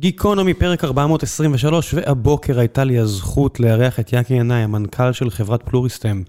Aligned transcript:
גיקונומי, 0.00 0.54
פרק 0.54 0.84
423, 0.84 1.94
והבוקר 1.94 2.58
הייתה 2.58 2.84
לי 2.84 2.98
הזכות 2.98 3.60
לארח 3.60 4.00
את 4.00 4.12
יאקי 4.12 4.34
ינאי, 4.34 4.56
המנכ"ל 4.56 5.12
של 5.12 5.30
חברת 5.30 5.62
פלוריסטם. 5.62 6.22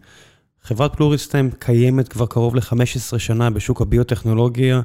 חברת 0.63 0.95
פלוריסטם 0.95 1.49
קיימת 1.59 2.07
כבר 2.07 2.25
קרוב 2.25 2.55
ל-15 2.55 3.19
שנה 3.19 3.49
בשוק 3.49 3.81
הביוטכנולוגיה, 3.81 4.81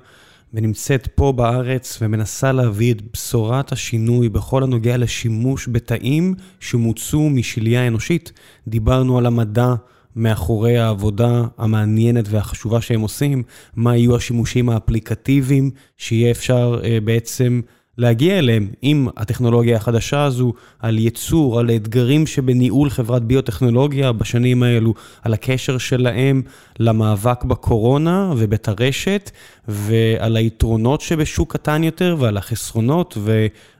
ונמצאת 0.55 1.09
פה 1.15 1.33
בארץ 1.33 1.99
ומנסה 2.01 2.53
להביא 2.53 2.95
את 2.95 3.03
בשורת 3.13 3.73
השינוי 3.73 4.29
בכל 4.29 4.63
הנוגע 4.63 4.97
לשימוש 4.97 5.69
בתאים 5.73 6.35
שמוצאו 6.61 7.31
משליה 7.31 7.87
אנושית. 7.87 8.33
דיברנו 8.69 9.19
על 9.19 9.27
המדע 9.27 9.75
מאחורי 10.17 10.79
העבודה 10.79 11.43
המעניינת 11.59 12.25
והחשובה 12.29 12.81
שהם 12.81 13.01
עושים, 13.01 13.43
מה 13.77 13.97
יהיו 13.97 14.17
השימושים 14.17 14.69
האפליקטיביים 14.69 15.71
שיהיה 15.97 16.31
אפשר 16.31 16.81
uh, 16.83 17.05
בעצם 17.05 17.61
להגיע 17.99 18.39
אליהם 18.39 18.69
עם 18.83 19.09
הטכנולוגיה 19.17 19.77
החדשה 19.77 20.25
הזו, 20.25 20.53
על 20.81 20.99
ייצור, 20.99 21.61
על 21.61 21.71
אתגרים 21.71 22.27
שבניהול 22.27 22.91
חברת 22.91 23.23
ביוטכנולוגיה 23.23 24.13
בשנים 24.13 24.63
האלו, 24.63 24.95
על 25.23 25.35
הקשר 25.35 25.79
שלהם 25.79 26.43
למאבק 26.79 27.45
בקורונה 27.45 28.33
ובטרשת, 28.37 29.31
ועל 29.69 30.37
היתרונות 30.37 31.01
שבשוק 31.01 31.53
קטן 31.53 31.85
יותר 31.85 32.17
ועל 32.19 32.37
החסרונות 32.37 33.19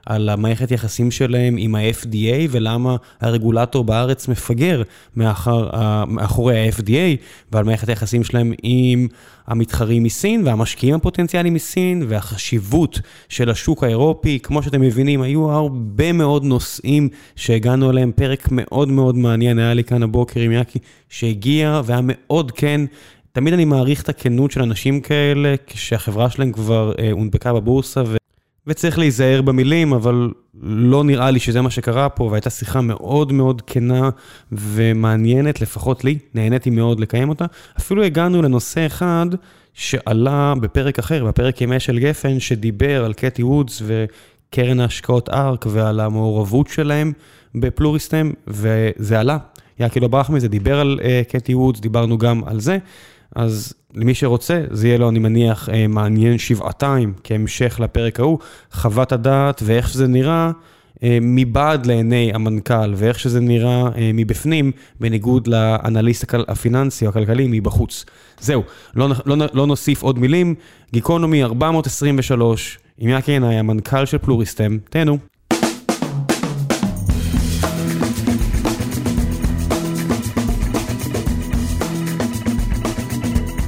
ועל 0.09 0.29
המערכת 0.29 0.71
יחסים 0.71 1.11
שלהם 1.11 1.55
עם 1.57 1.75
ה-FDA 1.75 2.47
ולמה 2.49 2.95
הרגולטור 3.21 3.83
בארץ 3.83 4.27
מפגר 4.27 4.81
מאחר, 5.15 5.69
מאחורי 6.07 6.59
ה-FDA 6.59 7.17
ועל 7.51 7.65
מערכת 7.65 7.89
היחסים 7.89 8.23
שלהם 8.23 8.53
עם 8.63 9.07
המתחרים 9.47 10.03
מסין 10.03 10.47
והמשקיעים 10.47 10.95
הפוטנציאליים 10.95 11.53
מסין 11.53 12.03
והחשיבות 12.07 12.99
של 13.29 13.49
השוק 13.49 13.83
האירופי. 13.83 14.39
כמו 14.43 14.63
שאתם 14.63 14.81
מבינים, 14.81 15.21
היו 15.21 15.51
הרבה 15.51 16.11
מאוד 16.11 16.43
נושאים 16.43 17.09
שהגענו 17.35 17.89
אליהם, 17.89 18.11
פרק 18.15 18.47
מאוד 18.51 18.87
מאוד 18.87 19.15
מעניין, 19.15 19.59
היה 19.59 19.73
לי 19.73 19.83
כאן 19.83 20.03
הבוקר 20.03 20.39
עם 20.39 20.51
יאקי 20.51 20.79
שהגיע 21.09 21.81
והיה 21.85 22.01
מאוד 22.03 22.51
כן. 22.51 22.81
תמיד 23.31 23.53
אני 23.53 23.65
מעריך 23.65 24.01
את 24.01 24.09
הכנות 24.09 24.51
של 24.51 24.61
אנשים 24.61 25.01
כאלה, 25.01 25.55
כשהחברה 25.67 26.29
שלהם 26.29 26.51
כבר 26.51 26.93
אה, 26.99 27.11
הונפקה 27.11 27.53
בבורסה. 27.53 28.03
וצריך 28.67 28.99
להיזהר 28.99 29.41
במילים, 29.41 29.93
אבל 29.93 30.31
לא 30.61 31.03
נראה 31.03 31.31
לי 31.31 31.39
שזה 31.39 31.61
מה 31.61 31.69
שקרה 31.69 32.09
פה, 32.09 32.23
והייתה 32.23 32.49
שיחה 32.49 32.81
מאוד 32.81 33.31
מאוד 33.31 33.61
כנה 33.67 34.09
ומעניינת, 34.51 35.61
לפחות 35.61 36.03
לי, 36.03 36.17
נהניתי 36.33 36.69
מאוד 36.69 36.99
לקיים 36.99 37.29
אותה. 37.29 37.45
אפילו 37.79 38.03
הגענו 38.03 38.41
לנושא 38.41 38.85
אחד 38.85 39.25
שעלה 39.73 40.53
בפרק 40.61 40.99
אחר, 40.99 41.25
בפרק 41.25 41.61
ימי 41.61 41.79
של 41.79 41.99
גפן, 41.99 42.39
שדיבר 42.39 43.05
על 43.05 43.13
קטי 43.13 43.43
וודס 43.43 43.81
וקרן 43.85 44.79
ההשקעות 44.79 45.29
ארק 45.29 45.65
ועל 45.69 45.99
המעורבות 45.99 46.67
שלהם 46.67 47.13
בפלוריסטם, 47.55 48.31
וזה 48.47 49.19
עלה. 49.19 49.37
יעקי 49.79 49.99
לא 49.99 50.07
ברח 50.07 50.29
מזה, 50.29 50.47
דיבר 50.47 50.79
על 50.79 50.99
uh, 51.01 51.31
קטי 51.31 51.55
וודס, 51.55 51.79
דיברנו 51.79 52.17
גם 52.17 52.41
על 52.45 52.59
זה. 52.59 52.77
אז 53.35 53.73
למי 53.93 54.13
שרוצה, 54.13 54.63
זה 54.71 54.87
יהיה 54.87 54.97
לו, 54.97 55.09
אני 55.09 55.19
מניח, 55.19 55.69
אה, 55.69 55.87
מעניין 55.87 56.37
שבעתיים 56.37 57.13
כהמשך 57.23 57.79
לפרק 57.79 58.19
ההוא, 58.19 58.39
חוות 58.71 59.11
הדעת 59.11 59.61
ואיך 59.65 59.89
שזה 59.89 60.07
נראה 60.07 60.51
אה, 61.03 61.17
מבעד 61.21 61.85
לעיני 61.85 62.31
המנכ"ל, 62.33 62.93
ואיך 62.95 63.19
שזה 63.19 63.39
נראה 63.39 63.81
אה, 63.95 64.11
מבפנים, 64.13 64.71
בניגוד 64.99 65.47
לאנליסט 65.47 66.33
הפיננסי 66.47 67.05
או 67.05 67.09
הכלכלי 67.09 67.47
מבחוץ. 67.49 68.05
זהו, 68.39 68.63
לא, 68.95 69.09
לא, 69.25 69.35
לא 69.53 69.67
נוסיף 69.67 70.03
עוד 70.03 70.19
מילים. 70.19 70.55
גיקונומי 70.93 71.43
423, 71.43 72.79
עם 72.97 73.09
יאקי 73.09 73.31
עיניי, 73.31 73.55
המנכ"ל 73.55 74.05
של 74.05 74.17
פלוריסטם, 74.17 74.77
תהנו. 74.89 75.17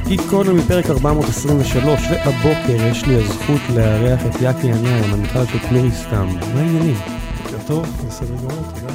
גיקונומי 0.09 0.61
פרק 0.61 0.85
423, 0.85 2.01
והבוקר 2.11 2.87
יש 2.91 3.05
לי 3.05 3.15
הזכות 3.15 3.61
לארח 3.75 4.19
את 4.25 4.41
יאקי 4.41 4.67
ינאי, 4.67 4.91
המנכ"ל 4.91 5.45
של 5.45 5.59
פלוריסטם. 5.59 6.25
מה 6.25 6.59
העניינים? 6.59 6.95
בוקר 7.43 7.57
טוב, 7.67 8.05
בסדר 8.07 8.35
גמור, 8.35 8.63
תודה. 8.75 8.93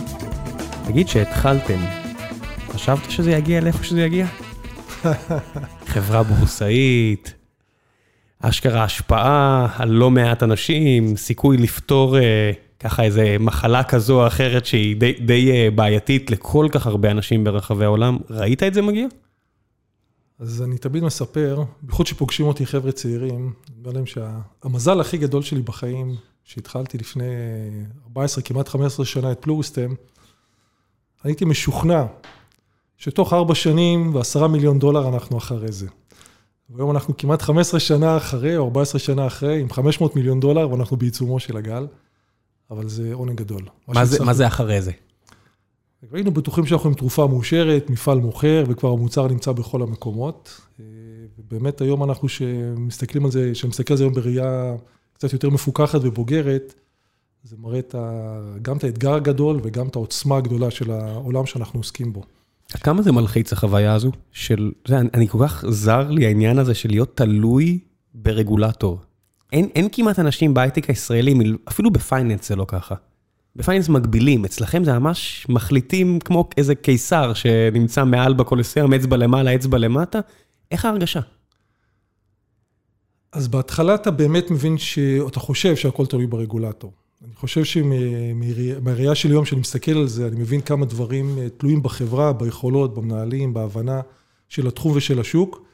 תגיד, 0.87 1.09
שהתחלתם, 1.09 1.79
חשבת 2.69 3.11
שזה 3.11 3.31
יגיע 3.31 3.61
לאיפה 3.61 3.85
שזה 3.85 4.03
יגיע? 4.03 4.27
חברה 5.93 6.23
בורסאית, 6.23 7.35
אשכרה 8.41 8.85
השפעה 8.85 9.69
על 9.77 9.89
לא 9.89 10.11
מעט 10.11 10.43
אנשים, 10.43 11.17
סיכוי 11.17 11.57
לפתור 11.57 12.19
אה, 12.19 12.51
ככה 12.81 13.03
איזה 13.03 13.37
מחלה 13.41 13.83
כזו 13.83 14.23
או 14.23 14.27
אחרת 14.27 14.67
שהיא 14.67 14.97
די, 14.97 15.13
די 15.13 15.51
אה, 15.53 15.69
בעייתית 15.75 16.31
לכל 16.31 16.67
כך 16.71 16.87
הרבה 16.87 17.11
אנשים 17.11 17.45
ברחבי 17.45 17.85
העולם. 17.85 18.19
ראית 18.31 18.63
את 18.63 18.75
זה 18.75 18.83
מגיע? 18.83 19.07
אז 20.39 20.63
אני 20.63 20.79
תמיד 20.79 21.05
מספר, 21.05 21.63
בייחוד 21.83 22.07
שפוגשים 22.07 22.47
אותי 22.47 22.67
חבר'ה 22.67 22.93
צעירים, 22.93 23.53
אני 23.69 23.79
אומר 23.79 23.93
להם 23.93 24.07
שהמזל 24.07 25.01
הכי 25.01 25.19
גדול 25.19 25.43
שלי 25.43 25.63
בחיים, 25.63 26.15
שהתחלתי 26.45 26.99
לפני 26.99 27.25
14, 28.05 28.45
כמעט 28.45 28.69
15 28.69 29.07
שנה 29.07 29.33
את 29.33 29.39
פלוריסטם, 29.41 29.95
הייתי 31.25 31.45
משוכנע 31.45 32.05
שתוך 32.97 33.33
4 33.33 33.55
שנים 33.55 34.15
ו-10 34.15 34.47
מיליון 34.47 34.79
דולר 34.79 35.09
אנחנו 35.09 35.39
אחרי 35.39 35.73
זה. 35.73 35.87
והיום 36.71 36.91
אנחנו 36.91 37.17
כמעט 37.17 37.43
15 37.43 37.81
שנה 37.81 38.17
אחרי, 38.17 38.57
או 38.57 38.65
14 38.65 38.99
שנה 38.99 39.27
אחרי, 39.27 39.61
עם 39.61 39.71
500 39.71 40.17
מיליון 40.17 40.41
דולר, 40.41 40.71
ואנחנו 40.71 40.97
בעיצומו 40.97 41.41
של 41.41 41.57
הגל, 41.57 41.87
אבל 42.71 42.89
זה 42.89 43.11
עונג 43.13 43.39
גדול. 43.39 43.63
מה 43.89 44.05
זה, 44.05 44.25
מה 44.25 44.35
זה 44.35 44.47
אחרי 44.47 44.83
זה? 44.83 44.93
היינו 46.13 46.31
בטוחים 46.31 46.67
שאנחנו 46.67 46.89
עם 46.89 46.95
תרופה 46.95 47.27
מאושרת, 47.27 47.91
מפעל 47.91 48.19
מוכר, 48.19 48.65
וכבר 48.69 48.93
המוצר 48.93 49.29
נמצא 49.29 49.53
בכל 49.53 49.83
המקומות. 49.83 50.61
ובאמת 51.39 51.81
היום 51.81 52.05
אנחנו 52.05 52.29
שמסתכלים 52.29 53.25
על 53.25 53.31
זה, 53.31 53.55
שמסתכל 53.55 53.95
על 53.95 53.99
זה 53.99 54.05
היום 54.05 54.15
בראייה 54.15 54.75
קצת 55.13 55.33
יותר 55.33 55.51
מפוקחת 55.51 56.01
ובוגרת, 56.03 56.75
זה 57.43 57.57
מראה 57.59 57.79
את 57.79 57.95
ה, 57.95 58.41
גם 58.63 58.77
את 58.77 58.85
האתגר 58.85 59.15
הגדול 59.15 59.61
וגם 59.63 59.89
את 59.89 59.97
העוצמה 59.97 60.37
הגדולה 60.37 60.71
של 60.71 60.91
העולם 60.91 61.47
שאנחנו 61.47 61.81
עוסקים 61.81 62.13
בו. 62.13 62.23
כמה 62.69 63.03
זה 63.03 63.13
מלחיץ 63.13 63.53
החוויה 63.53 63.95
הזו? 63.95 64.11
של, 64.33 64.73
זה, 64.89 64.99
אני 64.99 65.29
כל 65.29 65.39
כך 65.43 65.65
זר 65.69 66.11
לי 66.11 66.27
העניין 66.27 66.59
הזה 66.59 66.75
של 66.75 66.89
להיות 66.89 67.17
תלוי 67.17 67.79
ברגולטור. 68.15 68.99
אין, 69.53 69.69
אין 69.75 69.89
כמעט 69.93 70.19
אנשים 70.19 70.55
בהייטק 70.55 70.91
הישראלי, 70.91 71.35
אפילו 71.69 71.91
בפייננס 71.91 72.49
זה 72.49 72.57
לא 72.57 72.65
ככה. 72.69 72.95
בפייננס 73.57 73.89
מגבילים, 73.89 74.45
אצלכם 74.45 74.85
זה 74.85 74.99
ממש 74.99 75.47
מחליטים 75.49 76.19
כמו 76.21 76.49
איזה 76.57 76.75
קיסר 76.75 77.35
שנמצא 77.35 78.05
מעל 78.05 78.35
בקולוסיאום, 78.35 78.95
אצבע 78.95 79.17
למעלה, 79.17 79.55
אצבע 79.55 79.79
למטה. 79.79 80.21
איך 80.71 80.85
ההרגשה? 80.85 81.21
אז 83.33 83.49
בהתחלה 83.49 83.95
אתה 83.95 84.11
באמת 84.11 84.51
מבין 84.51 84.79
שאתה 84.79 85.41
חושב 85.41 85.77
שהכל 85.77 86.07
תלוי 86.07 86.27
ברגולטור. 86.27 86.93
אני 87.25 87.35
חושב 87.35 87.65
שמהראייה 87.65 89.15
שלי 89.15 89.33
היום, 89.33 89.45
שאני 89.45 89.61
מסתכל 89.61 89.93
על 89.93 90.07
זה, 90.07 90.27
אני 90.27 90.41
מבין 90.41 90.61
כמה 90.61 90.87
דברים 90.87 91.39
אה, 91.39 91.49
תלויים 91.49 91.83
בחברה, 91.83 92.33
ביכולות, 92.33 92.95
במנהלים, 92.95 93.55
בהבנה 93.55 94.01
של 94.49 94.67
התחום 94.67 94.93
ושל 94.97 95.21
השוק. 95.21 95.67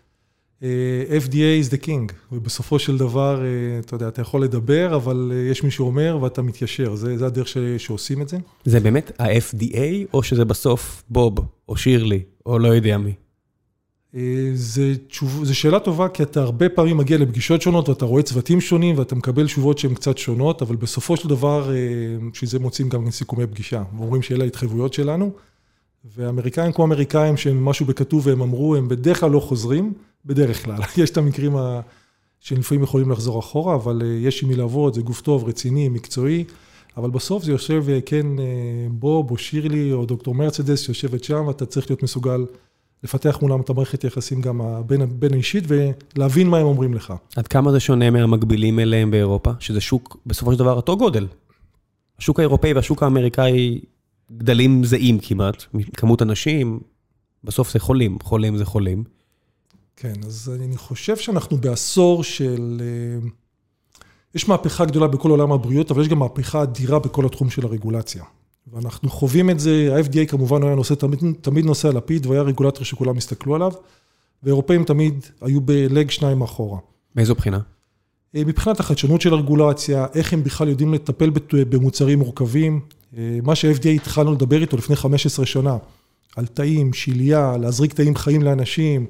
אה, 0.63 1.19
FDA 1.19 1.67
is 1.67 1.73
the 1.73 1.87
king, 1.87 2.13
ובסופו 2.33 2.79
של 2.79 2.99
דבר, 2.99 3.43
אה, 3.45 3.79
אתה 3.79 3.95
יודע, 3.95 4.09
אתה 4.09 4.23
יכול 4.23 4.43
לדבר, 4.45 4.97
אבל 4.97 5.33
אה, 5.35 5.51
יש 5.51 5.65
מי 5.65 5.71
שאומר 5.71 6.19
ואתה 6.23 6.43
מתיישר, 6.43 6.95
זה, 6.95 7.19
זה 7.19 7.27
הדרך 7.27 7.49
ש, 7.49 7.59
שעושים 7.79 8.23
את 8.23 8.29
זה. 8.29 8.39
זה 8.65 8.81
באמת 8.81 9.13
ה-FDA, 9.21 10.07
או 10.15 10.23
שזה 10.23 10.45
בסוף 10.45 11.03
בוב, 11.11 11.39
או 11.69 11.77
שירלי, 11.77 12.23
או 12.47 12.59
לא 12.59 12.69
יודע 12.69 12.99
מי? 12.99 13.13
זו 15.43 15.55
שאלה 15.55 15.81
טובה, 15.81 16.09
כי 16.09 16.23
אתה 16.23 16.43
הרבה 16.43 16.69
פעמים 16.69 16.97
מגיע 16.97 17.19
לפגישות 17.19 17.63
שונות, 17.63 17.89
ואתה 17.89 18.05
רואה 18.05 18.23
צוותים 18.23 18.61
שונים, 18.61 18.99
ואתה 18.99 19.15
מקבל 19.15 19.47
תשובות 19.47 19.79
שהן 19.79 19.95
קצת 19.95 20.19
שונות, 20.19 20.63
אבל 20.63 20.77
בסופו 20.77 21.17
של 21.17 21.29
דבר, 21.29 21.71
בשביל 22.33 22.51
זה 22.51 22.59
מוצאים 22.59 22.89
גם 22.89 23.11
סיכומי 23.11 23.47
פגישה, 23.47 23.83
ואומרים 23.99 24.23
שאלה 24.23 24.45
ההתחייבויות 24.45 24.95
שלנו, 24.95 25.33
ואמריקאים 26.17 26.73
כמו 26.73 26.85
אמריקאים, 26.85 27.37
שהם 27.37 27.65
משהו 27.65 27.87
בכתוב 27.87 28.27
והם 28.27 28.43
אמרו, 28.43 28.77
הם 28.77 28.89
בדרך 28.89 29.21
כלל 29.21 29.31
לא 29.31 29.41
חוזרים. 29.41 29.93
בדרך 30.25 30.65
כלל. 30.65 30.79
יש 31.03 31.11
את 31.11 31.17
המקרים 31.17 31.57
שלפעמים 32.41 32.85
יכולים 32.85 33.11
לחזור 33.11 33.39
אחורה, 33.39 33.75
אבל 33.75 34.03
אה, 34.05 34.07
יש 34.07 34.43
עם 34.43 34.49
מי 34.49 34.57
לעבוד, 34.57 34.95
זה 34.95 35.03
גוף 35.03 35.21
טוב, 35.21 35.49
רציני, 35.49 35.89
מקצועי, 35.89 36.45
אבל 36.97 37.11
בסוף 37.11 37.45
זה 37.45 37.53
יושב, 37.53 37.85
אה, 37.89 38.01
כן, 38.07 38.39
אה, 38.39 38.45
בוב 38.91 39.31
או 39.31 39.37
שירלי 39.37 39.93
או 39.93 40.07
דוקטור 40.07 40.35
מרצדס 40.35 40.81
שיושבת 40.81 41.25
שם, 41.25 41.45
ואתה 41.47 41.67
צריך 41.67 41.91
להיות 41.91 42.03
מסוגל 42.03 42.47
לפתח 43.05 43.39
מולם 43.43 43.61
את 43.61 43.71
המערכת 43.71 44.03
היחסים 44.03 44.41
גם 44.41 44.61
בין, 44.87 45.21
בין 45.21 45.33
האישית 45.33 45.65
ולהבין 45.67 46.49
מה 46.49 46.59
הם 46.59 46.67
אומרים 46.67 46.95
לך. 46.95 47.15
עד 47.37 47.49
כמה 47.49 47.73
זה 47.73 47.81
שונה 47.81 48.11
מהמקבילים 48.11 48.79
אליהם 48.79 49.11
באירופה, 49.11 49.51
שזה 49.61 49.81
שוק 49.81 50.17
בסופו 50.27 50.53
של 50.53 50.59
דבר 50.59 50.73
אותו 50.73 50.97
גודל? 50.97 51.27
השוק 52.19 52.39
האירופאי 52.39 52.73
והשוק 52.73 53.03
האמריקאי 53.03 53.81
גדלים 54.37 54.85
זהים 54.85 55.19
כמעט, 55.19 55.65
כמות 55.97 56.23
אנשים, 56.23 56.81
בסוף 57.45 57.73
זה 57.73 57.79
חולים, 57.79 58.19
חולים 58.23 58.57
זה 58.57 58.65
חולים. 58.65 59.05
כן, 60.03 60.13
אז 60.27 60.53
אני 60.55 60.77
חושב 60.77 61.17
שאנחנו 61.17 61.57
בעשור 61.57 62.25
של... 62.25 62.81
אה, 62.81 63.29
יש 64.35 64.49
מהפכה 64.49 64.85
גדולה 64.85 65.07
בכל 65.07 65.31
עולם 65.31 65.53
הבריאות, 65.53 65.91
אבל 65.91 66.03
יש 66.03 66.09
גם 66.09 66.19
מהפכה 66.19 66.63
אדירה 66.63 66.99
בכל 66.99 67.27
התחום 67.27 67.51
של 67.51 67.67
הרגולציה. 67.67 68.25
ואנחנו 68.73 69.11
חווים 69.11 69.51
את 69.51 69.61
זה, 69.61 69.97
ה-FDA 69.97 70.27
כמובן 70.29 70.63
היה 70.63 70.75
נושא, 70.75 70.95
תמיד, 70.95 71.19
תמיד 71.41 71.65
נושא 71.65 71.89
הלפיד, 71.89 72.27
והיה 72.27 72.43
רגולטור 72.43 72.85
שכולם 72.85 73.17
הסתכלו 73.17 73.55
עליו, 73.55 73.73
ואירופאים 74.43 74.85
תמיד 74.85 75.27
היו 75.41 75.61
בלג 75.61 76.11
שניים 76.11 76.39
מאחורה. 76.39 76.79
מאיזו 77.17 77.35
בחינה? 77.35 77.61
אה, 78.37 78.43
מבחינת 78.47 78.81
החדשנות 78.81 79.21
של 79.21 79.33
הרגולציה, 79.33 80.07
איך 80.15 80.33
הם 80.33 80.45
בכלל 80.45 80.69
יודעים 80.69 80.95
לטפל 80.95 81.31
במוצרים 81.51 82.19
מורכבים. 82.19 82.81
אה, 83.17 83.39
מה 83.43 83.55
שה-FDA 83.55 83.89
התחלנו 83.89 84.33
לדבר 84.33 84.61
איתו 84.61 84.77
לפני 84.77 84.97
15 84.97 85.47
שנה, 85.47 85.77
על 86.37 86.47
תאים, 86.47 86.93
שליה, 86.93 87.57
להזריק 87.57 87.93
תאים 87.95 88.17
חיים 88.17 88.43
לאנשים, 88.43 89.07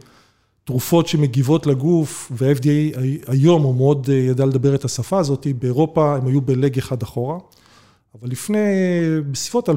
תרופות 0.71 1.07
שמגיבות 1.07 1.67
לגוף, 1.67 2.33
וה-FDA 2.35 2.99
היום 3.27 3.63
הוא 3.63 3.75
מאוד 3.75 4.09
אה, 4.13 4.17
ידע 4.17 4.47
לדבר 4.47 4.75
את 4.75 4.85
השפה 4.85 5.19
הזאת, 5.19 5.47
באירופה 5.59 6.17
הם 6.17 6.27
היו 6.27 6.41
בלג 6.41 6.79
אחד 6.79 7.03
אחורה. 7.03 7.39
אבל 8.21 8.29
לפני, 8.31 8.59
בסביבות 9.31 9.69
2013-2014, 9.69 9.73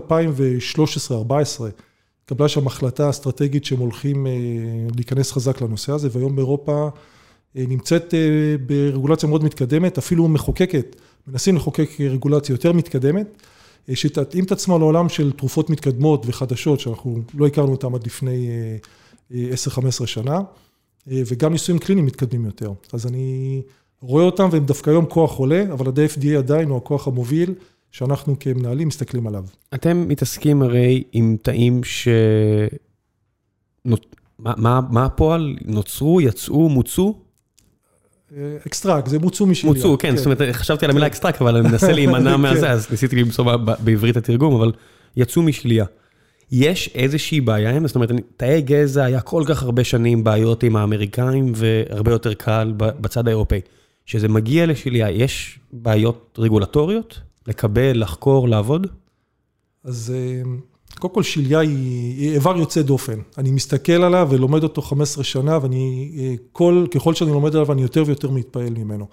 התקבלה 2.23 2.47
שם 2.47 2.67
החלטה 2.67 3.09
אסטרטגית 3.09 3.65
שהם 3.65 3.79
הולכים 3.79 4.27
להיכנס 4.95 5.31
חזק 5.31 5.61
לנושא 5.61 5.91
הזה, 5.91 6.09
והיום 6.11 6.35
באירופה 6.35 6.89
נמצאת 7.55 8.13
ברגולציה 8.65 9.29
מאוד 9.29 9.43
מתקדמת, 9.43 9.97
אפילו 9.97 10.27
מחוקקת, 10.27 10.95
מנסים 11.27 11.55
לחוקק 11.55 11.89
רגולציה 11.99 12.53
יותר 12.53 12.73
מתקדמת, 12.73 13.41
שתתאים 13.93 14.43
את 14.43 14.51
עצמה 14.51 14.77
לעולם 14.77 15.09
של 15.09 15.31
תרופות 15.31 15.69
מתקדמות 15.69 16.23
וחדשות, 16.25 16.79
שאנחנו 16.79 17.19
לא 17.33 17.47
הכרנו 17.47 17.71
אותן 17.71 17.95
עד 17.95 18.05
לפני 18.05 18.49
10-15 19.31 19.35
שנה, 20.05 20.39
וגם 21.07 21.51
ניסויים 21.51 21.79
קליניים 21.79 22.05
מתקדמים 22.05 22.45
יותר. 22.45 22.71
אז 22.93 23.07
אני 23.07 23.61
רואה 24.01 24.23
אותם 24.23 24.49
והם 24.51 24.65
דווקא 24.65 24.89
היום 24.89 25.05
כוח 25.05 25.37
עולה, 25.37 25.63
אבל 25.73 25.87
ה-FDA 25.87 26.37
עדיין 26.37 26.69
הוא 26.69 26.77
הכוח 26.77 27.07
המוביל. 27.07 27.53
שאנחנו 27.93 28.39
כמנהלים 28.39 28.87
מסתכלים 28.87 29.27
עליו. 29.27 29.45
אתם 29.73 30.07
מתעסקים 30.07 30.61
הרי 30.61 31.03
עם 31.11 31.37
תאים 31.41 31.83
ש... 31.83 32.07
מה, 33.85 33.95
מה, 34.57 34.79
מה 34.91 35.05
הפועל? 35.05 35.55
נוצרו, 35.65 36.21
יצאו, 36.21 36.69
מוצו? 36.69 37.19
extract, 38.67 39.07
זה 39.07 39.19
מוצו 39.19 39.45
משליה. 39.45 39.73
מוצו, 39.73 39.97
כן, 39.99 40.17
זאת 40.17 40.25
אומרת, 40.25 40.41
חשבתי 40.51 40.85
על 40.85 40.91
המילה 40.91 41.07
extract, 41.07 41.41
אבל 41.41 41.55
אני 41.57 41.69
מנסה 41.69 41.91
להימנע 41.91 42.37
מהזה, 42.43 42.71
אז 42.71 42.91
ניסיתי 42.91 43.15
למצוא 43.15 43.55
בעברית 43.83 44.17
התרגום, 44.17 44.55
אבל 44.55 44.71
יצאו 45.15 45.41
משליה. 45.41 45.85
יש 46.55 46.89
איזושהי 46.95 47.41
בעיה 47.41 47.75
עם, 47.75 47.87
זאת 47.87 47.95
אומרת, 47.95 48.11
תאי 48.37 48.61
גזע 48.61 49.03
היה 49.03 49.21
כל 49.21 49.43
כך 49.47 49.63
הרבה 49.63 49.83
שנים 49.83 50.23
בעיות 50.23 50.63
עם 50.63 50.75
האמריקאים, 50.75 51.51
והרבה 51.55 52.11
יותר 52.11 52.33
קל 52.33 52.73
בצד 52.77 53.27
האירופאי. 53.27 53.61
כשזה 54.05 54.27
מגיע 54.27 54.65
לשליה, 54.65 55.11
יש 55.11 55.59
בעיות 55.73 56.39
רגולטוריות? 56.41 57.19
לקבל, 57.47 58.01
לחקור, 58.01 58.49
לעבוד? 58.49 58.87
אז 59.83 60.13
קודם 60.99 61.13
כל 61.13 61.23
שליה 61.23 61.59
היא 61.59 62.33
איבר 62.33 62.57
יוצא 62.57 62.81
דופן. 62.81 63.19
אני 63.37 63.51
מסתכל 63.51 64.03
עליו 64.03 64.27
ולומד 64.31 64.63
אותו 64.63 64.81
15 64.81 65.23
שנה, 65.23 65.59
ואני, 65.61 66.11
כל, 66.51 66.85
ככל 66.91 67.13
שאני 67.13 67.31
לומד 67.31 67.55
עליו, 67.55 67.71
אני 67.71 67.81
יותר 67.81 68.03
ויותר 68.05 68.31
מתפעל 68.31 68.73
ממנו. 68.77 69.07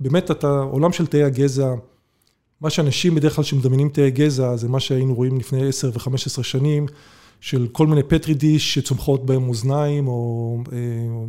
באמת, 0.00 0.30
אתה, 0.30 0.48
עולם 0.48 0.92
של 0.92 1.06
תאי 1.06 1.22
הגזע, 1.22 1.74
מה 2.64 2.70
שאנשים 2.70 3.14
בדרך 3.14 3.34
כלל 3.34 3.44
שמדמיינים 3.44 3.88
תאי 3.88 4.10
גזע, 4.10 4.56
זה 4.56 4.68
מה 4.68 4.80
שהיינו 4.80 5.14
רואים 5.14 5.38
לפני 5.38 5.68
10 5.68 5.90
ו-15 5.94 6.42
שנים, 6.42 6.86
של 7.40 7.68
כל 7.72 7.86
מיני 7.86 8.02
petri 8.02 8.34
dish 8.34 8.74
שצומחות 8.74 9.26
בהם 9.26 9.48
אוזניים 9.48 10.08
או, 10.08 10.58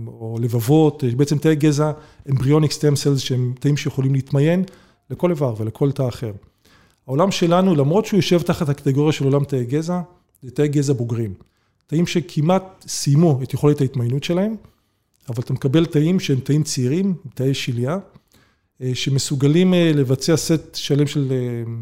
או 0.07 0.37
לבבות, 0.41 1.03
בעצם 1.17 1.37
תאי 1.37 1.55
גזע, 1.55 1.91
embryonic 2.29 2.71
stem 2.71 2.95
cells, 2.95 3.19
שהם 3.19 3.53
תאים 3.59 3.77
שיכולים 3.77 4.13
להתמיין 4.13 4.63
לכל 5.09 5.29
איבר 5.31 5.53
ולכל 5.57 5.91
תא 5.91 6.07
אחר. 6.07 6.31
העולם 7.07 7.31
שלנו, 7.31 7.75
למרות 7.75 8.05
שהוא 8.05 8.17
יושב 8.17 8.41
תחת 8.41 8.69
הקטגוריה 8.69 9.11
של 9.11 9.25
עולם 9.25 9.43
תאי 9.43 9.65
גזע, 9.65 10.01
זה 10.41 10.51
תאי 10.51 10.67
גזע 10.67 10.93
בוגרים. 10.93 11.33
תאים 11.87 12.07
שכמעט 12.07 12.85
סיימו 12.87 13.39
את 13.43 13.53
יכולת 13.53 13.81
ההתמיינות 13.81 14.23
שלהם, 14.23 14.55
אבל 15.29 15.43
אתה 15.43 15.53
מקבל 15.53 15.85
תאים 15.85 16.19
שהם 16.19 16.39
תאים 16.39 16.63
צעירים, 16.63 17.13
תאי 17.33 17.53
שליה, 17.53 17.97
שמסוגלים 18.93 19.73
לבצע 19.73 20.37
סט 20.37 20.75
שלם 20.75 21.07
של, 21.07 21.33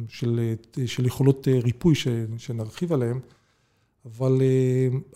של, 0.10 0.54
של 0.86 1.06
יכולות 1.06 1.48
ריפוי 1.64 1.96
שנרחיב 2.38 2.94
עליהם, 2.94 3.20
אבל 4.06 4.42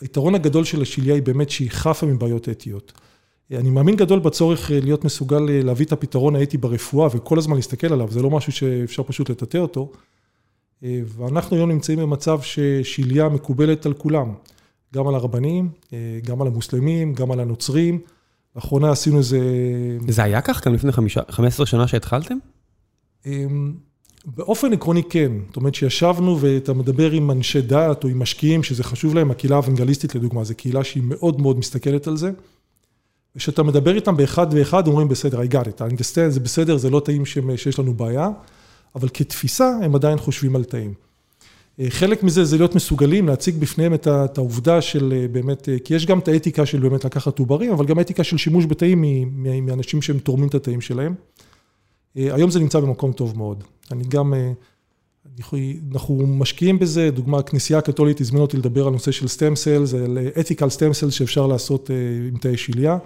היתרון 0.01 0.35
הגדול 0.35 0.63
של 0.63 0.81
השליה 0.81 1.15
היא 1.15 1.23
באמת 1.23 1.49
שהיא 1.49 1.71
חפה 1.71 2.05
מבעיות 2.05 2.49
אתיות. 2.49 2.93
אני 3.51 3.69
מאמין 3.69 3.95
גדול 3.95 4.19
בצורך 4.19 4.71
להיות 4.73 5.05
מסוגל 5.05 5.39
להביא 5.49 5.85
את 5.85 5.91
הפתרון 5.91 6.35
האתי 6.35 6.57
ברפואה 6.57 7.07
וכל 7.11 7.37
הזמן 7.37 7.55
להסתכל 7.55 7.93
עליו, 7.93 8.11
זה 8.11 8.21
לא 8.21 8.29
משהו 8.29 8.51
שאפשר 8.51 9.03
פשוט 9.03 9.29
לטאטא 9.29 9.57
אותו. 9.57 9.91
ואנחנו 10.83 11.57
היום 11.57 11.71
נמצאים 11.71 11.99
במצב 11.99 12.41
ששליה 12.41 13.29
מקובלת 13.29 13.85
על 13.85 13.93
כולם, 13.93 14.33
גם 14.93 15.07
על 15.07 15.15
הרבנים, 15.15 15.69
גם 16.23 16.41
על 16.41 16.47
המוסלמים, 16.47 17.13
גם 17.13 17.31
על 17.31 17.39
הנוצרים. 17.39 17.99
לאחרונה 18.57 18.91
עשינו 18.91 19.17
איזה... 19.17 19.39
זה 20.07 20.23
היה 20.23 20.41
כך 20.41 20.67
גם 20.67 20.73
לפני 20.73 20.91
15 21.29 21.65
שנה 21.65 21.87
שהתחלתם? 21.87 22.37
באופן 24.25 24.73
עקרוני 24.73 25.03
כן, 25.03 25.31
זאת 25.47 25.55
אומרת 25.55 25.75
שישבנו 25.75 26.37
ואתה 26.41 26.73
מדבר 26.73 27.11
עם 27.11 27.31
אנשי 27.31 27.61
דת 27.61 28.03
או 28.03 28.09
עם 28.09 28.19
משקיעים 28.19 28.63
שזה 28.63 28.83
חשוב 28.83 29.15
להם, 29.15 29.31
הקהילה 29.31 29.55
האוונגליסטית 29.55 30.15
לדוגמה, 30.15 30.43
זו 30.43 30.55
קהילה 30.55 30.83
שהיא 30.83 31.03
מאוד 31.05 31.41
מאוד 31.41 31.57
מסתכלת 31.57 32.07
על 32.07 32.17
זה. 32.17 32.31
כשאתה 33.37 33.63
מדבר 33.63 33.95
איתם 33.95 34.17
באחד 34.17 34.47
ואחד, 34.51 34.87
אומרים 34.87 35.07
בסדר, 35.07 35.41
I 35.41 35.53
got 35.53 35.65
it, 35.65 35.81
I 35.81 35.93
understand, 35.93 36.29
זה 36.29 36.39
בסדר, 36.39 36.77
זה 36.77 36.89
לא 36.89 36.99
תאים 36.99 37.25
שיש 37.25 37.79
לנו 37.79 37.93
בעיה, 37.93 38.29
אבל 38.95 39.07
כתפיסה 39.13 39.71
הם 39.83 39.95
עדיין 39.95 40.17
חושבים 40.17 40.55
על 40.55 40.63
תאים. 40.63 40.93
חלק 41.89 42.23
מזה 42.23 42.45
זה 42.45 42.57
להיות 42.57 42.75
מסוגלים 42.75 43.27
להציג 43.27 43.55
בפניהם 43.59 43.93
את 43.93 44.37
העובדה 44.37 44.81
של 44.81 45.25
באמת, 45.31 45.69
כי 45.83 45.95
יש 45.95 46.05
גם 46.05 46.19
את 46.19 46.27
האתיקה 46.27 46.65
של 46.65 46.79
באמת 46.79 47.05
לקחת 47.05 47.39
עוברים, 47.39 47.71
אבל 47.71 47.85
גם 47.85 47.97
האתיקה 47.97 48.23
של 48.23 48.37
שימוש 48.37 48.65
בתאים 48.65 49.03
מאנשים 49.65 50.01
שהם 50.01 50.19
תורמים 50.19 50.47
את 50.47 50.55
התאים 50.55 50.81
שלהם. 50.81 51.15
היום 52.15 52.51
זה 52.51 52.59
נמצא 52.59 52.79
במקום 52.79 53.11
טוב 53.11 53.37
מאוד. 53.37 53.63
אני 53.91 54.03
גם, 54.03 54.33
אנחנו 55.91 56.27
משקיעים 56.27 56.79
בזה, 56.79 57.11
דוגמה, 57.11 57.39
הכנסייה 57.39 57.79
הקתולית 57.79 58.21
הזמינה 58.21 58.41
אותי 58.41 58.57
לדבר 58.57 58.87
על 58.87 58.93
נושא 58.93 59.11
של 59.11 59.27
סטם 59.27 59.55
סלס, 59.55 59.93
על 59.93 60.17
אתיקל 60.39 60.69
סטם 60.69 60.93
סלס 60.93 61.13
שאפשר 61.13 61.47
לעשות 61.47 61.89
עם 62.31 62.37
תאי 62.37 62.57
שליה. 62.57 62.97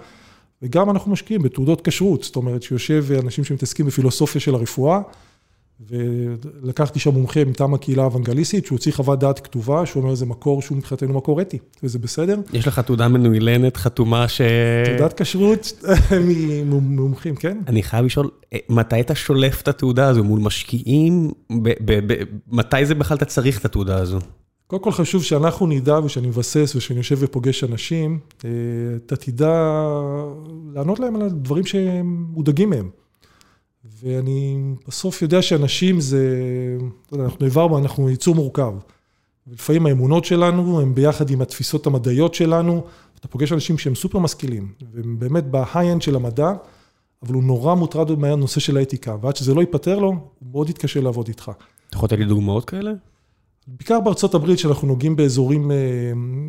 וגם 0.62 0.90
אנחנו 0.90 1.12
משקיעים 1.12 1.42
בתעודות 1.42 1.88
כשרות, 1.88 2.22
זאת 2.22 2.36
אומרת 2.36 2.62
שיושב 2.62 3.06
אנשים 3.22 3.44
שמתעסקים 3.44 3.86
בפילוסופיה 3.86 4.40
של 4.40 4.54
הרפואה, 4.54 5.00
ולקחתי 5.80 6.98
שם 6.98 7.10
מומחה 7.10 7.44
מטעם 7.44 7.74
הקהילה 7.74 8.02
האוונגליסטית, 8.02 8.66
שהוא 8.66 8.76
הוציא 8.76 8.92
חוות 8.92 9.18
דעת 9.18 9.40
כתובה, 9.40 9.86
שהוא 9.86 10.02
אומר 10.02 10.14
זה 10.14 10.26
מקור 10.26 10.62
שהוא 10.62 10.78
מבחינתנו 10.78 11.14
מקור 11.14 11.40
אתי, 11.40 11.58
וזה 11.82 11.98
בסדר. 11.98 12.40
יש 12.52 12.68
לך 12.68 12.78
תעודה 12.78 13.08
מנוילנת, 13.08 13.76
חתומה 13.76 14.28
ש... 14.28 14.40
תעודת 14.84 15.20
כשרות 15.20 15.72
ממומחים, 16.66 17.36
כן. 17.36 17.58
אני 17.66 17.82
חייב 17.82 18.04
לשאול, 18.04 18.30
מתי 18.68 19.00
אתה 19.00 19.14
שולף 19.14 19.62
את 19.62 19.68
התעודה 19.68 20.08
הזו? 20.08 20.24
מול 20.24 20.40
משקיעים? 20.40 21.30
מתי 22.48 22.86
זה 22.86 22.94
בכלל 22.94 23.16
אתה 23.16 23.24
צריך 23.24 23.60
את 23.60 23.64
התעודה 23.64 23.98
הזו? 23.98 24.18
קודם 24.66 24.82
כל 24.82 24.92
חשוב 24.92 25.22
שאנחנו 25.22 25.66
נדע 25.66 25.98
ושאני 26.04 26.26
מבסס 26.26 26.72
ושאני 26.76 26.98
יושב 27.00 27.16
ופוגש 27.18 27.64
אנשים, 27.64 28.18
אתה 29.06 29.16
תדע 29.16 29.82
לענות 30.74 31.00
להם 31.00 31.16
על 31.16 31.22
הדברים 31.22 31.66
שהם 31.66 32.26
מודאגים 32.30 32.70
מהם. 32.70 32.90
ואני 33.84 34.56
בסוף 34.88 35.22
יודע 35.22 35.42
שאנשים 35.42 36.00
זה, 36.00 36.38
אנחנו 37.12 37.46
העברנו, 37.46 37.78
אנחנו 37.78 38.10
ייצור 38.10 38.34
מורכב. 38.34 38.74
ולפעמים 39.46 39.86
האמונות 39.86 40.24
שלנו 40.24 40.80
הם 40.80 40.94
ביחד 40.94 41.30
עם 41.30 41.42
התפיסות 41.42 41.86
המדעיות 41.86 42.34
שלנו, 42.34 42.84
אתה 43.20 43.28
פוגש 43.28 43.52
אנשים 43.52 43.78
שהם 43.78 43.94
סופר 43.94 44.18
משכילים, 44.18 44.72
והם 44.92 45.18
באמת 45.18 45.44
ב-high-end 45.44 46.02
של 46.02 46.16
המדע, 46.16 46.52
אבל 47.22 47.34
הוא 47.34 47.42
נורא 47.42 47.74
מוטרד 47.74 48.18
מהנושא 48.18 48.60
של 48.60 48.76
האתיקה, 48.76 49.16
ועד 49.20 49.36
שזה 49.36 49.54
לא 49.54 49.60
ייפטר 49.60 49.98
לו, 49.98 50.08
הוא 50.08 50.48
מאוד 50.52 50.70
יתקשה 50.70 51.00
לעבוד 51.00 51.28
איתך. 51.28 51.50
אתה 51.88 51.96
יכול 51.96 52.06
לתת 52.06 52.18
לי 52.18 52.24
דוגמאות 52.24 52.64
כאלה? 52.64 52.92
בעיקר 53.66 54.00
בארצות 54.00 54.34
הברית, 54.34 54.58
שאנחנו 54.58 54.88
נוגעים 54.88 55.16
באזורים, 55.16 55.70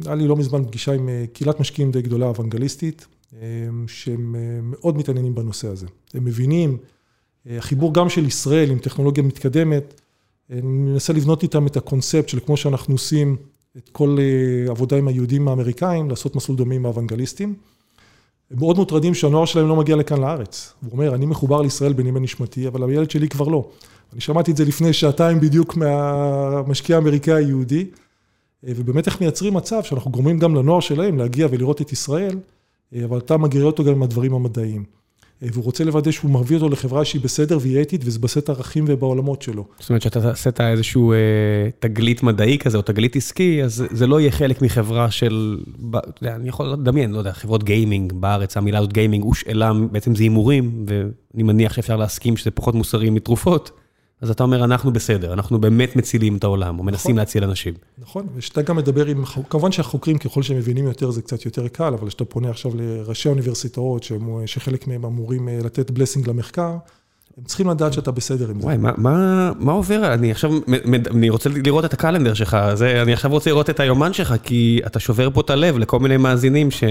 היה 0.05 0.15
לי 0.15 0.27
לא 0.27 0.35
מזמן 0.35 0.65
פגישה 0.65 0.93
עם 0.93 1.09
קהילת 1.33 1.59
משקיעים 1.59 1.91
די 1.91 2.01
גדולה, 2.01 2.25
אוונגליסטית, 2.25 3.07
שהם 3.87 4.35
מאוד 4.61 4.97
מתעניינים 4.97 5.35
בנושא 5.35 5.67
הזה. 5.67 5.87
הם 6.13 6.25
מבינים, 6.25 6.77
החיבור 7.49 7.93
גם 7.93 8.09
של 8.09 8.25
ישראל 8.25 8.71
עם 8.71 8.79
טכנולוגיה 8.79 9.23
מתקדמת, 9.23 10.01
אני 10.51 10.61
מנסה 10.61 11.13
לבנות 11.13 11.43
איתם 11.43 11.67
את 11.67 11.77
הקונספט 11.77 12.29
של 12.29 12.39
כמו 12.39 12.57
שאנחנו 12.57 12.93
עושים 12.93 13.35
את 13.77 13.89
כל 13.89 14.17
עבודה 14.69 14.97
עם 14.97 15.07
היהודים 15.07 15.47
האמריקאים, 15.47 16.09
לעשות 16.09 16.35
מסלול 16.35 16.57
דומה 16.57 16.75
עם 16.75 16.85
האוונגליסטים. 16.85 17.53
הם 18.51 18.59
מאוד 18.59 18.77
מוטרדים 18.77 19.13
שהנוער 19.13 19.45
שלהם 19.45 19.67
לא 19.67 19.75
מגיע 19.75 19.95
לכאן 19.95 20.21
לארץ. 20.21 20.73
הוא 20.81 20.91
אומר, 20.91 21.15
אני 21.15 21.25
מחובר 21.25 21.61
לישראל 21.61 21.93
בנימי 21.93 22.19
נשמתי, 22.19 22.67
אבל 22.67 22.89
הילד 22.89 23.11
שלי 23.11 23.29
כבר 23.29 23.47
לא. 23.47 23.69
אני 24.13 24.21
שמעתי 24.21 24.51
את 24.51 24.57
זה 24.57 24.65
לפני 24.65 24.93
שעתיים 24.93 25.39
בדיוק 25.39 25.77
מהמשקיע 25.77 26.95
האמריקאי 26.95 27.33
היהודי, 27.33 27.85
ובאמת 28.63 29.07
איך 29.07 29.21
מייצרים 29.21 29.53
מצב 29.53 29.83
שאנחנו 29.83 30.11
גורמים 30.11 30.39
גם 30.39 30.55
לנוער 30.55 30.79
שלהם 30.79 31.17
להגיע 31.17 31.47
ולראות 31.51 31.81
את 31.81 31.91
ישראל, 31.91 32.39
אבל 33.05 33.17
אתה 33.17 33.37
מגריר 33.37 33.65
אותו 33.65 33.83
גם 33.83 33.91
עם 33.93 34.03
הדברים 34.03 34.33
המדעיים. 34.33 34.83
והוא 35.51 35.63
רוצה 35.63 35.83
לוודא 35.83 36.11
שהוא 36.11 36.31
מביא 36.31 36.57
אותו 36.57 36.69
לחברה 36.69 37.05
שהיא 37.05 37.21
בסדר 37.21 37.57
והיא 37.61 37.81
אתית, 37.81 38.01
וזה 38.05 38.19
בסט 38.19 38.49
ערכים 38.49 38.85
ובעולמות 38.87 39.41
שלו. 39.41 39.65
זאת 39.79 39.89
אומרת, 39.89 40.01
שאתה 40.01 40.31
עשית 40.31 40.61
איזשהו 40.61 41.13
אה, 41.13 41.17
תגלית 41.79 42.23
מדעי 42.23 42.57
כזה, 42.57 42.77
או 42.77 42.81
תגלית 42.81 43.15
עסקי, 43.15 43.63
אז 43.63 43.83
זה 43.91 44.07
לא 44.07 44.19
יהיה 44.19 44.31
חלק 44.31 44.61
מחברה 44.61 45.11
של, 45.11 45.59
אני 46.21 46.49
יכול 46.49 46.65
לדמיין, 46.65 47.11
לא 47.11 47.17
יודע, 47.17 47.31
חברות 47.31 47.63
גיימינג 47.63 48.13
בארץ, 48.13 48.57
המילה 48.57 48.79
הזאת 48.79 48.93
גיימינג 48.93 49.23
הושאלה, 49.23 49.71
בעצם 49.91 50.15
זה 50.15 50.23
הימורים, 50.23 50.85
ואני 50.87 51.43
מניח 51.43 51.73
שאפשר 51.73 51.95
להסכים 51.95 52.37
שזה 52.37 52.51
פחות 52.51 52.75
מוסרי 52.75 53.09
מתרופות. 53.09 53.71
אז 54.23 54.29
אתה 54.29 54.43
אומר, 54.43 54.63
אנחנו 54.63 54.93
בסדר, 54.93 55.33
אנחנו 55.33 55.59
באמת 55.59 55.95
מצילים 55.95 56.37
את 56.37 56.43
העולם, 56.43 56.79
או 56.79 56.83
מנסים 56.83 57.11
נכון. 57.11 57.19
להציל 57.19 57.43
אנשים. 57.43 57.73
נכון, 57.97 58.27
ושאתה 58.35 58.61
גם 58.61 58.75
מדבר 58.75 59.05
עם, 59.05 59.23
כמובן 59.49 59.71
שהחוקרים, 59.71 60.17
ככל 60.17 60.43
שהם 60.43 60.57
מבינים 60.57 60.85
יותר, 60.85 61.11
זה 61.11 61.21
קצת 61.21 61.45
יותר 61.45 61.67
קל, 61.67 61.93
אבל 61.93 62.07
כשאתה 62.07 62.25
פונה 62.25 62.49
עכשיו 62.49 62.71
לראשי 62.75 63.29
האוניברסיטאות, 63.29 64.05
שחלק 64.45 64.87
מהם 64.87 65.05
אמורים 65.05 65.49
אה, 65.49 65.59
לתת 65.63 65.91
בלסינג 65.91 66.29
למחקר, 66.29 66.77
הם 67.37 67.43
צריכים 67.43 67.69
לדעת 67.69 67.93
שאתה 67.93 68.11
בסדר 68.11 68.49
עם 68.49 68.59
זה. 68.59 68.65
וואי, 68.65 68.77
מה, 68.77 68.91
מה, 68.97 69.51
מה 69.59 69.71
עובר? 69.71 70.13
אני 70.13 70.31
עכשיו, 70.31 70.51
אני 71.11 71.29
רוצה 71.29 71.49
לראות 71.49 71.85
את 71.85 71.93
הקלנדר 71.93 72.33
שלך, 72.33 72.57
זה, 72.73 73.01
אני 73.01 73.13
עכשיו 73.13 73.31
רוצה 73.31 73.49
לראות 73.49 73.69
את 73.69 73.79
היומן 73.79 74.13
שלך, 74.13 74.33
כי 74.43 74.81
אתה 74.85 74.99
שובר 74.99 75.29
פה 75.33 75.41
את 75.41 75.49
הלב 75.49 75.77
לכל 75.77 75.99
מיני 75.99 76.17
מאזינים 76.17 76.71
ש... 76.71 76.83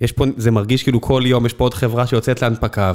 יש 0.00 0.12
פה, 0.12 0.24
זה 0.36 0.50
מרגיש 0.50 0.82
כאילו 0.82 1.00
כל 1.00 1.22
יום 1.26 1.46
יש 1.46 1.52
פה 1.52 1.64
עוד 1.64 1.74
חברה 1.74 2.06
שיוצאת 2.06 2.42
להנפקה, 2.42 2.92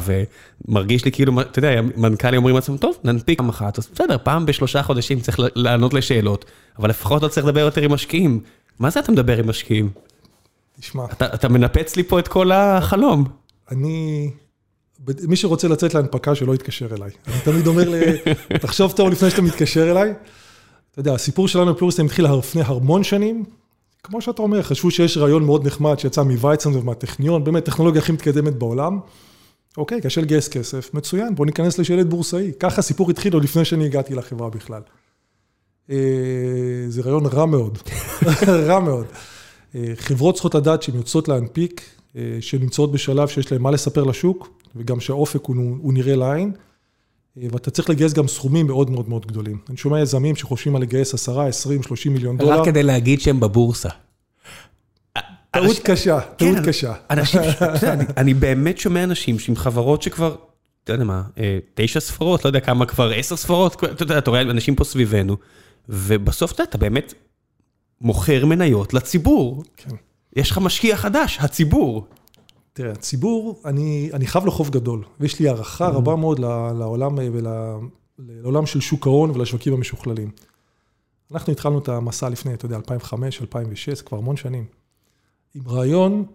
ומרגיש 0.67 1.05
לי 1.05 1.11
כאילו, 1.11 1.41
אתה 1.41 1.59
יודע, 1.59 1.81
מנכ"לים 1.95 2.37
אומרים 2.37 2.55
לעצמם, 2.55 2.77
טוב, 2.77 2.97
ננפיק 3.03 3.37
פעם 3.37 3.49
אחת, 3.49 3.79
אז 3.79 3.87
בסדר, 3.93 4.17
פעם 4.23 4.45
בשלושה 4.45 4.83
חודשים 4.83 5.19
צריך 5.19 5.39
לענות 5.55 5.93
לשאלות, 5.93 6.45
אבל 6.79 6.89
לפחות 6.89 7.23
לא 7.23 7.27
צריך 7.27 7.45
לדבר 7.45 7.59
יותר 7.59 7.81
עם 7.81 7.91
משקיעים. 7.91 8.39
מה 8.79 8.89
זה 8.89 8.99
אתה 8.99 9.11
מדבר 9.11 9.37
עם 9.37 9.49
משקיעים? 9.49 9.89
תשמע. 10.79 11.05
אתה, 11.05 11.33
אתה 11.33 11.49
מנפץ 11.49 11.95
לי 11.95 12.03
פה 12.03 12.19
את 12.19 12.27
כל 12.27 12.51
החלום. 12.51 13.25
אני, 13.71 14.29
מי 15.27 15.35
שרוצה 15.35 15.67
לצאת 15.67 15.93
להנפקה, 15.93 16.35
שלא 16.35 16.55
יתקשר 16.55 16.95
אליי. 16.95 17.11
אני 17.27 17.39
תמיד 17.43 17.67
אומר, 17.67 17.89
תחשוב 18.61 18.91
טוב 18.91 19.09
לפני 19.09 19.29
שאתה 19.29 19.41
מתקשר 19.41 19.91
אליי. 19.91 20.13
אתה 20.91 20.99
יודע, 20.99 21.13
הסיפור 21.13 21.47
שלנו 21.47 21.73
בפלוריסטים 21.73 22.05
התחיל 22.05 22.25
לפני 22.25 22.61
המון 22.65 23.03
שנים, 23.03 23.43
כמו 24.05 24.21
שאתה 24.21 24.41
אומר, 24.41 24.61
חשבו 24.61 24.91
שיש 24.91 25.17
רעיון 25.17 25.43
מאוד 25.45 25.67
נחמד 25.67 25.99
שיצא 25.99 26.23
מוויצן 26.23 26.75
ומהטכניון, 26.75 27.43
באמת, 27.43 27.65
טכנולוגיה 27.65 28.01
הכי 28.01 28.11
מתקדמת 28.11 28.55
בעולם. 28.55 28.99
אוקיי, 29.77 30.01
קשה 30.01 30.21
לגייס 30.21 30.47
כסף, 30.47 30.93
מצוין, 30.93 31.35
בוא 31.35 31.45
ניכנס 31.45 31.77
לשלט 31.79 32.07
בורסאי. 32.07 32.51
ככה 32.59 32.79
הסיפור 32.79 33.09
התחיל 33.09 33.33
עוד 33.33 33.43
לפני 33.43 33.65
שאני 33.65 33.85
הגעתי 33.85 34.15
לחברה 34.15 34.49
בכלל. 34.49 34.81
אה, 35.89 35.95
זה 36.87 37.01
רעיון 37.01 37.25
רע 37.25 37.45
מאוד, 37.45 37.77
רע 38.67 38.79
מאוד. 38.79 39.05
אה, 39.75 39.93
חברות 39.95 40.35
צריכות 40.35 40.55
לדעת 40.55 40.83
שהן 40.83 40.95
יוצאות 40.95 41.27
להנפיק, 41.27 41.81
אה, 42.15 42.37
שנמצאות 42.39 42.91
בשלב 42.91 43.27
שיש 43.27 43.51
להן 43.51 43.61
מה 43.61 43.71
לספר 43.71 44.03
לשוק, 44.03 44.49
וגם 44.75 44.99
שהאופק 44.99 45.45
הוא, 45.45 45.55
הוא 45.81 45.93
נראה 45.93 46.15
לעין. 46.15 46.51
ואתה 47.37 47.71
צריך 47.71 47.89
לגייס 47.89 48.13
גם 48.13 48.27
סכומים 48.27 48.67
מאוד 48.67 48.89
מאוד 48.89 49.09
מאוד 49.09 49.25
גדולים. 49.25 49.57
אני 49.69 49.77
שומע 49.77 50.01
יזמים 50.01 50.35
שחושבים 50.35 50.75
על 50.75 50.81
לגייס 50.81 51.13
10, 51.13 51.41
20, 51.41 51.83
30 51.83 52.13
מיליון 52.13 52.37
דולר. 52.37 52.59
רק 52.59 52.65
כדי 52.65 52.83
להגיד 52.83 53.21
שהם 53.21 53.39
בבורסה. 53.39 53.89
טעות 55.51 55.79
קשה, 55.79 56.19
טעות 56.19 56.55
כן, 56.55 56.65
קשה. 56.65 56.93
אנשים, 57.09 57.41
אני 58.17 58.33
באמת 58.33 58.77
שומע 58.77 59.03
אנשים 59.03 59.37
עם 59.47 59.55
חברות 59.55 60.01
שכבר, 60.01 60.35
אתה 60.83 60.93
יודע 60.93 61.03
מה, 61.03 61.23
אה, 61.37 61.59
תשע 61.73 61.99
ספרות, 61.99 62.45
לא 62.45 62.49
יודע 62.49 62.59
כמה 62.59 62.85
כבר, 62.85 63.11
עשר 63.15 63.35
ספרות, 63.35 63.83
אתה 63.83 64.03
יודע, 64.03 64.17
אתה 64.17 64.29
רואה 64.29 64.41
אנשים 64.41 64.75
פה 64.75 64.83
סביבנו, 64.83 65.37
ובסוף 65.89 66.51
אתה 66.51 66.77
באמת 66.77 67.13
מוכר 68.01 68.45
מניות 68.45 68.93
לציבור. 68.93 69.63
כן. 69.77 69.89
יש 70.35 70.51
לך 70.51 70.57
משקיע 70.57 70.97
חדש, 70.97 71.37
הציבור. 71.41 72.07
תראה, 72.75 72.91
הציבור, 72.91 73.61
אני, 73.65 74.09
אני 74.13 74.27
חייב 74.27 74.45
לו 74.45 74.51
חוב 74.51 74.69
גדול, 74.69 75.03
ויש 75.19 75.39
לי 75.39 75.47
הערכה 75.47 75.87
רבה. 75.87 76.15
מאוד 76.15 76.39
לעולם, 76.39 77.17
לעולם 78.19 78.65
של 78.65 78.79
שוק 78.79 79.07
ההון 79.07 79.31
ולשווקים 79.31 79.73
המשוכללים. 79.73 80.31
אנחנו 81.31 81.53
התחלנו 81.53 81.79
את 81.79 81.89
המסע 81.89 82.29
לפני, 82.29 82.53
אתה 82.53 82.65
יודע, 82.65 82.75
2005, 82.75 83.41
2006, 83.41 84.01
כבר 84.01 84.17
המון 84.17 84.37
שנים, 84.37 84.65
עם 85.55 85.67
רעיון 85.67 86.25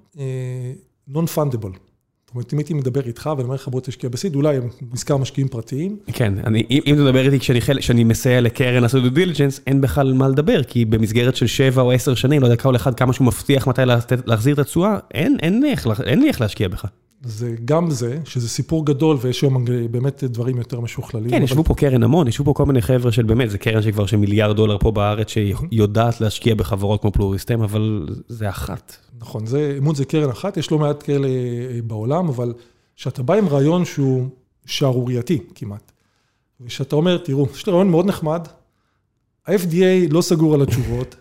נון-פונדבל. 1.08 1.70
אה, 1.70 1.89
זאת 2.30 2.34
אומרת, 2.34 2.52
אם 2.52 2.58
הייתי 2.58 2.74
מדבר 2.74 3.00
איתך 3.06 3.30
ואני 3.36 3.44
אומר 3.44 3.54
לך 3.54 3.68
בוא 3.68 3.80
תשקיע 3.80 4.10
בסיד, 4.10 4.34
אולי 4.34 4.58
נזכר 4.92 5.16
משקיעים 5.16 5.48
פרטיים. 5.48 5.96
כן, 6.12 6.34
אני, 6.46 6.66
אם 6.70 6.94
אתה 6.94 7.02
מדבר 7.02 7.26
איתי 7.26 7.38
כשאני, 7.40 7.60
כשאני 7.60 8.04
מסייע 8.04 8.40
לקרן 8.40 8.82
לעשות 8.82 9.02
due 9.02 9.10
diligence, 9.10 9.60
אין 9.66 9.80
בכלל 9.80 10.12
מה 10.12 10.28
לדבר, 10.28 10.62
כי 10.62 10.84
במסגרת 10.84 11.36
של 11.36 11.46
7 11.46 11.82
או 11.82 11.92
10 11.92 12.14
שנים, 12.14 12.42
לא 12.42 12.46
יודע 12.46 12.56
כל 12.56 12.76
אחד 12.76 12.94
כמה 12.94 13.12
שהוא 13.12 13.26
מבטיח 13.26 13.66
מתי 13.66 13.82
להחזיר 14.26 14.54
את 14.54 14.58
התשואה, 14.58 14.98
אין, 15.14 15.36
אין, 15.42 15.64
איך, 15.64 15.86
אין 16.06 16.20
לי 16.20 16.28
איך 16.28 16.40
להשקיע 16.40 16.68
בך. 16.68 16.84
זה 17.22 17.54
גם 17.64 17.90
זה, 17.90 18.18
שזה 18.24 18.48
סיפור 18.48 18.86
גדול 18.86 19.16
ויש 19.20 19.42
היום 19.42 19.64
באמת 19.90 20.24
דברים 20.24 20.56
יותר 20.56 20.80
משוכללים. 20.80 21.30
כן, 21.30 21.36
אבל... 21.36 21.44
ישבו 21.44 21.64
פה 21.64 21.74
קרן 21.74 22.02
המון, 22.02 22.28
ישבו 22.28 22.44
פה 22.44 22.52
כל 22.52 22.66
מיני 22.66 22.82
חבר'ה 22.82 23.12
של 23.12 23.22
באמת, 23.22 23.50
זה 23.50 23.58
קרן 23.58 23.82
שכבר 23.82 24.06
של 24.06 24.16
מיליארד 24.16 24.56
דולר 24.56 24.78
פה 24.78 24.90
בארץ, 24.90 25.28
שיודעת 25.28 26.20
להשקיע 26.20 26.54
בחברות 26.54 27.00
כמו 27.00 27.12
פלוריסטם, 27.12 27.62
אבל 27.62 28.06
זה 28.28 28.48
אחת. 28.48 28.96
נכון, 29.18 29.46
זה, 29.46 29.72
אימון 29.74 29.94
זה 29.94 30.04
קרן 30.04 30.30
אחת, 30.30 30.56
יש 30.56 30.70
לא 30.70 30.78
מעט 30.78 31.02
כאלה 31.02 31.28
אה, 31.28 31.82
בעולם, 31.84 32.28
אבל 32.28 32.52
כשאתה 32.96 33.22
בא 33.22 33.34
עם 33.34 33.48
רעיון 33.48 33.84
שהוא 33.84 34.28
שערורייתי 34.66 35.38
כמעט, 35.54 35.92
וכשאתה 36.60 36.96
אומר, 36.96 37.18
תראו, 37.18 37.46
יש 37.54 37.66
לי 37.66 37.72
רעיון 37.72 37.90
מאוד 37.90 38.06
נחמד, 38.06 38.48
ה-FDA 39.46 40.10
לא 40.10 40.22
סגור 40.22 40.54
על 40.54 40.62
התשובות, 40.62 41.16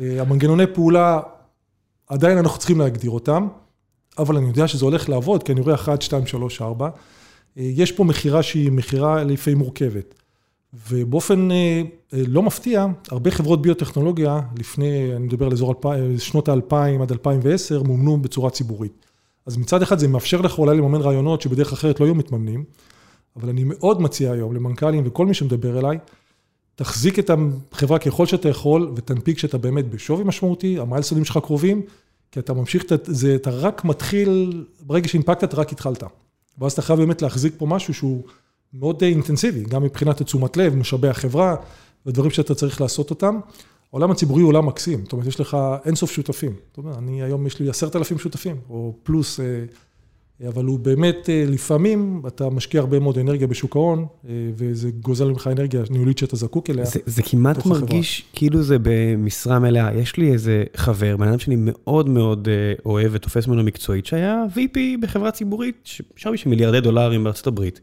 אה, 0.00 0.20
המנגנוני 0.20 0.66
פעולה, 0.74 1.20
עדיין 2.06 2.38
אנחנו 2.38 2.58
צריכים 2.58 2.80
להגדיר 2.80 3.10
אותם, 3.10 3.48
אבל 4.18 4.36
אני 4.36 4.46
יודע 4.46 4.68
שזה 4.68 4.84
הולך 4.84 5.08
לעבוד, 5.08 5.42
כי 5.42 5.52
אני 5.52 5.60
רואה 5.60 5.74
1, 5.74 6.02
2, 6.02 6.26
3, 6.26 6.62
4. 6.62 6.88
יש 7.56 7.92
פה 7.92 8.04
מכירה 8.04 8.42
שהיא 8.42 8.72
מכירה 8.72 9.24
לפעמים 9.24 9.58
מורכבת. 9.58 10.14
ובאופן 10.88 11.50
אה, 11.50 11.82
לא 12.12 12.42
מפתיע, 12.42 12.86
הרבה 13.10 13.30
חברות 13.30 13.62
ביוטכנולוגיה, 13.62 14.40
לפני, 14.58 15.16
אני 15.16 15.24
מדבר 15.24 15.46
על 15.46 15.52
אזור 15.52 15.74
שנות 16.18 16.48
ה-2000 16.48 17.02
עד 17.02 17.12
2010, 17.12 17.82
מומנו 17.82 18.22
בצורה 18.22 18.50
ציבורית. 18.50 18.92
אז 19.46 19.56
מצד 19.56 19.82
אחד 19.82 19.98
זה 19.98 20.08
מאפשר 20.08 20.40
לך 20.40 20.58
אולי 20.58 20.76
לממן 20.76 21.00
רעיונות 21.00 21.42
שבדרך 21.42 21.72
אחרת 21.72 22.00
לא 22.00 22.04
היו 22.04 22.14
מתממנים, 22.14 22.64
אבל 23.36 23.48
אני 23.48 23.64
מאוד 23.64 24.00
מציע 24.00 24.32
היום 24.32 24.54
למנכ"לים 24.54 25.02
וכל 25.06 25.26
מי 25.26 25.34
שמדבר 25.34 25.78
אליי, 25.78 25.98
תחזיק 26.74 27.18
את 27.18 27.30
החברה 27.72 27.98
ככל 27.98 28.26
שאתה 28.26 28.48
יכול 28.48 28.92
ותנפיק 28.96 29.38
שאתה 29.38 29.58
באמת 29.58 29.90
בשווי 29.90 30.24
משמעותי, 30.24 30.78
המיילסונים 30.78 31.24
שלך 31.24 31.38
קרובים, 31.42 31.82
כי 32.34 32.40
אתה 32.40 32.54
ממשיך, 32.54 32.84
זה, 33.04 33.34
אתה 33.34 33.50
רק 33.50 33.84
מתחיל, 33.84 34.64
ברגע 34.80 35.08
שהנפקת, 35.08 35.44
אתה 35.44 35.56
רק 35.56 35.72
התחלת. 35.72 36.02
ואז 36.58 36.72
אתה 36.72 36.82
חייב 36.82 36.98
באמת 36.98 37.22
להחזיק 37.22 37.54
פה 37.58 37.66
משהו 37.66 37.94
שהוא 37.94 38.22
מאוד 38.72 39.02
אינטנסיבי, 39.02 39.64
גם 39.64 39.82
מבחינת 39.82 40.22
תשומת 40.22 40.56
לב, 40.56 40.74
משאבי 40.74 41.08
החברה, 41.08 41.56
ודברים 42.06 42.30
שאתה 42.30 42.54
צריך 42.54 42.80
לעשות 42.80 43.10
אותם. 43.10 43.40
העולם 43.92 44.10
הציבורי 44.10 44.42
הוא 44.42 44.48
עולם 44.48 44.66
מקסים, 44.66 45.02
זאת 45.04 45.12
אומרת, 45.12 45.26
יש 45.26 45.40
לך 45.40 45.56
אינסוף 45.84 46.10
שותפים. 46.12 46.52
זאת 46.68 46.78
אומרת, 46.78 46.98
אני 46.98 47.22
היום, 47.22 47.46
יש 47.46 47.60
לי 47.60 47.70
עשרת 47.70 47.96
אלפים 47.96 48.18
שותפים, 48.18 48.56
או 48.70 48.94
פלוס 49.02 49.40
אה, 49.40 49.44
אבל 50.48 50.64
הוא 50.64 50.78
באמת, 50.78 51.28
אה, 51.28 51.44
לפעמים 51.48 52.22
אתה 52.26 52.50
משקיע 52.50 52.80
הרבה 52.80 52.98
מאוד 52.98 53.18
אנרגיה 53.18 53.46
בשוק 53.46 53.76
ההון, 53.76 54.06
אה, 54.28 54.32
וזה 54.56 54.90
גוזל 54.90 55.28
ממך 55.28 55.48
אנרגיה 55.52 55.82
ניהולית 55.90 56.18
שאתה 56.18 56.36
זקוק 56.36 56.70
אליה. 56.70 56.84
זה, 56.84 57.00
זה 57.06 57.22
כמעט 57.22 57.66
מרגיש 57.66 58.20
החברה. 58.20 58.38
כאילו 58.38 58.62
זה 58.62 58.76
במשרה 58.82 59.58
מלאה. 59.58 59.94
יש 59.94 60.16
לי 60.16 60.32
איזה 60.32 60.64
חבר, 60.76 61.16
בן 61.16 61.28
אדם 61.28 61.38
שאני 61.38 61.56
מאוד 61.58 62.08
מאוד 62.08 62.48
אה, 62.48 62.72
אוהב 62.86 63.10
ותופס 63.12 63.46
ממנו 63.46 63.62
מקצועית, 63.62 64.06
שהיה 64.06 64.44
VP 64.54 64.78
בחברה 65.00 65.30
ציבורית, 65.30 65.88
שווי 66.16 66.36
של 66.36 66.48
מיליארדי 66.48 66.80
דולרים 66.80 67.24
בארצות 67.24 67.46
הברית. 67.46 67.80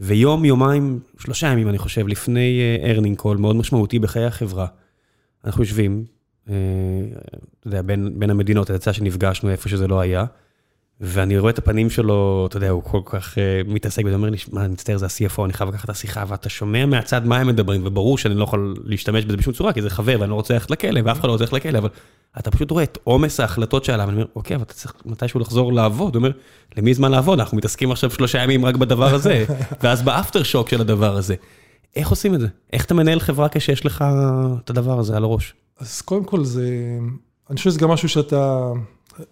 ויום, 0.00 0.44
יומיים, 0.44 0.98
שלושה 1.18 1.46
ימים, 1.46 1.68
אני 1.68 1.78
חושב, 1.78 2.08
לפני 2.08 2.60
earnings 2.84 3.16
call 3.16 3.36
מאוד 3.36 3.56
משמעותי 3.56 3.98
בחיי 3.98 4.24
החברה, 4.24 4.66
אנחנו 5.44 5.62
יושבים, 5.62 6.04
אתה 6.44 6.52
יודע, 7.66 7.82
בין, 7.82 8.18
בין 8.18 8.30
המדינות, 8.30 8.70
יצא 8.70 8.92
שנפגשנו 8.92 9.50
איפה 9.50 9.68
שזה 9.68 9.88
לא 9.88 10.00
היה. 10.00 10.24
ואני 11.00 11.38
רואה 11.38 11.50
את 11.50 11.58
הפנים 11.58 11.90
שלו, 11.90 12.46
אתה 12.48 12.56
יודע, 12.56 12.70
הוא 12.70 12.82
כל 12.82 13.00
כך 13.04 13.34
uh, 13.34 13.70
מתעסק 13.72 14.04
בזה, 14.04 14.14
אומר 14.14 14.30
לי, 14.30 14.36
מה, 14.52 14.64
אני 14.64 14.72
מצטער, 14.72 14.96
זה 14.96 15.06
ה-CFO, 15.06 15.44
אני 15.44 15.52
חייב 15.52 15.70
לקחת 15.70 15.84
את 15.84 15.90
השיחה, 15.90 16.24
ואתה 16.28 16.48
שומע 16.48 16.86
מהצד 16.86 17.26
מה 17.26 17.38
הם 17.38 17.46
מדברים, 17.46 17.86
וברור 17.86 18.18
שאני 18.18 18.34
לא 18.34 18.44
יכול 18.44 18.74
להשתמש 18.84 19.24
בזה 19.24 19.36
בשום 19.36 19.52
צורה, 19.52 19.72
כי 19.72 19.82
זה 19.82 19.90
חבר, 19.90 20.16
ואני 20.20 20.30
לא 20.30 20.34
רוצה 20.34 20.54
ללכת 20.54 20.70
לכלא, 20.70 21.00
ואף 21.04 21.20
אחד 21.20 21.28
לא 21.28 21.32
רוצה 21.32 21.44
ללכת 21.44 21.54
לכלא, 21.54 21.78
אבל 21.78 21.88
אתה 22.38 22.50
פשוט 22.50 22.70
רואה 22.70 22.84
את 22.84 22.98
עומס 23.04 23.40
ההחלטות 23.40 23.84
שעליו, 23.84 24.06
ואני 24.06 24.16
אומר, 24.16 24.26
אוקיי, 24.36 24.56
אבל 24.56 24.64
אתה 24.64 24.74
צריך 24.74 24.94
מתישהו 25.06 25.40
לחזור 25.40 25.72
לעבוד. 25.72 26.14
הוא 26.14 26.20
אומר, 26.20 26.32
למי 26.76 26.94
זמן 26.94 27.10
לעבוד? 27.10 27.40
אנחנו 27.40 27.56
מתעסקים 27.56 27.90
עכשיו 27.90 28.10
שלושה 28.10 28.42
ימים 28.42 28.64
רק 28.64 28.76
בדבר 28.76 29.14
הזה, 29.14 29.44
ואז 29.82 30.02
באפטר 30.02 30.42
שוק 30.42 30.68
של 30.68 30.80
הדבר 30.80 31.16
הזה. 31.16 31.34
איך 31.96 32.10
עושים 32.10 32.34
את 32.34 32.40
זה? 32.40 32.48
איך 32.72 32.84
אתה 32.84 32.94
מנהל 32.94 33.20
חברה 33.20 33.48
כשיש 33.48 33.86
לך 33.86 34.04
את 34.64 34.70
הדבר 34.70 34.98
הזה 34.98 35.16
על 35.16 35.24
הראש? 35.24 35.54
אז 35.78 36.00
קודם 36.00 36.24
כל 36.24 36.44
זה, 36.44 36.68
אני 37.50 37.56
חושב 37.56 37.70
שזה 37.70 37.80
גם 37.80 37.90
משהו 37.90 38.08
שאתה... 38.08 38.72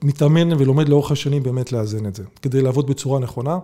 מתאמן 0.03 0.53
ולומד 0.53 0.89
לאורך 0.89 1.11
השנים 1.11 1.43
באמת 1.43 1.73
לאזן 1.73 2.07
את 2.07 2.15
זה, 2.15 2.23
כדי 2.43 2.63
לעבוד 2.63 2.87
בצורה 2.87 3.21
נכונה. 3.21 3.59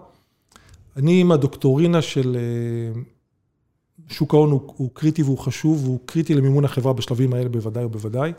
אני 0.96 1.20
עם 1.20 1.32
הדוקטורינה 1.32 2.02
של 2.02 2.36
אה, 2.36 3.00
שוק 4.08 4.34
ההון 4.34 4.50
הוא, 4.50 4.60
הוא 4.76 4.90
קריטי 4.94 5.22
והוא 5.22 5.38
חשוב, 5.38 5.84
והוא 5.84 5.98
קריטי 6.06 6.34
למימון 6.34 6.64
החברה 6.64 6.92
בשלבים 6.92 7.32
האלה 7.32 7.48
בוודאי 7.48 7.84
ובוודאי, 7.84 8.32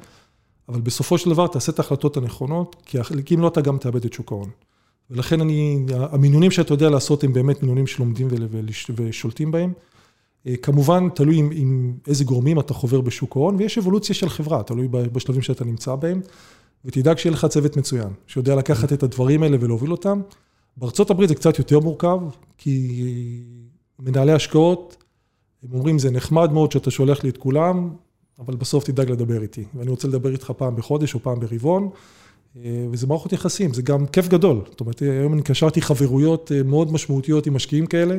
אבל 0.69 0.81
בסופו 0.81 1.17
של 1.17 1.29
דבר 1.29 1.47
תעשה 1.47 1.71
את 1.71 1.79
ההחלטות 1.79 2.17
הנכונות, 2.17 2.75
כי 2.85 2.97
אם 3.35 3.39
לא 3.39 3.47
אתה 3.47 3.61
גם 3.61 3.77
תאבד 3.77 4.05
את 4.05 4.13
שוק 4.13 4.31
ההון. 4.31 4.49
ולכן 5.11 5.41
אני, 5.41 5.85
המינונים 5.93 6.51
שאתה 6.51 6.73
יודע 6.73 6.89
לעשות 6.89 7.23
הם 7.23 7.33
באמת 7.33 7.61
מינונים 7.61 7.87
שלומדים 7.87 8.27
ושולטים 8.95 9.51
בהם. 9.51 9.73
אה, 10.47 10.57
כמובן, 10.57 11.09
תלוי 11.09 11.37
עם, 11.37 11.49
עם 11.53 11.93
איזה 12.07 12.23
גורמים 12.23 12.59
אתה 12.59 12.73
חובר 12.73 13.01
בשוק 13.01 13.35
ההון, 13.35 13.55
ויש 13.55 13.77
אבולוציה 13.77 14.15
של 14.15 14.29
חברה, 14.29 14.63
תלוי 14.63 14.87
בשלבים 14.87 15.41
שאתה 15.41 15.65
נמצא 15.65 15.95
בהם, 15.95 16.21
ותדאג 16.85 17.17
שיהיה 17.17 17.33
לך 17.33 17.45
צוות 17.45 17.77
מצוין, 17.77 18.09
שיודע 18.27 18.55
לקחת 18.55 18.93
את 18.93 19.03
הדברים 19.03 19.43
האלה 19.43 19.57
ולהוביל 19.59 19.91
אותם. 19.91 20.21
הברית 21.09 21.29
זה 21.29 21.35
קצת 21.35 21.59
יותר 21.59 21.79
מורכב, 21.79 22.19
כי 22.57 23.03
מנהלי 23.99 24.31
השקעות, 24.31 25.03
הם 25.63 25.73
אומרים, 25.73 25.99
זה 25.99 26.11
נחמד 26.11 26.51
מאוד 26.51 26.71
שאתה 26.71 26.91
שולח 26.91 27.23
לי 27.23 27.29
את 27.29 27.37
כולם, 27.37 27.89
אבל 28.39 28.55
בסוף 28.55 28.83
תדאג 28.83 29.11
לדבר 29.11 29.41
איתי. 29.41 29.65
ואני 29.75 29.89
רוצה 29.89 30.07
לדבר 30.07 30.31
איתך 30.31 30.51
פעם 30.57 30.75
בחודש 30.75 31.13
או 31.13 31.19
פעם 31.19 31.39
ברבעון, 31.39 31.89
אה, 32.57 32.85
וזה 32.91 33.07
מערכות 33.07 33.33
יחסים, 33.33 33.73
זה 33.73 33.81
גם 33.81 34.05
כיף 34.05 34.27
גדול. 34.27 34.61
זאת 34.69 34.79
אומרת, 34.79 34.99
היום 34.99 35.33
אני 35.33 35.41
קשרתי 35.41 35.81
חברויות 35.81 36.51
אה, 36.51 36.63
מאוד 36.63 36.91
משמעותיות 36.91 37.47
עם 37.47 37.53
משקיעים 37.53 37.85
כאלה, 37.85 38.17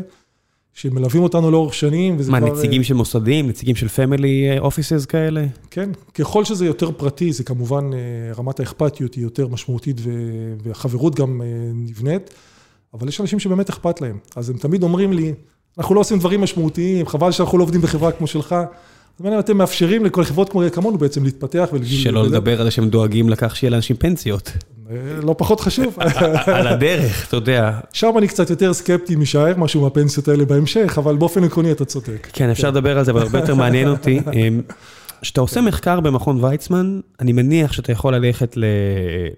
שמלווים 0.74 1.22
אותנו 1.22 1.50
לאורך 1.50 1.74
שנים, 1.74 2.16
וזה 2.18 2.32
מה, 2.32 2.40
כבר... 2.40 2.48
מה, 2.48 2.54
נציגים 2.54 2.80
אה, 2.80 2.86
של 2.86 2.94
מוסדים, 2.94 3.48
נציגים 3.48 3.76
של 3.76 3.88
פמילי 3.88 4.58
אופיסס 4.58 5.06
כאלה? 5.06 5.46
כן, 5.70 5.90
ככל 6.14 6.44
שזה 6.44 6.66
יותר 6.66 6.90
פרטי, 6.90 7.32
זה 7.32 7.44
כמובן, 7.44 7.90
רמת 8.36 8.60
האכפתיות 8.60 9.14
היא 9.14 9.22
יותר 9.22 9.48
משמעותית, 9.48 9.96
והחברות 10.62 11.14
גם 11.14 11.40
נבנית, 11.74 12.34
אבל 12.94 13.08
יש 13.08 13.20
אנשים 13.20 13.38
שבאמת 13.38 13.68
אכפת 13.68 14.00
להם. 14.00 14.18
אז 14.36 14.50
הם 14.50 14.56
תמיד 14.56 14.82
אומרים 14.82 15.12
לי, 15.12 15.32
אנחנו 15.78 15.94
לא 15.94 16.00
עושים 16.00 16.18
דברים 16.18 16.40
משמעותיים, 16.40 17.06
חבל 17.06 17.32
שאנחנו 17.32 17.58
לא 17.58 17.62
עובדים 17.62 17.80
בחברה 17.80 18.12
כמו 18.12 18.26
שלך. 18.26 18.56
אז 19.24 19.38
אתם 19.38 19.56
מאפשרים 19.56 20.04
לכל 20.04 20.24
חברות 20.24 20.52
כמונו 20.72 20.98
בעצם 20.98 21.24
להתפתח 21.24 21.68
ולגיל... 21.72 22.02
שלא 22.02 22.26
לדבר 22.26 22.60
על 22.60 22.64
זה 22.64 22.70
שהם 22.70 22.88
דואגים 22.88 23.28
לכך 23.28 23.56
שיהיה 23.56 23.70
לאנשים 23.70 23.96
פנסיות. 23.96 24.52
אה, 24.90 24.96
לא 25.22 25.34
פחות 25.38 25.60
חשוב. 25.60 25.96
על 26.46 26.66
הדרך, 26.66 27.28
אתה 27.28 27.36
יודע. 27.36 27.80
שם 27.92 28.10
אני 28.18 28.28
קצת 28.28 28.50
יותר 28.50 28.72
סקפטי 28.72 29.16
משער 29.16 29.56
משהו 29.56 29.82
מהפנסיות 29.82 30.28
האלה 30.28 30.44
בהמשך, 30.44 30.94
אבל 30.98 31.16
באופן 31.16 31.44
עקרוני 31.44 31.72
אתה 31.72 31.84
צודק. 31.84 32.28
כן, 32.32 32.50
אפשר 32.50 32.70
לדבר 32.70 32.98
על 32.98 33.04
זה, 33.04 33.10
אבל 33.10 33.22
הרבה 33.22 33.38
יותר 33.38 33.54
מעניין 33.54 33.88
אותי. 33.88 34.20
כשאתה 35.24 35.40
עושה 35.40 35.60
מחקר 35.60 36.00
במכון 36.00 36.44
ויצמן, 36.44 37.00
אני 37.20 37.32
מניח 37.32 37.72
שאתה 37.72 37.92
יכול 37.92 38.14
ללכת 38.14 38.56
ל... 38.56 38.64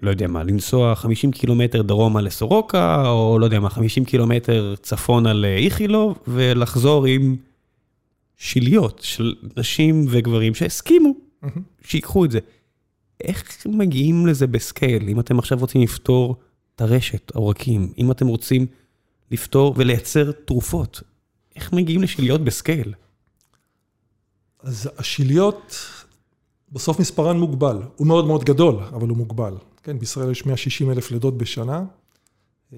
לא 0.01 0.09
יודע 0.09 0.27
מה, 0.27 0.43
לנסוע 0.43 0.95
50 0.95 1.31
קילומטר 1.31 1.81
דרומה 1.81 2.21
לסורוקה, 2.21 3.09
או 3.09 3.39
לא 3.39 3.45
יודע 3.45 3.59
מה, 3.59 3.69
50 3.69 4.05
קילומטר 4.05 4.73
צפונה 4.81 5.33
לאיכילוב, 5.33 6.17
ולחזור 6.27 7.05
עם 7.05 7.35
שיליות 8.37 8.99
של 9.03 9.33
נשים 9.57 10.05
וגברים 10.09 10.55
שהסכימו, 10.55 11.13
שיקחו 11.85 12.25
את 12.25 12.31
זה. 12.31 12.39
איך 13.21 13.67
מגיעים 13.67 14.27
לזה 14.27 14.47
בסקייל? 14.47 15.09
אם 15.09 15.19
אתם 15.19 15.39
עכשיו 15.39 15.57
רוצים 15.57 15.81
לפתור 15.81 16.35
את 16.75 16.81
הרשת, 16.81 17.31
העורקים, 17.35 17.93
אם 17.97 18.11
אתם 18.11 18.27
רוצים 18.27 18.65
לפתור 19.31 19.73
ולייצר 19.77 20.31
תרופות, 20.31 21.01
איך 21.55 21.73
מגיעים 21.73 22.01
לשיליות 22.01 22.41
בסקייל? 22.41 22.93
אז 24.59 24.89
השיליות, 24.97 25.77
בסוף 26.71 26.99
מספרן 26.99 27.39
מוגבל. 27.39 27.81
הוא 27.95 28.07
מאוד 28.07 28.27
מאוד 28.27 28.43
גדול, 28.43 28.75
אבל 28.75 29.09
הוא 29.09 29.17
מוגבל. 29.17 29.53
כן, 29.83 29.99
בישראל 29.99 30.31
יש 30.31 30.45
160 30.45 30.91
אלף 30.91 31.11
לידות 31.11 31.37
בשנה. 31.37 31.83
אה, 32.73 32.77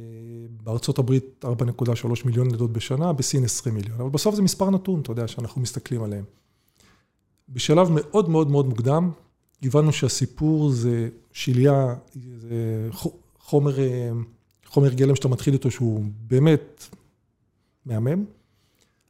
בארצות 0.63 1.00
הברית 1.00 1.46
4.3 1.46 2.25
מיליון 2.25 2.51
לידות 2.51 2.74
בשנה, 2.74 3.13
בסין 3.13 3.43
20 3.43 3.75
מיליון. 3.75 4.01
אבל 4.01 4.10
בסוף 4.10 4.36
זה 4.36 4.41
מספר 4.41 4.69
נתון, 4.69 5.01
אתה 5.01 5.12
יודע, 5.12 5.27
שאנחנו 5.27 5.62
מסתכלים 5.62 6.03
עליהם. 6.03 6.24
בשלב 7.50 7.88
מאוד 7.91 8.29
מאוד 8.29 8.51
מאוד 8.51 8.67
מוקדם, 8.67 9.12
הבנו 9.63 9.94
שהסיפור 9.94 10.70
זה 10.70 11.10
שליה, 11.34 11.96
זה 12.38 12.89
חומר, 13.39 13.80
אה, 13.80 14.12
חומר 14.66 14.94
גלם 14.94 15.16
שאתה 15.16 15.28
מתחיל 15.28 15.54
איתו 15.54 15.72
שהוא 15.72 16.04
באמת 16.28 16.88
מהמם. 17.86 18.25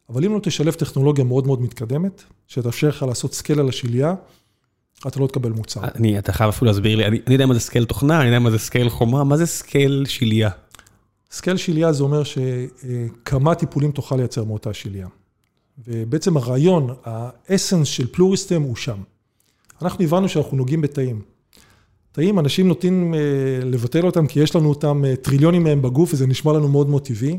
אבל 0.10 0.26
אם 0.26 0.34
לא 0.34 0.40
תשלב 0.44 0.74
טכנולוגיה 0.74 1.24
מאוד 1.24 1.48
מאוד 1.48 1.62
מתקדמת, 1.62 2.24
שתאפשר 2.48 2.88
לך 2.88 3.04
לעשות 3.04 3.34
scale 3.34 3.60
על 3.60 3.70
השלייה, 3.70 4.16
אתה 5.08 5.20
לא 5.20 5.28
תקבל 5.28 5.52
מוצר. 5.52 5.82
אני, 5.96 6.20
אתה 6.20 6.34
חייב 6.34 6.50
אפילו 6.50 6.72
להסביר 6.72 6.96
לי, 6.96 7.06
אני, 7.06 7.20
אני 7.28 7.36
יודע 7.36 7.46
מה 7.46 7.54
זה 7.54 7.60
scale 7.60 7.86
תוכנה, 7.86 8.20
אני 8.20 8.26
יודע 8.26 8.40
מה 8.40 8.52
זה 8.52 8.58
scale 8.58 8.90
חומרה, 8.90 9.24
מה 9.24 9.38
זה 9.38 9.46
scale 9.46 10.06
שלייה? 10.08 10.50
scale 11.32 11.58
שלייה 11.58 11.94
זה 11.94 12.04
אומר 12.04 12.24
שכמה 12.24 13.56
טיפולים 13.56 13.92
תוכל 13.92 14.16
לייצר 14.16 14.44
מאותה 14.44 14.74
שלייה. 14.74 15.08
ובעצם 15.88 16.38
הרעיון, 16.38 16.96
האסנס 17.04 17.88
של 17.88 18.08
פלוריסטם 18.08 18.62
הוא 18.62 18.76
שם. 18.76 19.02
אנחנו 19.82 20.04
הבנו 20.04 20.30
שאנחנו 20.30 20.58
נוגעים 20.58 20.82
בתאים. 20.82 21.22
תאים, 22.12 22.40
אנשים 22.40 22.68
נוטים 22.68 23.14
אה, 23.14 23.20
לבטל 23.66 24.06
אותם 24.06 24.28
כי 24.28 24.40
יש 24.40 24.56
לנו 24.56 24.70
אותם 24.70 25.06
אה, 25.06 25.16
טריליונים 25.16 25.64
מהם 25.64 25.82
בגוף 25.82 26.14
וזה 26.14 26.28
נשמע 26.28 26.54
לנו 26.54 26.68
מאוד 26.68 26.90
מאוד 26.90 27.02
טבעי, 27.02 27.38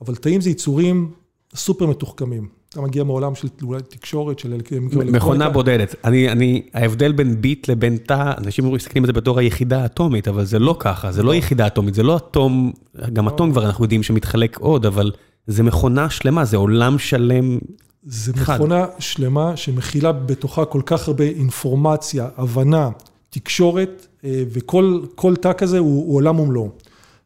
אבל 0.00 0.14
תאים 0.14 0.40
זה 0.40 0.50
יצורים 0.50 1.10
סופר 1.54 1.86
מתוחכמים. 1.86 2.48
אתה 2.68 2.80
מגיע 2.80 3.04
מעולם 3.04 3.34
של 3.34 3.48
אולי 3.62 3.82
תקשורת, 3.82 4.38
של 4.38 4.52
אלקטרוניקה. 4.52 5.16
מכונה 5.16 5.48
בודדת. 5.48 5.94
אני, 6.04 6.32
אני, 6.32 6.62
ההבדל 6.74 7.12
בין 7.12 7.40
ביט 7.40 7.68
לבין 7.68 7.96
תא, 7.96 8.32
אנשים 8.38 8.72
מסתכלים 8.74 9.04
על 9.04 9.06
זה 9.06 9.12
בתור 9.12 9.38
היחידה 9.38 9.82
האטומית, 9.82 10.28
אבל 10.28 10.44
זה 10.44 10.58
לא 10.58 10.76
ככה, 10.78 11.12
זה 11.12 11.22
לא 11.22 11.34
יחידה 11.34 11.66
אטומית, 11.66 11.94
זה 11.94 12.02
לא 12.02 12.16
אטום, 12.16 12.72
גם 13.12 13.28
אטום 13.28 13.52
כבר 13.52 13.66
אנחנו 13.66 13.84
יודעים 13.84 14.02
שמתחלק 14.02 14.58
עוד, 14.58 14.86
אבל 14.86 15.10
זה 15.46 15.62
מכונה 15.62 16.10
שלמה, 16.10 16.44
זה 16.44 16.56
עולם 16.56 16.98
שלם. 16.98 17.58
זה 18.02 18.32
מכונה 18.32 18.86
שלמה 18.98 19.56
שמכילה 19.56 20.12
בתוכה 20.12 20.64
כל 20.64 20.82
כך 20.86 21.08
הרבה 21.08 21.24
אינפורמציה, 21.24 22.28
הבנה, 22.36 22.90
תקשורת, 23.30 24.06
אה, 24.24 24.42
וכל 24.48 25.36
תא 25.40 25.52
כזה 25.52 25.78
הוא, 25.78 26.06
הוא 26.06 26.16
עולם 26.16 26.40
ומלואו. 26.40 26.70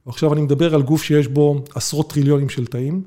ועכשיו 0.06 0.32
אני 0.32 0.42
מדבר 0.42 0.74
על 0.74 0.82
גוף 0.82 1.02
שיש 1.02 1.28
בו 1.28 1.62
עשרות 1.74 2.12
טריליונים 2.12 2.48
של 2.48 2.66
תאים. 2.66 3.02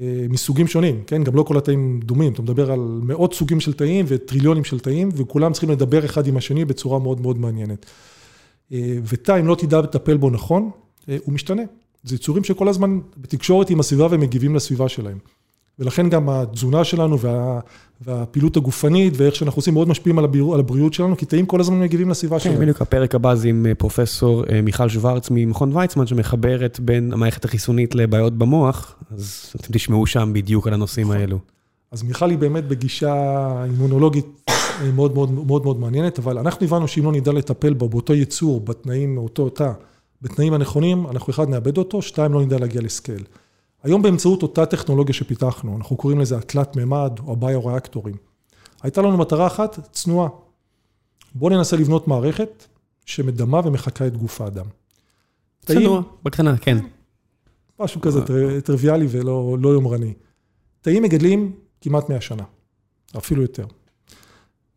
אה, 0.00 0.26
מסוגים 0.28 0.66
שונים, 0.66 1.02
כן? 1.06 1.24
גם 1.24 1.34
לא 1.34 1.42
כל 1.42 1.58
התאים 1.58 2.00
דומים, 2.04 2.32
אתה 2.32 2.42
מדבר 2.42 2.72
על 2.72 3.00
מאות 3.02 3.34
סוגים 3.34 3.60
של 3.60 3.72
תאים 3.72 4.04
וטריליונים 4.08 4.64
של 4.64 4.80
תאים, 4.80 5.08
וכולם 5.16 5.52
צריכים 5.52 5.70
לדבר 5.70 6.04
אחד 6.04 6.26
עם 6.26 6.36
השני 6.36 6.64
בצורה 6.64 6.98
מאוד 6.98 7.20
מאוד 7.20 7.38
מעניינת. 7.38 7.86
אה, 8.72 8.98
ותא, 9.04 9.40
אם 9.40 9.46
לא 9.46 9.54
תדע 9.54 9.80
לטפל 9.80 10.16
בו 10.16 10.30
נכון, 10.30 10.70
הוא 11.24 11.34
משתנה. 11.34 11.62
זה 12.04 12.14
יצורים 12.14 12.44
שכל 12.44 12.68
הזמן 12.68 12.98
בתקשורת 13.16 13.70
עם 13.70 13.80
הסביבה 13.80 14.06
ומגיבים 14.10 14.54
לסביבה 14.54 14.88
שלהם. 14.88 15.18
ולכן 15.80 16.08
גם 16.08 16.28
התזונה 16.28 16.84
שלנו 16.84 17.20
וה, 17.20 17.60
והפעילות 18.00 18.56
הגופנית 18.56 19.14
ואיך 19.16 19.36
שאנחנו 19.36 19.58
עושים 19.58 19.74
מאוד 19.74 19.88
משפיעים 19.88 20.18
על, 20.18 20.24
הבריאות 20.60 20.94
שלנו, 20.94 21.16
כי 21.16 21.26
תאים 21.26 21.46
כל 21.46 21.60
הזמן 21.60 21.80
מגיבים 21.80 22.10
לסביבה 22.10 22.36
כן, 22.36 22.44
שלנו. 22.44 22.56
כן, 22.56 22.62
בדיוק 22.62 22.82
הפרק 22.82 23.14
הבא 23.14 23.34
זה 23.34 23.48
עם 23.48 23.66
פרופסור 23.78 24.44
מיכל 24.62 24.88
שוורץ 24.88 25.28
ממכון 25.30 25.76
ויצמן, 25.76 26.06
שמחברת 26.06 26.80
בין 26.80 27.12
המערכת 27.12 27.44
החיסונית 27.44 27.94
לבעיות 27.94 28.38
במוח, 28.38 28.96
אז 29.10 29.52
אתם 29.56 29.72
תשמעו 29.72 30.06
שם 30.06 30.30
בדיוק 30.32 30.66
על 30.66 30.74
הנושאים 30.74 31.06
נכון. 31.06 31.20
האלו. 31.20 31.38
אז 31.92 32.02
מיכל 32.02 32.30
היא 32.30 32.38
באמת 32.38 32.68
בגישה 32.68 33.14
אימונולוגית 33.64 34.26
מאוד 34.94 35.14
מאוד 35.14 35.30
מאוד 35.30 35.62
מאוד 35.64 35.80
מעניינת, 35.80 36.18
אבל 36.18 36.38
אנחנו 36.38 36.66
הבנו 36.66 36.88
שאם 36.88 37.04
לא 37.04 37.12
נדע 37.12 37.32
לטפל 37.32 37.74
בו, 37.74 37.88
באותו 37.88 38.14
ייצור, 38.14 38.60
בתנאים, 38.60 39.18
אותו 39.18 39.48
תא, 39.48 39.72
בתנאים 40.22 40.52
הנכונים, 40.52 41.06
אנחנו 41.06 41.30
אחד 41.30 41.48
נאבד 41.48 41.78
אותו, 41.78 42.02
שתיים 42.02 42.32
לא 42.32 42.42
נדע 42.42 42.58
להגיע 42.58 42.82
לסקייל. 42.82 43.24
היום 43.82 44.02
באמצעות 44.02 44.42
אותה 44.42 44.66
טכנולוגיה 44.66 45.14
שפיתחנו, 45.14 45.76
אנחנו 45.76 45.96
קוראים 45.96 46.20
לזה 46.20 46.36
התלת 46.36 46.76
מימד 46.76 47.12
או 47.26 47.32
הביו-ריאקטורים. 47.32 48.16
הייתה 48.82 49.02
לנו 49.02 49.16
מטרה 49.16 49.46
אחת, 49.46 49.88
צנועה. 49.92 50.28
בואו 51.34 51.56
ננסה 51.56 51.76
לבנות 51.76 52.08
מערכת 52.08 52.66
שמדמה 53.06 53.60
ומחקה 53.64 54.06
את 54.06 54.16
גוף 54.16 54.40
האדם. 54.40 54.66
צנוע, 55.66 56.02
בקטנה, 56.22 56.56
כן. 56.56 56.78
משהו 57.80 58.00
כזה 58.00 58.20
טריוויאלי 58.64 59.06
ולא 59.10 59.56
לא 59.60 59.68
יומרני. 59.68 60.14
תאים 60.80 61.02
מגדלים 61.02 61.52
כמעט 61.80 62.08
100 62.08 62.20
שנה, 62.20 62.42
אפילו 63.16 63.42
יותר. 63.42 63.66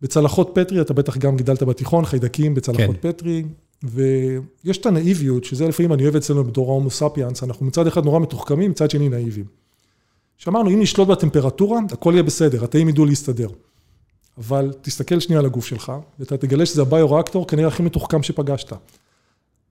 בצלחות 0.02 0.52
פטרי, 0.56 0.82
אתה 0.82 0.94
בטח 0.94 1.18
גם 1.18 1.38
גידלת 1.38 1.63
בתיכון, 1.63 2.06
חיידקים 2.06 2.54
בצלחות 2.54 2.96
כן. 3.02 3.12
פטרי, 3.12 3.44
ויש 3.84 4.78
את 4.78 4.86
הנאיביות, 4.86 5.43
שזה 5.43 5.67
לפעמים 5.67 5.93
אני 5.93 6.04
אוהב 6.04 6.15
אצלנו 6.15 6.43
בתור 6.43 6.69
ההומו 6.69 6.89
ספיאנס, 6.89 7.43
אנחנו 7.43 7.65
מצד 7.65 7.88
אחד 7.88 8.06
נורא 8.06 8.19
מתוחכמים, 8.19 8.72
מצד 8.72 8.91
שני 8.91 9.10
נאיבים. 9.10 9.46
שאמרנו, 10.38 10.69
אם 10.69 10.80
נשלוט 10.80 11.08
בטמפרטורה, 11.08 11.80
הכל 11.91 12.12
יהיה 12.13 12.24
בסדר, 12.24 12.63
התאים 12.63 12.89
ידעו 12.89 13.06
להסתדר. 13.06 13.48
אבל 14.38 14.74
תסתכל 14.82 15.19
שנייה 15.19 15.39
על 15.39 15.46
הגוף 15.46 15.65
שלך, 15.65 15.91
ואתה 16.19 16.38
תגלה 16.38 16.65
שזה 16.65 16.82
הביו-ריאקטור 16.82 17.48
כנראה 17.48 17.67
הכי 17.67 17.84
מתוחכם 17.84 18.24
שפגשת. 18.24 18.74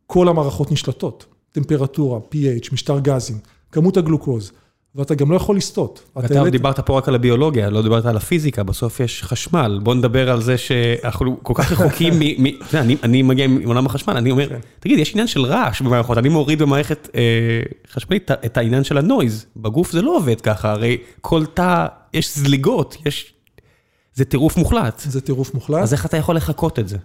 כל 0.06 0.28
המערכות 0.28 0.72
נשלטות, 0.72 1.26
טמפרטורה, 1.52 2.18
pH, 2.18 2.72
משטר 2.72 2.98
גזים, 2.98 3.38
כמות 3.72 3.96
הגלוקוז. 3.96 4.52
ואתה 4.94 5.14
גם 5.14 5.30
לא 5.30 5.36
יכול 5.36 5.56
לסטות. 5.56 6.02
אתה 6.18 6.50
דיברת 6.50 6.80
פה 6.80 6.98
רק 6.98 7.08
על 7.08 7.14
הביולוגיה, 7.14 7.70
לא 7.70 7.82
דיברת 7.82 8.06
על 8.06 8.16
הפיזיקה, 8.16 8.62
בסוף 8.62 9.00
יש 9.00 9.22
חשמל. 9.22 9.80
בוא 9.82 9.94
נדבר 9.94 10.30
על 10.30 10.42
זה 10.42 10.58
שאנחנו 10.58 11.36
כל 11.42 11.54
כך 11.56 11.72
רחוקים 11.72 12.14
מ... 12.18 12.46
אני 13.02 13.22
מגיע 13.22 13.46
מעולם 13.46 13.86
החשמל, 13.86 14.16
אני 14.16 14.30
אומר, 14.30 14.48
כן. 14.48 14.58
תגיד, 14.80 14.98
יש 14.98 15.12
עניין 15.12 15.26
של 15.26 15.44
רעש 15.44 15.82
במערכות, 15.82 16.18
אני 16.18 16.28
מוריד 16.28 16.62
במערכת 16.62 17.08
אה, 17.14 17.20
חשמלית 17.92 18.30
את 18.30 18.56
העניין 18.56 18.84
של 18.84 18.98
הנויז. 18.98 19.46
בגוף 19.56 19.92
זה 19.92 20.02
לא 20.02 20.16
עובד 20.16 20.40
ככה, 20.40 20.72
הרי 20.72 20.96
כל 21.20 21.44
תא, 21.46 21.86
יש 22.14 22.38
זליגות, 22.38 22.96
יש... 23.06 23.32
זה 24.14 24.24
טירוף 24.24 24.56
מוחלט. 24.56 25.02
זה 25.04 25.20
טירוף 25.20 25.54
מוחלט. 25.54 25.82
אז 25.82 25.92
איך 25.92 26.06
אתה 26.06 26.16
יכול 26.16 26.36
לחקות 26.36 26.78
את 26.78 26.88
זה? 26.88 26.96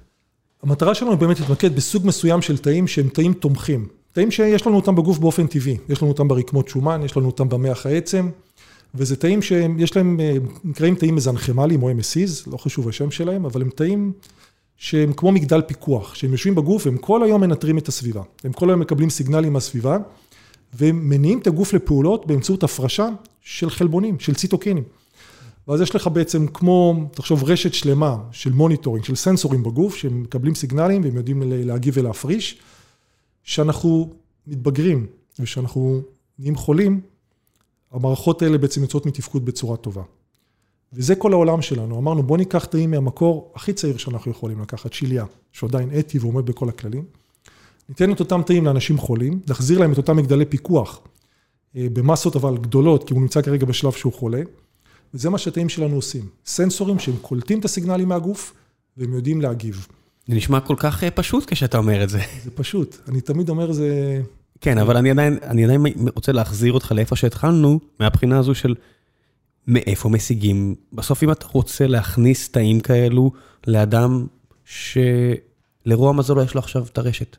המטרה 0.63 0.95
שלנו 0.95 1.11
היא 1.11 1.19
באמת 1.19 1.39
להתמקד 1.39 1.75
בסוג 1.75 2.07
מסוים 2.07 2.41
של 2.41 2.57
תאים 2.57 2.87
שהם 2.87 3.09
תאים 3.09 3.33
תומכים. 3.33 3.87
תאים 4.17 4.31
שיש 4.31 4.67
לנו 4.67 4.75
אותם 4.75 4.95
בגוף 4.95 5.17
באופן 5.17 5.47
טבעי, 5.47 5.77
יש 5.89 6.01
לנו 6.01 6.11
אותם 6.11 6.27
ברקמות 6.27 6.67
שומן, 6.67 7.01
יש 7.05 7.17
לנו 7.17 7.25
אותם 7.25 7.49
במח 7.49 7.85
העצם, 7.85 8.29
וזה 8.95 9.15
תאים 9.15 9.41
שיש 9.41 9.95
להם, 9.95 10.19
נקראים 10.63 10.95
תאים 10.95 11.15
מזנכמליים 11.15 11.83
או 11.83 11.91
MSCs, 11.91 12.51
לא 12.51 12.57
חשוב 12.57 12.89
השם 12.89 13.11
שלהם, 13.11 13.45
אבל 13.45 13.61
הם 13.61 13.69
תאים 13.69 14.11
שהם 14.77 15.13
כמו 15.13 15.31
מגדל 15.31 15.61
פיקוח, 15.61 16.15
שהם 16.15 16.31
יושבים 16.31 16.55
בגוף 16.55 16.85
והם 16.85 16.97
כל 16.97 17.23
היום 17.23 17.41
מנטרים 17.41 17.77
את 17.77 17.87
הסביבה. 17.87 18.21
הם 18.43 18.53
כל 18.53 18.69
היום 18.69 18.79
מקבלים 18.79 19.09
סיגנלים 19.09 19.53
מהסביבה, 19.53 19.97
והם 20.73 21.09
מניעים 21.09 21.39
את 21.39 21.47
הגוף 21.47 21.73
לפעולות 21.73 22.27
באמצעות 22.27 22.63
הפרשה 22.63 23.09
של 23.41 23.69
חלבונים, 23.69 24.19
של 24.19 24.35
ציטוקינים. 24.35 24.83
ואז 25.67 25.81
יש 25.81 25.95
לך 25.95 26.07
בעצם 26.07 26.47
כמו, 26.47 27.09
תחשוב, 27.11 27.43
רשת 27.43 27.73
שלמה 27.73 28.17
של 28.31 28.53
monitoring, 28.53 29.05
של 29.05 29.15
סנסורים 29.15 29.63
בגוף, 29.63 29.95
שהם 29.95 30.23
מקבלים 30.23 30.55
סיגנלים 30.55 31.01
והם 31.03 31.15
יודעים 31.15 31.43
להגיב 31.45 31.93
ולהפריש. 31.97 32.59
שאנחנו 33.47 34.13
מתבגרים 34.47 35.07
ושאנחנו 35.39 36.01
נהיים 36.39 36.55
חולים, 36.55 37.01
המערכות 37.91 38.41
האלה 38.41 38.57
בעצם 38.57 38.81
יוצאות 38.81 39.05
מתפקוד 39.05 39.45
בצורה 39.45 39.77
טובה. 39.77 40.03
וזה 40.93 41.15
כל 41.15 41.33
העולם 41.33 41.61
שלנו. 41.61 41.97
אמרנו, 41.99 42.23
בוא 42.23 42.37
ניקח 42.37 42.65
תאים 42.65 42.91
מהמקור 42.91 43.51
הכי 43.55 43.73
צעיר 43.73 43.97
שאנחנו 43.97 44.31
יכולים 44.31 44.61
לקחת, 44.61 44.93
שיליה, 44.93 45.25
שהוא 45.51 45.69
עדיין 45.69 45.89
אתי 45.99 46.19
ועומד 46.19 46.45
בכל 46.45 46.69
הכללים. 46.69 47.05
ניתן 47.89 48.11
את 48.11 48.19
אותם 48.19 48.41
תאים 48.45 48.65
לאנשים 48.65 48.97
חולים, 48.97 49.39
נחזיר 49.49 49.79
להם 49.79 49.91
את 49.91 49.97
אותם 49.97 50.17
מגדלי 50.17 50.45
פיקוח, 50.45 50.99
אה, 51.75 51.87
במסות 51.93 52.35
אבל 52.35 52.57
גדולות, 52.57 53.03
כי 53.03 53.13
הוא 53.13 53.21
נמצא 53.21 53.41
כרגע 53.41 53.65
בשלב 53.65 53.91
שהוא 53.91 54.13
חולה. 54.13 54.41
וזה 55.13 55.29
מה 55.29 55.37
שהתאים 55.37 55.69
שלנו 55.69 55.95
עושים. 55.95 56.29
סנסורים 56.45 56.99
שהם 56.99 57.15
קולטים 57.21 57.59
את 57.59 57.65
הסיגנלים 57.65 58.09
מהגוף, 58.09 58.53
והם 58.97 59.13
יודעים 59.13 59.41
להגיב. 59.41 59.87
זה 60.27 60.35
נשמע 60.35 60.59
כל 60.59 60.75
כך 60.77 61.03
אה, 61.03 61.11
פשוט 61.11 61.45
כשאתה 61.53 61.77
אומר 61.77 62.03
את 62.03 62.09
זה. 62.09 62.19
זה 62.43 62.51
פשוט, 62.51 62.97
אני 63.07 63.21
תמיד 63.21 63.49
אומר 63.49 63.71
זה... 63.71 64.21
כן, 64.61 64.77
אבל 64.77 64.97
אני 64.97 65.11
עדיין, 65.11 65.37
אני 65.43 65.63
עדיין 65.63 65.81
רוצה 66.15 66.31
להחזיר 66.31 66.73
אותך 66.73 66.91
לאיפה 66.91 67.15
שהתחלנו, 67.15 67.79
מהבחינה 67.99 68.39
הזו 68.39 68.55
של 68.55 68.75
מאיפה 69.67 70.09
משיגים. 70.09 70.75
בסוף 70.93 71.23
אם 71.23 71.31
אתה 71.31 71.45
רוצה 71.51 71.87
להכניס 71.87 72.49
תאים 72.49 72.79
כאלו 72.79 73.31
לאדם 73.67 74.27
שלרוע 74.65 76.13
מזלו 76.13 76.43
יש 76.43 76.53
לו 76.53 76.59
עכשיו 76.59 76.85
את 76.91 76.97
הרשת, 76.97 77.37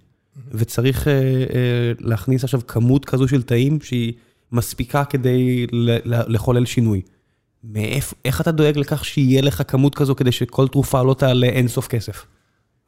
וצריך 0.52 1.08
אה, 1.08 1.12
אה, 1.12 1.92
להכניס 2.00 2.44
עכשיו 2.44 2.60
כמות 2.66 3.04
כזו 3.04 3.28
של 3.28 3.42
תאים 3.42 3.80
שהיא 3.80 4.12
מספיקה 4.52 5.04
כדי 5.04 5.66
לחולל 6.04 6.66
שינוי. 6.66 7.00
מאיפה, 7.64 8.16
איך 8.24 8.40
אתה 8.40 8.52
דואג 8.52 8.78
לכך 8.78 9.04
שיהיה 9.04 9.42
לך 9.42 9.62
כמות 9.68 9.94
כזו 9.94 10.14
כדי 10.14 10.32
שכל 10.32 10.68
תרופה 10.68 11.02
לא 11.02 11.14
תעלה 11.14 11.46
אינסוף 11.46 11.86
כסף? 11.86 12.26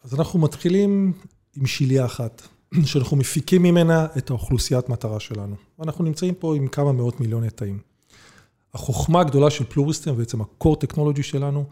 אז 0.05 0.15
אנחנו 0.15 0.39
מתחילים 0.39 1.13
עם 1.57 1.67
שיליה 1.67 2.05
אחת, 2.05 2.43
שאנחנו 2.85 3.17
מפיקים 3.17 3.63
ממנה 3.63 4.07
את 4.19 4.31
האוכלוסיית 4.31 4.89
מטרה 4.89 5.21
שלנו. 5.21 5.57
אנחנו 5.83 6.05
נמצאים 6.05 6.35
פה 6.35 6.57
עם 6.57 6.69
כמה 6.69 6.93
מאות 6.93 7.21
מיליוני 7.21 7.51
תאים. 7.51 7.79
החוכמה 8.75 9.21
הגדולה 9.21 9.51
של 9.51 9.65
פלוריסטם, 9.65 10.17
בעצם 10.17 10.41
ה-core 10.41 10.77
technology 10.85 11.23
שלנו, 11.23 11.65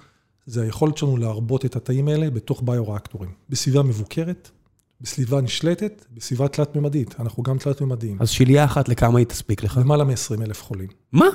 זה 0.46 0.62
היכולת 0.62 0.96
שלנו 0.96 1.16
להרבות 1.16 1.64
את 1.64 1.76
התאים 1.76 2.08
האלה 2.08 2.30
בתוך 2.30 2.62
ביו-ריאקטורים. 2.64 3.30
בסביבה 3.48 3.82
מבוקרת, 3.82 4.50
בסביבה 5.00 5.40
נשלטת, 5.40 6.04
בסביבה 6.14 6.48
תלת-ממדית. 6.48 7.20
אנחנו 7.20 7.42
גם 7.42 7.58
תלת-ממדיים. 7.58 8.16
אז 8.20 8.30
שיליה 8.30 8.64
אחת 8.64 8.88
לכמה 8.88 9.18
היא 9.18 9.26
תספיק 9.26 9.62
לך? 9.62 9.76
למעלה 9.76 10.04
מ-20 10.04 10.42
אלף 10.42 10.62
חולים. 10.62 10.88
מה? 11.12 11.26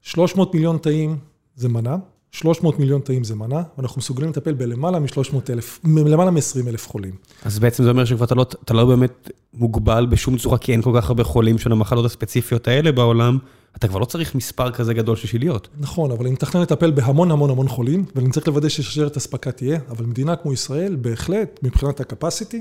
300 0.00 0.54
מיליון 0.54 0.78
תאים 0.78 1.18
זה 1.56 1.68
מנה, 1.68 1.96
300 2.32 2.78
מיליון 2.78 3.00
תאים 3.00 3.24
זה 3.24 3.34
מנה, 3.34 3.62
ואנחנו 3.78 3.98
מסוגלים 3.98 4.30
לטפל 4.30 4.52
בלמעלה 4.52 4.98
מ-300 4.98 5.36
אלף, 5.50 5.80
למעלה 5.84 6.30
מ-20 6.30 6.68
אלף 6.68 6.88
חולים. 6.88 7.12
אז 7.44 7.58
בעצם 7.58 7.82
זה 7.82 7.90
אומר 7.90 8.04
שכבר 8.04 8.24
אתה 8.24 8.34
לא, 8.34 8.46
אתה 8.64 8.74
לא 8.74 8.84
באמת 8.84 9.30
מוגבל 9.54 10.06
בשום 10.06 10.38
צורה, 10.38 10.58
כי 10.58 10.72
אין 10.72 10.82
כל 10.82 10.92
כך 10.96 11.08
הרבה 11.08 11.24
חולים 11.24 11.58
של 11.58 11.72
המחלות 11.72 12.04
הספציפיות 12.04 12.68
האלה 12.68 12.92
בעולם, 12.92 13.38
אתה 13.76 13.88
כבר 13.88 13.98
לא 13.98 14.04
צריך 14.04 14.34
מספר 14.34 14.70
כזה 14.70 14.94
גדול 14.94 15.16
של 15.16 15.28
שיליות. 15.28 15.68
נכון, 15.80 16.10
אבל 16.10 16.24
אני 16.24 16.30
מתכנן 16.30 16.62
לטפל 16.62 16.90
בהמון 16.90 17.30
המון 17.30 17.50
המון 17.50 17.68
חולים, 17.68 18.04
ואני 18.16 18.30
צריך 18.30 18.48
לוודא 18.48 18.68
ששרשרת 18.68 19.16
אספקה 19.16 19.52
תהיה, 19.52 19.78
אבל 19.88 20.06
מדינה 20.06 20.36
כמו 20.36 20.52
ישראל, 20.52 20.96
בהחלט, 20.96 21.60
מבחינת 21.62 22.00
ה-capacity, 22.00 22.56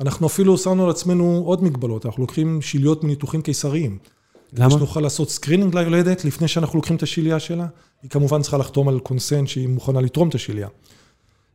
אנחנו 0.00 0.26
אפילו 0.26 0.58
שמנו 0.58 0.84
על 0.84 0.90
עצמנו 0.90 1.42
עוד 1.46 1.64
מגבלות, 1.64 2.06
אנחנו 2.06 2.22
לוקחים 2.22 2.62
שיליות 2.62 3.04
מניתוחים 3.04 3.42
קיסריים. 3.42 3.98
למה? 4.52 4.70
שנוכל 4.70 5.00
לעשות 5.00 5.30
screening 5.30 5.74
ליולדת 5.74 6.24
לפני 6.24 6.48
שאנחנו 6.48 6.78
לוקחים 6.78 6.96
את 6.96 7.02
השיליה 7.02 7.40
שלה. 7.40 7.66
היא 8.06 8.10
כמובן 8.10 8.42
צריכה 8.42 8.58
לחתום 8.58 8.88
על 8.88 9.00
consent 9.00 9.48
שהיא 9.48 9.68
מוכנה 9.68 10.00
לתרום 10.00 10.28
את 10.28 10.34
השיליה. 10.34 10.68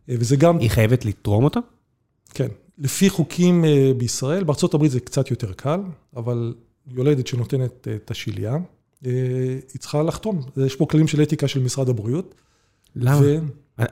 אה, 0.10 0.16
וזה 0.20 0.36
גם... 0.36 0.58
היא 0.58 0.70
חייבת 0.70 1.06
לתרום 1.06 1.44
אותה? 1.44 1.60
כן. 2.34 2.48
לפי 2.78 3.10
חוקים 3.10 3.66
אה, 3.66 3.92
בישראל, 3.98 4.44
בארה"ב 4.44 4.88
זה 4.88 5.00
קצת 5.00 5.32
יותר 5.32 5.54
קל, 5.54 5.80
אבל 6.16 6.54
יולדת 6.88 7.28
שנותנת 7.28 7.88
אה, 7.88 7.96
את 7.96 8.12
השיליה, 8.12 8.58
היא 9.04 9.80
צריכה 9.80 10.04
לחתום. 10.04 10.42
יש 10.66 10.76
פה 10.76 10.86
כללים 10.86 11.08
של 11.08 11.22
אתיקה 11.22 11.48
של 11.48 11.60
משרד 11.60 11.90
הבריאות. 11.90 12.36
למה? 12.96 13.22
ו... 13.22 13.38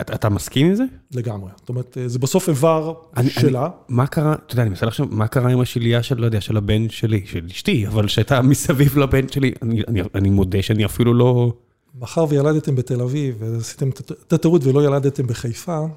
אתה 0.02 0.30
מסכים 0.30 0.68
עם 0.68 0.76
זה? 0.76 0.84
לגמרי. 1.12 1.52
זאת 1.60 1.70
אומרת, 1.70 1.98
זה 2.06 2.20
בסוף 2.20 2.50
איבר 2.50 2.94
שלה. 3.28 3.66
אני, 3.66 3.72
מה 3.90 4.08
קרה, 4.08 4.34
אתה 4.34 4.54
יודע, 4.54 4.62
אני 4.62 4.70
מנסה 4.70 4.86
לחשוב, 4.86 5.14
מה 5.14 5.28
קרה 5.28 5.52
עם 5.52 5.60
השלייה 5.60 6.04
של, 6.04 6.18
לא 6.20 6.26
יודע, 6.26 6.42
של 6.42 6.58
הבן 6.58 6.90
שלי, 6.90 7.22
של 7.26 7.46
אשתי, 7.52 7.88
אבל 7.88 8.08
שהייתה 8.08 8.42
מסביב 8.42 8.98
לבן 8.98 9.30
שלי, 9.30 9.52
אני, 9.62 9.82
אני, 9.88 10.02
אני 10.16 10.30
מודה 10.30 10.62
שאני 10.62 10.86
אפילו 10.86 11.14
לא... 11.14 11.54
מאחר 11.96 12.26
וילדתם 12.30 12.76
בתל 12.76 13.02
אביב, 13.02 13.36
ועשיתם 13.40 13.90
את 13.90 14.34
הטעות 14.34 14.66
ולא 14.66 14.86
ילדתם 14.86 15.28
בחיפה, 15.28 15.78
אז 15.78 15.88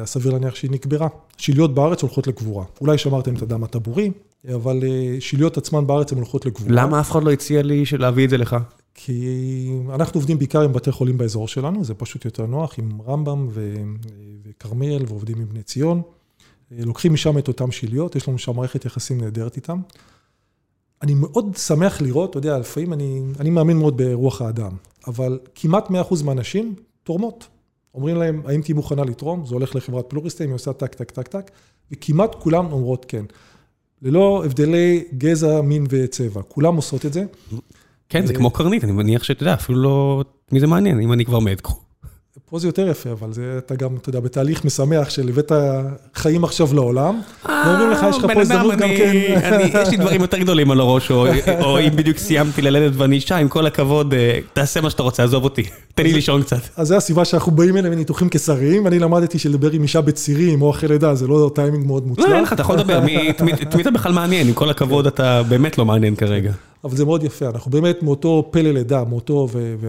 אה, 0.00 0.06
סביר 0.06 0.32
להניח 0.32 0.54
שהיא 0.54 0.70
נקברה. 0.70 1.08
שיליות 1.36 1.74
בארץ 1.74 2.02
הולכות 2.02 2.26
לקבורה. 2.26 2.64
אולי 2.80 2.98
שמרתם 2.98 3.34
את 3.34 3.42
הדם 3.42 3.64
הטבורי, 3.64 4.10
אבל 4.54 4.80
אה, 4.84 5.16
שיליות 5.20 5.56
עצמן 5.56 5.86
בארץ 5.86 6.12
הן 6.12 6.18
הולכות 6.18 6.46
לקבורה. 6.46 6.82
למה 6.82 7.00
אף 7.00 7.10
אחד 7.10 7.22
לא 7.22 7.32
הציע 7.32 7.62
לי 7.62 7.84
להביא 7.98 8.24
את 8.24 8.30
זה 8.30 8.36
לך? 8.36 8.56
כי 8.94 9.72
אנחנו 9.94 10.18
עובדים 10.18 10.38
בעיקר 10.38 10.60
עם 10.60 10.72
בתי 10.72 10.92
חולים 10.92 11.18
באזור 11.18 11.48
שלנו, 11.48 11.84
זה 11.84 11.94
פשוט 11.94 12.24
יותר 12.24 12.46
נוח, 12.46 12.78
עם 12.78 13.02
רמב"ם 13.06 13.48
וכרמיאל, 14.44 15.04
ועובדים 15.08 15.40
עם 15.40 15.48
בני 15.48 15.62
ציון. 15.62 16.02
לוקחים 16.70 17.12
משם 17.12 17.38
את 17.38 17.48
אותם 17.48 17.70
שיליות, 17.70 18.16
יש 18.16 18.28
לנו 18.28 18.38
שם 18.38 18.56
מערכת 18.56 18.84
יחסים 18.84 19.20
נהדרת 19.20 19.56
איתם. 19.56 19.80
אני 21.02 21.14
מאוד 21.14 21.56
שמח 21.56 22.00
לראות, 22.00 22.30
אתה 22.30 22.38
יודע, 22.38 22.58
לפעמים 22.58 22.92
אני, 22.92 23.22
אני 23.40 23.50
מאמין 23.50 23.76
מאוד 23.76 23.96
ברוח 23.96 24.42
האדם, 24.42 24.72
אבל 25.06 25.38
כמעט 25.54 25.88
100% 25.88 25.92
מהנשים 26.24 26.74
תורמות. 27.02 27.46
אומרים 27.94 28.16
להם, 28.16 28.42
האם 28.46 28.62
תהיי 28.62 28.74
מוכנה 28.74 29.04
לתרום? 29.04 29.46
זה 29.46 29.54
הולך 29.54 29.76
לחברת 29.76 30.04
פלוריסטים, 30.08 30.48
היא 30.48 30.54
עושה 30.54 30.72
טק, 30.72 30.94
טק, 30.94 31.10
טק, 31.10 31.28
טק, 31.28 31.50
וכמעט 31.92 32.34
כולם 32.34 32.72
אומרות 32.72 33.04
כן. 33.08 33.24
ללא 34.02 34.42
הבדלי 34.44 35.04
גזע, 35.18 35.60
מין 35.60 35.86
וצבע. 35.88 36.42
כולם 36.42 36.76
עושות 36.76 37.06
את 37.06 37.12
זה. 37.12 37.24
כן, 38.08 38.26
זה 38.26 38.34
כמו 38.34 38.50
קרנית, 38.50 38.84
אני 38.84 38.92
מניח 38.92 39.22
שאתה 39.22 39.42
יודע, 39.42 39.54
אפילו 39.54 39.78
לא... 39.82 40.24
מי 40.52 40.60
זה 40.60 40.66
מעניין, 40.66 41.00
אם 41.00 41.12
אני 41.12 41.24
כבר 41.24 41.38
מת, 41.38 41.60
קחו. 41.60 41.80
פה 42.52 42.58
זה 42.58 42.68
יותר 42.68 42.88
יפה, 42.88 43.10
אבל 43.10 43.32
זה, 43.32 43.58
אתה 43.58 43.74
גם, 43.74 43.96
אתה 43.96 44.08
יודע, 44.08 44.20
בתהליך 44.20 44.64
משמח 44.64 45.10
של 45.10 45.28
הבאת 45.28 45.52
חיים 46.14 46.44
עכשיו 46.44 46.74
לעולם, 46.74 47.20
ואומרים 47.44 47.90
לך, 47.90 48.06
יש 48.10 48.18
לך 48.18 48.26
פה 48.34 48.40
הזדמנות 48.40 48.74
גם 48.74 48.88
כן. 48.88 49.12
יש 49.82 49.88
לי 49.88 49.96
דברים 49.96 50.20
יותר 50.20 50.38
גדולים 50.38 50.70
על 50.70 50.80
הראש, 50.80 51.10
או 51.10 51.78
אם 51.86 51.96
בדיוק 51.96 52.18
סיימתי 52.18 52.62
ללדת 52.62 52.92
ואני 52.96 53.16
אישה, 53.16 53.36
עם 53.36 53.48
כל 53.48 53.66
הכבוד, 53.66 54.14
אה, 54.14 54.38
תעשה 54.52 54.80
מה 54.80 54.90
שאתה 54.90 55.02
רוצה, 55.02 55.24
עזוב 55.24 55.44
אותי, 55.44 55.62
תן 55.94 56.02
לי 56.02 56.12
לישון 56.12 56.42
קצת. 56.42 56.60
אז 56.76 56.88
זו 56.88 56.96
הסיבה 56.96 57.24
שאנחנו 57.24 57.52
באים 57.52 57.76
אליהם 57.76 57.94
מניתוחים 57.94 58.28
קיסריים, 58.28 58.84
ואני 58.84 58.98
למדתי 58.98 59.38
שלדבר 59.38 59.70
עם 59.70 59.82
אישה 59.82 60.00
בצירים 60.00 60.62
או 60.62 60.70
אחרי 60.70 60.88
לידה, 60.88 61.14
זה 61.14 61.26
לא 61.26 61.50
טיימינג 61.54 61.86
מאוד 61.86 62.06
מוצלח. 62.06 62.28
לא, 62.28 62.34
אין 62.34 62.42
לך, 62.42 62.52
אתה 62.52 62.62
יכול 62.62 62.76
לדבר, 62.76 62.98
את 63.30 63.42
מי 63.42 63.82
אתה 63.82 63.90
בכלל 63.90 64.12
מעניין, 64.12 64.48
עם 64.48 64.54
כל 64.54 64.70
הכבוד 64.70 65.06
אתה 65.06 65.42
באמת 65.42 65.78
לא 65.78 65.84
מעניין 65.84 66.16
כרגע. 66.16 66.52
אבל 66.84 66.96
זה 66.96 67.04
מאוד 67.04 67.24
יפה, 67.24 67.48
אנחנו 67.48 67.70
באמת 67.70 68.02
מאותו 68.02 68.48
פלא 68.50 68.70
לידה, 68.70 69.04
מאותו, 69.04 69.48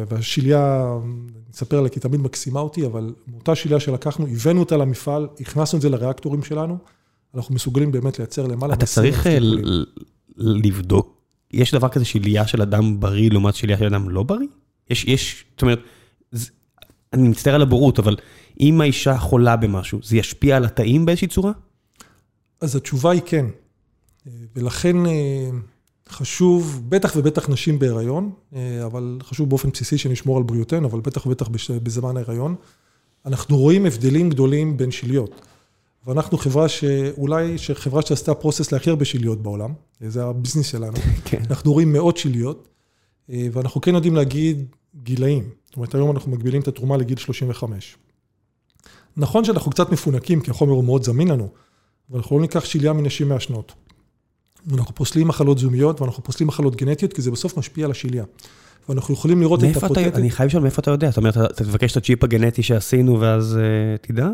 והשיליה, 0.10 0.86
אני 1.04 1.43
אספר 1.56 1.78
עליה 1.78 1.90
כי 1.90 2.00
תמיד 2.00 2.22
מקסימה 2.22 2.60
אותי, 2.60 2.86
אבל 2.86 3.14
מאותה 3.28 3.56
שיליה 3.56 3.80
שלקחנו, 3.80 4.28
הבאנו 4.28 4.60
אותה 4.60 4.78
למפעל, 4.78 5.28
הכנסנו 5.40 5.78
את 5.78 5.82
זה 5.82 5.90
לריאקטורים 5.90 6.44
שלנו, 6.44 6.78
אנחנו 7.36 7.56
מסוגלים 7.56 7.92
באמת 7.92 8.20
לייצר 8.20 8.48
למעלה. 8.48 8.74
אתה 8.74 8.86
צריך 8.86 9.28
אה, 9.28 9.38
לבדוק, 10.38 11.22
יש 11.52 11.74
דבר 11.74 11.90
כזה 11.90 12.06
שיליה 12.06 12.48
של 12.48 12.62
אדם 12.62 13.00
בריא 13.00 13.30
לעומת 13.32 13.56
שיליה 13.56 13.78
של 13.78 13.86
אדם 13.86 14.10
לא 14.10 14.24
בריא? 14.24 14.48
יש, 14.90 15.06
יש, 15.06 15.46
זאת 15.52 15.62
אומרת, 15.62 15.80
אני 17.14 17.30
מצטער 17.30 17.56
על 17.56 17.62
הבורות, 17.62 18.00
אבל 18.00 18.16
אם 18.60 18.82
האישה 18.82 19.18
חולה 19.18 19.56
במשהו, 19.56 20.00
זה 20.04 20.18
ישפיע 20.18 20.58
על 20.58 20.66
התאים 20.66 21.06
באיזושהי 21.06 21.28
צורה? 21.28 21.52
אז 22.62 22.76
התשובה 22.76 23.12
היא 23.12 23.22
כן, 23.26 23.46
ולכן... 24.56 24.96
אה, 26.08 26.14
חשוב, 26.14 26.82
בטח 26.90 27.14
ובטח 27.16 27.50
נשים 27.50 27.80
בהיריון, 27.80 28.32
אה, 28.56 28.86
אבל 28.86 29.20
חשוב 29.24 29.50
באופן 29.50 29.70
בסיסי 29.70 29.98
שנשמור 29.98 30.38
על 30.38 30.44
בריאותנו, 30.44 30.88
אבל 30.88 31.00
בטח 31.00 31.26
ובטח 31.26 31.48
בזמן 31.84 32.18
ההיריון. 32.18 32.56
אנחנו 33.26 33.58
רואים 33.58 33.86
הבדלים 33.86 34.30
גדולים 34.30 34.78
בין 34.78 34.92
שיליות. 34.92 35.42
ואנחנו 36.08 36.38
חברה 36.38 36.70
שאולי, 36.70 37.56
חברה 37.74 38.02
שעשתה 38.02 38.34
פרוסס 38.34 38.72
להכי 38.72 38.90
הרבה 38.90 39.06
שיליות 39.06 39.42
בעולם, 39.42 39.74
זה 40.08 40.24
הביזנס 40.24 40.66
שלנו. 40.66 40.98
כן. 41.26 41.42
אנחנו 41.50 41.74
רואים 41.74 41.94
מאות 41.94 42.18
שיליות, 42.18 42.68
אה, 43.30 43.48
ואנחנו 43.52 43.82
כן 43.82 43.96
יודעים 43.96 44.16
להגיד 44.16 44.66
גילאים. 45.04 45.50
זאת 45.66 45.76
אומרת, 45.76 45.96
היום 45.96 46.12
אנחנו 46.12 46.32
מגבילים 46.32 46.62
את 46.62 46.68
התרומה 46.68 46.98
לגיל 46.98 47.18
35. 47.18 47.98
נכון 49.18 49.44
שאנחנו 49.44 49.72
קצת 49.72 49.92
מפונקים, 49.92 50.42
כי 50.42 50.52
החומר 50.52 50.74
הוא 50.74 50.84
מאוד 50.84 51.04
זמין 51.04 51.28
לנו, 51.28 51.50
אבל 52.10 52.18
אנחנו 52.18 52.36
לא 52.36 52.42
ניקח 52.42 52.66
שיליה 52.66 52.94
מנשים 52.94 53.30
מעשנות. 53.30 53.74
אנחנו 54.72 54.96
פוסלים 54.96 55.28
מחלות 55.28 55.58
זומיות 55.58 56.02
ואנחנו 56.02 56.24
פוסלים 56.24 56.48
מחלות 56.48 56.76
גנטיות, 56.76 57.14
כי 57.14 57.22
זה 57.22 57.32
בסוף 57.32 57.58
משפיע 57.58 57.86
על 57.86 57.92
השליה. 57.92 58.24
ואנחנו 58.90 59.14
יכולים 59.14 59.42
לראות 59.42 59.64
את 59.64 59.78
הפוטנטים. 59.78 60.14
אני 60.16 60.30
חייב 60.30 60.48
לשאול 60.48 60.64
מאיפה 60.64 60.82
אתה 60.82 60.92
יודע, 60.92 61.10
זאת 61.10 61.18
אומרת, 61.18 61.38
אתה 61.38 61.64
תבקש 61.64 61.92
את 61.92 61.98
הצ'יפ 61.98 62.24
הגנטי 62.24 62.64
שעשינו 62.64 63.20
ואז 63.20 63.60
uh, 63.60 64.08
תדע? 64.08 64.28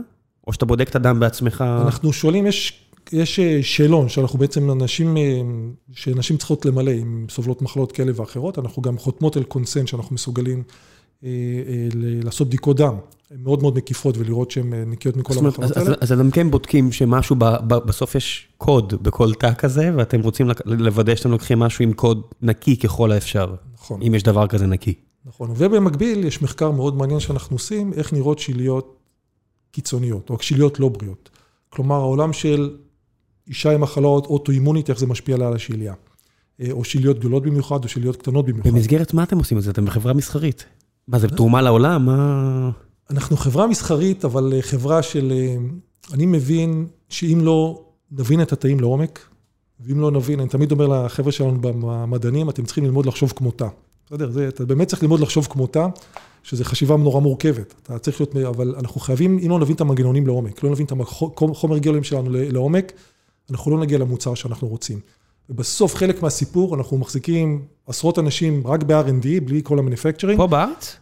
או 0.48 0.54
שאתה 0.54 0.66
בודק 0.66 0.90
את 0.90 0.96
הדם 0.96 1.20
בעצמך? 1.20 1.64
אנחנו 1.86 2.14
שואלים, 2.14 2.48
יש, 2.48 2.84
יש 3.12 3.40
אה, 3.40 3.60
שאלון 3.62 4.10
שאנחנו 4.10 4.40
בעצם 4.40 4.72
אנשים, 4.72 5.18
אה, 5.18 5.42
שאנשים 5.94 6.38
צריכות 6.38 6.66
למלא 6.66 6.92
עם 6.92 7.26
סובלות 7.30 7.62
מחלות 7.62 7.92
כאלה 7.92 8.12
ואחרות, 8.16 8.60
אנחנו 8.60 8.82
גם 8.82 8.98
חותמות 8.98 9.38
על 9.38 9.44
קונסנט 9.44 9.88
שאנחנו 9.88 10.16
מסוגלים 10.16 10.64
לעשות 12.24 12.48
בדיקות 12.48 12.78
דם. 12.78 12.96
הן 13.32 13.44
מאוד 13.44 13.62
מאוד 13.62 13.76
מקיפות 13.76 14.18
ולראות 14.18 14.52
שהן 14.52 14.74
אה, 14.74 14.84
נקיות 14.86 15.18
מכל 15.18 15.34
המחלות 15.38 15.78
האלה. 15.78 15.96
אז 16.02 16.12
אתם 16.12 16.32
כן 16.32 16.52
בודקים 16.52 16.92
שמשהו, 16.92 17.36
בסוף 17.68 18.16
יש 18.16 18.48
קוד 18.58 18.94
בכל 19.04 19.34
תא 19.34 19.54
כזה, 19.54 19.92
ואתם 19.98 20.22
רוצים 20.22 20.48
לוודא 20.66 21.16
שאתם 21.16 21.32
לוקחים 21.32 21.60
משהו 21.60 21.84
עם 21.84 21.94
קוד 21.94 22.22
נקי 22.42 22.78
ככל 22.78 23.12
האפשר. 23.12 23.56
נכון. 23.74 24.02
אם 24.02 24.16
יש 24.16 24.24
דבר 24.24 24.48
כזה 24.48 24.68
נקי. 24.68 24.94
נכון, 25.26 25.54
ובמקביל 25.56 26.26
יש 26.26 26.42
מחקר 26.42 26.72
מאוד 26.72 26.96
מעניין 26.96 27.20
שאנחנו 27.20 27.56
עושים, 27.56 27.94
איך 27.94 28.14
נראות 28.14 28.40
שיליות 28.40 28.98
קיצוניות, 29.72 30.30
או 30.30 30.38
שיליות 30.42 30.80
לא 30.80 30.90
בריאות. 30.90 31.30
כלומר, 31.70 31.96
העולם 31.96 32.34
של 32.34 32.78
אישה 33.48 33.72
עם 33.72 33.82
מחלות 33.82 34.26
אוטואימונית, 34.26 34.90
איך 34.90 35.00
זה 35.00 35.08
משפיע 35.08 35.38
לה 35.38 35.48
על 35.48 35.54
השיליה. 35.54 35.94
או 36.72 36.84
שיליות 36.84 37.20
גדולות 37.20 37.44
במיוחד, 37.44 37.84
או 37.84 37.90
שיליות 37.90 38.16
קטנות 38.16 38.46
במיוחד. 38.46 38.70
במסגרת 38.70 39.14
מה 39.14 39.24
אתם 39.24 39.38
עושים 39.38 39.58
את 39.58 39.64
זה? 39.64 39.72
אתם 39.72 39.86
בחברה 39.86 40.14
מסחרית. 40.14 40.66
מה, 41.10 41.20
זה 41.20 41.28
תרומה 41.28 41.62
לעולם? 41.62 42.06
מה... 42.06 42.70
אנחנו 43.10 43.38
חברה 43.38 43.68
מסחרית, 43.68 44.26
אבל 44.26 44.54
אה, 44.56 44.62
חברה 44.62 45.04
של... 45.04 45.34
אה, 45.36 45.56
אני 46.14 46.26
מבין 46.26 46.88
שאם 47.10 47.40
לא 47.42 47.82
נבין 48.12 48.42
את 48.42 48.54
התאים 48.54 48.80
לעומק, 48.80 49.20
ואם 49.80 50.00
לא 50.00 50.12
נבין, 50.12 50.40
אני 50.40 50.50
תמיד 50.50 50.72
אומר 50.72 50.88
לחבר'ה 50.88 51.32
שלנו 51.32 51.58
במדענים, 51.62 52.50
אתם 52.50 52.66
צריכים 52.66 52.84
ללמוד 52.84 53.06
לחשוב 53.06 53.34
כמותה. 53.36 53.68
בסדר? 54.06 54.32
זה, 54.32 54.48
אתה 54.48 54.66
באמת 54.66 54.88
צריך 54.88 55.04
ללמוד 55.04 55.20
לחשוב 55.20 55.48
כמותה, 55.50 55.88
שזו 56.44 56.64
חשיבה 56.64 56.98
נורא 56.98 57.20
מורכבת. 57.20 57.74
אתה 57.84 58.00
צריך 58.00 58.22
להיות, 58.22 58.36
אבל 58.36 58.76
אנחנו 58.80 59.02
חייבים, 59.02 59.40
אם 59.46 59.50
לא 59.50 59.60
נבין 59.60 59.76
את 59.76 59.82
המנגנונים 59.82 60.28
לעומק, 60.28 60.64
לא 60.64 60.70
נבין 60.70 60.86
את 60.86 60.94
החומר 61.42 61.78
גלם 61.78 62.04
שלנו 62.04 62.30
לעומק, 62.32 62.92
אנחנו 63.52 63.72
לא 63.72 63.80
נגיע 63.80 63.98
למוצר 63.98 64.34
שאנחנו 64.34 64.68
רוצים. 64.68 65.00
ובסוף 65.50 65.96
חלק 65.96 66.24
מהסיפור, 66.24 66.76
אנחנו 66.76 66.98
מחזיקים 66.98 67.66
עשרות 67.88 68.20
אנשים 68.20 68.68
רק 68.68 68.84
ב-R&D, 68.84 69.28
בלי 69.46 69.62
כל 69.64 69.80
המניפקצ'רינג. 69.80 70.38
פה 70.38 70.48
בארץ? 70.48 70.99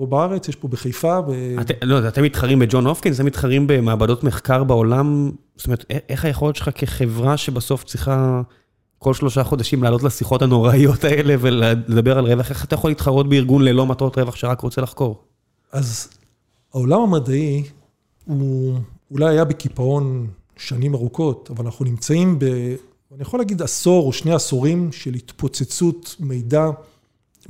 פה 0.00 0.06
בארץ, 0.06 0.48
יש 0.48 0.56
פה 0.56 0.68
בחיפה. 0.68 1.20
ב... 1.20 1.30
את, 1.60 1.70
לא, 1.82 2.08
אתם 2.08 2.22
מתחרים 2.22 2.58
בג'ון 2.58 2.86
הופקינס, 2.86 3.16
אתם 3.16 3.26
מתחרים 3.26 3.66
במעבדות 3.66 4.24
מחקר 4.24 4.64
בעולם, 4.64 5.30
זאת 5.56 5.66
אומרת, 5.66 5.84
איך 6.08 6.24
היכולת 6.24 6.56
שלך 6.56 6.70
כחברה 6.74 7.36
שבסוף 7.36 7.84
צריכה 7.84 8.42
כל 8.98 9.14
שלושה 9.14 9.44
חודשים 9.44 9.82
לעלות 9.82 10.02
לשיחות 10.02 10.42
הנוראיות 10.42 11.04
האלה 11.04 11.34
ולדבר 11.40 12.18
על 12.18 12.26
רווח, 12.26 12.50
איך 12.50 12.64
אתה 12.64 12.74
יכול 12.74 12.90
להתחרות 12.90 13.28
בארגון 13.28 13.62
ללא 13.62 13.86
מטרות 13.86 14.18
רווח 14.18 14.36
שרק 14.36 14.60
רוצה 14.60 14.80
לחקור? 14.80 15.22
אז 15.72 16.08
העולם 16.74 17.00
המדעי, 17.00 17.64
הוא 18.24 18.78
אולי 19.10 19.28
היה 19.28 19.44
בקיפאון 19.44 20.26
שנים 20.56 20.94
ארוכות, 20.94 21.50
אבל 21.56 21.64
אנחנו 21.64 21.84
נמצאים 21.84 22.38
ב... 22.38 22.44
אני 23.14 23.22
יכול 23.22 23.40
להגיד 23.40 23.62
עשור 23.62 24.06
או 24.06 24.12
שני 24.12 24.32
עשורים 24.32 24.92
של 24.92 25.14
התפוצצות 25.14 26.16
מידע 26.20 26.70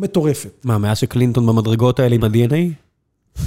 מטורפת. 0.00 0.60
מה, 0.64 0.78
מאז 0.78 0.98
שקלינטון 0.98 1.46
במדרגות 1.46 2.00
האלה 2.00 2.14
עם 2.14 2.24
ה-DNA? 2.24 2.90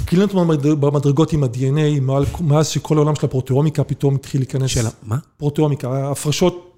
קלינטון 0.04 0.48
במדרגות 0.80 1.32
עם 1.32 1.44
ה-DNA, 1.44 2.00
מאז 2.40 2.68
שכל 2.68 2.96
העולם 2.96 3.14
של 3.14 3.26
הפרוטאומיקה 3.26 3.84
פתאום 3.84 4.14
התחיל 4.14 4.40
להיכנס... 4.40 4.70
של 4.70 4.84
מה? 5.02 5.18
פרוטאומיקה, 5.36 6.10
הפרשות, 6.10 6.76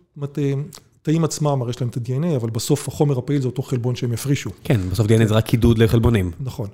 תאים 1.02 1.24
עצמם, 1.24 1.62
הרי 1.62 1.70
יש 1.70 1.80
להם 1.80 1.90
את 1.90 1.96
ה-DNA, 1.96 2.36
אבל 2.36 2.50
בסוף 2.50 2.88
החומר 2.88 3.18
הפעיל 3.18 3.40
זה 3.40 3.46
אותו 3.48 3.62
חלבון 3.62 3.96
שהם 3.96 4.12
יפרישו. 4.12 4.50
כן, 4.64 4.80
בסוף 4.90 5.06
DNA 5.06 5.26
זה 5.26 5.34
רק 5.34 5.44
קידוד 5.44 5.78
לחלבונים. 5.78 6.30
נכון. 6.40 6.68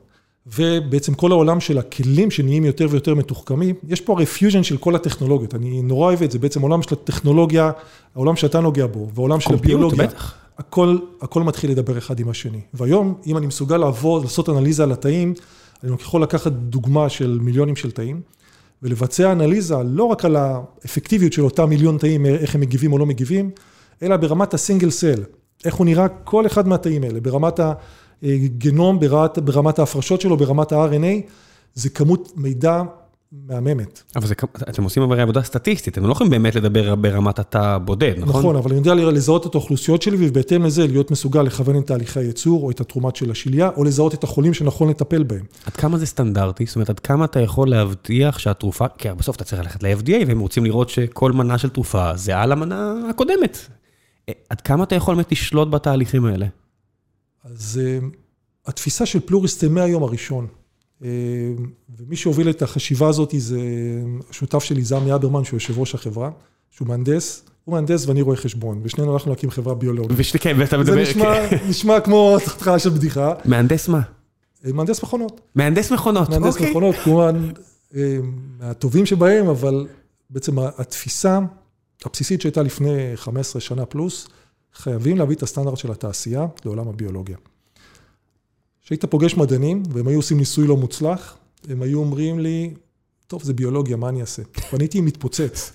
ובעצם 0.47 1.15
כל 1.15 1.33
העולם 1.33 1.61
של 1.61 1.79
הכלים 1.79 2.31
שנהיים 2.31 2.65
יותר 2.65 2.87
ויותר 2.91 3.15
מתוחכמים, 3.15 3.75
יש 3.89 4.01
פה 4.01 4.13
הרי 4.13 4.27
פיוז'ן 4.27 4.63
של 4.63 4.77
כל 4.77 4.97
הטכנולוגיות, 4.97 5.55
אני 5.55 5.83
נורא 5.83 6.07
אוהב 6.07 6.23
את 6.23 6.31
זה, 6.31 6.39
בעצם 6.39 6.63
עולם 6.63 6.83
של 6.83 6.95
הטכנולוגיה, 6.95 7.71
העולם 8.15 8.37
שאתה 8.37 8.61
נוגע 8.61 8.87
בו, 8.87 9.09
ועולם 9.15 9.41
של 9.41 9.55
הביולוגיה, 9.55 10.07
הכל, 10.59 10.99
הכל 11.21 11.43
מתחיל 11.43 11.71
לדבר 11.71 11.99
אחד 11.99 12.21
עם 12.21 12.29
השני. 12.29 12.61
והיום, 12.75 13.15
אם 13.27 13.37
אני 13.37 13.47
מסוגל 13.47 13.77
לעבוד, 13.77 14.23
לעשות 14.23 14.49
אנליזה 14.49 14.83
על 14.83 14.93
התאים, 14.93 15.35
אני 15.85 15.93
יכול 15.93 16.23
לקחת 16.23 16.53
דוגמה 16.53 17.09
של 17.09 17.39
מיליונים 17.43 17.77
של 17.77 17.91
תאים, 17.91 18.21
ולבצע 18.83 19.33
אנליזה 19.33 19.77
לא 19.85 20.05
רק 20.05 20.25
על 20.25 20.37
האפקטיביות 20.37 21.33
של 21.33 21.43
אותם 21.43 21.69
מיליון 21.69 21.99
תאים, 21.99 22.27
איך 22.27 22.55
הם 22.55 22.61
מגיבים 22.61 22.93
או 22.93 22.99
לא 22.99 23.07
מגיבים, 23.07 23.51
אלא 24.03 24.17
ברמת 24.17 24.55
הסינגל 24.55 24.91
סל, 24.91 25.23
איך 25.65 25.75
הוא 25.75 25.85
נראה 25.85 26.09
כל 26.09 26.47
אחד 26.47 26.69
מהתאים 26.69 27.03
האלה, 27.03 27.21
ברמת 27.21 27.61
ה... 27.61 27.73
גנום 28.59 29.01
ברמת, 29.01 29.39
ברמת 29.39 29.79
ההפרשות 29.79 30.21
שלו, 30.21 30.37
ברמת 30.37 30.73
ה-RNA, 30.73 31.31
זה 31.75 31.91
כמות 31.91 32.33
מידע 32.37 32.83
מהממת. 33.33 34.03
אבל 34.17 34.27
זה, 34.27 34.35
אתם 34.69 34.85
עושים 34.85 35.03
הרי 35.03 35.23
עבודה 35.23 35.43
סטטיסטית, 35.43 35.99
אתם 35.99 36.07
לא 36.07 36.13
יכולים 36.13 36.31
באמת 36.31 36.55
לדבר 36.55 36.95
ברמת 36.95 37.39
התא 37.39 37.79
בודד, 37.79 38.15
נכון? 38.19 38.41
נכון, 38.41 38.57
אבל 38.57 38.71
אני 38.71 38.79
יודע 38.79 38.95
לזהות 38.95 39.47
את 39.47 39.55
האוכלוסיות 39.55 40.03
שלי, 40.03 40.17
ובהתאם 40.21 40.65
לזה 40.65 40.87
להיות 40.87 41.11
מסוגל 41.11 41.43
לכוון 41.43 41.79
את 41.79 41.87
תהליכי 41.87 42.21
הייצור, 42.21 42.63
או 42.63 42.71
את 42.71 42.81
התרומת 42.81 43.17
של 43.17 43.31
השליה, 43.31 43.71
או 43.77 43.85
לזהות 43.85 44.15
את 44.15 44.25
החולים 44.25 44.55
שנכון 44.55 44.89
לטפל 44.89 45.23
בהם. 45.23 45.45
עד 45.67 45.73
כמה 45.73 45.99
זה 45.99 46.07
סטנדרטי? 46.07 46.67
זאת 46.67 46.77
אומרת, 46.77 46.91
עד 46.91 47.01
כמה 47.01 47.25
אתה 47.25 47.41
יכול 47.41 47.71
להבטיח 47.71 48.39
שהתרופה, 48.39 48.89
כי 48.99 49.09
בסוף 49.09 49.37
אתה 49.37 49.45
צריך 49.45 49.63
ללכת 49.63 49.83
ל-FDA, 49.83 50.27
והם 50.27 50.39
רוצים 50.39 50.65
לראות 50.65 50.89
שכל 50.89 51.33
מנה 51.33 51.59
של 51.59 51.69
תרופה 51.69 52.17
זהה 52.17 52.47
למנה 52.47 52.95
הקודמת. 53.11 53.59
עד 54.49 54.61
כמה 54.61 54.85
אתה 54.85 54.95
יכול 54.95 55.15
באמת 55.15 55.33
לשלוט 55.33 55.69
בתהליכים 55.69 56.25
האלה? 56.25 56.47
אז 57.45 57.81
אה, 57.85 57.99
התפיסה 58.67 59.07
של 59.07 59.21
פלוריסטם 59.21 59.75
מהיום 59.75 60.03
הראשון, 60.03 60.47
אה, 60.47 60.62
ומי 61.99 62.17
שהוביל 62.17 62.51
את 62.51 62.63
החשיבה 62.63 63.09
הזאת 63.09 63.35
זה 63.39 63.61
השותף 64.31 64.59
שלי, 64.59 64.83
זמי 64.83 65.15
אברמן, 65.15 65.45
שהוא 65.45 65.57
יושב 65.57 65.79
ראש 65.79 65.95
החברה, 65.95 66.31
שהוא 66.71 66.89
מהנדס, 66.89 67.43
הוא 67.65 67.75
מהנדס 67.75 68.07
ואני 68.07 68.23
רואה 68.23 68.37
חשבון, 68.37 68.81
ושנינו 68.83 69.13
הלכנו 69.13 69.33
להקים 69.33 69.51
חברה 69.51 69.75
ביולוגית. 69.75 70.17
ושכן, 70.21 70.57
ואתה 70.59 70.79
מדבר... 70.79 71.05
זה 71.05 71.59
נשמע 71.69 72.01
כמו 72.01 72.37
התחלה 72.37 72.79
של 72.79 72.91
בדיחה. 72.91 73.35
מהנדס 73.45 73.89
מה? 73.89 74.01
אה, 74.65 74.73
מהנדס 74.73 75.03
מכונות. 75.03 75.41
מהנדס 75.55 75.93
מכונות, 75.93 76.27
אוקיי. 76.27 76.39
מהנדס 76.39 76.61
מכונות, 76.61 76.95
כמובן, 77.05 77.51
מהטובים 78.59 79.07
שבהם, 79.07 79.49
אבל 79.49 79.87
בעצם 80.31 80.59
התפיסה 80.59 81.39
הבסיסית 82.05 82.41
שהייתה 82.41 82.63
לפני 82.63 83.13
15 83.15 83.61
שנה 83.61 83.87
פלוס, 83.87 84.29
חייבים 84.75 85.19
להביא 85.19 85.37
את 85.37 85.43
הסטנדרט 85.43 85.77
של 85.77 85.93
התעשייה 85.93 86.47
לעולם 86.65 86.89
הביולוגיה. 86.89 87.37
כשהיית 88.83 89.05
פוגש 89.05 89.37
מדענים, 89.37 89.83
והם 89.91 90.09
היו 90.09 90.19
עושים 90.19 90.37
ניסוי 90.37 90.67
לא 90.67 90.77
מוצלח, 90.77 91.37
הם 91.69 91.83
היו 91.83 91.99
אומרים 91.99 92.39
לי, 92.39 92.75
טוב, 93.27 93.43
זה 93.43 93.53
ביולוגיה, 93.53 93.97
מה 93.97 94.09
אני 94.09 94.21
אעשה? 94.21 94.43
ואני 94.73 94.85
הייתי 94.85 95.01
מתפוצץ. 95.01 95.73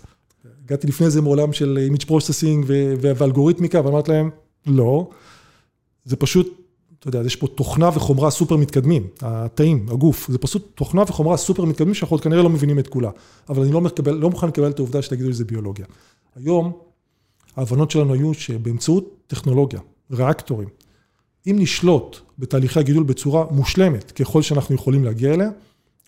הגעתי 0.65 0.88
לפני 0.88 1.10
זה 1.10 1.22
מעולם 1.22 1.54
של 1.54 1.89
image 1.91 2.06
processing 2.06 2.65
ואלגוריתמיקה, 3.02 3.86
ואמרתי 3.86 4.12
להם, 4.12 4.30
לא, 4.65 5.10
זה 6.06 6.15
פשוט, 6.15 6.62
אתה 7.00 7.08
יודע, 7.08 7.22
יש 7.26 7.36
פה 7.36 7.48
תוכנה 7.48 7.89
וחומרה 7.93 8.32
סופר 8.32 8.56
מתקדמים, 8.56 9.08
התאים, 9.22 9.86
הגוף, 9.89 10.28
זה 10.32 10.38
פשוט 10.38 10.72
תוכנה 10.76 11.02
וחומרה 11.02 11.38
סופר 11.38 11.65
מתקדמים 11.65 11.93
שאנחנו 11.93 12.13
עוד 12.13 12.24
כנראה 12.24 12.43
לא 12.43 12.50
מבינים 12.50 12.80
את 12.80 12.88
כולה, 12.88 13.10
אבל 13.50 13.63
אני 13.63 13.72
לא, 13.72 13.82
מקבל, 13.82 14.13
לא 14.13 14.30
מוכן 14.30 14.48
לקבל 14.48 14.70
את 14.70 14.80
העובדה 14.80 15.02
שתגידו 15.02 15.28
לי 15.28 15.34
זה 15.34 15.46
ביולוגיה. 15.46 15.86
היום, 16.36 16.72
ההבנות 17.56 17.91
שלנו 17.91 18.13
היו 18.13 18.34
שבאמצעות 18.34 19.15
טכנולוגיה, 19.28 19.80
ריאקטורים, 20.12 20.67
אם 21.48 21.56
נשלוט 21.60 22.18
בתהליכי 22.40 22.80
הגידול 22.80 23.04
בצורה 23.04 23.46
מושלמת, 23.52 24.12
ככל 24.12 24.42
שאנחנו 24.42 24.76
יכולים 24.76 25.06
להגיע 25.06 25.34
אליה, 25.34 25.50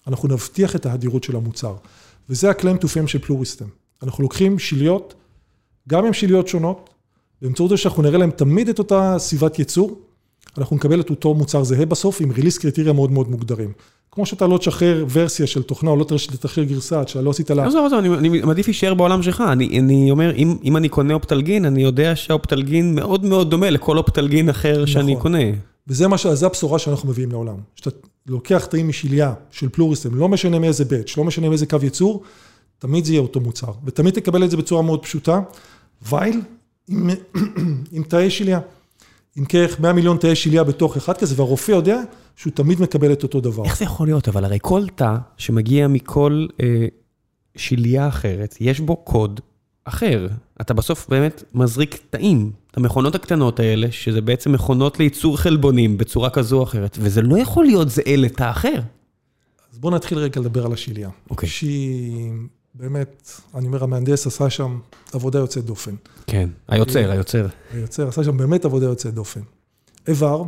אנחנו 0.07 0.27
נבטיח 0.27 0.75
את 0.75 0.85
ההדירות 0.85 1.23
של 1.23 1.35
המוצר. 1.35 1.75
וזה 2.29 2.49
ה-claim 2.49 2.77
to 2.81 2.85
fame 2.85 3.07
של 3.07 3.19
פלוריסטם. 3.19 3.65
אנחנו 4.03 4.23
לוקחים 4.23 4.59
שיליות, 4.59 5.13
גם 5.87 6.05
עם 6.05 6.13
שיליות 6.13 6.47
שונות, 6.47 6.89
באמצעות 7.41 7.69
זה 7.69 7.77
שאנחנו 7.77 8.03
נראה 8.03 8.17
להם 8.17 8.31
תמיד 8.31 8.69
את 8.69 8.79
אותה 8.79 9.15
סביבת 9.17 9.59
ייצור, 9.59 9.99
אנחנו 10.57 10.75
נקבל 10.75 11.01
את 11.01 11.09
אותו 11.09 11.33
מוצר 11.33 11.63
זהה 11.63 11.85
בסוף, 11.85 12.21
עם 12.21 12.31
ריליס 12.31 12.57
קריטריה 12.57 12.93
מאוד 12.93 13.11
מאוד 13.11 13.29
מוגדרים. 13.29 13.71
כמו 14.11 14.25
שאתה 14.25 14.47
לא 14.47 14.57
תשחרר 14.57 15.05
ורסיה 15.11 15.47
של 15.47 15.63
תוכנה, 15.63 15.91
או 15.91 15.95
לא 15.95 16.03
תשחרר 16.03 16.63
גרסה, 16.63 17.07
שאתה 17.07 17.21
לא 17.21 17.29
עשית 17.29 17.51
לה... 17.51 17.65
עזוב, 17.65 17.85
עזוב, 17.85 18.13
אני 18.13 18.29
מעדיף 18.29 18.67
להישאר 18.67 18.93
בעולם 18.93 19.23
שלך. 19.23 19.43
אני 19.51 20.11
אומר, 20.11 20.31
אם 20.63 20.77
אני 20.77 20.89
קונה 20.89 21.13
אופטלגין, 21.13 21.65
אני 21.65 21.83
יודע 21.83 22.15
שהאופטלגין 22.15 22.95
מאוד 22.95 23.25
מאוד 23.25 23.49
דומה 23.51 23.69
לכל 23.69 23.97
אופטלגין 23.97 24.49
אחר 24.49 24.85
שאני 24.85 25.11
נכון. 25.11 25.21
קונה. 25.21 25.43
וזה 25.87 26.07
מה, 26.07 26.15
זה 26.33 26.45
הבשורה 26.45 26.79
שאנחנו 26.79 27.09
מביאים 27.09 27.31
לעולם. 27.31 27.55
שאתה 27.75 27.89
לוקח 28.27 28.65
תאים 28.65 28.87
משליה 28.87 29.33
של 29.51 29.69
פלוריסטם, 29.69 30.15
לא 30.15 30.29
משנה 30.29 30.59
מאיזה 30.59 30.85
בית, 30.85 31.17
לא 31.17 31.23
משנה 31.23 31.49
מאיזה 31.49 31.65
קו 31.65 31.77
ייצור, 31.83 32.23
תמיד 32.79 33.05
זה 33.05 33.11
יהיה 33.13 33.21
אותו 33.21 33.39
מוצר. 33.39 33.71
ותמיד 33.85 34.13
תקבל 34.13 34.43
את 34.43 34.51
זה 34.51 34.57
בצורה 34.57 34.81
מאוד 34.81 35.03
פשוטה. 35.03 35.39
וייל 36.09 36.41
עם, 36.87 37.09
עם 37.91 38.03
תאי 38.03 38.29
שליה. 38.29 38.59
עם 39.39 39.45
כרך 39.45 39.79
100 39.79 39.93
מיליון 39.93 40.17
תאי 40.17 40.35
שליה 40.35 40.63
בתוך 40.63 40.97
אחד 40.97 41.17
כזה, 41.17 41.35
והרופא 41.37 41.71
יודע 41.71 42.01
שהוא 42.35 42.53
תמיד 42.53 42.81
מקבל 42.81 43.13
את 43.13 43.23
אותו 43.23 43.41
דבר. 43.41 43.65
איך 43.65 43.77
זה 43.77 43.85
יכול 43.85 44.07
להיות? 44.07 44.27
אבל 44.27 44.45
הרי 44.45 44.57
כל 44.61 44.85
תא 44.95 45.15
שמגיע 45.37 45.87
מכל 45.87 46.47
אה, 46.61 46.85
שליה 47.55 48.07
אחרת, 48.07 48.55
יש 48.59 48.79
בו 48.79 48.95
קוד 48.95 49.39
אחר. 49.85 50.27
אתה 50.61 50.73
בסוף 50.73 51.09
באמת 51.09 51.43
מזריק 51.53 51.99
תאים, 52.09 52.51
את 52.71 52.77
המכונות 52.77 53.15
הקטנות 53.15 53.59
האלה, 53.59 53.91
שזה 53.91 54.21
בעצם 54.21 54.51
מכונות 54.51 54.99
לייצור 54.99 55.37
חלבונים 55.37 55.97
בצורה 55.97 56.29
כזו 56.29 56.57
או 56.57 56.63
אחרת, 56.63 56.97
וזה 57.01 57.21
לא 57.21 57.39
יכול 57.39 57.65
להיות 57.65 57.89
זהה 57.89 58.15
לתא 58.15 58.51
אחר. 58.51 58.81
אז 59.73 59.79
בואו 59.79 59.95
נתחיל 59.95 60.17
רגע 60.17 60.41
לדבר 60.41 60.65
על 60.65 60.73
השיליה. 60.73 61.09
אוקיי. 61.29 61.49
שהיא 61.49 62.31
באמת, 62.79 63.31
אני 63.55 63.67
אומר, 63.67 63.83
המהנדס 63.83 64.27
עשה 64.27 64.49
שם 64.49 64.79
עבודה 65.13 65.39
יוצאת 65.39 65.65
דופן. 65.65 65.95
כן, 66.27 66.49
היוצר, 66.67 67.11
היוצר. 67.11 67.47
היוצר 67.73 68.07
עשה 68.07 68.23
שם 68.23 68.37
באמת 68.37 68.65
עבודה 68.65 68.85
יוצאת 68.85 69.13
דופן. 69.13 69.39
איבר, 70.07 70.43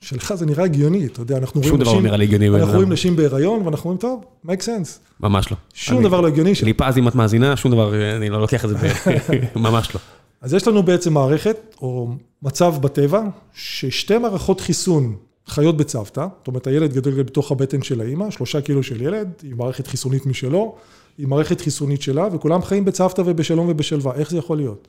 שלך 0.00 0.34
זה 0.34 0.46
נראה 0.46 0.64
הגיוני, 0.64 1.06
אתה 1.06 1.20
יודע, 1.20 1.36
אנחנו 1.36 1.62
שום 1.62 1.70
רואים 1.70 1.80
דבר 1.80 1.90
לא 1.90 1.96
נשים, 1.96 2.06
נראה 2.06 2.16
לי 2.16 2.24
הגיוני. 2.24 2.48
אנחנו. 2.48 2.74
רואים 2.74 2.92
נשים 2.92 3.16
בהיריון, 3.16 3.62
ואנחנו 3.66 3.90
אומרים, 3.90 4.00
טוב, 4.00 4.24
make 4.46 4.60
sense. 4.60 4.98
ממש 5.20 5.50
לא. 5.50 5.56
שום 5.74 6.02
דבר 6.02 6.20
לא 6.20 6.26
הגיוני. 6.26 6.52
ליפז, 6.62 6.98
אם 6.98 7.08
את 7.08 7.14
מאזינה, 7.14 7.56
שום 7.56 7.72
דבר, 7.72 8.16
אני 8.16 8.30
לא 8.30 8.40
לוקח 8.40 8.64
את 8.64 8.70
זה, 8.70 8.76
ממש 9.56 9.94
לא. 9.94 10.00
אז 10.40 10.54
יש 10.54 10.68
לנו 10.68 10.82
בעצם 10.82 11.12
מערכת, 11.12 11.76
או 11.82 12.08
מצב 12.42 12.74
בטבע, 12.80 13.22
ששתי 13.54 14.18
מערכות 14.18 14.60
חיסון 14.60 15.16
חיות 15.46 15.76
בצוותא, 15.76 16.26
זאת 16.38 16.46
אומרת, 16.46 16.66
הילד 16.66 16.92
גדל 16.92 17.22
בתוך 17.22 17.52
הבטן 17.52 17.82
של 17.82 18.00
האימא, 18.00 18.30
שלושה 18.30 18.60
קילו 18.60 18.82
של 18.82 19.02
ילד, 19.02 19.28
עם 19.42 19.58
מערכת 19.58 19.86
חיסונית 19.86 20.26
משלו, 20.26 20.76
עם 21.18 21.30
מערכת 21.30 21.60
חיסונית 21.60 22.02
שלה, 22.02 22.28
וכולם 22.32 22.62
חיים 22.62 22.84
בצוותא 22.84 23.22
ובשלום 23.26 23.66
ובשלווה. 23.68 24.12
איך 24.14 24.30
זה 24.30 24.38
יכול 24.38 24.56
להיות? 24.56 24.88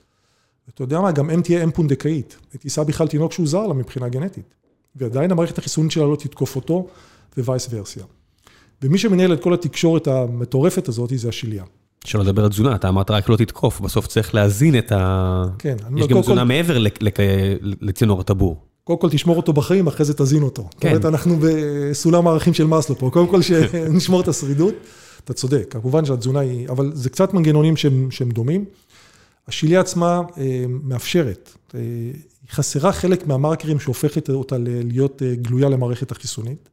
אתה 0.74 0.84
יודע 0.84 1.00
מה, 1.02 1.12
גם 1.12 1.30
אם 1.30 1.42
תהיה 1.42 1.64
אם 1.64 1.72
פונדקאית, 1.72 2.38
היא 2.54 2.60
תישא 2.60 2.84
בכלל 2.84 3.08
תינוק 3.08 3.32
שהוא 3.32 3.48
זר 3.48 3.68
לה 3.68 3.74
מבחינה 3.74 4.10
גנטית, 4.10 4.56
ועדיין 4.96 5.32
המערכת 5.32 5.58
החיסונית 5.58 5.92
שלה 5.92 6.06
לא 6.06 6.16
תתקוף 6.16 6.56
אותו, 6.56 6.88
ווייס 7.38 7.68
ורסיה. 7.72 8.04
ומי 8.82 8.98
שמנהל 8.98 9.34
את 9.34 9.44
כל 9.44 9.54
התקשורת 9.54 10.08
המטורפת 10.08 10.88
הזאת, 10.88 11.12
זה 11.16 11.30
השליה. 11.30 11.64
שלא 12.06 12.24
לדבר 12.24 12.44
על 12.44 12.50
תזונה, 12.50 12.76
אתה 12.76 12.90
אמרת 12.90 13.12
רק 13.12 13.30
לא 13.30 13.36
תתקוף, 13.38 13.82
בסוף 13.82 14.08
צריך 14.08 14.36
להזין 14.36 14.78
את 14.78 14.92
ה... 14.92 15.44
כן, 15.60 15.76
יש 15.98 16.08
גם 16.08 16.22
תזונה 16.22 16.42
כל- 16.42 16.48
מעבר 16.48 16.78
לק- 16.78 17.02
לק- 17.02 17.20
לצינור 17.82 18.20
הטבור. 18.22 18.58
קודם 18.84 19.00
כל 19.00 19.10
תשמור 19.10 19.38
אותו 19.38 19.54
בחיים, 19.54 19.88
אחרי 19.88 20.06
זה 20.06 20.14
תזין 20.14 20.44
אותו. 20.44 20.64
כן. 20.64 20.70
זאת 20.94 21.04
אומרת, 21.04 21.06
אנחנו 21.06 21.38
בסולם 21.42 22.28
הערכים 22.28 22.54
של 22.54 22.66
מאסלו 22.68 22.96
פה. 22.98 23.10
קודם 23.14 23.28
כל 23.28 23.42
שנשמור 23.42 24.22
את 24.22 24.28
השרידות. 24.28 24.74
אתה 25.26 25.34
צודק, 25.34 25.68
כמובן 25.70 26.06
שהתזונה 26.06 26.40
היא, 26.40 26.70
אבל 26.70 26.92
זה 26.94 27.10
קצת 27.10 27.34
מנגנונים 27.34 27.78
שהם, 27.78 28.12
שהם 28.12 28.32
דומים. 28.32 28.66
השיליה 29.48 29.80
עצמה 29.80 30.22
אה, 30.38 30.66
מאפשרת, 30.68 31.52
אה, 31.76 31.80
היא 31.80 32.50
חסרה 32.50 32.92
חלק 32.92 33.28
מהמרקרים 33.28 33.80
שהופכת 33.80 34.30
אותה 34.30 34.56
להיות 34.60 35.22
אה, 35.22 35.36
גלויה 35.36 35.70
למערכת 35.70 36.12
החיסונית. 36.12 36.70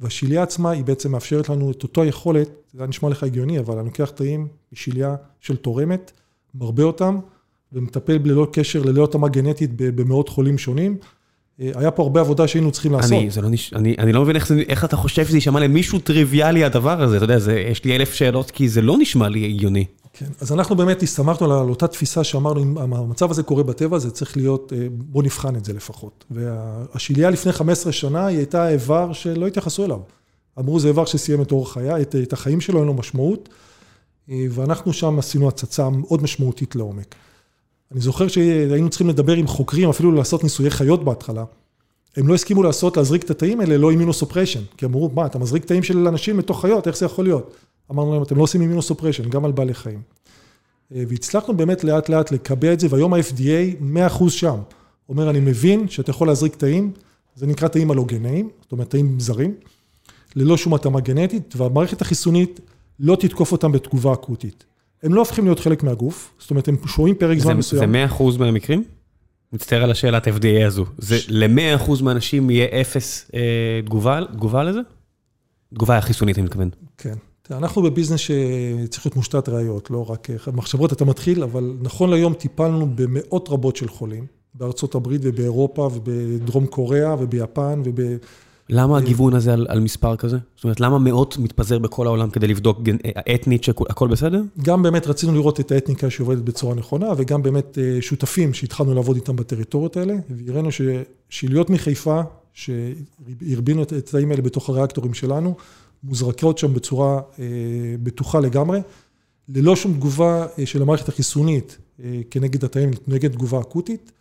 והשיליה 0.00 0.42
עצמה 0.42 0.70
היא 0.70 0.84
בעצם 0.84 1.12
מאפשרת 1.12 1.48
לנו 1.48 1.70
את 1.70 1.82
אותו 1.82 2.02
היכולת, 2.02 2.48
זה 2.74 2.86
נשמע 2.86 3.08
לך 3.08 3.22
הגיוני, 3.22 3.58
אבל 3.58 3.78
אני 3.78 3.86
לוקח 3.86 4.10
תאים 4.10 4.48
משיליה 4.72 5.16
של 5.40 5.56
תורמת, 5.56 6.12
מרבה 6.54 6.82
אותם, 6.82 7.18
ומטפל 7.72 8.18
ללא 8.24 8.46
קשר, 8.52 8.82
ללא 8.82 9.04
התאמה 9.04 9.28
גנטית 9.28 9.70
במאות 9.76 10.28
חולים 10.28 10.58
שונים. 10.58 10.96
אה, 11.60 11.70
היה 11.74 11.90
פה 11.90 12.02
הרבה 12.02 12.20
עבודה 12.20 12.48
שהיינו 12.48 12.70
צריכים 12.70 12.92
לעשות. 12.92 13.12
אני, 13.12 13.30
זה 13.30 13.40
לא 13.40 13.48
נש... 13.48 13.72
אני, 13.74 13.94
אני 13.98 14.12
לא 14.12 14.22
מבין 14.22 14.36
איך, 14.36 14.48
זה, 14.48 14.62
איך 14.68 14.84
אתה 14.84 14.96
חושב 14.96 15.26
שזה 15.26 15.36
יישמע 15.36 15.60
למישהו 15.60 15.98
טריוויאלי 15.98 16.64
הדבר 16.64 17.02
הזה, 17.02 17.16
אתה 17.16 17.24
יודע, 17.24 17.38
זה, 17.38 17.60
יש 17.60 17.84
לי 17.84 17.96
אלף 17.96 18.14
שאלות, 18.14 18.50
כי 18.50 18.68
זה 18.68 18.82
לא 18.82 18.96
נשמע 18.98 19.28
לי 19.28 19.44
הגיוני. 19.44 19.84
כן, 20.12 20.26
אז 20.40 20.52
אנחנו 20.52 20.76
באמת 20.76 21.02
הסתמכנו 21.02 21.60
על 21.60 21.68
אותה 21.68 21.86
תפיסה 21.86 22.24
שאמרנו, 22.24 22.62
אם 22.62 22.78
המצב 22.78 23.30
הזה 23.30 23.42
קורה 23.42 23.62
בטבע, 23.62 23.98
זה 23.98 24.10
צריך 24.10 24.36
להיות, 24.36 24.72
אה, 24.76 24.86
בוא 24.90 25.22
נבחן 25.22 25.56
את 25.56 25.64
זה 25.64 25.72
לפחות. 25.72 26.24
והשיליה 26.30 27.30
לפני 27.30 27.52
15 27.52 27.92
שנה, 27.92 28.26
היא 28.26 28.36
הייתה 28.36 28.68
איבר 28.68 29.12
שלא 29.12 29.46
התייחסו 29.46 29.84
אליו. 29.84 29.98
אמרו, 30.58 30.80
זה 30.80 30.88
איבר 30.88 31.04
שסיים 31.04 31.42
את 31.42 31.52
אורח 31.52 31.72
חיה, 31.72 32.00
את, 32.00 32.16
את 32.22 32.32
החיים 32.32 32.60
שלו, 32.60 32.78
אין 32.78 32.86
לו 32.86 32.94
משמעות, 32.94 33.48
אה, 34.30 34.44
ואנחנו 34.50 34.92
שם 34.92 35.18
עשינו 35.18 35.48
הצצה 35.48 35.90
מאוד 35.90 36.22
משמעותית 36.22 36.76
לעומק. 36.76 37.14
אני 37.92 38.00
זוכר 38.00 38.28
שהיינו 38.28 38.88
צריכים 38.88 39.08
לדבר 39.08 39.32
עם 39.32 39.46
חוקרים, 39.46 39.88
אפילו 39.88 40.12
לעשות 40.12 40.42
ניסויי 40.42 40.70
חיות 40.70 41.04
בהתחלה. 41.04 41.44
הם 42.16 42.28
לא 42.28 42.34
הסכימו 42.34 42.62
לעשות, 42.62 42.96
להזריק 42.96 43.22
את 43.24 43.30
התאים 43.30 43.60
האלה, 43.60 43.76
לא 43.76 43.90
immunosuppression. 43.90 44.60
כי 44.76 44.86
אמרו, 44.86 45.10
מה, 45.14 45.26
אתה 45.26 45.38
מזריק 45.38 45.64
תאים 45.64 45.82
של 45.82 46.08
אנשים 46.08 46.38
לתוך 46.38 46.60
חיות, 46.60 46.86
איך 46.86 46.96
זה 46.96 47.06
יכול 47.06 47.24
להיות? 47.24 47.54
אמרנו 47.90 48.12
להם, 48.14 48.22
אתם 48.22 48.36
לא 48.36 48.42
עושים 48.42 48.60
immunosuppression, 48.60 49.30
גם 49.30 49.44
על 49.44 49.52
בעלי 49.52 49.74
חיים. 49.74 50.00
אה, 50.94 51.02
והצלחנו 51.08 51.56
באמת 51.56 51.84
לאט 51.84 52.08
לאט 52.08 52.32
לקבע 52.32 52.72
את 52.72 52.80
זה, 52.80 52.86
והיום 52.90 53.14
ה-FDA 53.14 53.82
100% 54.18 54.30
שם. 54.30 54.56
אומר, 55.08 55.30
אני 55.30 55.40
מבין 55.40 55.88
שאתה 55.88 56.10
יכול 56.10 56.28
להזריק 56.28 56.56
תאים, 56.56 56.92
זה 57.36 57.46
נקרא 57.46 57.68
תאים 57.68 57.92
אלוגניים, 57.92 58.48
זאת 58.62 58.72
אומרת 58.72 58.90
תאים 58.90 59.20
זרים, 59.20 59.54
ללא 60.36 60.56
שום 60.56 60.74
התאמה 60.74 61.00
גנטית, 61.00 61.54
והמערכת 61.56 62.02
החיסונית 62.02 62.60
לא 63.00 63.16
תתקוף 63.16 63.52
אותם 63.52 63.72
בתגובה 63.72 64.12
אקוטית. 64.12 64.64
הם 65.02 65.14
לא 65.14 65.20
הופכים 65.20 65.44
להיות 65.44 65.60
חלק 65.60 65.82
מהגוף, 65.82 66.34
זאת 66.38 66.50
אומרת, 66.50 66.68
הם 66.68 66.76
שוהים 66.86 67.14
פרק 67.14 67.38
זה, 67.38 67.42
זמן 67.44 67.52
זה 67.52 67.58
מסוים. 67.58 67.94
100% 67.94 68.38
מהמקרים? 68.38 68.84
מצטער 69.52 69.82
על 69.82 69.90
השאלת 69.90 70.28
FDA 70.28 70.66
הזו. 70.66 70.84
זה 70.98 71.18
ל-100% 71.28 72.02
מהאנשים 72.02 72.50
יהיה 72.50 72.80
אפס 72.80 73.30
אה, 73.34 73.80
תגובה, 73.84 74.20
תגובה 74.32 74.64
לזה? 74.64 74.80
תגובה 75.74 76.00
חיסונית, 76.00 76.38
אני 76.38 76.44
מתכוון. 76.44 76.70
כן. 76.98 77.14
אנחנו 77.50 77.82
בביזנס 77.82 78.20
שצריך 78.20 79.06
להיות 79.06 79.16
מושתת 79.16 79.48
ראיות, 79.48 79.90
לא 79.90 80.10
רק 80.10 80.30
אה, 80.30 80.52
מחשבות 80.52 80.92
אתה 80.92 81.04
מתחיל, 81.04 81.42
אבל 81.42 81.76
נכון 81.80 82.10
להיום 82.10 82.34
טיפלנו 82.34 82.88
במאות 82.94 83.48
רבות 83.48 83.76
של 83.76 83.88
חולים, 83.88 84.26
בארצות 84.54 84.94
הברית 84.94 85.20
ובאירופה 85.24 85.90
ובדרום 85.94 86.66
קוריאה 86.66 87.14
וביפן 87.18 87.82
וב... 87.84 88.00
למה 88.74 88.98
הגיוון 88.98 89.34
הזה 89.34 89.52
על, 89.52 89.66
על 89.68 89.80
מספר 89.80 90.16
כזה? 90.16 90.38
זאת 90.56 90.64
אומרת, 90.64 90.80
למה 90.80 90.98
מאות 90.98 91.38
מתפזר 91.38 91.78
בכל 91.78 92.06
העולם 92.06 92.30
כדי 92.30 92.46
לבדוק 92.46 92.78
אתנית 93.34 93.64
שהכל 93.64 94.08
בסדר? 94.08 94.42
גם 94.62 94.82
באמת 94.82 95.06
רצינו 95.06 95.32
לראות 95.32 95.60
את 95.60 95.72
האתניקה 95.72 96.10
שעובדת 96.10 96.42
בצורה 96.42 96.74
נכונה, 96.74 97.06
וגם 97.16 97.42
באמת 97.42 97.78
אה, 97.78 97.98
שותפים 98.00 98.54
שהתחלנו 98.54 98.94
לעבוד 98.94 99.16
איתם 99.16 99.36
בטריטוריות 99.36 99.96
האלה, 99.96 100.14
והראינו 100.30 100.68
ששיליות 100.72 101.70
מחיפה, 101.70 102.20
שהרבינו 102.52 103.82
את 103.82 103.92
התאים 103.92 104.30
האלה 104.30 104.42
בתוך 104.42 104.68
הריאקטורים 104.68 105.14
שלנו, 105.14 105.54
מוזרקות 106.04 106.58
שם 106.58 106.74
בצורה 106.74 107.20
אה, 107.38 107.44
בטוחה 108.02 108.40
לגמרי, 108.40 108.80
ללא 109.48 109.76
שום 109.76 109.94
תגובה 109.94 110.46
אה, 110.58 110.66
של 110.66 110.82
המערכת 110.82 111.08
החיסונית 111.08 111.78
כנגד 112.30 112.64
התאים, 112.64 112.90
נגד 113.08 113.32
תגובה 113.32 113.60
אקוטית. 113.60 114.12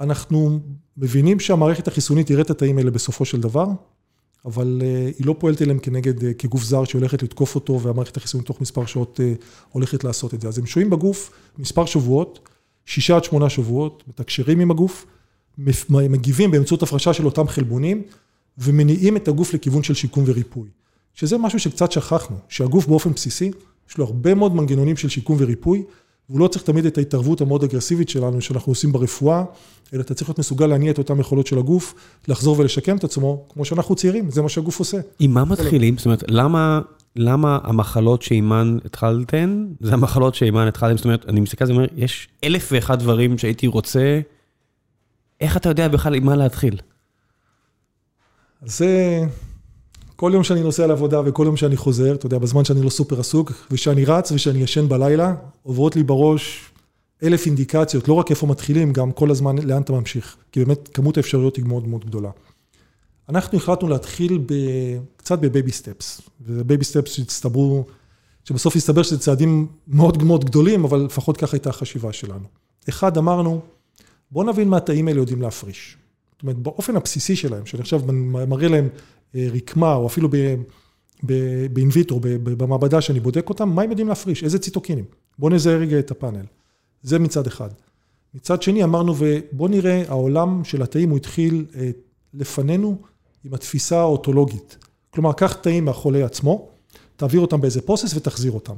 אנחנו 0.00 0.60
מבינים 0.96 1.40
שהמערכת 1.40 1.88
החיסונית 1.88 2.26
תראה 2.26 2.42
את 2.42 2.50
התאים 2.50 2.78
האלה 2.78 2.90
בסופו 2.90 3.24
של 3.24 3.40
דבר, 3.40 3.66
אבל 4.44 4.82
אה, 4.84 5.10
היא 5.18 5.26
לא 5.26 5.36
פועלת 5.38 5.62
אליהם 5.62 5.78
כנגד, 5.78 6.24
אה, 6.24 6.34
כגוף 6.34 6.64
זר 6.64 6.84
שהולכת 6.84 7.22
לתקוף 7.22 7.54
אותו, 7.54 7.80
והמערכת 7.80 8.16
החיסונית 8.16 8.46
תוך 8.46 8.60
מספר 8.60 8.86
שעות 8.86 9.20
אה, 9.22 9.32
הולכת 9.70 10.04
לעשות 10.04 10.34
את 10.34 10.40
זה. 10.40 10.48
אז 10.48 10.58
הם 10.58 10.66
שוהים 10.66 10.90
בגוף 10.90 11.30
מספר 11.58 11.84
שבועות, 11.84 12.48
שישה 12.86 13.16
עד 13.16 13.24
שמונה 13.24 13.50
שבועות, 13.50 14.02
מתקשרים 14.08 14.60
עם 14.60 14.70
הגוף, 14.70 15.06
מגיבים 15.90 16.50
באמצעות 16.50 16.82
הפרשה 16.82 17.12
של 17.12 17.26
אותם 17.26 17.48
חלבונים, 17.48 18.02
ומניעים 18.58 19.16
את 19.16 19.28
הגוף 19.28 19.54
לכיוון 19.54 19.82
של 19.82 19.94
שיקום 19.94 20.24
וריפוי. 20.26 20.68
שזה 21.14 21.38
משהו 21.38 21.58
שקצת 21.58 21.92
שכחנו, 21.92 22.36
שהגוף 22.48 22.86
באופן 22.86 23.12
בסיסי, 23.12 23.50
יש 23.90 23.98
לו 23.98 24.04
הרבה 24.04 24.34
מאוד 24.34 24.54
מנגנונים 24.54 24.96
של 24.96 25.08
שיקום 25.08 25.36
וריפוי, 25.40 25.84
והוא 26.30 26.40
לא 26.40 26.48
צריך 26.48 26.64
תמיד 26.64 26.86
את 26.86 26.98
ההתערבות 26.98 27.40
המאוד 27.40 27.64
אגרסיבית 27.64 28.08
שלנו, 28.08 28.40
שאנחנו 28.40 28.70
עושים 28.72 28.92
ברפואה, 28.92 29.44
אלא 29.94 30.00
אתה 30.00 30.14
צריך 30.14 30.30
להיות 30.30 30.38
מסוגל 30.38 30.66
להניע 30.66 30.90
את 30.92 30.98
אותם 30.98 31.20
יכולות 31.20 31.46
של 31.46 31.58
הגוף, 31.58 31.94
לחזור 32.28 32.58
ולשקם 32.58 32.96
את 32.96 33.04
עצמו, 33.04 33.44
כמו 33.48 33.64
שאנחנו 33.64 33.94
צעירים, 33.94 34.30
זה 34.30 34.42
מה 34.42 34.48
שהגוף 34.48 34.78
עושה. 34.78 34.98
עם 35.18 35.34
מה 35.34 35.44
מתחילים? 35.44 35.96
זאת 35.96 36.06
אומרת, 36.06 36.24
למה, 36.28 36.80
למה 37.16 37.58
המחלות 37.62 38.22
שעימן 38.22 38.78
התחלתן, 38.84 39.66
זה 39.80 39.92
המחלות 39.92 40.34
שעימן 40.34 40.66
התחלתם? 40.66 40.96
זאת 40.96 41.04
אומרת, 41.04 41.26
אני 41.28 41.40
מסתכל 41.40 41.64
על 41.64 41.66
זה 41.66 41.72
ואומר, 41.72 41.88
יש 41.96 42.28
אלף 42.44 42.68
ואחד 42.72 42.98
דברים 42.98 43.38
שהייתי 43.38 43.66
רוצה, 43.66 44.20
איך 45.40 45.56
אתה 45.56 45.68
יודע 45.68 45.88
בכלל 45.88 46.14
עם 46.14 46.26
מה 46.26 46.36
להתחיל? 46.36 46.76
זה, 48.64 49.22
כל 50.20 50.30
יום 50.34 50.44
שאני 50.44 50.62
נוסע 50.62 50.86
לעבודה 50.86 51.20
וכל 51.24 51.42
יום 51.46 51.56
שאני 51.56 51.76
חוזר, 51.76 52.14
אתה 52.14 52.26
יודע, 52.26 52.38
בזמן 52.38 52.64
שאני 52.64 52.82
לא 52.82 52.90
סופר 52.90 53.20
עסוק, 53.20 53.52
ושאני 53.70 54.04
רץ 54.04 54.32
ושאני 54.32 54.58
ישן 54.58 54.88
בלילה, 54.88 55.34
עוברות 55.62 55.96
לי 55.96 56.02
בראש 56.02 56.70
אלף 57.22 57.46
אינדיקציות, 57.46 58.08
לא 58.08 58.14
רק 58.14 58.30
איפה 58.30 58.46
מתחילים, 58.46 58.92
גם 58.92 59.12
כל 59.12 59.30
הזמן 59.30 59.58
לאן 59.58 59.82
אתה 59.82 59.92
ממשיך, 59.92 60.36
כי 60.52 60.64
באמת 60.64 60.88
כמות 60.88 61.16
האפשרויות 61.16 61.56
היא 61.56 61.64
מאוד 61.64 61.88
מאוד 61.88 62.04
גדולה. 62.04 62.30
אנחנו 63.28 63.58
החלטנו 63.58 63.88
להתחיל 63.88 64.38
ב, 64.46 64.54
קצת 65.16 65.38
ב-baby 65.38 65.72
steps, 65.72 66.20
וזה 66.40 66.64
baby 66.64 66.84
steps 66.84 67.12
שהצטברו, 67.12 67.84
שבסוף 68.44 68.76
הסתבר 68.76 69.02
שזה 69.02 69.18
צעדים 69.18 69.66
מאוד 69.88 70.22
מאוד 70.22 70.44
גדולים, 70.44 70.84
אבל 70.84 70.98
לפחות 70.98 71.36
ככה 71.36 71.56
הייתה 71.56 71.70
החשיבה 71.70 72.12
שלנו. 72.12 72.44
אחד, 72.88 73.18
אמרנו, 73.18 73.60
בואו 74.30 74.52
נבין 74.52 74.68
מה 74.68 74.76
התאים 74.76 75.08
האלה 75.08 75.20
יודעים 75.20 75.42
להפריש. 75.42 75.96
זאת 76.32 76.42
אומרת, 76.42 76.56
באופן 76.56 76.96
הבסיסי 76.96 77.36
שלהם, 77.36 77.66
שאני 77.66 77.82
עכשיו 77.82 78.00
מראה 78.46 78.68
להם 78.68 78.88
רקמה, 79.34 79.94
או 79.94 80.06
אפילו 80.06 80.28
באינוויטרו, 81.72 82.20
במעבדה 82.42 83.00
שאני 83.00 83.20
בודק 83.20 83.48
אותם, 83.48 83.68
מה 83.68 83.82
הם 83.82 83.90
יודעים 83.90 84.08
להפריש, 84.08 84.44
איזה 84.44 84.58
ציטוקינים. 84.58 85.04
בואו 85.38 85.52
נזהה 85.52 85.76
רגע 85.76 85.98
את 85.98 86.10
הפאנל. 86.10 86.44
זה 87.02 87.18
מצד 87.18 87.46
אחד. 87.46 87.68
מצד 88.34 88.62
שני 88.62 88.84
אמרנו, 88.84 89.14
ובואו 89.18 89.68
נראה, 89.68 90.02
העולם 90.08 90.64
של 90.64 90.82
התאים 90.82 91.10
הוא 91.10 91.16
התחיל 91.16 91.64
אה, 91.76 91.90
לפנינו 92.34 92.96
עם 93.44 93.54
התפיסה 93.54 94.00
האוטולוגית. 94.00 94.76
כלומר, 95.10 95.32
קח 95.32 95.52
תאים 95.52 95.84
מהחולה 95.84 96.24
עצמו, 96.24 96.68
תעביר 97.16 97.40
אותם 97.40 97.60
באיזה 97.60 97.80
פרוסס 97.80 98.16
ותחזיר 98.16 98.52
אותם. 98.52 98.74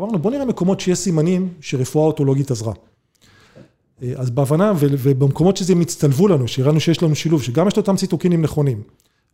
אמרנו, 0.00 0.18
בוא 0.18 0.30
נראה 0.30 0.44
מקומות 0.44 0.80
שיש 0.80 0.98
סימנים 0.98 1.48
שרפואה 1.60 2.06
אוטולוגית 2.06 2.50
עזרה. 2.50 2.72
אה, 4.02 4.12
אז 4.16 4.30
בהבנה, 4.30 4.72
ובמקומות 4.80 5.56
שזה 5.56 5.72
הם 5.72 5.80
הצטלבו 5.80 6.28
לנו, 6.28 6.48
שהראינו 6.48 6.80
שיש 6.80 7.02
לנו 7.02 7.14
שילוב, 7.14 7.42
שגם 7.42 7.68
יש 7.68 7.76
לו 7.76 7.80
אותם 7.80 7.96
ציטוקינים 7.96 8.42
נכונים, 8.42 8.82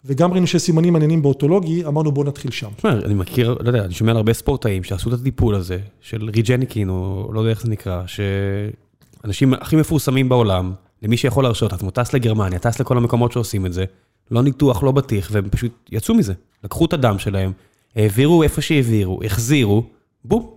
וגם 0.07 0.33
ראינו 0.33 0.47
שיש 0.47 0.63
סימנים 0.63 0.93
מעניינים 0.93 1.23
באוטולוגי, 1.23 1.85
אמרנו 1.85 2.13
בוא 2.13 2.25
נתחיל 2.25 2.51
שם. 2.51 2.69
תשמע, 2.77 2.93
אני 2.93 3.15
מכיר, 3.15 3.57
לא 3.61 3.69
יודע, 3.69 3.85
אני 3.85 3.95
שומע 3.95 4.11
על 4.11 4.17
הרבה 4.17 4.33
ספורטאים 4.33 4.85
שעשו 4.85 5.15
את 5.15 5.21
הטיפול 5.21 5.55
הזה, 5.55 5.79
של 6.01 6.31
ריג'ניקין, 6.35 6.89
או 6.89 7.31
לא 7.33 7.41
יודע 7.41 7.51
איך 7.51 7.63
זה 7.63 7.69
נקרא, 7.69 8.03
שאנשים 8.07 9.55
הכי 9.55 9.77
מפורסמים 9.77 10.29
בעולם, 10.29 10.73
למי 11.03 11.17
שיכול 11.17 11.45
להרשות 11.45 11.73
עצמו, 11.73 11.91
טס 11.91 12.13
לגרמניה, 12.13 12.59
טס 12.59 12.81
לכל 12.81 12.97
המקומות 12.97 13.33
שעושים 13.33 13.67
את 13.67 13.73
זה, 13.73 13.85
לא 14.31 14.43
ניתוח, 14.43 14.83
לא 14.83 14.93
בטיח, 14.93 15.29
והם 15.33 15.49
פשוט 15.51 15.73
יצאו 15.93 16.15
מזה. 16.15 16.35
לקחו 16.65 16.85
את 16.85 16.93
הדם 16.93 17.19
שלהם, 17.19 17.53
העבירו 17.97 18.43
איפה 18.43 18.61
שהעבירו, 18.61 19.21
החזירו, 19.25 19.83
בום. 20.25 20.51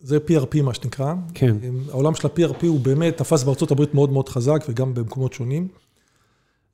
זה 0.00 0.18
PRP 0.28 0.62
מה 0.62 0.74
שנקרא. 0.74 1.14
כן. 1.34 1.56
העולם 1.90 2.14
של 2.14 2.28
ה-PRP 2.28 2.66
הוא 2.66 2.80
באמת 2.80 3.16
תפס 3.16 3.44
בארצות 3.44 3.70
הברית 3.70 3.94
מאוד 3.94 4.12
מאוד 4.12 4.28
חזק 4.28 4.64
וגם 4.68 4.94
במקומות 4.94 5.32
שונים. 5.32 5.68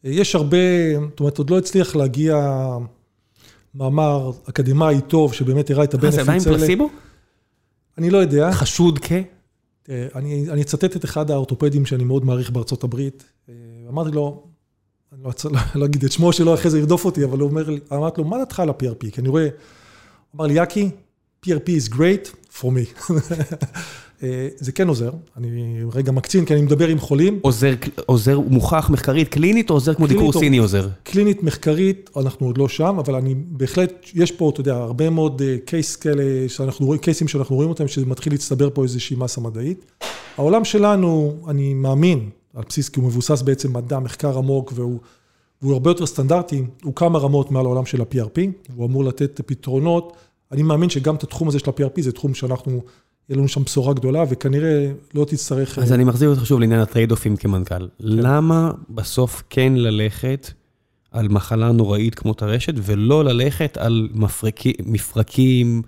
יש 0.05 0.35
הרבה, 0.35 0.57
זאת 1.11 1.21
אומרת, 1.21 1.39
עוד 1.39 1.51
לא 1.51 1.59
הצליח 1.59 1.97
להגיע 1.97 2.37
מאמר 3.75 4.31
אקדמאי 4.49 5.01
טוב 5.01 5.33
שבאמת 5.35 5.71
הראה 5.71 5.85
את 5.85 5.95
הבנפיץ 5.95 6.19
האלה. 6.19 6.33
אה, 6.33 6.39
זה 6.39 6.51
עדיין 6.51 6.59
פלסיבו? 6.59 6.91
אני 7.99 8.11
לא 8.11 8.19
יודע. 8.19 8.53
חשוד 8.53 8.99
כ? 9.03 9.13
אני, 9.89 10.51
אני 10.51 10.63
אצטט 10.63 10.97
את 10.97 11.05
אחד 11.05 11.31
האורתופדים 11.31 11.87
שאני 11.87 12.05
מאוד 12.05 12.25
מעריך 12.25 12.51
בארצות 12.51 12.85
הברית. 12.85 13.25
אה, 13.49 13.55
אמרתי 13.89 14.11
לו, 14.11 14.43
אני 15.13 15.23
לא 15.23 15.29
רוצה 15.29 15.49
לא 15.75 15.85
אגיד 15.85 16.05
את 16.05 16.13
שמו 16.13 16.33
שלו, 16.33 16.55
אחרי 16.55 16.71
זה 16.71 16.79
ירדוף 16.79 17.05
אותי, 17.05 17.25
אבל 17.25 17.39
הוא 17.39 17.51
אומר 17.51 17.71
לי, 17.71 17.81
אמרתי 17.93 18.21
לו, 18.21 18.27
מה 18.27 18.39
דעתך 18.39 18.61
על 18.61 18.69
ה-PRP? 18.69 19.11
כי 19.13 19.21
אני 19.21 19.29
רואה, 19.29 19.49
אמר 20.37 20.47
לי, 20.47 20.55
יאקי, 20.55 20.91
PRP 21.47 21.69
is 21.69 21.95
great 21.95 22.55
for 22.59 22.65
me. 22.65 23.11
אה, 24.23 24.49
זה 24.57 24.73
כן 24.73 24.89
עוזר, 24.89 25.11
אני 25.37 25.81
רגע 25.93 26.13
מקצין, 26.13 26.45
כי 26.45 26.55
אני 26.55 26.63
מדבר 26.63 26.89
עם 26.89 26.99
חולים. 26.99 27.39
עוזר, 27.43 27.75
עוזר 28.07 28.41
מוכח 28.41 28.91
מחקרית 28.91 29.29
קלינית, 29.29 29.71
או 29.71 29.75
עוזר 29.75 29.95
כמו 29.95 30.07
דיקור 30.07 30.33
סיני 30.33 30.59
עוזר? 30.59 30.89
קלינית 31.03 31.43
מחקרית, 31.43 32.11
אנחנו 32.17 32.47
עוד 32.47 32.59
לא 32.59 32.69
שם, 32.69 32.97
אבל 32.99 33.15
אני 33.15 33.35
בהחלט, 33.35 33.93
יש 34.15 34.33
פה, 34.33 34.51
אתה 34.51 34.61
יודע, 34.61 34.75
הרבה 34.75 35.11
מאוד 35.11 35.43
קייס 35.65 35.97
אה, 35.97 36.03
כאלה, 36.03 36.49
שאנחנו 36.49 36.87
רואים, 36.87 37.01
קייסים 37.01 37.29
שאנחנו 37.29 37.57
רואים 37.57 37.71
אותם, 37.71 37.89
שמתחיל 37.89 38.33
להצטבר 38.33 38.69
פה 38.75 38.83
איזושהי 38.83 39.17
מסה 39.17 39.41
מדעית. 39.41 39.85
העולם 40.37 40.65
שלנו, 40.65 41.37
אני 41.49 41.75
מאמין, 41.75 42.31
על 42.55 42.63
בסיס, 42.69 42.89
כי 42.89 43.01
הוא 43.01 43.09
מבוסס 43.09 43.43
בעצם 43.43 43.73
מדע, 43.73 43.99
מחקר 43.99 44.39
עמוק, 44.39 44.73
והוא, 44.75 44.99
והוא 45.63 45.73
הרבה 45.73 45.91
יותר 45.91 46.07
סטנדרטי, 46.07 46.63
הוא 46.83 46.95
כמה 46.95 47.19
רמות 47.19 47.51
מעל 47.51 47.67
העולם 47.67 47.87
של 47.87 48.01
ה-PRP, 48.01 48.41
הוא 48.75 48.87
אמור 48.87 49.05
לתת 49.05 49.41
פתרונות. 49.47 50.17
אני 50.53 50.63
מאמין 50.63 50.91
שגם 50.91 51.15
את 51.15 51.23
התחום 51.23 51.49
הזה 51.49 51.59
של 51.59 51.71
ה-PRP 51.71 52.03
זה 52.03 52.13
תחום 52.13 52.35
שאנחנו, 52.35 52.81
יהיה 53.29 53.39
לנו 53.39 53.49
שם 53.49 53.65
בשורה 53.65 53.95
גדולה, 53.95 54.25
וכנראה 54.29 54.93
לא 55.15 55.25
תצטרך... 55.25 55.79
אז 55.79 55.93
אני 55.93 56.05
מחזיר 56.05 56.29
אותך 56.29 56.47
שוב 56.47 56.61
לעניין 56.61 56.81
הטרייד-אופים 56.81 57.37
כמנכ"ל. 57.37 57.75
כן. 57.75 57.87
למה 57.99 58.71
בסוף 58.91 59.43
כן 59.51 59.73
ללכת 59.77 60.51
על 61.11 61.29
מחלה 61.29 61.73
נוראית 61.73 62.15
כמו 62.15 62.35
טרשת, 62.35 62.75
ולא 62.77 63.25
ללכת 63.25 63.77
על 63.77 64.09
מפרקים, 64.15 64.75
מפרקים, 64.85 65.83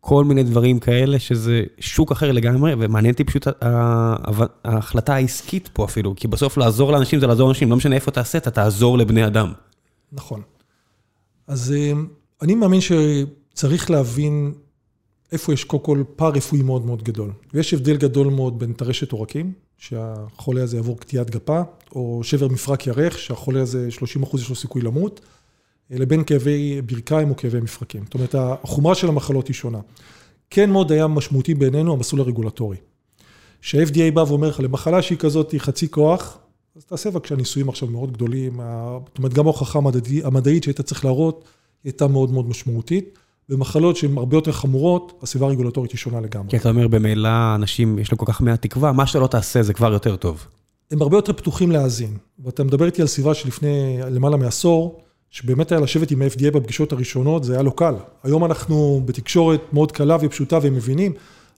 כל 0.00 0.24
מיני 0.24 0.42
דברים 0.42 0.78
כאלה, 0.78 1.18
שזה 1.18 1.62
שוק 1.80 2.12
אחר 2.12 2.32
לגמרי, 2.32 2.72
ומעניין 2.78 3.12
אותי 3.12 3.24
פשוט 3.24 3.46
ההחלטה 4.64 5.14
העסקית 5.14 5.68
פה 5.72 5.84
אפילו, 5.84 6.14
כי 6.16 6.28
בסוף 6.28 6.56
לעזור 6.56 6.92
לאנשים 6.92 7.20
זה 7.20 7.26
לעזור 7.26 7.46
לאנשים, 7.46 7.70
לא 7.70 7.76
משנה 7.76 7.94
איפה 7.94 8.10
תעשה, 8.10 8.38
אתה 8.38 8.50
תעזור 8.50 8.98
לבני 8.98 9.26
אדם. 9.26 9.52
נכון. 10.12 10.42
אז 11.46 11.72
אה, 11.72 11.92
אני 12.42 12.54
מאמין 12.54 12.80
שצריך 12.80 13.90
להבין 13.90 14.52
איפה 15.32 15.52
יש 15.52 15.64
קודם 15.64 15.82
כל 15.82 16.02
פער 16.16 16.32
רפואי 16.32 16.62
מאוד 16.62 16.86
מאוד 16.86 17.02
גדול. 17.02 17.32
ויש 17.54 17.74
הבדל 17.74 17.96
גדול 17.96 18.26
מאוד 18.26 18.58
בין 18.58 18.72
טרשת 18.72 19.12
עורקים, 19.12 19.52
שהחולה 19.78 20.62
הזה 20.62 20.76
יעבור 20.76 20.98
קטיעת 20.98 21.30
גפה, 21.30 21.60
או 21.94 22.20
שבר 22.22 22.48
מפרק 22.48 22.86
ירך, 22.86 23.18
שהחולה 23.18 23.62
הזה 23.62 23.90
30 23.90 24.22
אחוז 24.22 24.40
יש 24.40 24.48
לו 24.48 24.54
סיכוי 24.54 24.82
למות. 24.82 25.20
לבין 25.90 26.24
כאבי 26.24 26.82
ברכיים 26.82 27.30
או 27.30 27.36
כאבי 27.36 27.60
מפרקים. 27.60 28.04
זאת 28.04 28.14
אומרת, 28.14 28.34
החומרה 28.38 28.94
של 28.94 29.08
המחלות 29.08 29.48
היא 29.48 29.54
שונה. 29.54 29.80
כן 30.50 30.70
מאוד 30.70 30.92
היה 30.92 31.06
משמעותי 31.06 31.54
בעינינו 31.54 31.92
המסלול 31.92 32.20
הרגולטורי. 32.20 32.76
שה-FDA 33.60 34.10
בא 34.14 34.20
ואומר 34.20 34.48
לך, 34.48 34.60
למחלה 34.60 35.02
שהיא 35.02 35.18
כזאת, 35.18 35.50
היא 35.50 35.60
חצי 35.60 35.90
כוח, 35.90 36.38
אז 36.76 36.84
תעשה 36.84 37.10
בבקשה 37.10 37.36
ניסויים 37.36 37.68
עכשיו 37.68 37.88
מאוד 37.88 38.12
גדולים. 38.12 38.60
זאת 39.08 39.18
אומרת, 39.18 39.34
גם 39.34 39.44
ההוכחה 39.44 39.78
המדעית 40.24 40.62
שהיית 40.62 40.80
צריך 40.80 41.04
להראות, 41.04 41.44
הייתה 41.84 42.06
מאוד 42.06 42.30
מאוד 42.30 42.48
משמעותית. 42.48 43.18
במחלות 43.52 43.96
שהן 43.96 44.18
הרבה 44.18 44.36
יותר 44.36 44.52
חמורות, 44.52 45.12
הסביבה 45.22 45.46
הרגולטורית 45.46 45.92
היא 45.92 45.98
שונה 45.98 46.20
לגמרי. 46.20 46.50
כי 46.50 46.56
אתה 46.56 46.68
אומר, 46.68 46.88
במילא 46.88 47.54
אנשים, 47.54 47.98
יש 47.98 48.12
לו 48.12 48.18
כל 48.18 48.26
כך 48.26 48.40
מעט 48.40 48.62
תקווה, 48.62 48.92
מה 48.92 49.06
שאתה 49.06 49.18
לא 49.18 49.26
תעשה 49.26 49.62
זה 49.62 49.72
כבר 49.72 49.92
יותר 49.92 50.16
טוב. 50.16 50.46
הם 50.90 51.02
הרבה 51.02 51.16
יותר 51.16 51.32
פתוחים 51.32 51.70
להאזין. 51.70 52.16
ואתה 52.44 52.64
מדבר 52.64 52.86
איתי 52.86 53.02
על 53.02 53.08
סביבה 53.08 53.34
שלפני 53.34 53.98
למעלה 54.10 54.36
מעשור, 54.36 55.00
שבאמת 55.30 55.72
היה 55.72 55.80
לשבת 55.80 56.10
עם 56.10 56.22
ה-FDA 56.22 56.50
בפגישות 56.50 56.92
הראשונות, 56.92 57.44
זה 57.44 57.52
היה 57.52 57.62
לא 57.62 57.72
קל. 57.76 57.94
היום 58.22 58.44
אנחנו 58.44 59.02
בתקשורת 59.04 59.60
מאוד 59.72 59.92
קלה 59.92 60.16
ופשוטה 60.20 60.58
והם 60.62 60.74
מבינים, 60.74 61.12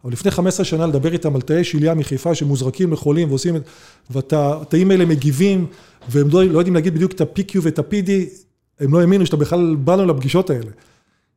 אבל 0.04 0.12
לפני 0.12 0.30
15 0.30 0.64
שנה 0.64 0.86
לדבר 0.86 1.12
איתם 1.12 1.34
על 1.34 1.40
תאי 1.40 1.64
שליה 1.64 1.94
מחיפה 1.94 2.34
שמוזרקים 2.34 2.92
לחולים 2.92 3.28
ועושים 3.28 3.56
את... 3.56 3.62
והתאים 4.10 4.90
האלה 4.90 5.04
מגיבים, 5.04 5.66
והם 6.08 6.28
לא, 6.32 6.44
לא 6.44 6.58
יודעים 6.58 6.74
להגיד 6.74 6.94
בדיוק 6.94 7.12
את 7.12 7.20
ה-PQ 7.20 7.58
ואת 7.62 7.78
ה-PD, 7.78 8.10
הם 8.80 8.92
לא 8.94 9.00
האמינו 9.00 9.26
שאתה 9.26 9.36
בכלל 9.36 9.76
באנו 9.76 10.06
לפגישות 10.06 10.50
האלה. 10.50 10.70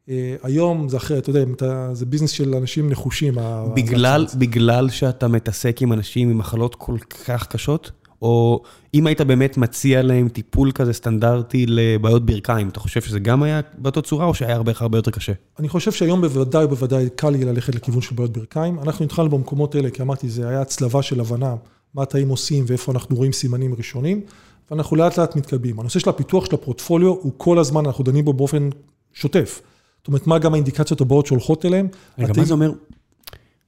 אה, 0.10 0.36
היום 0.43 0.89
זה 0.89 0.97
אחרת, 0.97 1.30
אתה 1.30 1.39
יודע, 1.39 1.93
זה 1.93 2.05
ביזנס 2.05 2.32
של 2.32 2.55
אנשים 2.55 2.89
נחושים. 2.89 3.38
בגלל, 3.76 4.26
בגלל 4.38 4.89
שאתה 4.89 5.28
מתעסק 5.28 5.82
עם 5.82 5.93
אנשים 5.93 6.30
עם 6.30 6.38
מחלות 6.38 6.76
כל 6.76 6.97
כך 7.26 7.47
קשות? 7.47 7.91
או 8.22 8.62
אם 8.93 9.08
היית 9.08 9.22
באמת 9.22 9.58
מציע 9.58 10.01
להם 10.01 10.30
טיפול 10.30 10.72
כזה 10.72 10.93
סטנדרטי 10.93 11.66
לבעיות 11.68 12.26
ברכיים, 12.26 12.70
אתה 12.70 12.80
חושב 12.80 13.01
שזה 13.01 13.20
גם 13.20 13.43
היה 13.43 13.62
באותה 13.78 14.01
צורה, 14.01 14.26
או 14.26 14.34
שהיה 14.34 14.55
הרבה 14.55 14.72
הרבה 14.80 14.97
יותר 14.97 15.12
קשה? 15.12 15.34
אני 15.60 15.70
חושב 15.70 15.91
שהיום 15.91 16.22
בוודאי 16.22 16.66
ובוודאי 16.66 17.10
קל 17.16 17.30
לי 17.30 17.45
ללכת 17.45 17.76
לכיוון 17.76 18.01
של 18.01 18.16
בעיות 18.16 18.32
ברכיים. 18.32 18.80
אנחנו 18.80 19.05
התחלנו 19.05 19.30
במקומות 19.30 19.76
האלה, 19.76 19.89
כי 19.89 20.01
אמרתי, 20.01 20.30
זה 20.30 20.49
היה 20.49 20.62
הצלבה 20.62 21.01
של 21.01 21.20
הבנה, 21.20 21.55
מה 21.93 22.03
התאים 22.03 22.30
עושים 22.30 22.64
ואיפה 22.68 22.91
אנחנו 22.91 23.16
רואים 23.16 23.32
סימנים 23.32 23.74
ראשונים, 23.78 24.22
ואנחנו 24.72 24.95
לאט 24.95 25.18
לאט 25.18 25.36
מתקדמים. 25.36 25.80
הנושא 25.80 25.99
של 25.99 26.10
הפיתוח 26.10 26.45
של 26.45 26.55
הפורטפוליו 26.55 27.10
הוא 27.10 27.32
כל 27.38 27.60
הזמן, 27.60 27.86
אנחנו 27.86 28.03
דנים 28.03 28.26
בו 28.26 28.34
באופן 28.34 28.70
שוטף. 29.14 29.62
זאת 30.08 30.14
אומרת, 30.14 30.28
מה 30.28 30.39
גם 30.39 30.53
האינדיקציות 30.53 31.01
הבאות 31.01 31.26
שהולכות 31.26 31.66
אליהן. 31.66 31.88
רגע, 32.20 32.34
מה 32.38 32.45
זה 32.45 32.53
אומר? 32.53 32.72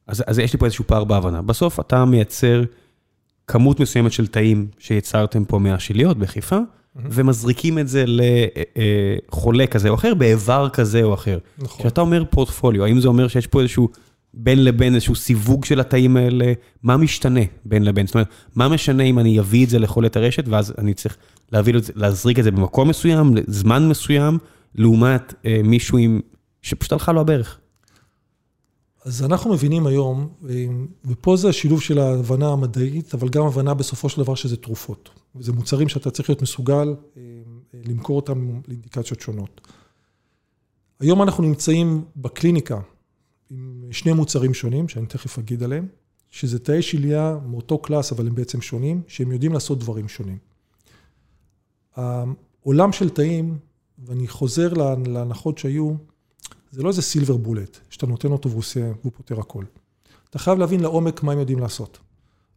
אז, 0.08 0.24
אז 0.28 0.40
יש 0.40 0.54
לי 0.54 0.60
פה 0.60 0.66
איזשהו 0.66 0.88
פער 0.88 1.04
בהבנה. 1.04 1.42
בסוף 1.42 1.80
אתה 1.80 2.06
מייצר... 2.06 2.64
כמות 3.52 3.80
מסוימת 3.80 4.12
של 4.12 4.28
תאים 4.28 4.68
שיצרתם 4.80 5.46
פה 5.46 5.60
מהשיליות 5.60 6.18
בחיפה, 6.18 6.58
mm-hmm. 6.58 7.00
ומזריקים 7.12 7.80
את 7.80 7.88
זה 7.88 8.06
לחולה 8.08 9.68
כזה 9.68 9.90
או 9.90 9.96
אחר, 9.96 10.14
באיבר 10.14 10.70
כזה 10.74 11.04
או 11.04 11.14
אחר. 11.14 11.38
נכון. 11.58 11.80
כשאתה 11.80 12.02
אומר 12.02 12.24
פורטפוליו, 12.30 12.84
האם 12.84 13.02
זה 13.02 13.08
אומר 13.08 13.28
שיש 13.28 13.48
פה 13.48 13.62
איזשהו 13.62 13.90
בין 14.34 14.64
לבין 14.64 14.96
איזשהו 14.96 15.16
סיווג 15.16 15.66
של 15.66 15.80
התאים 15.80 16.18
האלה? 16.18 16.54
מה 16.84 16.98
משתנה 16.98 17.40
בין 17.66 17.84
לבין? 17.84 18.06
זאת 18.08 18.16
אומרת, 18.16 18.28
מה 18.56 18.70
משנה 18.70 19.04
אם 19.04 19.20
אני 19.20 19.40
אביא 19.40 19.66
את 19.66 19.70
זה 19.70 19.80
לחולה 19.80 20.08
הרשת, 20.16 20.48
ואז 20.48 20.74
אני 20.78 20.94
צריך 20.94 21.18
להביא 21.52 21.74
להזריק 21.96 22.40
את 22.40 22.44
זה 22.44 22.52
במקום 22.52 22.90
מסוים, 22.90 23.36
לזמן 23.36 23.90
מסוים, 23.90 24.38
לעומת 24.76 25.34
אה, 25.46 25.62
מישהו 25.64 25.98
עם... 25.98 26.22
שפשוט 26.62 26.92
הלכה 26.92 27.12
לו 27.12 27.22
הברך. 27.22 27.60
אז 29.06 29.24
אנחנו 29.24 29.54
מבינים 29.54 29.88
היום, 29.88 30.30
ופה 31.06 31.38
זה 31.38 31.50
השילוב 31.50 31.82
של 31.82 32.00
ההבנה 32.00 32.48
המדעית, 32.50 33.14
אבל 33.14 33.30
גם 33.30 33.46
הבנה 33.46 33.74
בסופו 33.74 34.10
של 34.10 34.22
דבר 34.22 34.36
שזה 34.36 34.58
תרופות. 34.58 35.10
וזה 35.36 35.52
מוצרים 35.52 35.90
שאתה 35.90 36.12
צריך 36.12 36.30
להיות 36.30 36.42
מסוגל 36.42 36.96
אה, 37.18 37.22
למכור 37.74 38.16
אותם 38.16 38.62
לאינדיקציות 38.68 39.20
שונות. 39.20 39.62
היום 41.00 41.22
אנחנו 41.22 41.44
נמצאים 41.44 42.06
בקליניקה 42.16 42.80
עם 43.50 43.84
שני 43.92 44.14
מוצרים 44.14 44.54
שונים, 44.54 44.88
שאני 44.88 45.06
תכף 45.06 45.40
אגיד 45.40 45.64
עליהם, 45.64 45.88
שזה 46.30 46.60
תאי 46.60 46.82
שליה 46.82 47.38
מאותו 47.46 47.78
קלאס, 47.78 48.12
אבל 48.12 48.28
הם 48.28 48.36
בעצם 48.36 48.62
שונים, 48.62 49.02
שהם 49.08 49.32
יודעים 49.32 49.54
לעשות 49.54 49.80
דברים 49.80 50.08
שונים. 50.08 50.38
העולם 51.96 52.92
של 52.92 53.10
תאים, 53.10 53.58
ואני 54.06 54.28
חוזר 54.28 54.74
להנחות 55.06 55.58
שהיו, 55.58 55.93
זה 56.72 56.84
לא 56.84 56.89
איזה 56.89 57.02
סילבר 57.02 57.38
בולט, 57.38 57.78
שאתה 57.89 58.08
נותן 58.08 58.32
אותו 58.32 58.50
והוא 58.50 58.60
עושה, 58.60 58.91
והוא 59.02 59.12
פותר 59.18 59.39
הכל. 59.39 59.64
אתה 60.30 60.39
חייב 60.39 60.60
להבין 60.60 60.80
לעומק 60.80 61.24
מה 61.24 61.32
הם 61.32 61.39
יודעים 61.39 61.60
לעשות. 61.60 62.00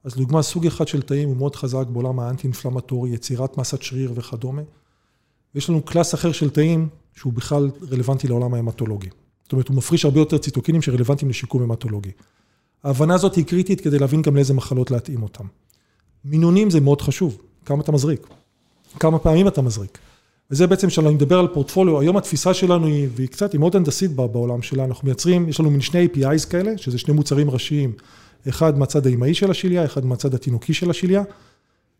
אז 0.04 0.16
לדוגמה, 0.16 0.42
סוג 0.42 0.66
אחד 0.66 0.88
של 0.88 1.02
תאים 1.02 1.28
הוא 1.28 1.36
מאוד 1.36 1.56
חזק 1.56 1.86
בעולם 1.86 2.20
האנטי-אינפלמטורי, 2.20 3.10
יצירת 3.10 3.58
מסת 3.58 3.82
שריר 3.82 4.12
וכדומה. 4.14 4.62
ויש 5.54 5.70
לנו 5.70 5.82
קלאס 5.82 6.14
אחר 6.14 6.32
של 6.32 6.50
תאים 6.50 6.88
שהוא 7.14 7.32
בכלל 7.32 7.70
רלוונטי 7.90 8.28
לעולם 8.28 8.54
ההמטולוגי. 8.54 9.08
זאת 9.42 9.52
אומרת, 9.52 9.68
הוא 9.68 9.76
מפריש 9.76 10.04
הרבה 10.04 10.20
יותר 10.20 10.38
ציטוקינים 10.38 10.82
שרלוונטיים 10.82 11.30
לשיקום 11.30 11.62
המטולוגי. 11.62 12.10
ההבנה 12.84 13.14
הזאת 13.14 13.34
היא 13.34 13.44
קריטית 13.44 13.80
כדי 13.80 13.98
להבין 13.98 14.22
גם 14.22 14.36
לאיזה 14.36 14.54
מחלות 14.54 14.90
להתאים 14.90 15.22
אותם. 15.22 15.44
מינונים 16.24 16.70
זה 16.70 16.80
מאוד 16.80 17.00
חשוב, 17.00 17.38
כמה 17.64 17.82
אתה 17.82 17.92
מזריק, 17.92 18.26
כמה 19.00 19.18
פעמים 19.18 19.48
אתה 19.48 19.62
מזריק. 19.62 19.98
וזה 20.52 20.66
בעצם 20.66 20.88
כשאני 20.88 21.10
מדבר 21.10 21.38
על 21.38 21.48
פורטפוליו, 21.48 22.00
היום 22.00 22.16
התפיסה 22.16 22.54
שלנו 22.54 22.86
היא, 22.86 23.08
והיא 23.16 23.28
קצת, 23.28 23.52
היא 23.52 23.58
מאוד 23.58 23.76
הנדסית 23.76 24.10
בעולם 24.10 24.62
שלנו, 24.62 24.84
אנחנו 24.84 25.06
מייצרים, 25.06 25.48
יש 25.48 25.60
לנו 25.60 25.70
מין 25.70 25.80
שני 25.80 26.06
APIs 26.06 26.48
כאלה, 26.50 26.78
שזה 26.78 26.98
שני 26.98 27.14
מוצרים 27.14 27.50
ראשיים, 27.50 27.92
אחד 28.48 28.78
מהצד 28.78 29.06
האמאי 29.06 29.34
של 29.34 29.50
השליה, 29.50 29.84
אחד 29.84 30.06
מהצד 30.06 30.34
התינוקי 30.34 30.74
של 30.74 30.90
השליה. 30.90 31.22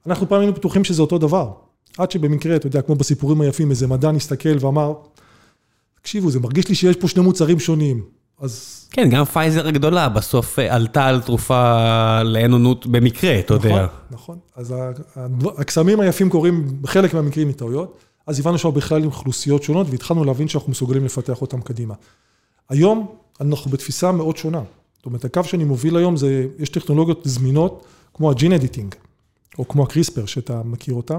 אנחנו 0.07 0.29
פעם 0.29 0.41
היינו 0.41 0.53
בטוחים 0.53 0.85
שזה 0.85 1.03
אותו 1.03 1.19
דבר, 1.19 1.53
עד 1.99 2.11
שבמקרה, 2.11 2.57
אתה 2.57 2.67
יודע, 2.67 2.83
כמו 2.83 2.95
בסיפורים 2.95 3.41
היפים, 3.41 3.71
איזה 3.71 3.87
מדען 3.87 4.17
הסתכל 4.17 4.57
ואמר, 4.61 4.95
תקשיבו, 6.01 6.31
זה 6.31 6.41
מרגיש 6.41 6.69
לי 6.69 6.75
שיש 6.75 6.97
פה 6.97 7.09
שני 7.09 7.23
מוצרים 7.23 7.59
שונים, 7.59 8.03
אז... 8.41 8.87
כן, 8.91 9.09
גם 9.11 9.25
פייזר 9.25 9.67
הגדולה 9.69 10.09
בסוף 10.09 10.59
אה, 10.59 10.75
עלתה 10.75 11.07
על 11.07 11.21
תרופה 11.21 12.23
לאין 12.23 12.53
עונות 12.53 12.87
במקרה, 12.87 13.39
אתה 13.39 13.55
יודע. 13.55 13.69
נכון, 13.69 13.89
נכון. 14.11 14.39
אז 14.57 14.75
הקסמים 15.59 16.01
היפים 16.01 16.31
קורים 16.31 16.67
בחלק 16.81 17.15
מהמקרים 17.15 17.49
מטעויות. 17.49 18.12
אז 18.27 18.41
הבנו 18.41 18.59
שאנחנו 18.59 18.73
בכלל 18.73 19.03
עם 19.03 19.07
אוכלוסיות 19.07 19.63
שונות, 19.63 19.87
והתחלנו 19.91 20.25
להבין 20.25 20.49
שאנחנו 20.49 20.71
מסוגלים 20.71 21.05
לפתח 21.05 21.43
אותם 21.43 21.61
קדימה. 21.61 21.95
היום 22.69 23.15
אנחנו 23.41 23.71
בתפיסה 23.71 24.13
מאוד 24.13 24.37
שונה. 24.37 24.63
זאת 24.97 25.07
אומרת, 25.07 25.25
הקו 25.25 25.45
שאני 25.45 25.65
מוביל 25.65 25.97
היום 25.97 26.17
זה, 26.17 26.47
יש 26.59 26.69
טכנולוגיות 26.69 27.21
זמינות, 27.25 27.85
כמו 28.15 28.31
ה-gene 28.31 28.53
editing, 28.53 28.95
או 29.59 29.69
כמו 29.69 29.83
ה-CRISPR, 29.83 30.27
שאתה 30.27 30.63
מכיר 30.65 30.95
אותה. 30.95 31.19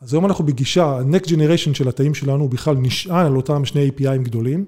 אז 0.00 0.14
היום 0.14 0.26
אנחנו 0.26 0.44
בגישה, 0.44 0.84
ה-next 0.84 1.26
generation 1.26 1.74
של 1.74 1.88
התאים 1.88 2.14
שלנו 2.14 2.48
בכלל 2.48 2.76
נשען 2.76 3.26
על 3.26 3.36
אותם 3.36 3.64
שני 3.64 3.88
API 3.88 4.08
ים 4.08 4.22
גדולים, 4.22 4.64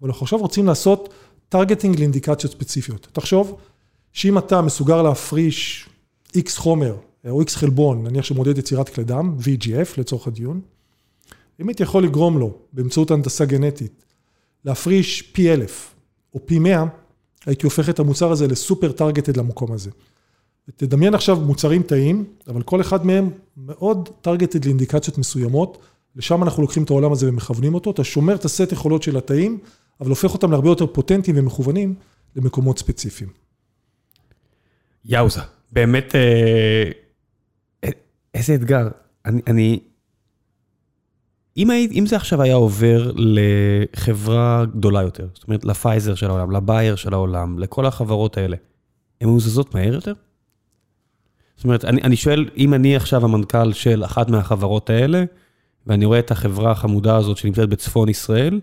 אבל 0.00 0.10
אנחנו 0.10 0.24
עכשיו 0.24 0.38
רוצים 0.38 0.66
לעשות 0.66 1.08
targeting 1.48 1.98
לאינדיקציות 1.98 2.52
ספציפיות. 2.52 3.08
תחשוב 3.12 3.56
שאם 4.12 4.38
אתה 4.38 4.62
מסוגל 4.62 5.02
להפריש 5.02 5.88
X 6.36 6.50
חומר, 6.56 6.96
או 7.28 7.42
X 7.42 7.50
חלבון, 7.50 8.06
נניח 8.06 8.24
שמעודד 8.24 8.58
יצירת 8.58 8.88
כלי 8.88 9.04
דם, 9.04 9.36
VEGF 9.40 9.88
לצורך 9.98 10.26
הדיון, 10.26 10.60
הייתי 11.68 11.82
יכול 11.82 12.04
לגרום 12.04 12.38
לו, 12.38 12.58
באמצעות 12.72 13.10
הנדסה 13.10 13.44
גנטית, 13.44 14.04
להפריש 14.64 15.22
פי 15.22 15.52
אלף 15.52 15.94
או 16.34 16.46
פי 16.46 16.58
מאה, 16.58 16.84
הייתי 17.46 17.66
הופך 17.66 17.88
את 17.88 17.98
המוצר 17.98 18.32
הזה 18.32 18.48
לסופר 18.48 18.92
טרגטד 18.92 19.36
למקום 19.36 19.72
הזה. 19.72 19.90
תדמיין 20.76 21.14
עכשיו 21.14 21.40
מוצרים 21.40 21.82
תאים, 21.82 22.24
אבל 22.48 22.62
כל 22.62 22.80
אחד 22.80 23.06
מהם 23.06 23.30
מאוד 23.56 24.08
טרגטד 24.20 24.64
לאינדיקציות 24.64 25.18
מסוימות, 25.18 25.78
לשם 26.16 26.42
אנחנו 26.42 26.62
לוקחים 26.62 26.82
את 26.82 26.90
העולם 26.90 27.12
הזה 27.12 27.28
ומכוונים 27.28 27.74
אותו, 27.74 27.90
אתה 27.90 28.04
שומר 28.04 28.34
את 28.34 28.44
הסט 28.44 28.72
יכולות 28.72 29.02
של 29.02 29.16
התאים, 29.16 29.58
אבל 30.00 30.10
הופך 30.10 30.34
אותם 30.34 30.50
להרבה 30.50 30.68
יותר 30.68 30.86
פוטנטיים 30.86 31.36
ומכוונים 31.38 31.94
למקומות 32.36 32.78
ספציפיים. 32.78 33.30
יאוזה, 35.04 35.40
באמת, 35.72 36.14
אה, 36.14 36.90
אה, 37.84 37.90
איזה 38.34 38.54
אתגר. 38.54 38.88
אני, 39.26 39.40
אני 39.46 39.80
אם, 41.56 41.70
היית, 41.70 41.92
אם 41.92 42.06
זה 42.06 42.16
עכשיו 42.16 42.42
היה 42.42 42.54
עובר 42.54 43.12
לחברה 43.16 44.64
גדולה 44.64 45.02
יותר, 45.02 45.26
זאת 45.34 45.44
אומרת 45.48 45.64
לפייזר 45.64 46.14
של 46.14 46.26
העולם, 46.26 46.50
לבייר 46.50 46.96
של 46.96 47.14
העולם, 47.14 47.58
לכל 47.58 47.86
החברות 47.86 48.36
האלה, 48.36 48.56
הן 49.20 49.28
מוזזות 49.28 49.74
מהר 49.74 49.94
יותר? 49.94 50.12
זאת 51.56 51.64
אומרת, 51.64 51.84
אני, 51.84 52.02
אני 52.02 52.16
שואל, 52.16 52.48
אם 52.56 52.74
אני 52.74 52.96
עכשיו 52.96 53.24
המנכ"ל 53.24 53.72
של 53.72 54.04
אחת 54.04 54.30
מהחברות 54.30 54.90
האלה, 54.90 55.24
ואני 55.86 56.04
רואה 56.04 56.18
את 56.18 56.30
החברה 56.30 56.70
החמודה 56.70 57.16
הזאת 57.16 57.36
שנמצאת 57.36 57.68
בצפון 57.68 58.08
ישראל, 58.08 58.60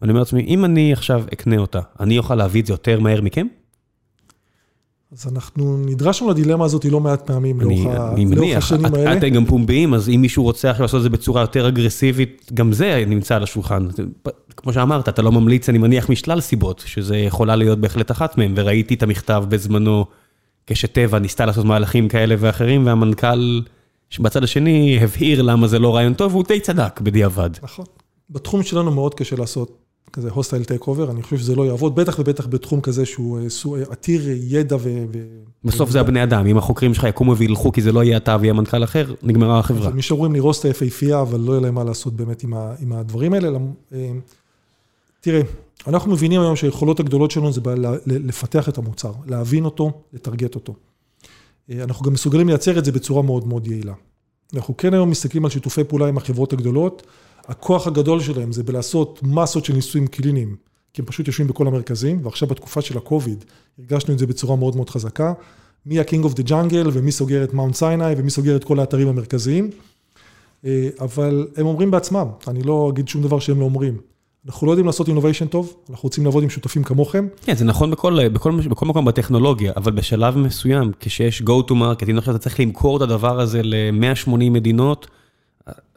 ואני 0.00 0.10
אומר 0.10 0.20
לעצמי, 0.20 0.44
אם 0.44 0.64
אני 0.64 0.92
עכשיו 0.92 1.24
אקנה 1.32 1.56
אותה, 1.56 1.80
אני 2.00 2.18
אוכל 2.18 2.34
להביא 2.34 2.60
את 2.60 2.66
זה 2.66 2.72
יותר 2.72 3.00
מהר 3.00 3.20
מכם? 3.20 3.46
אז 5.14 5.26
אנחנו 5.32 5.76
נדרשנו 5.76 6.30
לדילמה 6.30 6.64
הזאת 6.64 6.84
לא 6.84 7.00
מעט 7.00 7.26
פעמים 7.26 7.60
לאורך 7.60 7.76
השנים 7.76 7.94
האלה. 7.94 8.12
אני 8.12 8.24
מניח, 8.24 8.72
אתם 9.18 9.28
גם 9.28 9.44
פומביים, 9.46 9.94
אז 9.94 10.08
אם 10.08 10.20
מישהו 10.20 10.42
רוצה 10.42 10.70
עכשיו 10.70 10.84
לעשות 10.84 10.98
את 10.98 11.02
זה 11.02 11.10
בצורה 11.10 11.40
יותר 11.40 11.68
אגרסיבית, 11.68 12.50
גם 12.54 12.72
זה 12.72 13.04
נמצא 13.06 13.36
על 13.36 13.42
השולחן. 13.42 13.86
כמו 14.56 14.72
שאמרת, 14.72 15.08
אתה 15.08 15.22
לא 15.22 15.32
ממליץ, 15.32 15.68
אני 15.68 15.78
מניח, 15.78 16.10
משלל 16.10 16.40
סיבות, 16.40 16.82
שזה 16.86 17.16
יכולה 17.16 17.56
להיות 17.56 17.78
בהחלט 17.78 18.10
אחת 18.10 18.38
מהן, 18.38 18.52
וראיתי 18.56 18.94
את 18.94 19.02
המכתב 19.02 19.44
בזמנו, 19.48 20.06
כשטבע 20.66 21.18
ניסתה 21.18 21.46
לעשות 21.46 21.64
מהלכים 21.64 22.08
כאלה 22.08 22.34
ואחרים, 22.38 22.86
והמנכ"ל 22.86 23.60
שבצד 24.10 24.44
השני 24.44 24.98
הבהיר 25.02 25.42
למה 25.42 25.66
זה 25.66 25.78
לא 25.78 25.94
רעיון 25.94 26.14
טוב, 26.14 26.34
והוא 26.34 26.44
די 26.48 26.60
צדק 26.60 27.00
בדיעבד. 27.00 27.50
נכון. 27.62 27.84
בתחום 28.30 28.62
שלנו 28.62 28.90
מאוד 28.90 29.14
קשה 29.14 29.36
לעשות 29.36 29.83
כזה 30.14 30.30
hostile 30.30 30.64
takeover, 30.64 31.10
אני 31.10 31.22
חושב 31.22 31.38
שזה 31.38 31.54
לא 31.54 31.66
יעבוד, 31.66 31.94
בטח 31.94 32.18
ובטח 32.18 32.46
בתחום 32.46 32.80
כזה 32.80 33.06
שהוא 33.06 33.38
אה, 33.38 33.46
אה, 33.78 33.82
עתיר 33.90 34.22
ידע 34.30 34.76
ו... 34.80 35.04
בסוף 35.64 35.90
זה 35.90 36.00
הבני 36.00 36.22
אדם, 36.22 36.46
אם 36.46 36.58
החוקרים 36.58 36.94
שלך 36.94 37.04
יקומו 37.04 37.36
וילכו 37.36 37.72
כי 37.72 37.82
זה 37.82 37.92
לא 37.92 38.04
יהיה 38.04 38.16
אתה 38.16 38.36
ויהיה 38.40 38.52
מנכ"ל 38.52 38.84
אחר, 38.84 39.14
נגמרה 39.22 39.58
החברה. 39.58 39.90
מי 39.90 40.02
שאומרים 40.02 40.32
לראות 40.32 40.56
את 40.60 40.64
היפהפייה, 40.64 41.20
אבל 41.20 41.40
לא 41.40 41.52
יהיה 41.52 41.60
להם 41.60 41.74
מה 41.74 41.84
לעשות 41.84 42.14
באמת 42.14 42.44
עם 42.80 42.92
הדברים 42.92 43.32
האלה. 43.32 43.58
אה, 43.92 44.10
תראה, 45.20 45.40
אנחנו 45.86 46.12
מבינים 46.12 46.40
היום 46.40 46.56
שהיכולות 46.56 47.00
הגדולות 47.00 47.30
שלנו 47.30 47.52
זה 47.52 47.60
לפתח 48.06 48.68
את 48.68 48.78
המוצר, 48.78 49.12
להבין 49.26 49.64
אותו, 49.64 49.92
לטרגט 50.12 50.54
אותו. 50.54 50.74
אנחנו 51.72 52.04
גם 52.04 52.12
מסוגלים 52.12 52.48
לייצר 52.48 52.78
את 52.78 52.84
זה 52.84 52.92
בצורה 52.92 53.22
מאוד 53.22 53.48
מאוד 53.48 53.66
יעילה. 53.66 53.92
אנחנו 54.54 54.76
כן 54.76 54.94
היום 54.94 55.10
מסתכלים 55.10 55.44
על 55.44 55.50
שיתופי 55.50 55.84
פעולה 55.84 56.08
עם 56.08 56.16
החברות 56.16 56.52
הגדולות, 56.52 57.06
הכוח 57.48 57.86
הגדול 57.86 58.20
שלהם 58.20 58.52
זה 58.52 58.62
בלעשות 58.62 59.20
מסות 59.22 59.64
של 59.64 59.72
ניסויים 59.72 60.06
קליניים, 60.06 60.56
כי 60.92 61.02
הם 61.02 61.06
פשוט 61.06 61.26
יושבים 61.26 61.46
בכל 61.46 61.66
המרכזים, 61.66 62.20
ועכשיו 62.22 62.48
בתקופה 62.48 62.80
של 62.80 62.98
הקוביד, 62.98 63.44
הרגשנו 63.78 64.14
את 64.14 64.18
זה 64.18 64.26
בצורה 64.26 64.56
מאוד 64.56 64.76
מאוד 64.76 64.90
חזקה, 64.90 65.32
מי 65.86 65.98
ה-King 65.98 66.24
of 66.24 66.38
the 66.38 66.48
Jungle, 66.48 66.88
ומי 66.92 67.12
סוגר 67.12 67.44
את 67.44 67.54
מאונט 67.54 67.74
סיני, 67.74 68.12
ומי 68.16 68.30
סוגר 68.30 68.56
את 68.56 68.64
כל 68.64 68.80
האתרים 68.80 69.08
המרכזיים, 69.08 69.70
אה, 70.64 70.88
אבל 71.00 71.46
הם 71.56 71.66
אומרים 71.66 71.90
בעצמם, 71.90 72.26
אני 72.48 72.62
לא 72.62 72.90
אגיד 72.92 73.08
שום 73.08 73.22
דבר 73.22 73.38
שהם 73.38 73.60
לא 73.60 73.64
אומרים. 73.64 73.98
אנחנו 74.46 74.66
לא 74.66 74.72
יודעים 74.72 74.86
לעשות 74.86 75.08
אינוביישן 75.08 75.46
טוב, 75.46 75.76
אנחנו 75.90 76.06
רוצים 76.06 76.24
לעבוד 76.24 76.42
עם 76.42 76.50
שותפים 76.50 76.84
כמוכם. 76.84 77.26
כן, 77.42 77.54
זה 77.54 77.64
נכון 77.64 77.90
בכל, 77.90 78.28
בכל, 78.28 78.60
בכל 78.70 78.86
מקום 78.86 79.04
בטכנולוגיה, 79.04 79.72
אבל 79.76 79.92
בשלב 79.92 80.38
מסוים, 80.38 80.92
כשיש 81.00 81.42
go 81.42 81.68
to 81.68 81.70
market, 81.70 82.10
אם 82.10 82.18
עכשיו 82.18 82.34
אתה 82.34 82.42
צריך 82.42 82.60
למכור 82.60 82.96
את 82.96 83.02
הדבר 83.02 83.40
הזה 83.40 83.60
ל-180 83.62 84.30
מדינות, 84.36 85.06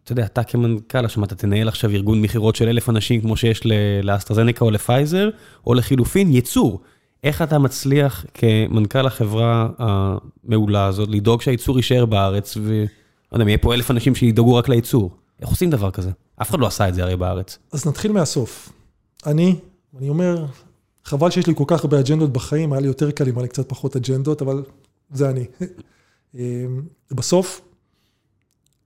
אתה 0.07 0.13
יודע, 0.13 0.25
אתה 0.25 0.43
כמנכ"ל, 0.43 1.05
עכשיו 1.05 1.23
אתה 1.23 1.35
תנהל 1.35 1.67
עכשיו 1.67 1.91
ארגון 1.91 2.21
מכירות 2.21 2.55
של 2.55 2.67
אלף 2.67 2.89
אנשים 2.89 3.21
כמו 3.21 3.37
שיש 3.37 3.61
לאסטרזניקה 4.03 4.65
או 4.65 4.71
לפייזר, 4.71 5.29
או 5.67 5.73
לחילופין, 5.73 6.31
ייצור. 6.31 6.81
איך 7.23 7.41
אתה 7.41 7.59
מצליח 7.59 8.25
כמנכ"ל 8.33 9.07
החברה 9.07 9.69
המעולה 9.77 10.85
הזאת 10.85 11.09
לדאוג 11.09 11.41
שהייצור 11.41 11.77
יישאר 11.77 12.05
בארץ, 12.05 12.57
ולא 12.57 12.87
יודע, 13.31 13.43
יהיה 13.47 13.57
פה 13.57 13.73
אלף 13.73 13.91
אנשים 13.91 14.15
שידאגו 14.15 14.55
רק 14.55 14.69
לייצור. 14.69 15.11
איך 15.41 15.49
עושים 15.49 15.69
דבר 15.69 15.91
כזה? 15.91 16.11
אף 16.41 16.49
אחד 16.49 16.59
לא 16.59 16.67
עשה 16.67 16.89
את 16.89 16.95
זה 16.95 17.03
הרי 17.03 17.15
בארץ. 17.15 17.57
אז 17.71 17.87
נתחיל 17.87 18.11
מהסוף. 18.11 18.69
אני, 19.25 19.55
אני 19.97 20.09
אומר, 20.09 20.45
חבל 21.03 21.29
שיש 21.29 21.47
לי 21.47 21.55
כל 21.55 21.63
כך 21.67 21.83
הרבה 21.83 21.99
אג'נדות 21.99 22.33
בחיים, 22.33 22.73
היה 22.73 22.81
לי 22.81 22.87
יותר 22.87 23.11
קל 23.11 23.29
אם 23.29 23.35
היה 23.35 23.41
לי 23.41 23.47
קצת 23.47 23.69
פחות 23.69 23.95
אג'נדות, 23.95 24.41
אבל 24.41 24.63
זה 25.11 25.29
אני. 25.29 25.45
אמ, 26.35 26.81
בסוף, 27.11 27.61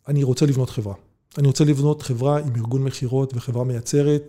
אני 0.07 0.23
רוצה 0.23 0.45
לבנות 0.45 0.69
חברה. 0.69 0.93
אני 1.37 1.47
רוצה 1.47 1.63
לבנות 1.63 2.01
חברה 2.01 2.39
עם 2.39 2.55
ארגון 2.55 2.83
מכירות 2.83 3.33
וחברה 3.35 3.63
מייצרת, 3.63 4.23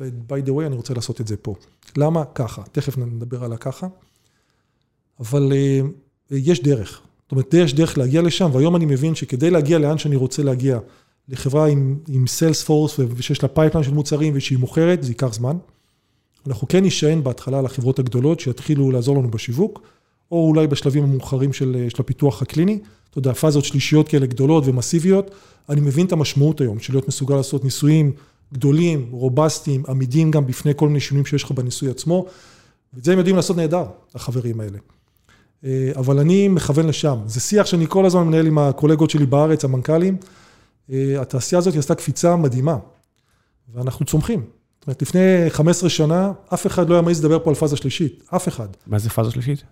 ו-by 0.00 0.46
the 0.46 0.50
way, 0.50 0.66
אני 0.66 0.76
רוצה 0.76 0.94
לעשות 0.94 1.20
את 1.20 1.26
זה 1.26 1.36
פה. 1.36 1.54
למה? 1.96 2.24
ככה. 2.24 2.62
תכף 2.72 2.98
נדבר 2.98 3.44
על 3.44 3.52
הככה. 3.52 3.86
אבל 5.20 5.52
uh, 5.52 5.86
יש 6.30 6.62
דרך. 6.62 7.00
זאת 7.22 7.32
אומרת, 7.32 7.54
יש 7.54 7.74
דרך 7.74 7.98
להגיע 7.98 8.22
לשם, 8.22 8.50
והיום 8.52 8.76
אני 8.76 8.86
מבין 8.86 9.14
שכדי 9.14 9.50
להגיע 9.50 9.78
לאן 9.78 9.98
שאני 9.98 10.16
רוצה 10.16 10.42
להגיע, 10.42 10.78
לחברה 11.28 11.66
עם, 11.66 11.98
עם 12.08 12.26
sales 12.26 12.62
force 12.62 12.98
ושיש 12.98 13.42
לה 13.42 13.48
pipeline 13.48 13.84
של 13.84 13.94
מוצרים 13.94 14.32
ושהיא 14.36 14.58
מוכרת, 14.58 15.02
זה 15.02 15.10
ייקח 15.10 15.32
זמן. 15.32 15.56
אנחנו 16.46 16.68
כן 16.68 16.84
נשען 16.84 17.24
בהתחלה 17.24 17.58
על 17.58 17.66
החברות 17.66 17.98
הגדולות 17.98 18.40
שיתחילו 18.40 18.90
לעזור 18.90 19.16
לנו 19.16 19.30
בשיווק, 19.30 19.82
או 20.30 20.48
אולי 20.48 20.66
בשלבים 20.66 21.04
המאוחרים 21.04 21.52
של, 21.52 21.86
של 21.88 22.02
הפיתוח 22.02 22.42
הקליני. 22.42 22.78
אתה 23.10 23.18
יודע, 23.18 23.32
פאזות 23.32 23.64
שלישיות 23.64 24.08
כאלה 24.08 24.26
גדולות 24.26 24.64
ומסיביות. 24.66 25.30
אני 25.68 25.80
מבין 25.80 26.06
את 26.06 26.12
המשמעות 26.12 26.60
היום 26.60 26.78
של 26.78 26.92
להיות 26.92 27.08
מסוגל 27.08 27.36
לעשות 27.36 27.64
ניסויים 27.64 28.12
גדולים, 28.52 29.08
רובסטיים, 29.10 29.82
עמידים 29.88 30.30
גם 30.30 30.46
בפני 30.46 30.72
כל 30.76 30.88
מיני 30.88 31.00
שינויים 31.00 31.26
שיש 31.26 31.42
לך 31.42 31.50
בניסוי 31.50 31.90
עצמו, 31.90 32.26
ואת 32.94 33.04
זה 33.04 33.12
הם 33.12 33.18
יודעים 33.18 33.36
לעשות 33.36 33.56
נהדר, 33.56 33.84
החברים 34.14 34.60
האלה. 34.60 34.78
אה, 35.64 35.92
אבל 35.96 36.18
אני 36.18 36.48
מכוון 36.48 36.86
לשם. 36.86 37.18
זה 37.26 37.40
שיח 37.40 37.66
שאני 37.66 37.86
כל 37.88 38.06
הזמן 38.06 38.26
מנהל 38.26 38.46
עם 38.46 38.58
הקולגות 38.58 39.10
שלי 39.10 39.26
בארץ, 39.26 39.64
המנכ"לים. 39.64 40.16
אה, 40.92 41.20
התעשייה 41.20 41.58
הזאת 41.58 41.76
עשתה 41.76 41.94
קפיצה 41.94 42.36
מדהימה, 42.36 42.76
ואנחנו 43.74 44.06
צומחים. 44.06 44.42
זאת 44.78 44.86
אומרת, 44.86 45.02
לפני 45.02 45.20
15 45.48 45.90
שנה, 45.90 46.32
אף 46.54 46.66
אחד 46.66 46.88
לא 46.88 46.94
היה 46.94 47.02
מעז 47.02 47.20
לדבר 47.20 47.38
פה 47.44 47.50
על 47.50 47.56
פאזה 47.56 47.76
שלישית, 47.76 48.22
אף 48.36 48.48
אחד. 48.48 48.68
מה 48.86 48.98
זה 48.98 49.10
פאזה 49.10 49.30
שלישית? 49.30 49.64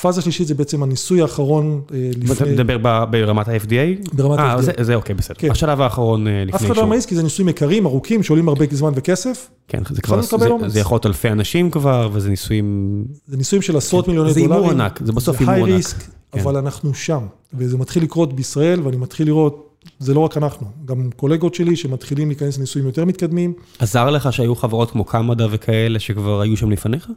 פאזה 0.00 0.22
שלישית 0.22 0.46
זה 0.46 0.54
בעצם 0.54 0.82
הניסוי 0.82 1.22
האחרון 1.22 1.80
אה, 1.94 2.10
לפני... 2.16 2.32
אתה 2.32 2.44
מדבר 2.44 3.04
ברמת 3.04 3.48
ה-FDA? 3.48 4.12
ברמת 4.12 4.38
ה-FDA. 4.38 4.78
אה, 4.78 4.84
זה 4.84 4.94
אוקיי, 4.94 5.14
בסדר. 5.14 5.34
כן. 5.38 5.50
השלב 5.50 5.80
האחרון 5.80 6.26
אה, 6.26 6.32
לפני 6.32 6.58
אישור. 6.58 6.66
אף 6.70 6.72
אחד 6.72 6.76
לא 6.76 6.86
מעז, 6.86 7.06
כי 7.06 7.14
זה 7.14 7.22
ניסויים 7.22 7.48
יקרים, 7.48 7.86
ארוכים, 7.86 8.22
שעולים 8.22 8.48
הרבה 8.48 8.64
זמן 8.70 8.92
וכסף. 8.94 9.50
כן, 9.68 9.82
זה 9.90 10.02
כבר, 10.02 10.20
זה 10.66 10.80
יכול 10.80 10.94
להיות 10.94 11.06
אלפי 11.06 11.28
אנשים 11.28 11.70
כבר, 11.70 12.10
וזה 12.12 12.30
ניסויים... 12.30 13.04
זה 13.26 13.36
ניסויים 13.36 13.62
של 13.62 13.76
עשרות 13.76 14.08
מיליוני 14.08 14.32
דולרים. 14.32 14.48
זה 14.48 14.54
הימור 14.54 14.70
ענק, 14.70 15.00
זה 15.04 15.12
בסוף 15.12 15.40
הימור 15.40 15.54
ענק. 15.54 15.64
זה 15.64 15.70
היי 15.70 15.76
ריסק, 15.76 15.96
אבל 16.34 16.56
אנחנו 16.56 16.94
שם. 16.94 17.26
וזה 17.54 17.78
מתחיל 17.78 18.02
לקרות 18.02 18.32
בישראל, 18.32 18.80
ואני 18.80 18.96
מתחיל 18.96 19.26
לראות 19.26 19.68
זה 19.98 20.14
לא 20.14 20.20
רק 20.20 20.36
אנחנו, 20.36 20.66
גם 20.84 21.10
קולגות 21.16 21.54
שלי 21.54 21.76
שמתחילים 21.76 22.28
להיכנס 22.28 22.58
לניסויים 22.58 22.86
יותר 22.86 23.04
מתקדמים. 23.04 23.52
עזר 23.78 24.10
לך 24.10 24.32
שהיו 24.32 24.54
חברות 24.54 24.90
כמו 24.90 25.04
קמדע 25.04 25.46
וכאלה 25.50 25.98
שכבר 25.98 26.40
היו 26.40 26.56
שם 26.56 26.70
לפניך? 26.70 27.10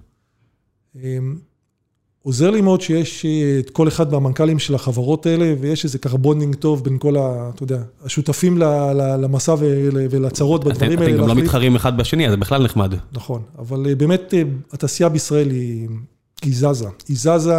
עוזר 2.25 2.51
לי 2.51 2.61
מאוד 2.61 2.81
שיש 2.81 3.25
אה, 3.25 3.59
את 3.59 3.69
כל 3.69 3.87
אחד 3.87 4.11
מהמנכ"לים 4.11 4.59
של 4.59 4.75
החברות 4.75 5.25
האלה, 5.25 5.53
ויש 5.59 5.83
איזה 5.83 5.97
ככה 5.97 6.17
bonding 6.17 6.55
טוב 6.55 6.83
בין 6.83 6.97
כל 6.97 7.17
ה... 7.17 7.49
אתה 7.55 7.63
יודע, 7.63 7.81
השותפים 8.03 8.57
למסע 8.97 9.55
ולצרות 9.59 10.63
בדברים 10.63 10.99
האלה. 10.99 11.11
אתם 11.11 11.21
גם 11.21 11.27
לא 11.27 11.35
מתחרים 11.35 11.75
אחד 11.75 11.97
בשני, 11.97 12.25
אז 12.25 12.31
זה 12.31 12.37
בכלל 12.37 12.63
נחמד. 12.63 12.93
נכון, 13.11 13.41
אבל 13.59 13.85
אה, 13.89 13.95
באמת 13.95 14.33
אה, 14.33 14.43
התעשייה 14.71 15.09
בישראל 15.09 15.49
היא, 15.49 15.87
היא 16.41 16.53
זזה. 16.55 16.87
היא 17.07 17.17
זזה, 17.17 17.55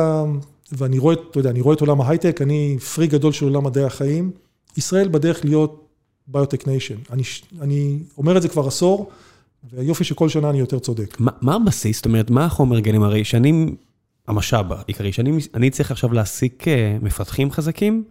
ואני 0.73 0.99
רואה, 0.99 1.14
אתה 1.31 1.39
יודע, 1.39 1.51
אני 1.51 1.61
רואה 1.61 1.75
את 1.75 1.81
עולם 1.81 2.01
ההייטק, 2.01 2.43
אני 2.43 2.77
פריק 2.95 3.07
גדול 3.07 3.33
של 3.33 3.45
עולם 3.45 3.64
מדעי 3.64 3.85
החיים. 3.85 4.31
ישראל 4.77 5.09
בדרך 5.09 5.45
להיות 5.45 5.89
biotech 6.26 6.66
nation. 6.66 6.97
אני, 7.11 7.23
אני 7.61 7.99
אומר 8.19 8.37
את 8.37 8.43
זה 8.43 8.49
כבר 8.49 8.67
עשור, 8.67 9.11
והיופי 9.73 10.05
שכל 10.05 10.29
שנה 10.29 10.51
אני 10.51 10.59
יותר 10.59 10.79
צודק. 10.79 11.17
מה, 11.19 11.33
מה 11.41 11.55
הבסיס? 11.55 11.97
זאת 11.97 12.07
אומרת, 12.07 12.31
מה 12.31 12.45
החומר 12.45 12.81
גלם? 12.80 13.03
הרי 13.03 13.25
שאם 13.24 13.66
המשאב 14.29 14.72
העיקרי, 14.72 15.12
שאני 15.12 15.70
צריך 15.70 15.91
עכשיו 15.91 16.12
להעסיק 16.12 16.68
אה, 16.68 16.97
מפתחים 17.03 17.51
חזקים, 17.51 18.05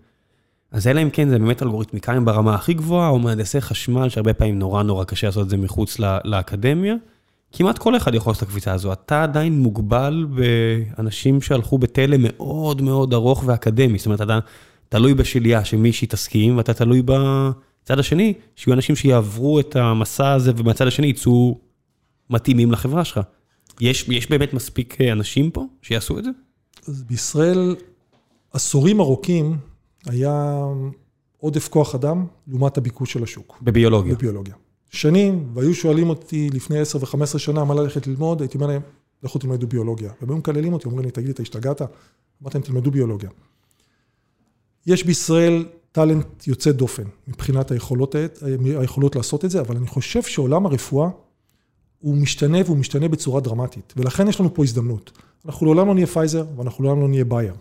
אז 0.72 0.88
אלא 0.88 1.02
אם 1.02 1.10
כן 1.10 1.30
זה 1.30 1.40
באמת 1.40 1.64
אלגוריתמיקאים 1.64 2.26
ברמה 2.26 2.56
הכי 2.56 2.74
גבוהה, 2.74 3.10
או 3.10 3.20
מהנדסי 3.20 3.62
חשמל, 3.62 4.10
שהרבה 4.10 4.34
פעמים 4.34 4.60
נורא 4.60 4.84
נורא 4.84 5.04
קשה 5.04 5.28
לעשות 5.28 5.44
את 5.44 5.50
זה 5.50 5.58
מחוץ 5.58 6.00
לאקדמיה. 6.24 6.96
כמעט 7.52 7.78
כל 7.78 7.98
אחד 7.98 8.16
יכול 8.16 8.32
לעשות 8.32 8.44
את 8.44 8.48
הקפיצה 8.48 8.74
הזו. 8.74 8.94
אתה 8.94 9.24
עדיין 9.24 9.60
מוגבל 9.60 10.26
באנשים 10.30 11.42
שהלכו 11.42 11.78
בתלם 11.78 12.20
מאוד 12.24 12.82
מאוד 12.82 13.14
ארוך 13.14 13.44
ואקדמי. 13.46 13.98
זאת 13.98 14.06
אומרת, 14.06 14.22
אתה 14.22 14.40
תלוי 14.90 15.14
בשלייה 15.14 15.66
שמישהי 15.66 16.08
תסכים, 16.08 16.58
ואתה 16.58 16.74
תלוי 16.74 17.02
בצד 17.02 18.00
השני, 18.00 18.34
שיהיו 18.56 18.74
אנשים 18.76 18.96
שיעברו 18.96 19.60
את 19.60 19.76
המסע 19.76 20.32
הזה, 20.32 20.52
ומהצד 20.58 20.88
השני 20.88 21.08
יצאו 21.08 21.60
מתאימים 22.30 22.72
לחברה 22.72 23.06
שלך. 23.06 23.20
יש, 23.82 24.10
יש 24.10 24.30
באמת 24.30 24.54
מספיק 24.54 25.02
אה, 25.02 25.12
אנשים 25.12 25.52
פה 25.52 25.66
שיעשו 25.82 26.20
את 26.20 26.24
זה? 26.24 26.30
אז 26.88 27.04
בישראל, 27.04 27.76
עשורים 28.52 29.00
ארוכים 29.00 29.58
היה 30.06 30.66
עודף 31.38 31.68
כוח 31.68 31.96
אדם 31.96 32.26
לעומת 32.48 32.78
הביקוש 32.78 33.14
של 33.14 33.24
השוק. 33.24 33.60
בביולוגיה. 33.62 34.16
בביולוגיה. 34.16 34.56
שנים, 34.90 35.50
והיו 35.54 35.74
שואלים 35.74 36.10
אותי 36.10 36.50
לפני 36.54 36.80
10 36.80 36.98
ו-15 36.98 37.38
שנה 37.38 37.64
מה 37.64 37.74
ללכת 37.74 38.08
ללמוד, 38.08 38.42
הייתי 38.42 38.58
אומר 38.58 38.68
להם, 38.68 38.82
לכו 39.24 39.40
תלמדו 39.40 39.68
ביולוגיה. 39.68 40.12
והם 40.22 40.30
היו 40.30 40.38
מקללים 40.38 40.74
אותי, 40.74 40.86
אומרים 40.86 41.06
לי, 41.06 41.12
תגיד 41.12 41.28
לי, 41.28 41.34
אתה 41.34 41.42
השתגעת? 41.42 41.82
אמרתי 41.82 42.58
להם, 42.58 42.62
תלמדו 42.62 42.92
ביולוגיה. 42.92 43.30
יש 44.88 45.04
בישראל 45.04 45.66
talent 45.92 46.48
יוצא 46.48 46.72
דופן 46.72 47.04
מבחינת 47.28 47.72
היכולות, 47.72 48.16
היכולות 48.80 49.16
לעשות 49.16 49.46
את 49.46 49.52
זה, 49.52 49.62
אבל 49.62 49.78
אני 49.78 49.88
חושב 49.88 50.24
שעולם 50.24 50.66
הרפואה 50.66 51.10
הוא 52.00 52.16
משתנה 52.16 52.58
והוא 52.66 52.78
משתנה 52.78 53.08
בצורה 53.08 53.42
דרמטית, 53.42 53.94
ולכן 53.98 54.28
יש 54.28 54.40
לנו 54.40 54.54
פה 54.54 54.64
הזדמנות. 54.64 55.12
אנחנו 55.46 55.66
לעולם 55.66 55.88
לא 55.88 55.94
נהיה 55.94 56.08
פייזר, 56.08 56.46
ואנחנו 56.58 56.84
לעולם 56.84 57.02
לא 57.02 57.08
נהיה 57.08 57.26
בייר. 57.26 57.54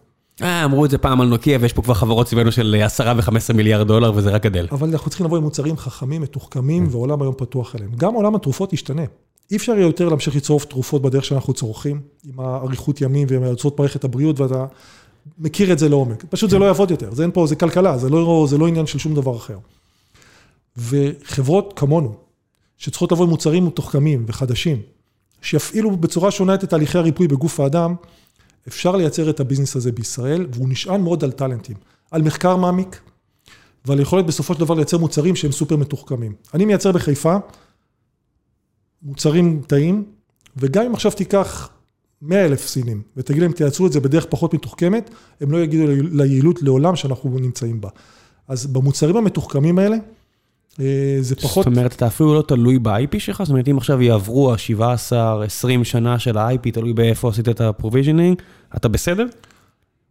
אה, 0.42 0.64
אמרו 0.64 0.84
את 0.84 0.90
זה 0.90 0.98
פעם 0.98 1.20
על 1.20 1.28
נוקיה, 1.28 1.58
ויש 1.60 1.72
פה 1.72 1.82
כבר 1.82 1.94
חברות 1.94 2.28
סביבנו 2.28 2.52
של 2.52 2.76
10 2.84 3.12
ו-15 3.16 3.52
מיליארד 3.54 3.86
דולר, 3.86 4.12
וזה 4.14 4.30
רק 4.30 4.42
גדל. 4.42 4.68
אבל 4.72 4.88
אנחנו 4.88 5.10
צריכים 5.10 5.26
לבוא 5.26 5.36
עם 5.36 5.42
מוצרים 5.42 5.76
חכמים, 5.76 6.22
מתוחכמים, 6.22 6.86
ועולם 6.90 7.22
היום 7.22 7.34
פתוח 7.38 7.76
אליהם. 7.76 7.90
גם 7.96 8.14
עולם 8.14 8.34
התרופות 8.34 8.72
ישתנה. 8.72 9.02
אי 9.50 9.56
אפשר 9.56 9.72
יהיה 9.72 9.82
יותר 9.86 10.08
להמשיך 10.08 10.36
לצרוך 10.36 10.64
תרופות 10.64 11.02
בדרך 11.02 11.24
שאנחנו 11.24 11.52
צורכים, 11.52 12.00
עם 12.24 12.40
האריכות 12.40 13.00
ימים 13.00 13.26
ועם 13.30 13.42
יוצרות 13.42 13.78
מערכת 13.78 14.04
הבריאות, 14.04 14.40
ואתה 14.40 14.66
מכיר 15.38 15.72
את 15.72 15.78
זה 15.78 15.88
לעומק. 15.88 16.24
פשוט 16.30 16.50
זה 16.50 16.58
לא 16.58 16.64
יעבוד 16.64 16.90
יותר, 16.90 17.14
זה 17.14 17.22
אין 17.22 17.30
פה, 17.30 17.46
זה 17.46 17.56
כלכלה, 17.56 17.98
זה 17.98 18.10
לא, 18.10 18.46
זה 18.48 18.58
לא 18.58 18.66
עניין 18.66 18.86
של 18.86 18.98
שום 18.98 19.14
דבר 19.14 19.36
אחר. 19.36 19.58
וחברות 20.76 21.72
כמונו, 21.76 22.14
שצריכות 22.84 23.12
לבוא 23.12 23.24
עם 23.24 23.30
מוצרים 23.30 23.66
מתוחכמים 23.66 24.24
וחדשים, 24.26 24.82
שיפעילו 25.42 25.96
בצורה 25.96 26.30
שונה 26.30 26.54
את 26.54 26.64
תהליכי 26.64 26.98
הריפוי 26.98 27.28
בגוף 27.28 27.60
האדם, 27.60 27.94
אפשר 28.68 28.96
לייצר 28.96 29.30
את 29.30 29.40
הביזנס 29.40 29.76
הזה 29.76 29.92
בישראל, 29.92 30.46
והוא 30.52 30.68
נשען 30.68 31.00
מאוד 31.00 31.24
על 31.24 31.32
טאלנטים, 31.32 31.76
על 32.10 32.22
מחקר 32.22 32.56
מעמיק, 32.56 33.00
ועל 33.84 34.00
יכולת 34.00 34.26
בסופו 34.26 34.54
של 34.54 34.60
דבר 34.60 34.74
לייצר 34.74 34.98
מוצרים 34.98 35.36
שהם 35.36 35.52
סופר 35.52 35.76
מתוחכמים. 35.76 36.34
אני 36.54 36.64
מייצר 36.64 36.92
בחיפה 36.92 37.36
מוצרים 39.02 39.62
טעים, 39.66 40.04
וגם 40.56 40.84
אם 40.84 40.94
עכשיו 40.94 41.12
תיקח 41.12 41.70
100 42.22 42.44
אלף 42.44 42.66
סינים, 42.66 43.02
ותגיד 43.16 43.42
להם 43.42 43.52
תייצרו 43.52 43.86
את 43.86 43.92
זה 43.92 44.00
בדרך 44.00 44.26
פחות 44.30 44.54
מתוחכמת, 44.54 45.10
הם 45.40 45.50
לא 45.50 45.62
יגידו 45.62 45.84
ליעילות 46.12 46.62
לעולם 46.62 46.96
שאנחנו 46.96 47.38
נמצאים 47.38 47.80
בה. 47.80 47.88
אז 48.48 48.66
במוצרים 48.66 49.16
המתוחכמים 49.16 49.78
האלה, 49.78 49.96
זה 51.20 51.36
פחות... 51.36 51.64
זאת 51.64 51.76
אומרת, 51.76 51.92
אתה 51.92 52.06
אפילו 52.06 52.34
לא 52.34 52.42
תלוי 52.42 52.78
ב-IP 52.78 53.18
שלך? 53.18 53.42
זאת 53.42 53.50
אומרת, 53.50 53.68
אם 53.68 53.78
עכשיו 53.78 54.02
יעברו 54.02 54.52
ה-17, 54.52 55.12
20 55.44 55.84
שנה 55.84 56.18
של 56.18 56.38
ה-IP, 56.38 56.70
תלוי 56.72 56.92
באיפה 56.92 57.28
עשית 57.28 57.48
את 57.48 57.60
ה-provisioning, 57.60 58.42
אתה 58.76 58.88
בסדר? 58.88 59.26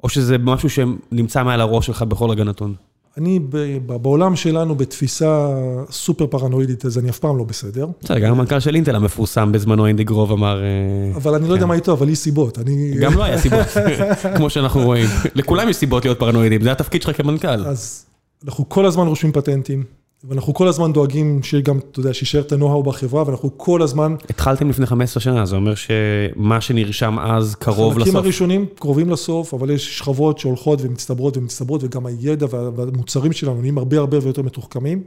או 0.03 0.09
שזה 0.09 0.38
משהו 0.38 0.70
שנמצא 0.70 1.43
מעל 1.43 1.61
הראש 1.61 1.86
שלך 1.86 2.01
בכל 2.01 2.30
רגע 2.30 2.43
נתון? 2.43 2.74
אני 3.18 3.39
בעולם 3.86 4.36
שלנו 4.36 4.76
בתפיסה 4.76 5.47
סופר 5.91 6.28
פרנואידית, 6.28 6.86
אז 6.86 6.97
אני 6.97 7.09
אף 7.09 7.20
פעם 7.20 7.38
לא 7.38 7.43
בסדר. 7.43 7.88
בסדר, 8.03 8.20
גם 8.20 8.32
המנכ"ל 8.32 8.59
של 8.59 8.76
אינטל 8.76 8.95
המפורסם 8.95 9.51
בזמנו, 9.51 9.88
אינדי 9.88 10.03
גרוב 10.03 10.32
אמר... 10.32 10.64
אה, 10.64 11.16
אבל 11.16 11.36
אני 11.36 11.47
לא 11.47 11.53
יודע 11.53 11.64
כן. 11.64 11.68
מה 11.68 11.74
איתו, 11.74 11.93
אבל 11.93 12.09
יש 12.09 12.18
סיבות. 12.18 12.57
גם 13.01 13.14
לא 13.14 13.24
היה 13.24 13.38
סיבות, 13.38 13.68
כמו 14.38 14.49
שאנחנו 14.49 14.82
רואים. 14.82 15.07
לכולם 15.36 15.70
יש 15.70 15.76
סיבות 15.76 16.05
להיות 16.05 16.20
פרנואידים, 16.20 16.64
זה 16.64 16.72
התפקיד 16.72 17.01
שלך 17.01 17.18
כמנכ"ל. 17.18 17.66
אז 17.66 18.05
אנחנו 18.45 18.70
כל 18.70 18.86
הזמן 18.86 19.07
רושמים 19.07 19.34
פטנטים. 19.34 19.84
ואנחנו 20.24 20.53
כל 20.53 20.67
הזמן 20.67 20.93
דואגים 20.93 21.43
שגם, 21.43 21.78
אתה 21.78 21.99
יודע, 21.99 22.13
שישאר 22.13 22.41
את 22.41 22.51
ה-know-how 22.51 22.84
בחברה, 22.84 23.24
ואנחנו 23.28 23.57
כל 23.57 23.82
הזמן... 23.82 24.15
התחלתם 24.30 24.69
לפני 24.69 24.86
15 24.86 25.21
שנה, 25.21 25.45
זה 25.45 25.55
אומר 25.55 25.76
שמה 25.76 26.61
שנרשם 26.61 27.19
אז 27.19 27.55
קרוב 27.55 27.78
לסוף. 27.78 28.01
החלקים 28.01 28.15
הראשונים 28.15 28.65
קרובים 28.76 29.09
לסוף, 29.09 29.53
אבל 29.53 29.69
יש 29.69 29.97
שכבות 29.97 30.39
שהולכות 30.39 30.80
ומצטברות 30.82 31.38
ומצטברות, 31.38 31.84
וגם 31.84 32.05
הידע 32.05 32.45
והמוצרים 32.51 33.32
שלנו 33.32 33.61
נהיים 33.61 33.78
הרבה 33.78 33.97
הרבה 33.97 34.17
יותר 34.17 34.41
מתוחכמים. 34.41 35.03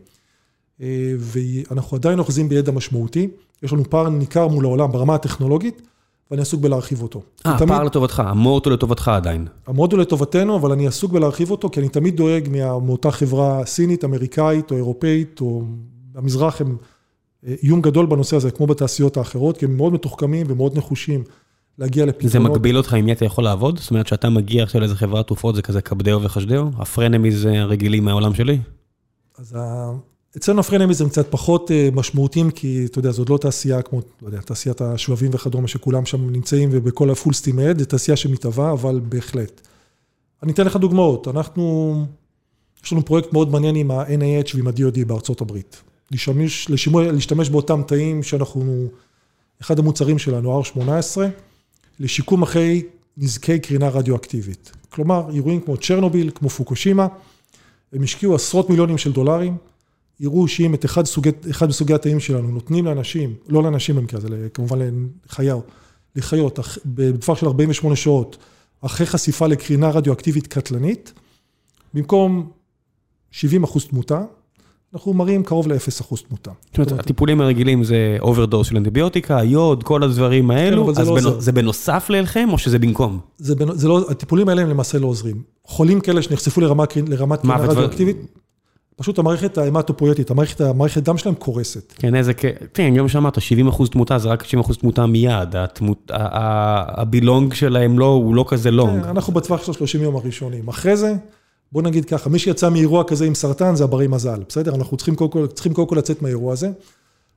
אה, 0.80 1.12
ואנחנו 1.18 1.96
עדיין 1.96 2.18
אוחזים 2.18 2.48
בידע 2.48 2.72
משמעותי. 2.72 3.28
יש 3.62 3.72
לנו 3.72 3.90
פער 3.90 4.08
ניכר 4.08 4.48
מול 4.48 4.64
העולם 4.64 4.92
ברמה 4.92 5.14
הטכנולוגית. 5.14 5.82
ואני 6.30 6.42
עסוק 6.42 6.60
בלהרחיב 6.60 7.02
אותו. 7.02 7.22
אה, 7.46 7.54
הפער 7.54 7.82
לטובתך, 7.82 8.22
המוט 8.26 8.66
הוא 8.66 8.72
לטובתך 8.72 9.08
עדיין. 9.08 9.46
המוט 9.66 9.92
הוא 9.92 10.00
לטובתנו, 10.00 10.56
אבל 10.56 10.72
אני 10.72 10.86
עסוק 10.86 11.12
בלהרחיב 11.12 11.50
אותו, 11.50 11.70
כי 11.70 11.80
אני 11.80 11.88
תמיד 11.88 12.16
דואג 12.16 12.48
מאותה 12.82 13.10
חברה 13.10 13.66
סינית, 13.66 14.04
אמריקאית 14.04 14.70
או 14.70 14.76
אירופאית, 14.76 15.40
או 15.40 15.62
המזרח, 16.14 16.60
הם 16.60 16.76
אה, 17.46 17.54
איום 17.62 17.80
גדול 17.80 18.06
בנושא 18.06 18.36
הזה, 18.36 18.50
כמו 18.50 18.66
בתעשיות 18.66 19.16
האחרות, 19.16 19.56
כי 19.56 19.64
הם 19.64 19.76
מאוד 19.76 19.92
מתוחכמים 19.92 20.46
ומאוד 20.48 20.78
נחושים 20.78 21.24
להגיע 21.78 22.06
לפתרונות. 22.06 22.32
זה 22.32 22.38
מגביל 22.38 22.76
אותך 22.76 22.94
עם 22.94 23.04
מי 23.04 23.12
אתה 23.12 23.24
יכול 23.24 23.44
לעבוד? 23.44 23.78
זאת 23.78 23.90
אומרת, 23.90 24.06
שאתה 24.06 24.28
מגיע 24.30 24.62
עכשיו 24.62 24.80
לאיזה 24.80 24.94
חברת 24.94 25.26
תרופות, 25.26 25.54
זה 25.54 25.62
כזה 25.62 25.80
קפדאו 25.80 26.22
וחשדאו? 26.22 26.64
הפרנמיז 26.78 27.44
הרגילים 27.44 28.04
מהעולם 28.04 28.34
שלי? 28.34 28.58
אז 29.38 29.56
אצלנו 30.36 30.60
הפרנמיזם 30.60 31.08
קצת 31.08 31.26
פחות 31.30 31.70
אה, 31.70 31.88
משמעותיים, 31.92 32.50
כי 32.50 32.86
אתה 32.90 32.98
יודע, 32.98 33.10
זאת 33.10 33.30
לא 33.30 33.38
תעשייה 33.38 33.82
כמו, 33.82 34.00
לא 34.22 34.26
יודע, 34.26 34.40
תעשיית 34.40 34.80
השבבים 34.80 35.30
וכדומה, 35.34 35.68
שכולם 35.68 36.06
שם 36.06 36.30
נמצאים 36.30 36.68
ובכל 36.72 37.10
הפול 37.10 37.32
סטים 37.32 37.58
אד, 37.58 37.78
זו 37.78 37.84
תעשייה 37.84 38.16
שמתהווה, 38.16 38.72
אבל 38.72 39.00
בהחלט. 39.08 39.60
אני 40.42 40.52
אתן 40.52 40.66
לך 40.66 40.76
דוגמאות, 40.76 41.28
אנחנו, 41.28 41.94
יש 42.84 42.92
לנו 42.92 43.04
פרויקט 43.04 43.32
מאוד 43.32 43.50
מעניין 43.50 43.76
עם 43.76 43.90
ה-NIH 43.90 44.54
ועם 44.54 44.66
ה-DOD 44.66 45.04
בארצות 45.06 45.40
הברית. 45.40 45.82
להשתמש, 46.10 46.70
לשימוע, 46.70 47.12
להשתמש 47.12 47.50
באותם 47.50 47.82
תאים 47.86 48.22
שאנחנו, 48.22 48.88
אחד 49.62 49.78
המוצרים 49.78 50.18
שלנו, 50.18 50.62
R18, 50.62 51.18
לשיקום 52.00 52.42
אחרי 52.42 52.82
נזקי 53.16 53.58
קרינה 53.58 53.88
רדיואקטיבית. 53.88 54.72
כלומר, 54.88 55.30
אירועים 55.34 55.60
כמו 55.60 55.76
צ'רנוביל, 55.76 56.30
כמו 56.34 56.48
פוקושימה, 56.48 57.06
הם 57.92 58.02
השקיעו 58.02 58.34
עשרות 58.34 58.70
מיליונים 58.70 58.98
של 58.98 59.12
דולרים. 59.12 59.56
יראו 60.20 60.48
שאם 60.48 60.74
את 60.74 60.84
אחד, 60.84 61.06
סוגי, 61.06 61.30
אחד 61.50 61.68
מסוגי 61.68 61.94
התאים 61.94 62.20
שלנו 62.20 62.48
נותנים 62.48 62.84
לאנשים, 62.84 63.34
לא 63.48 63.62
לאנשים 63.62 63.96
במקרה 63.96 64.18
הזה, 64.18 64.48
כמובן 64.54 64.78
לחיה, 65.26 65.56
לחיות, 66.16 66.58
בטווח 66.84 67.38
של 67.38 67.46
48 67.46 67.96
שעות, 67.96 68.36
אחרי 68.80 69.06
חשיפה 69.06 69.46
לקרינה 69.46 69.90
רדיואקטיבית 69.90 70.46
קטלנית, 70.46 71.12
במקום 71.94 72.50
70 73.30 73.64
אחוז 73.64 73.84
תמותה, 73.84 74.22
אנחנו 74.94 75.14
מראים 75.14 75.42
קרוב 75.44 75.68
ל-0 75.68 76.00
אחוז 76.00 76.22
תמותה. 76.22 76.50
זאת 76.66 76.78
אומרת, 76.78 76.92
הטיפולים 76.92 77.40
הרגילים 77.40 77.84
זה 77.84 78.16
overdose 78.20 78.66
של 78.66 78.76
אנטיביוטיקה, 78.76 79.44
יוד, 79.44 79.82
כל 79.82 80.02
הדברים 80.02 80.50
האלו, 80.50 80.94
כן, 80.94 81.00
אז 81.00 81.08
לא 81.08 81.40
זה 81.40 81.52
בנוסף 81.52 82.06
לשלכם 82.10 82.48
או 82.52 82.58
שזה 82.58 82.78
במקום? 82.78 83.18
זה, 83.38 83.54
זה 83.74 83.88
לא, 83.88 84.10
הטיפולים 84.10 84.48
האלה 84.48 84.62
הם 84.62 84.68
למעשה 84.70 84.98
לא 84.98 85.06
עוזרים. 85.06 85.42
חולים 85.64 86.00
כאלה 86.00 86.22
שנחשפו 86.22 86.60
לרמת 86.60 86.92
קרינה 86.92 87.56
רדיואקטיבית, 87.56 88.16
פשוט 88.96 89.18
המערכת 89.18 89.58
ההמטופויטית, 89.58 90.30
המערכת, 90.30 90.60
המערכת 90.60 91.02
דם 91.02 91.18
שלהם 91.18 91.34
קורסת. 91.34 91.92
כן, 91.96 92.14
איזה, 92.14 92.34
כן, 92.74 92.94
גם 92.96 93.08
שאמרת, 93.08 93.40
70 93.40 93.68
אחוז 93.68 93.90
תמותה, 93.90 94.18
זה 94.18 94.28
רק 94.28 94.44
70 94.44 94.60
אחוז 94.60 94.76
תמותה 94.76 95.06
מיד, 95.06 95.54
הבילונג 96.10 97.54
שלהם 97.54 97.98
לא, 97.98 98.06
הוא 98.06 98.34
לא 98.34 98.44
כזה 98.48 98.70
לונג. 98.70 99.02
כן, 99.02 99.08
אנחנו 99.08 99.32
בטווח 99.32 99.64
של 99.64 99.72
30 99.72 100.02
יום 100.02 100.16
הראשונים. 100.16 100.68
אחרי 100.68 100.96
זה, 100.96 101.14
בוא 101.72 101.82
נגיד 101.82 102.04
ככה, 102.04 102.30
מי 102.30 102.38
שיצא 102.38 102.70
מאירוע 102.70 103.04
כזה 103.04 103.24
עם 103.24 103.34
סרטן 103.34 103.74
זה 103.74 103.84
הברי 103.84 104.06
מזל, 104.06 104.40
בסדר? 104.48 104.74
אנחנו 104.74 104.96
צריכים 104.96 105.14
קודם 105.14 105.30
כל, 105.30 105.46
צריכים 105.46 105.74
קודם 105.74 105.88
כל 105.88 105.96
לצאת 105.96 106.22
מהאירוע 106.22 106.52
הזה. 106.52 106.70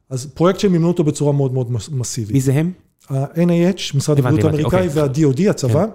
אז 0.10 0.26
פרויקט 0.34 0.60
שהם 0.60 0.72
מימנו 0.72 0.88
אותו 0.88 1.03
בצורה 1.03 1.34
מאוד 1.34 1.53
מאוד 1.53 1.72
מסיבית. 1.91 2.34
מי 2.34 2.41
זה 2.41 2.53
הם? 2.53 2.72
ה-NIH, 3.10 3.97
משרד 3.97 4.20
הבריאות 4.20 4.43
האמריקאי, 4.43 4.88
וה-DOD, 4.93 5.49
הצבא. 5.49 5.86
כן, 5.86 5.91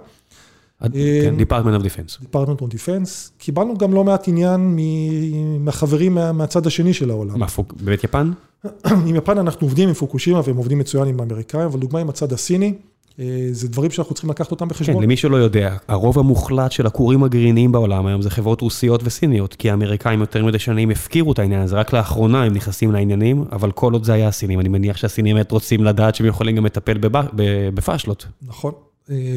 Department 0.85 1.81
of 1.81 1.83
Defense. 1.83 2.23
Department 2.23 2.61
of 2.61 2.75
Defense. 2.75 3.31
קיבלנו 3.37 3.77
גם 3.77 3.93
לא 3.93 4.03
מעט 4.03 4.27
עניין 4.27 4.77
מהחברים 5.59 6.17
מהצד 6.33 6.67
השני 6.67 6.93
של 6.93 7.09
העולם. 7.09 7.39
מה, 7.39 7.45
באמת 7.81 8.03
יפן? 8.03 8.31
עם 9.07 9.15
יפן 9.15 9.37
אנחנו 9.37 9.67
עובדים 9.67 9.87
עם 9.87 9.93
פוקושימה 9.93 10.41
והם 10.45 10.57
עובדים 10.57 10.79
מצוין 10.79 11.07
עם 11.07 11.19
האמריקאים, 11.19 11.65
אבל 11.65 11.79
דוגמה 11.79 11.99
עם 11.99 12.09
הצד 12.09 12.33
הסיני, 12.33 12.73
זה 13.51 13.67
דברים 13.67 13.91
שאנחנו 13.91 14.13
צריכים 14.13 14.29
לקחת 14.29 14.51
אותם 14.51 14.67
בחשבון. 14.67 14.95
כן, 14.95 15.03
למי 15.03 15.17
שלא 15.17 15.37
יודע, 15.37 15.77
הרוב 15.87 16.19
המוחלט 16.19 16.71
של 16.71 16.85
הכורים 16.85 17.23
הגרעיניים 17.23 17.71
בעולם 17.71 18.05
היום 18.05 18.21
זה 18.21 18.29
חברות 18.29 18.61
רוסיות 18.61 19.01
וסיניות, 19.03 19.55
כי 19.55 19.69
האמריקאים 19.69 20.19
יותר 20.19 20.45
מדי 20.45 20.59
שנים 20.59 20.89
הפקירו 20.89 21.31
את 21.31 21.39
העניין 21.39 21.61
הזה, 21.61 21.75
רק 21.75 21.93
לאחרונה 21.93 22.43
הם 22.43 22.53
נכנסים 22.53 22.91
לעניינים, 22.91 23.43
אבל 23.51 23.71
כל 23.71 23.93
עוד 23.93 24.03
זה 24.03 24.13
היה 24.13 24.27
הסינים, 24.27 24.59
אני 24.59 24.69
מניח 24.69 24.97
שהסינים 24.97 25.35
באמת 25.35 25.51
רוצים 25.51 25.83
לדעת 25.83 26.15
שהם 26.15 26.27
יכולים 26.27 26.55
גם 26.55 26.65
לטפל 26.65 26.97
בפאשלות. 27.73 28.27
נכון, 28.47 28.71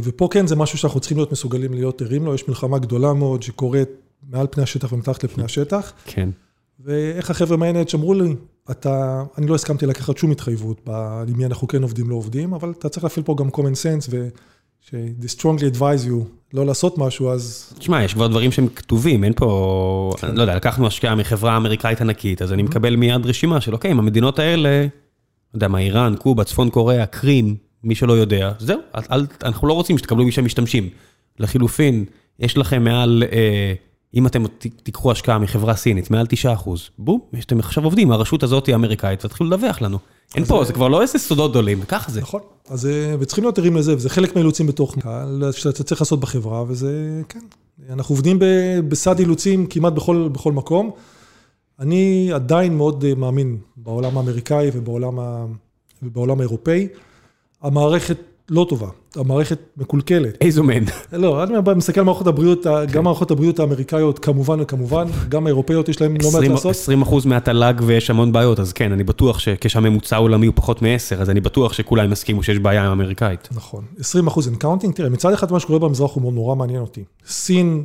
ופה 0.05 0.29
כן 0.31 0.47
זה 0.47 0.57
משהו 0.57 0.79
שאנחנו 0.79 1.01
צריכים 1.01 1.19
להיות 1.19 1.33
מסוגלים 1.33 1.75
להיות 1.75 2.03
ערים 2.03 2.25
לו, 2.25 2.35
יש 2.35 2.49
מלחמה 2.49 2.79
גדולה 2.79 3.12
מאוד 3.12 3.43
שקורית 3.43 3.89
מעל 4.29 4.47
פני 4.51 4.62
השטח 4.62 4.93
ומתחת 4.93 5.25
לפני 5.25 5.45
השטח. 5.45 5.93
כן. 6.05 6.29
ואיך 6.81 7.31
החבר'ה 7.31 7.57
מהנהלת 7.57 7.89
שאמרו 7.89 8.14
לי, 8.14 8.35
אתה, 8.71 9.25
אני 9.39 9.47
לא 9.47 9.55
הסכמתי 9.55 9.87
לקחת 9.87 10.16
שום 10.16 10.31
התחייבות, 10.31 10.89
עם 11.29 11.37
מי 11.37 11.47
אנחנו 11.47 11.69
כן 11.69 11.83
עובדים, 11.83 12.11
לא 12.11 12.14
עובדים, 12.14 12.55
אבל 12.55 12.71
אתה 12.79 12.89
צריך 12.89 13.05
להפעיל 13.05 13.27
פה 13.27 13.35
גם 13.39 13.49
common 13.49 13.75
sense, 13.75 14.11
ו-they 14.11 15.39
strongly 15.39 15.77
advise 15.77 16.09
you 16.09 16.25
לא 16.53 16.66
לעשות 16.66 16.99
משהו, 16.99 17.31
אז... 17.31 17.73
תשמע, 17.79 18.05
יש 18.05 18.14
כבר 18.14 18.27
דברים 18.27 18.53
שהם 18.53 18.69
כתובים, 18.69 19.25
אין 19.25 19.33
פה, 19.37 20.12
אני 20.23 20.37
לא 20.37 20.43
יודע, 20.43 20.57
לקחנו 20.57 20.87
השקעה 20.87 21.14
מחברה 21.14 21.57
אמריקאית 21.57 22.01
ענקית, 22.01 22.43
אז 22.43 22.53
אני 22.53 22.62
מקבל 22.62 22.97
מיד 22.97 23.27
רשימה 23.27 23.61
של, 23.61 23.75
אוקיי, 23.75 23.91
עם 23.91 23.99
המדינות 23.99 24.39
האלה, 24.39 24.83
לא 24.83 24.89
יודע 25.55 25.69
מה, 25.69 25.79
איראן, 25.79 26.14
קובה, 26.19 26.45
צפון 26.45 26.71
קוריאה, 26.71 27.07
קרים, 27.07 27.57
מי 27.85 27.95
שלא 27.95 28.12
יודע, 28.12 28.53
זהו, 28.59 28.79
אנחנו 29.43 29.68
לא 29.68 29.72
רוצים 29.72 29.99
שתקבלו 29.99 30.24
מי 30.24 30.33
שמשתמשים. 30.33 30.89
לחילופין, 31.39 32.05
יש 32.39 32.59
לכם 32.59 32.85
מעל... 32.85 33.22
אם 34.14 34.26
אתם 34.26 34.45
תיקחו 34.83 35.12
השקעה 35.12 35.39
מחברה 35.39 35.76
סינית, 35.76 36.11
מעל 36.11 36.26
9 36.26 36.53
אחוז, 36.53 36.91
בום, 36.99 37.20
אתם 37.41 37.59
עכשיו 37.59 37.85
עובדים, 37.85 38.12
הרשות 38.12 38.43
הזאת 38.43 38.66
היא 38.66 38.74
אמריקאית, 38.74 39.20
תתחילו 39.20 39.51
לדווח 39.51 39.81
לנו. 39.81 39.99
אין 40.35 40.45
פה, 40.45 40.64
זה 40.64 40.72
כבר 40.72 40.89
לא 40.89 41.03
איזה 41.03 41.18
סודות 41.18 41.51
גדולים, 41.51 41.83
ככה 41.89 42.12
זה. 42.12 42.20
נכון, 42.20 42.41
אז 42.68 42.89
וצריכים 43.20 43.45
להיות 43.45 43.59
ערים 43.59 43.76
לזה, 43.76 43.97
וזה 43.97 44.11
חלק 44.11 44.35
מהאילוצים 44.35 44.66
בתוך 44.66 44.99
קהל, 44.99 45.43
שאתה 45.53 45.85
צריך 45.85 46.01
לעשות 46.01 46.20
בחברה, 46.20 46.64
וזה, 46.68 47.22
כן. 47.29 47.41
אנחנו 47.91 48.12
עובדים 48.12 48.39
בסד 48.89 49.18
אילוצים 49.18 49.66
כמעט 49.66 49.93
בכל 50.33 50.53
מקום. 50.53 50.91
אני 51.81 52.31
עדיין 52.35 52.76
מאוד 52.76 53.14
מאמין 53.14 53.57
בעולם 53.76 54.16
האמריקאי 54.16 54.70
ובעולם 56.03 56.39
האירופאי. 56.41 56.89
המערכת 57.63 58.17
לא 58.51 58.67
טובה, 58.69 58.89
המערכת 59.17 59.59
מקולקלת. 59.77 60.37
איזו 60.41 60.63
מהן. 60.62 60.85
לא, 61.13 61.45
אני 61.45 61.55
מסתכל 61.77 62.01
על 62.01 62.07
מערכות 62.07 62.27
הבריאות, 62.27 62.67
גם 62.93 63.05
מערכות 63.05 63.31
הבריאות 63.31 63.61
האמריקאיות 63.61 64.19
כמובן 64.19 64.61
וכמובן, 64.61 65.07
גם 65.29 65.47
האירופאיות 65.47 65.89
יש 65.89 66.01
להם 66.01 66.17
לא 66.23 66.31
מעט 66.33 66.43
לעשות. 66.43 66.71
20 66.71 67.03
אחוז 67.03 67.27
מהתל"ג 67.27 67.75
ויש 67.83 68.11
המון 68.11 68.33
בעיות, 68.33 68.61
אז 68.61 68.73
כן, 68.73 68.93
אני 68.93 69.05
בטוח 69.05 69.39
שכשהממוצע 69.39 70.17
העולמי 70.17 70.47
הוא 70.47 70.55
פחות 70.57 70.83
מ-10, 70.83 71.21
אז 71.21 71.31
אני 71.31 71.41
בטוח 71.41 71.73
שכולם 71.73 72.13
יסכימו 72.13 72.43
שיש 72.43 72.59
בעיה 72.59 72.83
עם 72.83 72.89
האמריקאית. 72.89 73.49
נכון, 73.53 73.85
20 73.99 74.27
אחוז 74.27 74.49
and 74.49 74.57
counting, 74.57 74.95
תראה, 74.95 75.09
מצד 75.09 75.33
אחד 75.33 75.53
מה 75.53 75.61
שקורה 75.61 75.79
במזרח 75.79 76.15
הוא 76.15 76.33
נורא 76.33 76.55
מעניין 76.55 76.81
אותי. 76.81 77.05
סין, 77.27 77.85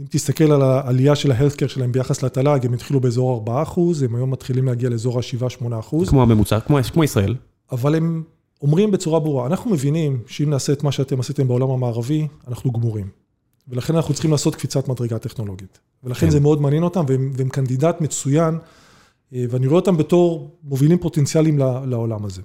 אם 0.00 0.04
תסתכל 0.10 0.52
על 0.52 0.62
העלייה 0.62 1.14
של 1.14 1.32
ההלסקר 1.32 1.66
שלהם 1.66 1.92
ביחס 1.92 2.22
לתל"ג, 2.22 2.66
הם 2.66 2.72
התחילו 2.72 3.00
באזור 3.00 3.34
4 3.34 3.62
אחוז, 3.62 4.02
הם 4.02 4.14
היום 4.14 4.30
מתחילים 4.30 4.66
להגיע 4.66 4.90
לאזור 4.90 5.18
ה-7-8 5.18 5.78
אחוז. 5.78 6.08
כמו 6.08 6.22
הממוצע, 6.22 6.58
כמו 6.60 7.04
ישראל. 7.04 7.34
אבל 7.72 7.94
הם 7.94 8.22
אומרים 8.62 8.90
בצורה 8.90 9.20
ברורה, 9.20 9.46
אנחנו 9.46 9.70
מבינים 9.70 10.22
שאם 10.26 10.50
נעשה 10.50 10.72
את 10.72 10.82
מה 10.82 10.92
שאתם 10.92 11.20
עשיתם 11.20 11.48
בעולם 11.48 11.70
המערבי, 11.70 12.28
אנחנו 12.48 12.72
גמורים. 12.72 13.08
ולכן 13.68 13.96
אנחנו 13.96 14.14
צריכים 14.14 14.30
לעשות 14.30 14.54
קפיצת 14.54 14.88
מדרגה 14.88 15.18
טכנולוגית. 15.18 15.78
ולכן 16.04 16.30
זה 16.30 16.40
מאוד 16.40 16.60
מעניין 16.60 16.82
אותם, 16.82 17.04
והם, 17.08 17.32
והם 17.34 17.48
קנדידט 17.48 18.00
מצוין, 18.00 18.58
ואני 19.32 19.66
רואה 19.66 19.80
אותם 19.80 19.96
בתור 19.96 20.56
מובילים 20.64 20.98
פוטנציאליים 20.98 21.58
לעולם 21.86 22.24
הזה. 22.24 22.42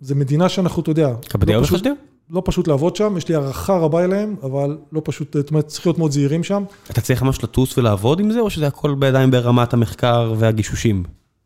זה 0.00 0.14
מדינה 0.14 0.48
שאנחנו, 0.48 0.82
אתה 0.82 0.90
יודע, 0.90 1.14
לא 1.46 1.62
פשוט, 1.62 1.86
לא 2.30 2.42
פשוט 2.44 2.68
לעבוד 2.68 2.96
שם, 2.96 3.14
יש 3.16 3.28
לי 3.28 3.34
הערכה 3.34 3.78
רבה 3.78 4.04
אליהם, 4.04 4.36
אבל 4.42 4.78
לא 4.92 5.02
פשוט, 5.04 5.36
זאת 5.36 5.50
אומרת, 5.50 5.66
צריך 5.66 5.86
להיות 5.86 5.98
מאוד 5.98 6.10
זהירים 6.10 6.44
שם. 6.44 6.64
אתה 6.90 7.00
צריך 7.00 7.22
ממש 7.22 7.44
לטוס 7.44 7.78
ולעבוד 7.78 8.20
עם 8.20 8.30
זה, 8.30 8.40
או 8.40 8.50
שזה 8.50 8.66
הכל 8.66 8.94
בידיים 8.94 9.30
ברמת 9.30 9.72
המחקר 9.72 10.34
והגישושים? 10.38 11.04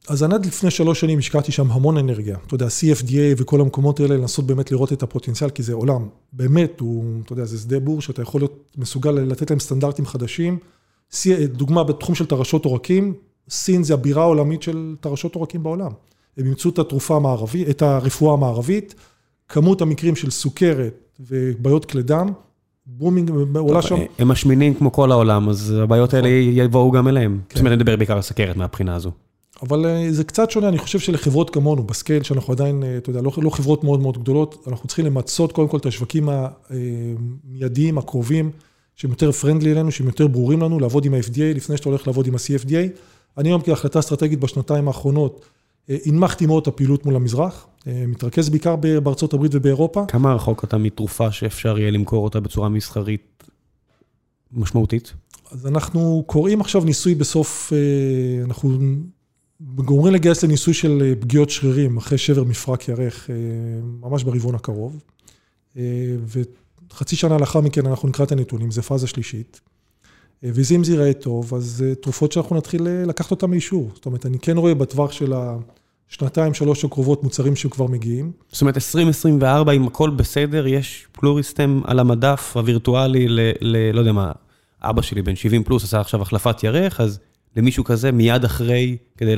אז 0.08 0.24
אני 0.24 0.34
עד 0.34 0.46
לפני 0.46 0.70
שלוש 0.70 1.00
שנים 1.00 1.18
השקעתי 1.18 1.52
שם 1.52 1.70
המון 1.70 1.96
אנרגיה. 1.96 2.36
אתה 2.46 2.54
יודע, 2.54 2.66
CFDA 2.66 3.34
וכל 3.36 3.60
המקומות 3.60 4.00
האלה, 4.00 4.16
לנסות 4.16 4.46
באמת 4.46 4.72
לראות 4.72 4.92
את 4.92 5.02
הפוטנציאל, 5.02 5.50
כי 5.50 5.62
זה 5.62 5.72
עולם, 5.72 6.08
באמת, 6.32 6.80
הוא, 6.80 7.04
אתה 7.24 7.32
יודע, 7.32 7.44
זה 7.44 7.58
שדה 7.58 7.80
בור 7.80 8.00
שאתה 8.00 8.22
יכול 8.22 8.40
להיות 8.40 8.74
מסוגל 8.78 9.10
לתת 9.10 9.50
להם 9.50 9.60
סטנדרטים 9.60 10.06
חדשים. 10.06 10.58
דוגמה 11.44 11.84
בתחום 11.84 12.14
של 12.14 12.26
טרשות 12.26 12.64
עורקים, 12.64 13.14
סין 13.50 13.82
זה 13.82 13.94
הבירה 13.94 14.22
העולמית 14.22 14.62
של 14.62 14.94
טרשות 15.00 15.34
עורקים 15.34 15.62
בעולם. 15.62 15.90
הם 16.36 16.46
אימצו 16.46 16.68
את 16.68 16.78
התרופה 16.78 17.16
המערבית, 17.16 17.68
את 17.68 17.82
הרפואה 17.82 18.32
המערבית, 18.32 18.94
כמות 19.48 19.82
המקרים 19.82 20.16
של 20.16 20.30
סוכרת 20.30 21.18
ובעיות 21.20 21.84
כלי 21.84 22.02
דם, 22.02 22.28
booming, 22.86 23.30
עולה 23.56 23.82
שם. 23.82 23.96
הם 24.18 24.28
משמינים 24.28 24.74
כמו 24.74 24.92
כל 24.92 25.12
העולם, 25.12 25.48
אז 25.48 25.74
הבעיות 25.82 26.14
האלה 26.14 26.28
יבואו 26.28 26.90
גם 26.90 27.08
אליהם. 27.08 27.40
זאת 27.50 27.58
אומרת, 27.58 27.72
נדבר 27.72 27.96
בעיקר 27.96 28.14
על 28.14 28.22
סכרת 28.22 28.56
מהבחינה 28.56 28.94
הזו. 28.94 29.10
אבל 29.62 29.86
זה 30.10 30.24
קצת 30.24 30.50
שונה, 30.50 30.68
אני 30.68 30.78
חושב 30.78 30.98
שלחברות 30.98 31.50
כמונו, 31.50 31.82
ב 31.82 31.88
scale, 31.88 32.22
שאנחנו 32.22 32.52
עדיין, 32.52 32.84
אתה 32.96 33.10
יודע, 33.10 33.20
לא, 33.20 33.32
לא 33.36 33.50
חברות 33.50 33.84
מאוד 33.84 34.00
מאוד 34.00 34.18
גדולות, 34.18 34.64
אנחנו 34.66 34.88
צריכים 34.88 35.06
למצות 35.06 35.52
קודם 35.52 35.68
כל 35.68 35.76
את 35.76 35.86
השווקים 35.86 36.28
המיידיים, 36.28 37.98
הקרובים, 37.98 38.50
שהם 38.96 39.10
יותר 39.10 39.32
friendly 39.32 39.72
אלינו, 39.72 39.92
שהם 39.92 40.06
יותר 40.06 40.26
ברורים 40.26 40.60
לנו, 40.62 40.80
לעבוד 40.80 41.04
עם 41.04 41.14
ה-FDA 41.14 41.54
לפני 41.54 41.76
שאתה 41.76 41.88
הולך 41.88 42.06
לעבוד 42.06 42.26
עם 42.26 42.34
ה-CFDA. 42.34 42.98
אני 43.38 43.48
היום 43.48 43.62
כהחלטה 43.62 43.98
אסטרטגית 43.98 44.40
בשנתיים 44.40 44.88
האחרונות, 44.88 45.44
הנמכתי 45.88 46.46
מאוד 46.46 46.62
את 46.62 46.68
הפעילות 46.68 47.06
מול 47.06 47.16
המזרח, 47.16 47.66
מתרכז 47.86 48.48
בעיקר 48.48 48.76
בארצות 48.76 49.34
הברית 49.34 49.54
ובאירופה. 49.54 50.04
כמה 50.08 50.34
רחוק 50.34 50.64
אתה 50.64 50.78
מתרופה 50.78 51.32
שאפשר 51.32 51.78
יהיה 51.78 51.90
למכור 51.90 52.24
אותה 52.24 52.40
בצורה 52.40 52.68
מסחרית 52.68 53.44
משמעותית? 54.52 55.12
אז 55.50 55.66
אנחנו 55.66 56.24
קוראים 56.26 56.60
עכשיו 56.60 56.84
ניסוי 56.84 57.14
בסוף, 57.14 57.72
אנחנו... 58.44 58.78
גומרים 59.74 60.14
לגייס 60.14 60.44
לניסוי 60.44 60.74
של 60.74 61.14
פגיעות 61.20 61.50
שרירים 61.50 61.96
אחרי 61.96 62.18
שבר 62.18 62.44
מפרק 62.44 62.88
ירך, 62.88 63.30
ממש 64.00 64.22
ברבעון 64.22 64.54
הקרוב. 64.54 65.00
וחצי 66.90 67.16
שנה 67.16 67.38
לאחר 67.38 67.60
מכן 67.60 67.86
אנחנו 67.86 68.08
נקרא 68.08 68.24
את 68.24 68.32
הנתונים, 68.32 68.70
זה 68.70 68.82
פאזה 68.82 69.06
שלישית. 69.06 69.60
ואם 70.42 70.84
זה 70.84 70.92
ייראה 70.92 71.12
טוב, 71.12 71.54
אז 71.54 71.84
תרופות 72.00 72.32
שאנחנו 72.32 72.56
נתחיל 72.56 72.82
לקחת 73.06 73.30
אותן 73.30 73.50
לאישור. 73.50 73.90
זאת 73.94 74.06
אומרת, 74.06 74.26
אני 74.26 74.38
כן 74.38 74.56
רואה 74.56 74.74
בטווח 74.74 75.12
של 75.12 75.32
השנתיים, 76.10 76.54
שלוש 76.54 76.84
הקרובות 76.84 77.22
מוצרים 77.22 77.56
שכבר 77.56 77.86
מגיעים. 77.86 78.32
זאת 78.52 78.60
אומרת, 78.60 78.76
2024, 78.76 79.72
אם 79.72 79.86
הכל 79.86 80.10
בסדר, 80.10 80.66
יש 80.66 81.06
פלוריסטם 81.12 81.80
על 81.84 81.98
המדף 81.98 82.52
הווירטואלי 82.56 83.28
ל... 83.28 83.76
לא 83.92 84.00
יודע 84.00 84.12
מה, 84.12 84.32
אבא 84.82 85.02
שלי 85.02 85.22
בן 85.22 85.36
70 85.36 85.64
פלוס 85.64 85.84
עשה 85.84 86.00
עכשיו 86.00 86.22
החלפת 86.22 86.64
ירך, 86.64 87.00
אז... 87.00 87.18
למישהו 87.56 87.84
כזה 87.84 88.12
מיד 88.12 88.44
אחרי, 88.44 88.96
כדי, 89.16 89.34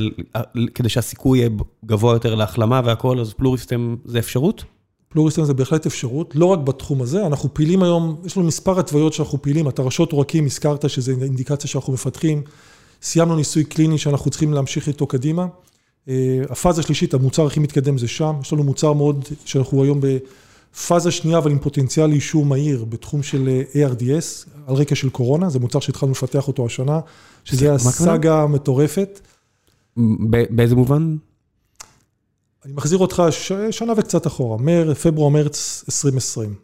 כדי 0.74 0.88
שהסיכוי 0.88 1.38
יהיה 1.38 1.50
גבוה 1.84 2.12
יותר 2.12 2.34
להחלמה 2.34 2.80
והכל, 2.84 3.20
אז 3.20 3.32
פלוריסטם 3.32 3.96
זה 4.04 4.18
אפשרות? 4.18 4.64
פלוריסטם 5.08 5.44
זה 5.44 5.54
בהחלט 5.54 5.86
אפשרות, 5.86 6.36
לא 6.36 6.46
רק 6.46 6.58
בתחום 6.58 7.02
הזה, 7.02 7.26
אנחנו 7.26 7.54
פעילים 7.54 7.82
היום, 7.82 8.16
יש 8.24 8.36
לנו 8.36 8.46
מספר 8.46 8.80
התוויות 8.80 9.12
שאנחנו 9.12 9.42
פעילים, 9.42 9.66
התרשות 9.66 10.12
עורקים, 10.12 10.46
הזכרת 10.46 10.90
שזה 10.90 11.12
אינדיקציה 11.22 11.70
שאנחנו 11.70 11.92
מפתחים, 11.92 12.42
סיימנו 13.02 13.36
ניסוי 13.36 13.64
קליני 13.64 13.98
שאנחנו 13.98 14.30
צריכים 14.30 14.52
להמשיך 14.52 14.88
איתו 14.88 15.06
קדימה. 15.06 15.46
הפאזה 16.50 16.80
השלישית, 16.80 17.14
המוצר 17.14 17.46
הכי 17.46 17.60
מתקדם 17.60 17.98
זה 17.98 18.08
שם, 18.08 18.34
יש 18.40 18.52
לנו 18.52 18.64
מוצר 18.64 18.92
מאוד, 18.92 19.24
שאנחנו 19.44 19.82
היום 19.82 20.00
בפאזה 20.74 21.10
שנייה, 21.10 21.38
אבל 21.38 21.50
עם 21.50 21.58
פוטנציאל 21.58 22.06
לאישור 22.06 22.46
מהיר 22.46 22.84
בתחום 22.84 23.22
של 23.22 23.62
ARDS, 23.72 24.48
על 24.66 24.74
רקע 24.74 24.94
של 24.94 25.10
קורונה, 25.10 25.50
זה 25.50 25.58
מוצר 25.58 25.80
שהתחלנו 25.80 26.12
לפתח 26.12 26.48
אותו 26.48 26.66
השנה. 26.66 27.00
שזה 27.44 27.72
הסאגה 27.72 28.42
המטורפת. 28.42 29.20
באיזה 30.50 30.74
מובן? 30.74 31.16
אני 32.64 32.72
מחזיר 32.72 32.98
אותך 32.98 33.22
שנה 33.70 33.92
וקצת 33.96 34.26
אחורה, 34.26 34.58
פברואר-מרץ 35.02 35.84
2020. 35.88 36.54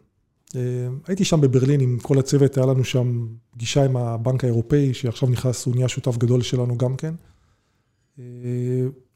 הייתי 1.07 1.25
שם 1.25 1.41
בברלין 1.41 1.79
עם 1.79 1.97
כל 2.01 2.19
הצוות, 2.19 2.57
היה 2.57 2.65
לנו 2.65 2.83
שם 2.83 3.27
פגישה 3.51 3.85
עם 3.85 3.97
הבנק 3.97 4.43
האירופאי, 4.43 4.93
שעכשיו 4.93 5.29
נכנס, 5.29 5.65
הוא 5.65 5.75
נהיה 5.75 5.87
שותף 5.87 6.17
גדול 6.17 6.41
שלנו 6.41 6.77
גם 6.77 6.95
כן. 6.95 7.13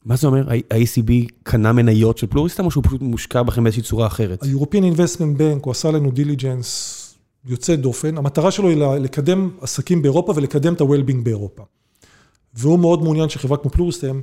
מה 0.06 0.16
זה 0.16 0.28
אומר? 0.28 0.50
ה-ECB 0.50 1.12
קנה 1.44 1.74
מניות 1.74 2.18
של 2.18 2.28
פלוריסטם, 2.28 2.66
או 2.66 2.72
שהוא 2.72 2.84
פשוט 2.84 3.02
מושקע 3.02 3.44
בכם 3.44 3.64
באיזושהי 3.64 3.84
צורה 3.84 4.08
אחרת? 4.08 4.44
ה-European 4.44 4.98
Investment 4.98 5.40
Bank, 5.40 5.64
הוא 5.64 5.72
עשה 5.72 5.92
לנו 5.92 6.12
diligence 6.12 7.02
יוצא 7.46 7.76
דופן, 7.76 8.18
המטרה 8.18 8.52
שלו 8.52 8.70
היא 8.70 8.78
לקדם 8.78 9.50
עסקים 9.62 10.02
באירופה 10.02 10.34
ולקדם 10.36 10.74
את 10.74 10.82
ה-Well-being 10.82 11.24
באירופה. 11.24 11.64
והוא 12.54 12.80
מאוד 12.80 13.04
מעוניין 13.04 13.30
שחברה 13.30 13.58
כמו 13.58 13.70
פלוריסטם 13.72 14.20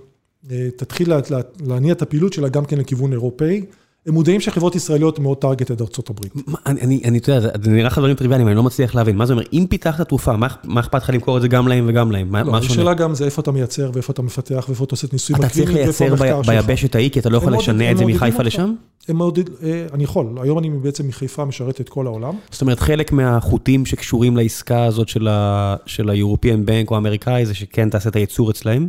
אה, 0.51 0.69
תתחיל 0.77 1.13
להניע 1.61 1.93
את 1.93 2.03
הפעילות 2.03 2.33
שלה 2.33 2.49
גם 2.49 2.65
כן 2.65 2.79
לכיוון 2.79 3.13
אירופאי. 3.13 3.65
הם 4.07 4.15
מודעים 4.15 4.41
שחברות 4.41 4.75
ישראליות 4.75 5.19
מאוד 5.19 5.37
ארצות 5.81 6.11
הברית. 6.11 6.33
אני, 6.67 7.19
אתה 7.19 7.33
יודע, 7.33 7.51
זה 7.63 7.71
נראה 7.71 7.87
לך 7.87 7.99
דברים 7.99 8.17
טריוויאליים, 8.17 8.49
אני 8.49 8.57
לא 8.57 8.63
מצליח 8.63 8.95
להבין. 8.95 9.17
מה 9.17 9.27
זה 9.27 9.33
אומר, 9.33 9.45
אם 9.53 9.67
פיתחת 9.71 10.09
תרופה, 10.09 10.37
מה 10.65 10.81
אכפת 10.81 11.03
לך 11.03 11.11
למכור 11.11 11.37
את 11.37 11.43
זה 11.43 11.49
גם 11.49 11.69
להם 11.69 11.85
וגם 11.89 12.13
להם? 12.13 12.37
לא, 12.37 12.57
השאלה 12.57 12.95
גם 12.95 13.15
זה 13.15 13.25
איפה 13.25 13.43
אתה 13.43 13.53
מייצר 13.53 13.91
ואיפה 13.95 14.13
אתה 14.13 14.23
מפתח 14.23 14.65
ואיפה 14.69 14.85
אתה 14.85 14.93
עושה 14.93 15.07
את 15.07 15.13
ניסויים 15.13 15.43
הקליניים 15.45 15.77
ואיפה 15.77 16.05
המחקר 16.05 16.27
שלך. 16.27 16.27
אתה 16.27 16.43
צריך 16.43 16.49
לייצר 16.49 16.67
ביבשת 16.67 16.95
ההיא, 16.95 17.11
כי 17.11 17.21
אתה 17.21 17.29
לא 17.29 17.37
יכול 17.37 17.53
לשנע 17.53 17.91
את 17.91 17.99
זה 17.99 18.05
מחיפה 18.05 18.43
לשם? 18.43 18.75
אה, 19.11 19.87
אני 19.93 20.05
יכול, 20.05 20.27
היום 20.43 20.59
אני 20.59 20.71
בעצם 20.71 21.09
מחיפה 21.09 21.45
משרת 21.45 21.81
את 21.81 21.89
כל 21.89 22.07
העולם. 22.07 22.35
זאת 22.51 22.63
אומרת, 22.63 22.81
חלק 22.81 23.13
מהחוטים 23.13 23.87
שקשורים 23.87 24.37
לעסקה 24.37 24.85
הזאת 24.85 25.09
של 25.09 25.29
ה-European 25.29 26.69
Bank 26.69 26.91
או 26.91 26.95
האמריקאי, 26.95 27.47
זה 27.47 27.55
שכן 27.55 27.91
תעשה 27.91 28.09
את 28.09 28.17
הייצור 28.17 28.51
אצלהם? 28.51 28.89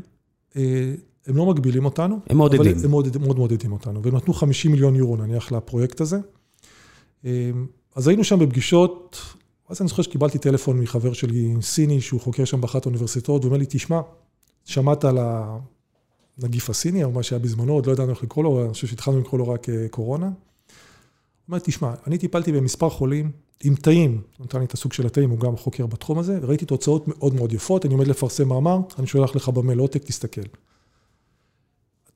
הם 1.28 1.38
לא 1.38 1.46
מגבילים 1.46 1.86
אותנו. 1.86 2.20
הם 2.30 2.38
מעודדים. 2.38 2.74
הם 2.84 2.90
מעודד, 2.90 3.18
מאוד 3.18 3.38
מעודדים 3.38 3.72
אותנו, 3.72 4.04
והם 4.04 4.16
נתנו 4.16 4.34
50 4.34 4.72
מיליון 4.72 4.96
יורו 4.96 5.18
נניח 5.18 5.52
לפרויקט 5.52 6.02
הזה. 6.02 6.18
אמ, 7.26 7.30
אז 7.96 8.08
היינו 8.08 8.24
שם 8.24 8.40
בפגישות, 8.40 9.20
אז 9.70 9.82
אני 9.82 9.90
זוכר 9.90 10.02
שקיבלתי 10.02 10.38
טלפון 10.38 10.80
מחבר 10.80 11.14
שלי, 11.14 11.54
סיני, 11.62 12.02
שהוא 12.02 12.22
חוקר 12.22 12.46
שם 12.46 12.62
באחת 12.62 12.86
האוניברסיטאות, 12.86 13.44
הוא 13.44 13.50
אומר 13.50 13.58
לי, 13.58 13.66
תשמע, 13.70 14.02
שמעת 14.66 15.06
על 15.06 15.18
הנגיף 16.38 16.70
הסיני, 16.70 17.04
או 17.04 17.12
מה 17.12 17.24
שהיה 17.24 17.40
בזמנו, 17.40 17.74
עוד 17.74 17.86
לא 17.86 17.92
ידענו 17.92 18.10
איך 18.10 18.24
לקרוא 18.24 18.44
לו, 18.44 18.66
אני 18.66 18.74
חושב 18.74 18.88
שהתחלנו 18.88 19.20
לקרוא 19.20 19.40
לו 19.40 19.50
רק 19.50 19.70
אה, 19.70 19.88
קורונה. 19.90 20.26
הוא 20.26 20.34
אומר, 21.48 21.60
תשמע, 21.60 21.94
אני 22.08 22.18
טיפלתי 22.18 22.52
במספר 22.52 22.90
חולים 22.90 23.32
עם 23.64 23.76
תאים, 23.76 24.22
הוא 24.38 24.46
נתן 24.46 24.60
לי 24.60 24.66
את 24.66 24.74
הסוג 24.74 24.94
של 24.94 25.06
התאים, 25.06 25.30
הוא 25.30 25.40
גם 25.40 25.58
חוקר 25.58 25.86
בתחום 25.86 26.20
הזה, 26.20 26.40
וראיתי 26.42 26.66
תוצאות 26.66 27.08
מאוד 27.08 27.34
מאוד 27.34 27.54
יפות, 27.54 27.86
אני 27.86 27.94
עומד 27.94 28.08
לפרסם 28.08 28.48
מאמר, 28.48 28.80
אני 29.00 29.08
שולח 29.08 29.36
לך 29.36 29.50
במייל 29.50 29.80
עותק, 29.80 30.04
תסתכל. 30.04 30.42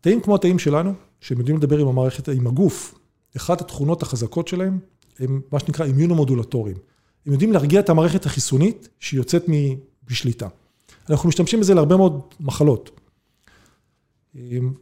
תאים 0.01 0.21
כמו 0.21 0.35
התאים 0.35 0.59
שלנו, 0.59 0.93
שהם 1.21 1.37
יודעים 1.37 1.57
לדבר 1.57 1.77
עם 1.77 1.87
המערכת, 1.87 2.29
עם 2.29 2.47
הגוף, 2.47 2.99
אחת 3.37 3.61
התכונות 3.61 4.03
החזקות 4.03 4.47
שלהם, 4.47 4.79
הם 5.19 5.41
מה 5.51 5.59
שנקרא 5.59 5.85
אימיונומודולטוריים. 5.85 6.77
הם 7.25 7.31
יודעים 7.33 7.51
להרגיע 7.53 7.79
את 7.79 7.89
המערכת 7.89 8.25
החיסונית 8.25 8.89
שהיא 8.99 9.17
יוצאת 9.17 9.45
משליטה. 10.09 10.47
אנחנו 11.09 11.29
משתמשים 11.29 11.59
בזה 11.59 11.73
להרבה 11.73 11.97
מאוד 11.97 12.21
מחלות. 12.39 12.99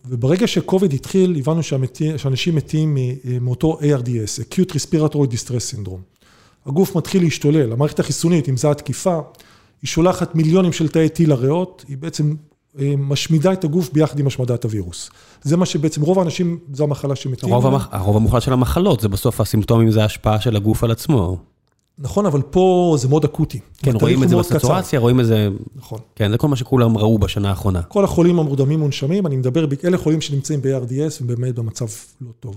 וברגע 0.06 0.48
שקוביד 0.48 0.94
התחיל, 0.94 1.36
הבנו 1.40 1.64
שאנשים 2.18 2.56
מתים 2.56 2.98
מאותו 3.42 3.80
ARDS, 3.80 4.42
Acute 4.42 4.72
Respiratory 4.72 5.32
Distress 5.32 5.76
Syndrome. 5.76 6.26
הגוף 6.66 6.96
מתחיל 6.96 7.24
להשתולל, 7.24 7.72
המערכת 7.72 8.00
החיסונית, 8.00 8.50
אם 8.50 8.58
זו 8.58 8.72
התקיפה, 8.72 9.20
היא 9.82 9.88
שולחת 9.88 10.36
מיליונים 10.36 10.74
של 10.74 10.88
תאי 10.88 11.08
T 11.08 11.28
לריאות, 11.28 11.86
היא 11.88 11.98
בעצם 11.98 12.36
משמידה 12.98 13.54
את 13.54 13.64
הגוף 13.64 13.90
ביחד 13.94 14.20
עם 14.20 14.28
השמדת 14.28 14.64
הווירוס. 14.64 15.10
זה 15.42 15.58
מה 15.58 15.66
שבעצם 15.66 16.02
רוב 16.02 16.20
האנשים, 16.20 16.60
זו 16.74 16.84
המחלה 16.84 17.16
שמתים. 17.16 17.54
הרוב, 17.54 17.66
המח... 17.66 17.88
הרוב 17.92 18.16
המוחלט 18.16 18.42
של 18.42 18.54
המחלות, 18.54 19.00
זה 19.00 19.10
בסוף 19.10 19.42
הסימפטומים, 19.42 19.92
זה 19.92 20.02
ההשפעה 20.02 20.42
של 20.42 20.56
הגוף 20.56 20.84
על 20.84 20.92
עצמו. 20.92 21.38
נכון, 22.00 22.26
אבל 22.26 22.42
פה 22.42 22.96
זה 23.00 23.08
מאוד 23.08 23.24
אקוטי. 23.24 23.60
כן, 23.78 23.96
רואים 23.96 24.24
את 24.24 24.30
זה 24.30 24.36
בסטורציה, 24.36 25.00
רואים 25.00 25.20
את 25.20 25.26
זה... 25.26 25.50
נכון. 25.76 26.00
כן, 26.16 26.32
זה 26.32 26.38
כל 26.38 26.48
מה 26.48 26.56
שכולם 26.56 26.98
ראו 26.98 27.20
בשנה 27.20 27.50
האחרונה. 27.50 27.82
כל 27.82 28.04
החולים 28.04 28.40
המורדמים 28.40 28.80
מונשמים, 28.80 29.28
אני 29.28 29.36
מדבר, 29.36 29.66
אלה 29.84 29.98
חולים 29.98 30.22
שנמצאים 30.22 30.62
ב-ARDS, 30.62 31.22
ובאמת 31.22 31.56
במצב 31.56 31.86
לא 32.22 32.30
טוב. 32.40 32.56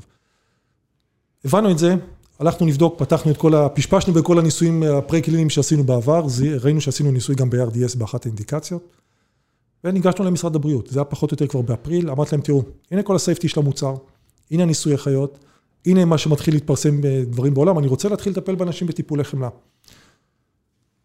הבנו 1.45 1.71
את 1.71 1.79
זה, 1.79 1.95
הלכנו 2.39 2.67
לבדוק, 2.67 2.95
פתחנו 2.99 3.31
את 3.31 3.37
כל 3.37 3.55
ה... 3.55 3.69
פשפשנו 3.69 4.13
בכל 4.13 4.39
הניסויים 4.39 4.83
הפרה-קליניים 4.83 5.51
שעשינו 5.51 5.85
בעבר, 5.85 6.27
ראינו 6.61 6.81
שעשינו 6.81 7.11
ניסוי 7.11 7.35
גם 7.35 7.51
ב-ARDS 7.51 7.99
באחת 7.99 8.27
האינדיקציות. 8.27 8.83
וניגשנו 9.85 10.25
למשרד 10.25 10.57
הבריאות, 10.57 10.87
זה 10.87 10.99
היה 10.99 11.05
פחות 11.05 11.31
או 11.31 11.35
יותר 11.35 11.47
כבר 11.47 11.63
באפריל, 11.63 12.11
אמרתי 12.11 12.31
להם, 12.33 12.41
תראו, 12.41 12.63
הנה 12.91 13.03
כל 13.03 13.17
ה 13.17 13.22
safety 13.22 13.49
של 13.49 13.61
המוצר, 13.61 13.95
הנה 14.51 14.65
ניסוי 14.65 14.97
חיות, 14.97 15.39
הנה 15.87 16.05
מה 16.05 16.19
שמתחיל 16.19 16.55
להתפרסם 16.55 17.01
בדברים 17.01 17.55
בעולם, 17.55 17.79
אני 17.79 17.87
רוצה 17.87 18.09
להתחיל 18.09 18.33
לטפל 18.33 18.55
באנשים 18.55 18.87
בטיפולי 18.87 19.25
חמלה. 19.25 19.49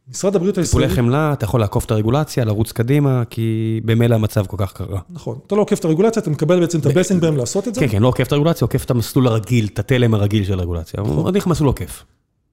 משרד 0.10 0.36
הבריאות 0.36 0.58
הישראלי... 0.58 0.88
טיפולי 0.88 1.02
חמלה, 1.02 1.34
אתה 1.34 1.46
יכול 1.46 1.60
לעקוף 1.60 1.86
את 1.86 1.92
הרגולציה, 1.92 2.46
לרוץ 2.46 2.72
קדימה, 2.72 3.24
כי 3.30 3.80
במילא 3.86 4.16
המצב 4.16 4.46
כל 4.46 4.58
כך 4.60 4.74
קשה. 4.74 5.00
נכון, 5.10 5.40
אתה 5.48 5.56
לא 5.56 5.62
עוקף 5.62 5.80
את 5.80 5.86
הרגולציה, 5.86 6.22
אתה 6.22 6.30
מקבל 6.30 6.60
בעצם 6.60 6.80
את 6.80 6.86
ה 6.86 6.90
blessing 6.90 7.22
שלהם 7.22 7.38
לעשות 7.38 7.68
את 7.68 7.76
זה. 7.76 7.82
כן, 7.82 7.88
כן, 7.88 8.02
לא 8.02 8.08
עוקף 8.08 8.28
את 8.28 8.32
הרגולציה, 8.32 8.66
עוקף 8.66 8.86
את 8.86 8.92
המסלול 8.92 9.28
הרגיל, 9.28 9.68
את 9.74 9.80
התלם 9.80 10.14
הרגיל 10.14 10.46
של 10.46 10.60
הרגולציה. 10.60 11.02
נכון. 11.02 11.18
עוד 11.18 11.36
איך 11.36 11.48
מסלול 11.48 11.68
עוקף. 11.68 12.04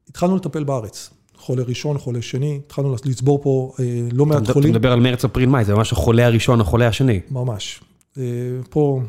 התחלנו 0.08 0.36
לטפל 0.36 0.64
בארץ. 0.64 1.10
חולה 1.40 1.62
ראשון, 1.62 1.98
חולה 1.98 2.22
שני, 2.22 2.60
התחלנו 2.66 2.96
לצבור 3.04 3.42
פה 3.42 3.72
אה, 3.80 3.84
לא 4.12 4.26
מעט 4.26 4.50
חולים. 4.50 4.70
אתה 4.70 4.78
מדבר 4.78 4.92
על 4.92 5.00
מרץ, 5.00 5.24
אפריל, 5.24 5.48
מאי, 5.48 5.64
זה 5.64 5.74
ממש 5.74 5.92
החולה 5.92 6.26
הראשון, 6.26 6.60
החולה 6.60 6.88
השני. 6.88 7.20
ממש. 7.30 7.80
אה, 8.18 8.22
פה 8.70 9.00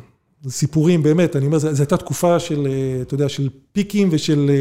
סיפורים, 0.47 1.03
באמת, 1.03 1.35
אני 1.35 1.45
אומר, 1.45 1.57
זו 1.57 1.81
הייתה 1.81 1.97
תקופה 1.97 2.39
של, 2.39 2.67
אה, 2.67 3.01
אתה 3.01 3.13
יודע, 3.13 3.29
של 3.29 3.49
פיקים 3.71 4.09
ושל, 4.11 4.51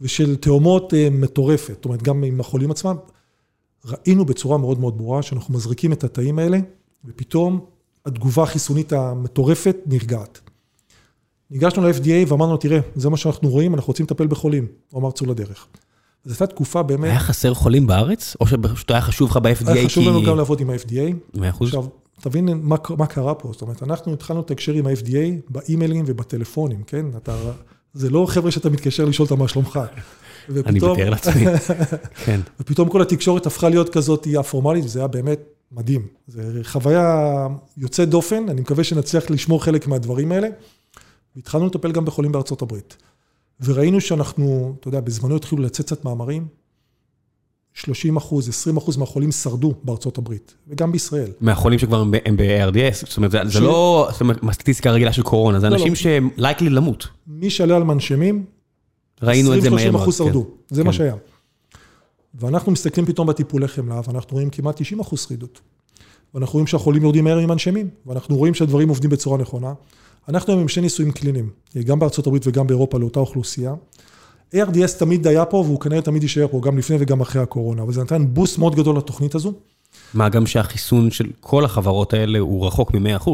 ושל 0.00 0.36
תאומות 0.36 0.92
מטורפת. 1.10 1.74
זאת 1.74 1.84
אומרת, 1.84 2.02
גם 2.02 2.24
עם 2.24 2.40
החולים 2.40 2.70
עצמם, 2.70 2.96
ראינו 3.84 4.24
בצורה 4.24 4.58
מאוד 4.58 4.80
מאוד 4.80 4.98
ברורה 4.98 5.22
שאנחנו 5.22 5.54
מזריקים 5.54 5.92
את 5.92 6.04
התאים 6.04 6.38
האלה, 6.38 6.58
ופתאום 7.04 7.60
התגובה 8.06 8.42
החיסונית 8.42 8.92
המטורפת 8.92 9.76
נרגעת. 9.86 10.40
ניגשנו 11.50 11.82
ל-FDA 11.82 12.28
ואמרנו, 12.32 12.56
תראה, 12.56 12.78
זה 12.94 13.10
מה 13.10 13.16
שאנחנו 13.16 13.48
רואים, 13.50 13.74
אנחנו 13.74 13.86
רוצים 13.90 14.06
לטפל 14.06 14.26
בחולים. 14.26 14.66
הוא 14.90 15.00
אמר, 15.00 15.10
צאו 15.10 15.26
לדרך. 15.26 15.66
זו 16.24 16.32
הייתה 16.32 16.46
תקופה 16.46 16.82
באמת... 16.82 17.10
היה 17.10 17.20
חסר 17.20 17.54
חולים 17.54 17.86
בארץ? 17.86 18.36
או 18.40 18.46
שפשוט 18.46 18.90
היה 18.90 19.00
חשוב 19.00 19.30
לך 19.30 19.36
ב-FDA? 19.36 19.70
היה 19.72 19.84
חשוב 19.84 20.08
לנו 20.08 20.22
גם 20.22 20.36
לעבוד 20.36 20.60
עם 20.60 20.70
ה-FDA. 20.70 21.38
מאה 21.38 21.50
אחוז. 21.50 21.68
עכשיו, 21.68 21.84
תבין 22.20 22.48
מה, 22.62 22.76
מה 22.98 23.06
קרה 23.06 23.34
פה. 23.34 23.48
זאת 23.52 23.62
אומרת, 23.62 23.82
אנחנו 23.82 24.12
התחלנו 24.12 24.40
לתקשר 24.40 24.72
עם 24.72 24.86
ה-FDA 24.86 25.50
באימיילים 25.50 26.04
ובטלפונים, 26.08 26.82
כן? 26.82 27.06
אתה, 27.16 27.36
זה 27.94 28.10
לא 28.10 28.26
חבר'ה 28.28 28.50
שאתה 28.50 28.70
מתקשר 28.70 29.04
לשאול 29.04 29.28
אותם 29.30 29.38
מה 29.38 29.48
שלומך. 29.48 29.80
ופתאום, 30.48 30.66
אני 30.68 30.78
מתאר 30.78 31.10
לעצמי, 31.10 31.44
כן. 32.24 32.40
ופתאום 32.60 32.88
כל 32.88 33.02
התקשורת 33.02 33.46
הפכה 33.46 33.68
להיות 33.68 33.88
כזאת, 33.88 34.26
הפורמלית, 34.40 34.84
וזה 34.84 34.98
היה 34.98 35.08
באמת 35.08 35.40
מדהים. 35.72 36.06
זו 36.28 36.40
חוויה 36.62 37.46
יוצאת 37.76 38.08
דופן, 38.08 38.48
אני 38.48 38.60
מקווה 38.60 38.84
שנצליח 38.84 39.30
לשמור 39.30 39.64
חלק 39.64 39.86
מהדברים 39.86 40.32
האלה. 40.32 40.48
והתחלנו 41.36 41.66
לטפל 41.66 41.92
גם 41.92 42.04
בחולים 42.04 42.32
בארצות 42.32 42.62
הברית. 42.62 42.96
וראינו 43.64 44.00
שאנחנו, 44.00 44.74
אתה 44.80 44.88
יודע, 44.88 45.00
בזמנו 45.00 45.36
התחילו 45.36 45.62
לצאת 45.62 45.86
קצת 45.86 46.04
מאמרים, 46.04 46.46
30 47.74 48.16
אחוז, 48.16 48.48
20 48.48 48.76
אחוז 48.76 48.96
מהחולים 48.96 49.32
שרדו 49.32 49.74
בארצות 49.84 50.18
הברית, 50.18 50.54
וגם 50.68 50.92
בישראל. 50.92 51.30
מהחולים 51.40 51.78
שכבר 51.78 52.00
הם 52.24 52.36
ב-ARDS? 52.36 53.06
זאת 53.06 53.16
אומרת, 53.16 53.32
זה 53.44 53.60
לא 53.60 54.08
סטטיסטיקה 54.52 54.90
רגילה 54.90 55.12
של 55.12 55.22
קורונה, 55.22 55.60
זה 55.60 55.68
לא, 55.68 55.74
אנשים 55.74 55.88
לא. 55.88 55.94
שהם 55.94 56.30
לייקלי 56.36 56.70
למות. 56.70 57.08
מי 57.26 57.50
שעלה 57.50 57.76
על 57.76 57.84
מנשמים, 57.84 58.44
ראינו 59.22 59.54
את 59.54 59.62
זה 59.62 59.70
מהר 59.70 59.90
מאוד. 59.90 60.02
20-30 60.02 60.04
אחוז 60.04 60.16
שרדו, 60.16 60.44
כן. 60.44 60.74
זה 60.74 60.84
מה 60.84 60.90
כן. 60.90 60.96
שהיה. 60.96 61.14
ואנחנו 62.34 62.72
מסתכלים 62.72 63.06
פתאום 63.06 63.26
בטיפולי 63.26 63.68
חמלה, 63.68 64.00
ואנחנו 64.06 64.32
רואים 64.32 64.50
כמעט 64.50 64.82
90 64.82 65.00
אחוז 65.00 65.20
שרידות. 65.20 65.60
ואנחנו 66.34 66.52
רואים 66.52 66.66
שהחולים 66.66 67.02
יורדים 67.02 67.24
מהר 67.24 67.40
ממנשמים, 67.40 67.88
ואנחנו 68.06 68.36
רואים 68.36 68.54
שהדברים 68.54 68.88
עובדים 68.88 69.10
בצורה 69.10 69.38
נכונה. 69.38 69.72
אנחנו 70.28 70.52
היום 70.52 70.60
עם 70.60 70.68
שני 70.68 70.82
ניסויים 70.82 71.12
קליניים, 71.12 71.50
גם 71.84 71.98
בארצות 71.98 72.26
הברית 72.26 72.46
וגם 72.46 72.66
באירופה 72.66 72.98
לאותה 72.98 73.20
אוכלוסייה. 73.20 73.74
ARDS 74.54 74.98
תמיד 74.98 75.26
היה 75.26 75.44
פה, 75.44 75.56
והוא 75.56 75.80
כנראה 75.80 76.02
תמיד 76.02 76.22
יישאר 76.22 76.48
פה, 76.48 76.60
גם 76.60 76.78
לפני 76.78 76.96
וגם 77.00 77.20
אחרי 77.20 77.42
הקורונה, 77.42 77.82
אבל 77.82 77.92
זה 77.92 78.02
נתן 78.02 78.24
בוסט 78.28 78.58
מאוד 78.58 78.74
גדול 78.74 78.96
לתוכנית 78.96 79.34
הזו. 79.34 79.52
מה 80.14 80.28
גם 80.28 80.46
שהחיסון 80.46 81.10
של 81.10 81.26
כל 81.40 81.64
החברות 81.64 82.14
האלה 82.14 82.38
הוא 82.38 82.66
רחוק 82.66 82.94
מ-100%. 82.94 83.30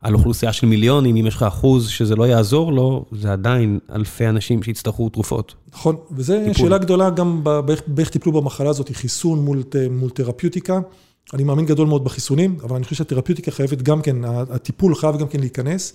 על 0.00 0.14
אוכלוסייה 0.14 0.52
של 0.52 0.66
מיליונים, 0.66 1.16
אם 1.16 1.26
יש 1.26 1.34
לך 1.34 1.42
אחוז 1.42 1.88
שזה 1.88 2.16
לא 2.16 2.24
יעזור 2.24 2.72
לו, 2.72 3.04
זה 3.12 3.32
עדיין 3.32 3.78
אלפי 3.94 4.28
אנשים 4.28 4.62
שיצטרכו 4.62 5.08
תרופות. 5.08 5.54
נכון, 5.72 5.96
וזו 6.10 6.34
שאלה 6.52 6.78
גדולה 6.78 7.10
גם 7.10 7.44
באיך 7.86 8.10
טיפלו 8.10 8.32
במחלה 8.32 8.70
הזאת, 8.70 8.90
חיסון 8.92 9.38
מול, 9.38 9.62
מול 9.90 10.10
תרפיוטיקה. 10.10 10.80
אני 11.34 11.44
מאמין 11.44 11.66
גדול 11.66 11.88
מאוד 11.88 12.04
בחיסונים, 12.04 12.56
אבל 12.62 12.76
אני 12.76 12.84
חושב 12.84 12.96
שהתרפיוטיקה 12.96 13.50
חייבת 13.50 13.82
גם 13.82 14.02
כן, 14.02 14.16
הטיפול 14.24 14.94
חייב 14.94 15.18
גם 15.18 15.28
כן 15.28 15.40
להיכנס. 15.40 15.92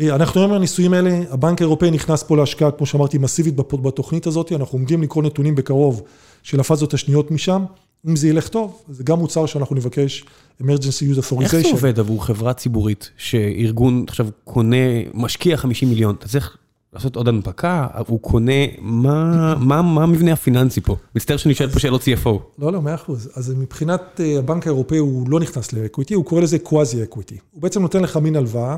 אה, 0.00 0.14
אנחנו 0.14 0.40
היום 0.40 0.50
בניסויים 0.50 0.92
האלה, 0.92 1.20
הבנק 1.30 1.60
האירופאי 1.60 1.90
נכנס 1.90 2.22
פה 2.22 2.36
להשקעה, 2.36 2.70
כמו 2.70 2.86
שאמרתי, 2.86 3.18
מסיבית 3.18 3.56
בתוכנית 3.56 4.26
הזאת, 4.26 4.52
אנחנו 4.52 4.78
עומדים 4.78 5.02
לקרוא 5.02 5.22
נתונים 5.22 5.54
בקרוב 5.54 6.02
של 6.42 6.60
הפאזות 6.60 6.94
השניות 6.94 7.30
משם. 7.30 7.64
אם 8.08 8.16
זה 8.16 8.28
ילך 8.28 8.48
טוב, 8.48 8.82
זה 8.88 9.04
גם 9.04 9.18
מוצר 9.18 9.46
שאנחנו 9.46 9.76
נבקש 9.76 10.24
emergency 10.62 10.64
use 10.64 11.18
authorization. 11.18 11.42
איך 11.42 11.56
זה 11.56 11.68
עובד 11.72 11.98
עבור 11.98 12.24
חברה 12.24 12.54
ציבורית, 12.54 13.10
שארגון 13.16 14.04
עכשיו 14.08 14.28
קונה, 14.44 14.76
משקיע 15.14 15.56
50 15.56 15.88
מיליון, 15.88 16.14
אתה 16.14 16.28
צריך 16.28 16.56
לעשות 16.96 17.16
עוד 17.16 17.28
הנפקה, 17.28 17.86
הוא 18.06 18.20
קונה, 18.20 18.52
מה 18.80 19.54
מה, 19.60 20.02
המבנה 20.02 20.32
הפיננסי 20.32 20.80
פה? 20.80 20.96
מצטער 21.14 21.36
שאני 21.36 21.54
שואל 21.54 21.70
פה 21.70 21.78
שאלות 21.78 22.02
CFO. 22.02 22.30
לא, 22.58 22.72
לא, 22.72 22.82
מאה 22.82 22.94
אחוז. 22.94 23.30
אז 23.34 23.54
מבחינת 23.58 24.20
אה, 24.20 24.38
הבנק 24.38 24.66
האירופאי 24.66 24.98
הוא 24.98 25.30
לא 25.30 25.40
נכנס 25.40 25.72
ל 25.72 25.77
equity, 25.77 26.14
הוא 26.14 26.24
קורא 26.24 26.40
לזה 26.40 26.58
quasi 26.58 27.02
equity. 27.02 27.36
הוא 27.52 27.62
בעצם 27.62 27.82
נותן 27.82 28.02
לך 28.02 28.16
מין 28.16 28.36
הלוואה, 28.36 28.76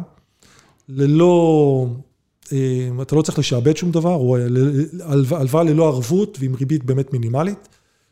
ללא 0.88 1.86
אתה 3.02 3.16
לא 3.16 3.22
צריך 3.22 3.38
לשעבד 3.38 3.76
שום 3.76 3.90
דבר, 3.90 4.12
הוא 4.12 4.38
הלוואה 5.30 5.62
ללא 5.62 5.88
ערבות 5.88 6.38
ועם 6.40 6.54
ריבית 6.54 6.84
באמת 6.84 7.12
מינימלית, 7.12 7.68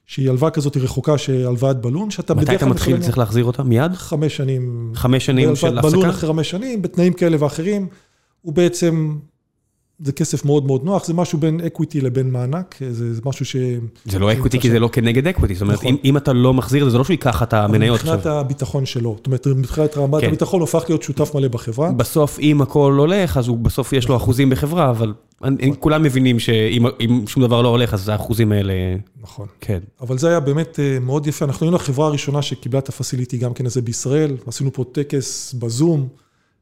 שהיא 0.07 0.31
הלוואה 0.31 0.51
כזאת 0.51 0.77
רחוקה 0.77 1.19
שהלוואת 1.19 1.81
בלון, 1.81 2.11
שאתה 2.11 2.35
בדרך 2.35 2.47
כלל... 2.47 2.55
מתי 2.55 2.65
אתה 2.65 2.67
מתחיל, 2.67 3.03
צריך 3.03 3.19
להחזיר 3.19 3.45
אותה? 3.45 3.63
מיד? 3.63 3.93
חמש 3.93 4.37
שנים. 4.37 4.93
חמש 4.95 5.27
שנים 5.27 5.57
של 5.57 5.79
הפסקה? 5.79 5.97
בלון 5.97 6.09
אחרי 6.09 6.29
חמש 6.29 6.51
שנים, 6.51 6.83
בתנאים 6.83 7.13
כאלה 7.13 7.37
ואחרים, 7.41 7.87
הוא 8.43 8.53
בעצם 8.53 9.17
זה 10.05 10.13
כסף 10.13 10.45
מאוד 10.45 10.67
מאוד 10.67 10.85
נוח, 10.85 11.05
זה 11.05 11.15
משהו 11.15 11.39
בין 11.39 11.61
equity 11.61 12.01
לבין 12.01 12.31
מענק, 12.31 12.77
זה, 12.91 13.15
זה 13.15 13.21
משהו 13.25 13.45
ש... 13.45 13.57
זה 14.05 14.19
לא 14.19 14.33
equity 14.33 14.61
כי 14.61 14.71
זה 14.71 14.79
לא 14.79 14.89
כנגד 14.89 15.27
equity, 15.27 15.55
זאת 15.55 15.63
אומרת, 15.63 15.79
נכון. 15.79 15.89
אם, 15.89 15.97
אם 16.05 16.17
אתה 16.17 16.33
לא 16.33 16.55
מחזיר 16.55 16.83
את 16.83 16.87
זה, 16.87 16.91
זה 16.91 16.99
לא 16.99 17.05
שהוא 17.05 17.15
ייקח 17.15 17.43
את 17.43 17.55
המניות 17.55 18.01
עכשיו. 18.01 18.15
מבחינת 18.15 18.37
הביטחון 18.37 18.87
שלו, 18.87 19.15
זאת 19.17 19.27
אומרת, 19.27 19.47
מבחינת 19.47 19.97
רמת 19.97 20.21
כן. 20.21 20.27
הביטחון, 20.27 20.61
הופך 20.61 20.85
להיות 20.89 21.03
שותף 21.03 21.35
מלא 21.35 21.49
בחברה. 21.49 21.93
בסוף, 21.93 22.39
אם 22.41 22.63
הכל 22.63 22.97
הולך, 22.99 23.37
אז 23.37 23.49
הוא 23.49 23.59
בסוף 23.59 23.93
יש 23.93 24.09
לו 24.09 24.17
אחוזים 24.17 24.51
בחברה, 24.51 24.91
אבל 24.91 25.15
נכון. 25.41 25.57
כולם 25.81 26.03
מבינים 26.03 26.39
שאם 26.39 27.27
שום 27.27 27.43
דבר 27.43 27.63
לא 27.63 27.69
הולך, 27.69 27.95
אז 27.95 28.09
האחוזים 28.09 28.53
האלה... 28.53 28.73
נכון. 29.23 29.47
כן. 29.61 29.79
אבל 30.01 30.19
זה 30.19 30.29
היה 30.29 30.41
באמת 30.41 30.81
אה, 30.81 30.99
מאוד 31.01 31.27
יפה, 31.27 31.45
אנחנו 31.45 31.67
היינו 31.67 31.77
החברה 31.77 32.07
הראשונה 32.07 32.43
שקיבלה 32.43 32.79
את 32.79 32.89
ה 32.89 32.94
facility 32.94 33.39
גם 33.39 33.55
כן 33.55 33.67
הזה 33.67 33.83
בישראל, 33.83 34.37
עשינו 34.47 34.73
פה 34.73 34.85
טקס 34.93 35.55
בזום. 35.59 36.09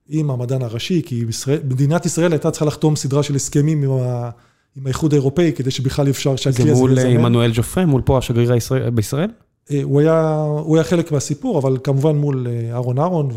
עם 0.09 0.31
המדען 0.31 0.63
הראשי, 0.63 1.03
כי 1.07 1.25
בישראל, 1.25 1.59
מדינת 1.65 2.07
ישראל 2.07 2.33
הייתה 2.33 2.51
צריכה 2.51 2.67
לחתום 2.67 2.97
סדרה 2.97 3.23
של 3.23 3.35
הסכמים 3.35 3.83
עם, 3.83 3.91
ה, 3.91 4.31
עם 4.77 4.87
האיחוד 4.87 5.13
האירופאי, 5.13 5.53
כדי 5.57 5.71
שבכלל 5.71 6.11
אפשר 6.11 6.37
שהכלי 6.37 6.71
הזה 6.71 6.73
יזמן. 6.73 6.95
זה 6.95 7.09
מול 7.09 7.17
עמנואל 7.17 7.51
ג'ופרה, 7.55 7.87
מול 7.87 8.03
פה 8.05 8.19
השגריר 8.19 8.53
הישראל, 8.53 8.91
בישראל? 8.91 9.31
אה, 9.71 9.81
הוא 9.83 10.01
היה, 10.01 10.35
הוא 10.41 10.77
היה 10.77 10.85
חלק 10.85 11.13
מהסיפור, 11.13 11.59
אבל 11.59 11.79
כמובן 11.85 12.17
מול 12.17 12.47
אה, 12.51 12.73
אהרון 12.73 12.99
אהרון 12.99 13.31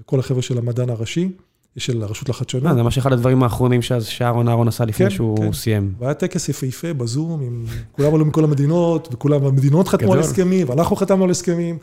וכל 0.00 0.20
החבר'ה 0.20 0.42
של 0.42 0.58
המדען 0.58 0.90
הראשי, 0.90 1.32
של 1.76 2.02
הרשות 2.02 2.28
לחדשנות. 2.28 2.66
אה, 2.66 2.74
זה 2.74 2.82
ממש 2.82 2.98
אחד 2.98 3.12
הדברים 3.12 3.42
האחרונים 3.42 3.82
שאהרון 3.82 4.48
אהרון 4.48 4.68
עשה 4.68 4.84
לפני 4.84 5.06
כן, 5.06 5.14
שהוא 5.14 5.36
כן. 5.38 5.52
סיים. 5.52 5.94
והיה 5.98 6.14
טקס 6.14 6.48
יפהפה 6.48 6.92
בזום, 6.92 7.40
עם, 7.42 7.64
כולם 7.92 8.14
עלו 8.14 8.24
מכל 8.24 8.44
המדינות, 8.44 9.08
וכולם, 9.12 9.44
המדינות 9.44 9.88
חתמו 9.88 10.12
על 10.12 10.18
הסכמים, 10.18 10.68
ואנחנו 10.68 10.96
חתמנו 10.96 11.24
על 11.24 11.30
הסכמים. 11.30 11.78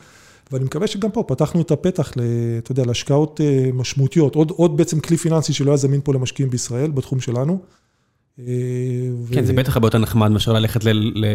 ואני 0.52 0.66
מקווה 0.66 0.88
שגם 0.88 1.12
פה 1.12 1.24
פתחנו 1.28 1.62
את 1.62 1.72
הפתח, 1.72 2.12
אתה 2.58 2.72
יודע, 2.72 2.86
להשקעות 2.86 3.42
אה, 3.42 3.70
משמעותיות, 3.74 4.36
עוד, 4.36 4.52
עוד 4.52 4.78
בעצם 4.78 5.00
כלי 5.00 5.18
פיננסי 5.18 5.54
שלא 5.54 5.72
היה 5.72 5.78
זמין 5.78 6.02
פה 6.04 6.14
למשקיעים 6.14 6.50
בישראל, 6.50 6.92
בתחום 6.92 7.20
שלנו. 7.20 7.60
אה, 8.40 8.46
כן, 9.32 9.44
ו... 9.44 9.46
זה 9.46 9.54
בטח 9.54 9.76
הרבה 9.76 9.88
יותר 9.88 9.98
נחמד 9.98 10.32
מאשר 10.32 10.54
ללכת 10.54 10.82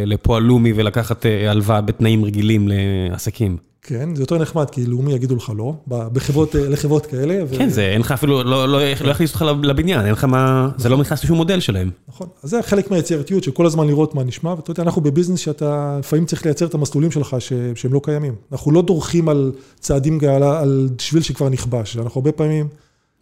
לפועל 0.07 0.43
לאומי 0.43 0.73
ולקחת 0.77 1.27
אה, 1.27 1.51
הלוואה 1.51 1.81
בתנאים 1.81 2.25
רגילים 2.25 2.69
לעסקים. 3.11 3.70
כן, 3.83 4.15
זה 4.15 4.23
יותר 4.23 4.39
נחמד, 4.39 4.71
כי 4.71 4.87
לאומי 4.87 5.13
יגידו 5.13 5.37
לך 5.37 5.53
לא, 5.57 5.75
בחברות, 5.87 6.55
לחברות 6.55 7.07
כאלה. 7.07 7.45
כן, 7.59 7.69
זה, 7.69 7.83
אין 7.83 8.01
לך 8.01 8.13
אפילו, 8.13 8.43
לא, 8.43 8.69
לא, 8.69 8.83
לא 9.01 9.11
יכניס 9.11 9.31
אותך 9.31 9.45
לבניין, 9.63 10.01
אין 10.05 10.13
לך 10.13 10.25
מה, 10.25 10.71
זה 10.77 10.89
לא 10.89 10.97
נכנס 10.97 11.25
לשום 11.25 11.37
מודל 11.37 11.61
שלהם. 11.61 11.91
נכון, 12.09 12.29
אז 12.43 12.51
זה 12.51 12.63
חלק 12.63 12.91
מהיצירתיות 12.91 13.45
של 13.45 13.51
כל 13.51 13.67
הזמן 13.67 13.87
לראות 13.87 14.15
מה 14.15 14.25
נשמע, 14.25 14.55
ואתה 14.55 14.71
יודע, 14.71 14.83
אנחנו 14.83 15.03
בביזנס 15.03 15.39
שאתה 15.39 15.97
לפעמים 15.99 16.27
צריך 16.27 16.45
לייצר 16.45 16.67
את 16.67 16.75
המסלולים 16.75 17.11
שלך 17.11 17.37
שהם 17.75 17.93
לא 17.93 18.01
קיימים. 18.05 18.35
אנחנו 18.53 18.71
לא 18.71 18.83
דורכים 18.83 19.29
על 19.29 19.53
צעדים, 19.81 20.19
על, 20.29 20.43
על 20.43 20.89
שביל 20.99 21.23
שכבר 21.23 21.49
נכבש, 21.49 21.97
אנחנו 21.97 22.19
הרבה 22.19 22.33
פעמים... 22.33 22.69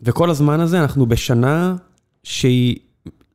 וכל 0.02 0.30
הזמן 0.30 0.60
הזה 0.60 0.80
אנחנו 0.80 1.06
בשנה 1.06 1.76
שהיא, 2.22 2.76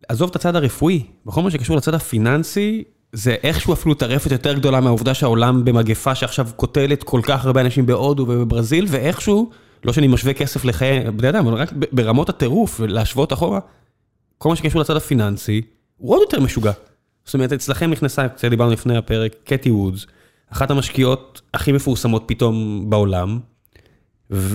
עזוב 0.08 0.30
את 0.30 0.36
הצד 0.36 0.56
הרפואי, 0.56 1.04
בכל 1.26 1.42
מה 1.42 1.52
שקשור 1.52 1.78
לצד 1.78 1.94
הפיננסי, 1.94 2.84
זה 3.14 3.36
איכשהו 3.44 3.74
אפילו 3.74 3.96
טרפת 3.96 4.32
יותר 4.32 4.54
גדולה 4.54 4.82
מהעובדה 4.82 5.14
שהעולם 5.14 5.66
במגפה 5.66 6.16
שעכשיו 6.16 6.48
קוטלת 6.56 7.04
כל 7.04 7.22
כך 7.24 7.46
הרבה 7.46 7.62
אנשים 7.62 7.86
בהודו 7.86 8.26
ובברזיל, 8.30 8.86
ואיכשהו, 8.90 9.50
לא 9.84 9.94
שאני 9.94 10.08
משווה 10.08 10.34
כסף 10.34 10.66
לחיי 10.66 11.12
בני 11.12 11.30
אדם, 11.30 11.48
אבל 11.48 11.58
רק 11.58 11.72
ברמות 11.92 12.30
הטירוף, 12.30 12.80
להשוות 12.80 13.34
אחורה, 13.34 13.60
כל 14.38 14.50
מה 14.50 14.56
שקשור 14.56 14.82
לצד 14.82 14.96
הפיננסי, 14.96 15.62
הוא 15.98 16.14
עוד 16.14 16.22
יותר 16.22 16.40
משוגע. 16.40 16.72
זאת 17.26 17.34
אומרת, 17.34 17.54
אצלכם 17.54 17.92
נכנסה, 17.92 18.28
קצת 18.28 18.48
דיברנו 18.48 18.72
לפני 18.72 18.98
הפרק, 18.98 19.36
קטי 19.44 19.72
וודס, 19.72 20.06
אחת 20.52 20.72
המשקיעות 20.72 21.42
הכי 21.54 21.72
מפורסמות 21.72 22.24
פתאום 22.26 22.86
בעולם, 22.90 23.40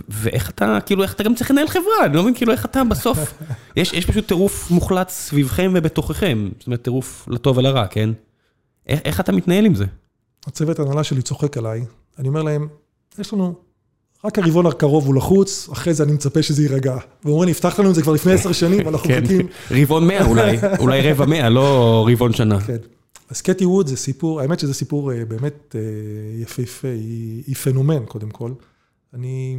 ואיך 0.09 0.51
אתה, 0.51 0.79
כאילו, 0.87 1.03
איך 1.03 1.15
אתה 1.15 1.23
גם 1.23 1.35
צריך 1.35 1.51
לנהל 1.51 1.69
חברה, 1.69 2.05
אני 2.05 2.17
לא 2.17 2.23
מבין, 2.23 2.35
כאילו, 2.35 2.53
איך 2.53 2.65
אתה 2.65 2.85
בסוף, 2.85 3.19
יש, 3.77 3.93
יש 3.93 4.07
פשוט 4.07 4.27
טירוף 4.27 4.71
מוחלט 4.71 5.09
סביבכם 5.09 5.73
ובתוככם, 5.75 6.49
זאת 6.59 6.67
אומרת, 6.67 6.83
טירוף 6.83 7.29
לטוב 7.31 7.59
ולרע, 7.59 7.87
כן? 7.87 8.11
איך 8.89 9.01
איך 9.05 9.21
אתה 9.21 9.33
מתנהל 9.33 9.67
עם 9.67 9.75
זה? 9.75 9.85
הצוות 10.47 10.79
ההנהלה 10.79 11.05
שלי 11.05 11.23
צוחק 11.23 11.57
עליי, 11.57 11.85
אני 12.19 12.29
אומר 12.29 12.43
להם, 12.43 12.69
יש 13.19 13.33
לנו, 13.33 13.55
רק 14.25 14.39
הרבעון 14.39 14.67
הקרוב 14.67 15.07
הוא 15.07 15.15
לחוץ, 15.15 15.69
אחרי 15.73 15.95
זה 15.95 16.03
אני 16.03 16.13
מצפה 16.13 16.43
שזה 16.43 16.63
יירגע. 16.63 16.97
והוא 17.25 17.35
אומר, 17.35 17.47
נפתח 17.47 17.81
לנו 17.81 17.91
את 17.91 17.95
זה 17.95 18.03
כבר 18.03 18.13
לפני 18.13 18.33
עשר 18.33 18.53
שנים, 18.53 18.89
אנחנו 18.89 19.09
כן. 19.09 19.23
מחכים. 19.23 19.47
רבעון 19.71 20.07
מאה 20.07 20.27
אולי, 20.27 20.57
אולי 20.83 21.13
רבע 21.13 21.27
מאה, 21.27 21.49
לא 21.49 22.07
רבעון 22.13 22.33
שנה. 22.33 22.61
כן. 22.61 22.77
אז 23.31 23.41
קטי 23.41 23.65
ווד 23.65 23.87
זה 23.87 23.97
סיפור, 23.97 24.41
האמת 24.41 24.61
שזה 24.61 24.75
סיפור 24.75 25.13
אה, 25.13 25.25
באמת 25.25 25.77
אה, 25.79 25.81
יפהפה, 26.43 26.89
היא, 26.89 27.43
היא 27.47 27.55
פנומן 27.55 28.05
קודם 28.07 28.31
כל. 28.31 28.53
אני, 29.15 29.59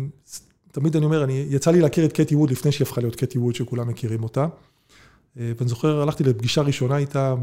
תמיד 0.71 0.95
אני 0.95 1.05
אומר, 1.05 1.23
אני, 1.23 1.45
יצא 1.49 1.71
לי 1.71 1.81
להכיר 1.81 2.05
את 2.05 2.13
קטי 2.13 2.35
ווד 2.35 2.51
לפני 2.51 2.71
שהיא 2.71 2.85
הפכה 2.85 3.01
להיות 3.01 3.15
קטי 3.15 3.37
ווד, 3.37 3.55
שכולם 3.55 3.87
מכירים 3.87 4.23
אותה. 4.23 4.47
ואני 5.39 5.69
זוכר, 5.69 6.01
הלכתי 6.01 6.23
לפגישה 6.23 6.61
ראשונה 6.61 6.97
איתה 6.97 7.35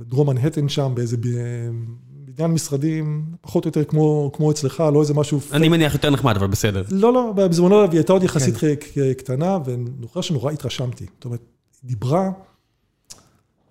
בדרום 0.00 0.30
מנהטן 0.30 0.68
שם, 0.68 0.92
באיזה 0.94 1.16
בניין 1.16 2.50
משרדים, 2.50 3.24
פחות 3.40 3.64
או 3.64 3.68
יותר 3.68 3.84
כמו, 3.84 4.30
כמו 4.34 4.50
אצלך, 4.50 4.84
לא 4.92 5.00
איזה 5.00 5.14
משהו... 5.14 5.40
אני 5.52 5.68
מניח 5.68 5.94
יותר 5.94 6.10
נחמד, 6.10 6.36
אבל 6.36 6.46
בסדר. 6.46 6.82
לא, 6.90 7.12
לא, 7.12 7.32
בזמנו 7.36 7.82
היא 7.82 7.90
הייתה 7.92 8.12
עוד 8.12 8.22
יחסית 8.22 8.56
כן. 8.56 9.12
קטנה, 9.16 9.58
ואני 9.64 9.84
זוכר 10.00 10.20
שנורא 10.20 10.52
התרשמתי. 10.52 11.06
זאת 11.14 11.24
אומרת, 11.24 11.40
היא 11.82 11.88
דיברה, 11.88 12.30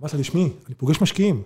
אמרת 0.02 0.14
לי, 0.14 0.24
שמי, 0.24 0.50
אני 0.68 0.76
פוגש 0.76 1.02
משקיעים, 1.02 1.42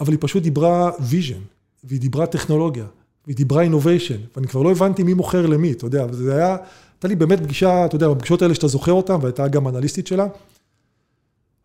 אבל 0.00 0.12
היא 0.12 0.18
פשוט 0.20 0.42
דיברה 0.42 0.90
vision, 1.00 1.40
והיא 1.84 2.00
דיברה 2.00 2.26
טכנולוגיה, 2.26 2.84
והיא 3.26 3.36
דיברה 3.36 3.62
innovation, 3.62 4.18
ואני 4.36 4.46
כבר 4.46 4.62
לא 4.62 4.70
הבנתי 4.70 5.02
מי 5.02 5.14
מוכר 5.14 5.46
למי, 5.46 5.72
אתה 5.72 5.86
יודע, 5.86 6.06
וזה 6.10 6.34
היה, 6.34 6.56
הייתה 6.94 7.08
לי 7.08 7.16
באמת 7.16 7.40
פגישה, 7.42 7.86
אתה 7.86 7.96
יודע, 7.96 8.08
בפגישות 8.08 8.42
האלה 8.42 8.54
שאתה 8.54 8.68
זוכר 8.68 8.92
אותן, 8.92 9.16
והייתה 9.20 9.48
גם 9.48 9.68
אנליסטית 9.68 10.06
שלה. 10.06 10.26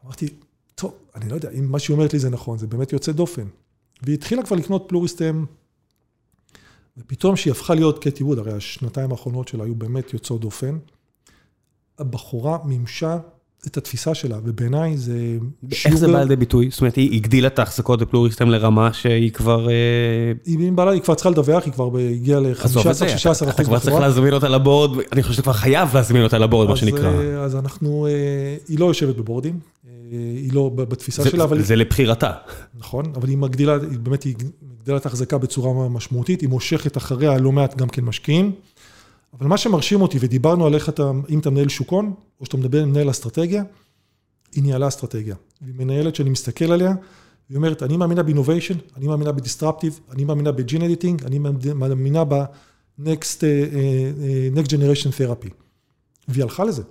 אמרתי, 0.08 0.28
טוב, 0.76 0.94
אני 1.16 1.30
לא 1.30 1.36
יודע, 1.36 1.50
אם 1.50 1.72
מה 1.72 1.80
שהיא 1.80 1.94
אומרת 1.94 2.14
לי 2.14 2.20
זה 2.20 2.30
נכון, 2.30 2.58
זה 2.58 2.68
באמת 2.68 2.94
יוצא 2.94 3.12
דופן. 3.12 3.48
והיא 4.04 4.14
התחילה 4.14 4.44
כבר 4.44 4.56
לקנות 4.56 4.86
פלוריסטם, 4.88 5.46
ופתאום 6.98 7.36
שהיא 7.36 7.52
הפכה 7.52 7.76
להיות 7.76 8.00
קטי 8.04 8.24
ווד, 8.24 8.40
הרי 8.40 8.52
השנתיים 8.52 9.12
האחרונות 9.12 9.48
שלה 9.48 9.64
היו 9.64 9.76
באמת 9.76 10.14
יוצאות 10.14 10.42
דופן, 10.42 10.78
הבחורה 12.00 12.58
מימשה 12.66 13.18
את 13.68 13.78
התפיסה 13.78 14.16
שלה, 14.16 14.38
ובעיניי 14.44 14.98
זה... 14.98 15.38
איך 15.86 15.96
זה 15.96 16.08
בא 16.08 16.22
לידי 16.22 16.36
ביטוי? 16.36 16.70
זאת 16.72 16.82
אומרת, 16.82 16.96
היא 16.96 17.16
הגדילה 17.16 17.48
את 17.48 17.60
ההחזקות 17.60 18.00
בפלוריסטם 18.00 18.50
לרמה 18.50 18.94
שהיא 18.94 19.32
כבר... 19.32 19.70
אה, 19.70 19.74
היא 20.46 20.72
בעלה, 20.72 20.92
היא 20.92 21.02
כבר 21.02 21.16
צריכה 21.16 21.30
לדווח, 21.30 21.66
היא 21.66 21.74
כבר 21.74 21.98
הגיעה 21.98 22.40
ל-15-16 22.40 22.66
אחוז. 22.66 23.44
אתה 23.50 23.64
כבר 23.64 23.80
צריך 23.80 23.96
להזמין 23.96 24.34
אותה 24.34 24.50
לבורד, 24.50 25.00
אני 25.12 25.24
חושב 25.24 25.34
שאתה 25.34 25.44
כבר 25.44 25.54
חייב 25.54 25.96
להזמין 25.96 26.24
אותה 26.24 26.38
לבורד, 26.38 26.70
מה 26.70 26.76
שנקרא. 26.76 27.12
אה, 27.12 27.44
אז 27.44 27.56
אנחנו, 27.56 28.08
אה, 28.08 28.58
היא 28.68 28.80
לא 28.80 28.86
יושבת 28.86 29.16
בבורדים, 29.16 29.60
היא 30.12 30.54
לא 30.54 30.70
בתפיסה 30.70 31.30
שלה, 31.30 31.44
אבל... 31.44 31.62
זה 31.62 31.76
לבחירתה. 31.76 32.32
נכון, 32.76 33.06
אבל 33.16 33.30
היא 33.30 33.38
מגדילה, 33.38 33.78
באמת 33.80 34.24
היא 34.24 34.36
מגדילה 34.62 34.98
את 34.98 35.06
ההחזקה 35.06 35.38
בצורה 35.38 35.90
משמעותית, 35.90 36.42
היא 36.42 36.50
מושכת 36.50 36.98
אחריה 36.98 37.38
לא 37.38 37.52
מעט 37.52 37.76
גם 37.76 37.90
כן 37.90 38.06
משקיעים. 38.06 38.52
אבל 39.34 39.48
מה 39.48 39.58
שמרשים 39.58 40.02
אותי, 40.02 40.18
ודיברנו 40.22 40.66
על 40.66 40.76
איך 40.76 40.90
אתה, 40.90 41.12
אם 41.30 41.40
אתה 41.40 41.50
מנהל 41.50 41.70
שוק 41.70 41.90
הון, 41.90 42.14
או 42.40 42.46
שאתה 42.46 42.58
מדבר 42.58 42.82
עם 42.84 42.90
מנהל 42.90 43.10
אסטרטגיה, 43.10 43.64
היא 44.56 44.64
ניהלה 44.64 44.88
אסטרטגיה. 44.88 45.36
והיא 45.62 45.76
מנהלת 45.76 46.16
שאני 46.16 46.30
מסתכל 46.30 46.72
עליה, 46.72 46.94
היא 47.50 47.58
אומרת, 47.58 47.84
אני 47.84 47.98
מאמינה 47.98 48.24
ב 48.24 48.28
innovation, 48.28 48.74
אני 48.98 49.08
מאמינה 49.08 49.32
ב 49.32 49.37
disruptive, 49.37 50.00
אני 50.12 50.24
מאמינה 50.24 50.52
ב 50.52 50.58
gene 50.58 50.82
editing, 50.82 51.24
אני 51.24 51.40
מאמינה 51.74 52.24
ב-next 52.24 53.40
uh, 53.40 54.58
uh, 54.58 54.68
generation 54.68 55.12
therapy. 55.20 55.50
והיא 56.28 56.44
הלכה 56.44 56.64
לזה. 56.64 56.84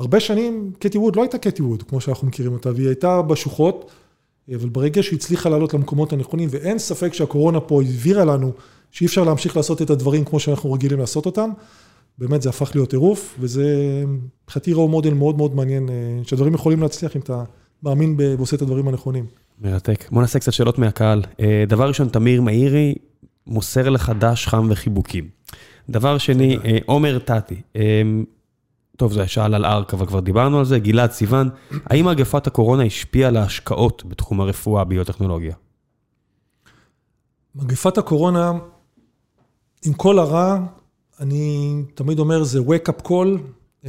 והרבה 0.00 0.20
שנים 0.20 0.72
קטי 0.78 0.98
ווד 0.98 1.16
לא 1.16 1.22
הייתה 1.22 1.38
קטי 1.38 1.62
ווד, 1.62 1.82
כמו 1.82 2.00
שאנחנו 2.00 2.26
מכירים 2.26 2.52
אותה, 2.52 2.70
והיא 2.74 2.86
הייתה 2.86 3.22
בשוחות, 3.22 3.90
אבל 4.54 4.68
ברגע 4.68 5.02
שהיא 5.02 5.16
הצליחה 5.16 5.48
לעלות 5.48 5.74
למקומות 5.74 6.12
הנכונים, 6.12 6.48
ואין 6.52 6.78
ספק 6.78 7.14
שהקורונה 7.14 7.60
פה 7.60 7.82
הבהירה 7.82 8.24
לנו 8.24 8.52
שאי 8.90 9.06
אפשר 9.06 9.24
להמשיך 9.24 9.56
לעשות 9.56 9.82
את 9.82 9.90
הדברים 9.90 10.24
כמו 10.24 10.40
שאנחנו 10.40 10.72
רגילים 10.72 10.98
לעשות 10.98 11.26
אותם. 11.26 11.50
באמת 12.18 12.42
זה 12.42 12.48
הפך 12.48 12.70
להיות 12.74 12.90
טירוף, 12.90 13.36
וזה 13.40 13.64
מבחינתי 14.44 14.72
רואו 14.72 14.88
מודל 14.88 15.14
מאוד 15.14 15.36
מאוד 15.36 15.54
מעניין, 15.54 15.88
אה, 15.88 15.94
שהדברים 16.22 16.54
יכולים 16.54 16.82
להצליח 16.82 17.16
אם 17.16 17.20
אתה 17.20 17.44
מאמין 17.82 18.16
ועושה 18.18 18.56
את 18.56 18.62
הדברים 18.62 18.88
הנכונים. 18.88 19.26
מרתק. 19.60 20.04
בוא 20.10 20.20
נעשה 20.20 20.38
קצת 20.38 20.52
שאלות 20.52 20.78
מהקהל. 20.78 21.22
אה, 21.40 21.64
דבר 21.68 21.88
ראשון, 21.88 22.08
תמיר 22.08 22.42
מאירי 22.42 22.94
מוסר 23.46 23.88
לך 23.88 24.12
דש 24.18 24.46
חם 24.46 24.66
וחיבוקים. 24.70 25.28
דבר 25.90 26.18
שני, 26.18 26.56
אה, 26.64 26.78
עומר 26.86 27.18
טאטי. 27.18 27.60
טוב, 29.00 29.12
זה 29.12 29.26
שאל 29.26 29.54
על 29.54 29.64
ארק, 29.64 29.94
אבל 29.94 30.06
כבר 30.06 30.20
דיברנו 30.20 30.58
על 30.58 30.64
זה. 30.64 30.78
גלעד 30.78 31.10
סיוון, 31.10 31.48
האם 31.84 32.06
מגפת 32.06 32.46
הקורונה 32.46 32.82
השפיעה 32.82 33.28
על 33.28 33.36
ההשקעות 33.36 34.04
בתחום 34.04 34.40
הרפואה, 34.40 34.84
ביוטכנולוגיה? 34.84 35.54
מגפת 37.54 37.98
הקורונה 37.98 38.52
עם 39.84 39.92
כל 39.92 40.18
הרע, 40.18 40.58
אני 41.20 41.74
תמיד 41.94 42.18
אומר, 42.18 42.44
זה 42.44 42.58
wake 42.58 42.88
up 42.88 43.08
call 43.08 43.86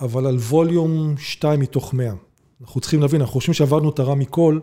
אבל 0.00 0.26
על 0.26 0.36
ווליום 0.36 1.14
2 1.18 1.60
מתוך 1.60 1.94
100. 1.94 2.12
אנחנו 2.60 2.80
צריכים 2.80 3.00
להבין, 3.00 3.20
אנחנו 3.20 3.32
חושבים 3.32 3.54
שעברנו 3.54 3.90
את 3.90 3.98
הרע 3.98 4.14
מכל, 4.14 4.58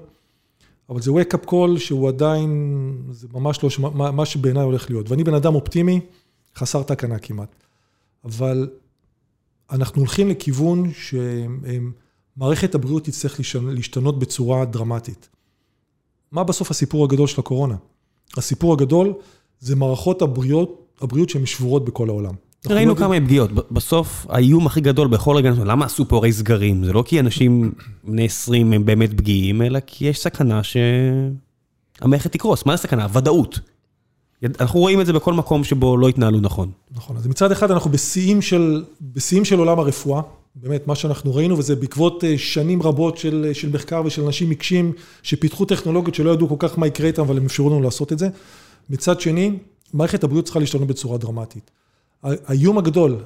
אבל 0.89 1.02
זה 1.02 1.12
wake 1.12 1.34
up 1.34 1.50
call 1.50 1.80
שהוא 1.80 2.08
עדיין, 2.08 3.04
זה 3.12 3.28
ממש 3.34 3.64
לא 3.64 3.92
מה 3.94 4.26
שבעיניי 4.26 4.64
הולך 4.64 4.89
להיות. 4.89 5.10
ואני 5.10 5.24
בן 5.24 5.34
אדם 5.34 5.56
אופטימי, 5.56 6.00
חסר 6.56 6.84
תקנה 6.84 7.20
כמעט. 7.20 7.56
אבל 8.26 8.70
אנחנו 9.72 10.01
הולכים 10.01 10.30
לכיוון 10.30 10.91
שמערכת 12.38 12.76
הבריאות 12.76 13.05
תצטרך 13.05 13.39
להשתנות 13.63 14.19
בצורה 14.19 14.65
דרמטית. 14.65 15.30
מה 16.32 16.43
בסוף 16.43 16.72
הסיפור 16.72 17.05
הגדול 17.05 17.28
של 17.28 17.41
הקורונה? 17.41 17.76
הסיפור 18.38 18.74
הגדול 18.74 19.13
זה 19.59 19.76
מערכות 19.76 20.22
הבריאות, 20.22 20.97
הבריאות 21.01 21.30
שהן 21.30 21.45
שבורות 21.45 21.86
בכל 21.86 22.09
העולם. 22.09 22.34
ראינו 22.69 22.93
לא 22.93 22.99
כמה 22.99 23.15
הן 23.15 23.26
פגיעות, 23.26 23.72
בסוף 23.72 24.26
האיום 24.30 24.67
הכי 24.67 24.82
גדול 24.82 25.07
בכל 25.07 25.36
רגע, 25.36 25.51
למה 25.65 25.86
עשו 25.86 26.07
פה 26.07 26.17
הרי 26.17 26.34
סגרים? 26.34 26.84
זה 26.84 26.93
לא 26.93 27.03
כי 27.07 27.19
אנשים 27.19 27.72
בני 28.03 28.26
20 28.26 28.74
הם 28.74 28.86
באמת 28.86 29.09
פגיעים, 29.17 29.61
אלא 29.61 29.80
כי 29.88 30.05
יש 30.05 30.19
סכנה 30.19 30.61
שהמערכת 30.63 32.32
תקרוס. 32.32 32.65
מה 32.65 32.74
הסכנה? 32.74 33.07
ודאות. 33.13 33.59
אנחנו 34.60 34.80
רואים 34.80 35.02
את 35.02 35.06
זה 35.06 35.14
בכל 35.14 35.34
מקום 35.34 35.64
שבו 35.64 35.98
לא 35.98 36.10
התנהלו 36.10 36.39
נכון. 36.39 36.72
נכון, 36.92 37.18
אז 37.18 37.28
מצד 37.28 37.52
אחד 37.52 37.72
אנחנו 37.72 37.92
בשיאים 37.92 38.42
של, 38.42 38.84
בשיאים 39.02 39.46
של 39.46 39.60
עולם 39.60 39.80
הרפואה, 39.80 40.22
באמת 40.56 40.88
מה 40.88 40.96
שאנחנו 40.96 41.36
ראינו, 41.36 41.58
וזה 41.58 41.76
בעקבות 41.76 42.24
אה, 42.24 42.38
שנים 42.38 42.82
רבות 42.82 43.18
של, 43.18 43.50
של 43.54 43.70
מחקר 43.70 44.02
ושל 44.06 44.24
אנשים 44.24 44.50
מקשים, 44.50 44.94
שפיתחו 45.24 45.66
טכנולוגיות 45.66 46.16
שלא 46.16 46.32
ידעו 46.32 46.50
כל 46.50 46.56
כך 46.60 46.80
מה 46.80 46.88
יקרה 46.88 47.08
איתם, 47.08 47.22
אבל 47.22 47.38
הם 47.38 47.46
אפשרו 47.46 47.70
לנו 47.70 47.82
לעשות 47.82 48.14
את 48.14 48.20
זה. 48.20 48.30
מצד 48.89 49.22
שני, 49.22 49.58
מערכת 49.94 50.24
הבריאות 50.24 50.46
צריכה 50.46 50.60
להשתנות 50.60 50.88
בצורה 50.88 51.18
דרמטית. 51.18 51.72
האיום 52.24 52.78
הגדול, 52.78 53.18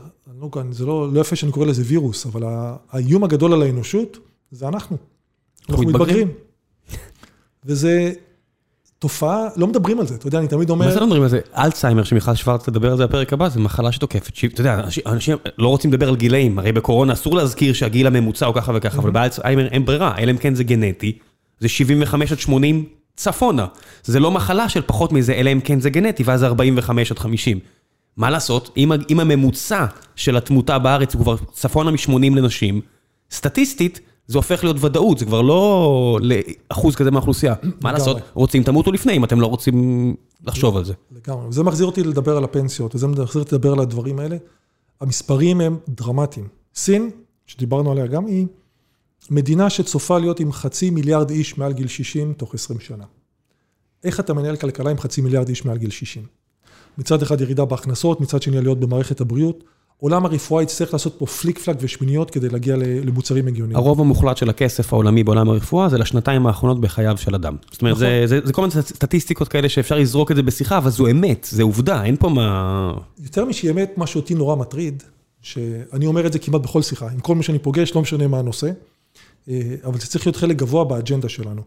לא, 0.42 0.50
זה 0.72 0.86
לא, 0.86 1.14
לא 1.14 1.20
יפה 1.20 1.36
שאני 1.36 1.52
קורא 1.52 1.66
לזה 1.66 1.84
וירוס, 1.86 2.26
אבל 2.26 2.44
האיום 2.90 3.24
הגדול 3.24 3.54
על 3.54 3.62
האנושות 3.62 4.18
זה 4.52 4.68
אנחנו. 4.68 4.98
אנחנו 5.70 5.84
מתבגרים. 5.84 6.32
וזה 7.66 8.14
תופעה, 9.06 9.48
לא 9.56 9.68
מדברים 9.68 10.00
על 10.00 10.08
זה, 10.08 10.16
אתה 10.16 10.28
יודע, 10.28 10.40
אני 10.40 10.48
תמיד 10.48 10.70
אומר... 10.70 10.86
מה 10.86 10.92
זה 10.92 11.00
לא 11.00 11.06
מדברים 11.06 11.24
על 11.24 11.30
זה? 11.30 11.40
אלצהיימר, 11.58 12.04
שמיכל 12.04 12.36
שוורץ 12.36 12.66
תדבר 12.66 12.92
על 12.92 12.98
זה 12.98 13.08
בפרק 13.08 13.34
הבא, 13.34 13.50
זה 13.50 13.60
מחלה 13.60 13.92
שתוקפת. 13.92 14.46
אתה 14.54 14.62
יודע, 14.62 14.82
אנשים 15.06 15.38
לא 15.58 15.68
רוצים 15.68 15.94
לדבר 15.94 16.10
על 16.10 16.16
גילאים, 16.16 16.60
הרי 16.60 16.72
בקורונה 16.72 17.14
אסור 17.14 17.36
להזכיר 17.36 17.74
שהגיל 17.74 18.08
הממוצע 18.08 18.46
הוא 18.46 18.56
ככה 18.56 18.72
וככה, 18.76 18.98
אבל 18.98 19.10
באלצהיימר 19.10 19.68
אין 19.68 19.86
ברירה, 19.86 20.18
אלא 20.18 20.32
אם 20.32 20.38
כן 20.38 20.56
זה 20.56 20.64
גנטי, 20.64 21.18
זה 21.60 21.70
75 21.70 22.32
עד 22.32 22.40
80 22.40 22.86
צפונה. 23.16 23.66
זה 24.04 24.20
לא 24.20 24.32
מחלה 24.32 24.70
של 24.70 24.82
פחות 24.86 25.12
מזה, 25.12 25.34
אלא 25.34 25.52
אם 25.52 25.60
כן 25.64 25.80
זה 25.80 25.90
גנטי, 25.90 26.24
ואז 26.24 26.40
זה 26.40 26.46
45 26.46 27.12
עד 27.12 27.20
50. 27.20 27.60
מה 28.18 28.30
לעשות, 28.30 28.78
אם 29.10 29.20
הממוצע 29.20 29.86
של 30.16 30.38
התמותה 30.38 30.80
בארץ 30.80 31.14
הוא 31.14 31.22
כבר 31.22 31.36
צפונה 31.52 31.92
מ-80 31.92 32.36
לנשים, 32.36 32.82
סטטיסטית, 33.32 34.00
זה 34.28 34.38
הופך 34.38 34.64
להיות 34.64 34.78
ודאות, 34.80 35.18
זה 35.18 35.26
כבר 35.26 35.42
לא 35.42 36.20
לאחוז 36.22 36.96
כזה 36.96 37.12
מהאוכלוסייה. 37.12 37.54
מה 37.82 37.92
לעשות, 37.92 38.18
רוצים 38.34 38.64
תמותו 38.64 38.92
לפני, 38.92 39.14
אם 39.14 39.24
אתם 39.24 39.42
לא 39.42 39.48
רוצים 39.48 40.16
לחשוב 40.46 40.78
על 40.78 40.86
זה. 40.86 40.94
לגמרי, 41.12 41.48
וזה 41.48 41.64
מחזיר 41.64 41.86
אותי 41.86 42.04
לדבר 42.04 42.38
על 42.38 42.44
הפנסיות, 42.44 42.96
וזה 42.96 43.08
מחזיר 43.08 43.42
אותי 43.42 43.56
לדבר 43.56 43.74
על 43.74 43.80
הדברים 43.80 44.20
האלה. 44.20 44.38
המספרים 45.02 45.62
הם 45.62 45.78
דרמטיים. 45.90 46.48
סין, 46.76 47.10
שדיברנו 47.48 47.92
עליה 47.92 48.08
גם, 48.08 48.26
היא 48.26 48.48
מדינה 49.30 49.70
שצופה 49.70 50.20
להיות 50.20 50.40
עם 50.40 50.52
חצי 50.52 50.90
מיליארד 50.90 51.30
איש 51.30 51.58
מעל 51.58 51.74
גיל 51.74 51.88
60 51.88 52.34
תוך 52.34 52.54
20 52.54 52.80
שנה. 52.80 53.04
איך 54.04 54.20
אתה 54.20 54.34
מנהל 54.34 54.56
כלכלה 54.56 54.92
עם 54.92 54.98
חצי 54.98 55.22
מיליארד 55.22 55.50
איש 55.50 55.66
מעל 55.66 55.78
גיל 55.78 55.90
60? 55.90 56.24
מצד 56.98 57.22
אחד 57.22 57.42
ירידה 57.42 57.66
בהכנסות, 57.66 58.22
מצד 58.22 58.42
שני 58.42 58.58
עליות 58.58 58.80
במערכת 58.80 59.22
הבריאות. 59.22 59.64
עולם 60.00 60.26
הרפואה 60.26 60.64
יצטרך 60.64 60.94
לעשות 60.94 61.16
פה 61.18 61.26
פליק 61.26 61.60
פלאק 61.60 61.78
ושמיניות 61.82 62.32
כדי 62.32 62.50
להגיע 62.50 62.76
למוצרים 62.78 63.48
הגיוניים. 63.48 63.78
הרוב 63.78 64.02
המוחלט 64.02 64.38
של 64.38 64.50
הכסף 64.50 64.94
העולמי 64.94 65.24
בעולם 65.24 65.50
הרפואה 65.50 65.90
זה 65.90 65.98
לשנתיים 65.98 66.48
האחרונות 66.48 66.82
בחייו 66.82 67.18
של 67.18 67.36
אדם. 67.36 67.56
זאת 67.72 67.82
אומרת, 67.82 67.96
נכון. 67.96 68.08
זה, 68.08 68.24
זה, 68.26 68.40
זה 68.44 68.54
כל 68.54 68.62
מיני 68.62 68.72
סטטיסטיקות 68.82 69.48
כאלה 69.48 69.70
שאפשר 69.70 69.98
לזרוק 69.98 70.32
את 70.32 70.36
זה 70.36 70.44
בשיחה, 70.44 70.78
אבל 70.78 70.90
זו 70.90 71.08
אמת, 71.08 71.48
זה 71.52 71.64
עובדה, 71.64 72.04
אין 72.04 72.16
פה 72.16 72.30
מה... 72.30 72.94
יותר 73.24 73.46
משהיא 73.46 73.72
אמת, 73.72 73.98
מה 73.98 74.08
שאותי 74.08 74.34
נורא 74.34 74.56
מטריד, 74.56 75.04
שאני 75.42 76.06
אומר 76.06 76.28
את 76.28 76.34
זה 76.34 76.40
כמעט 76.40 76.62
בכל 76.62 76.82
שיחה, 76.82 77.10
עם 77.10 77.20
כל 77.20 77.36
מי 77.36 77.44
שאני 77.44 77.60
פוגש, 77.60 77.96
לא 77.96 78.02
משנה 78.02 78.28
מה 78.28 78.40
הנושא, 78.40 78.70
אה, 79.50 79.76
אבל 79.86 80.00
זה 80.00 80.08
צריך 80.08 80.28
להיות 80.28 80.36
חלק 80.36 80.56
גבוה 80.56 80.84
באג'נדה 80.84 81.30
שלנו. 81.30 81.62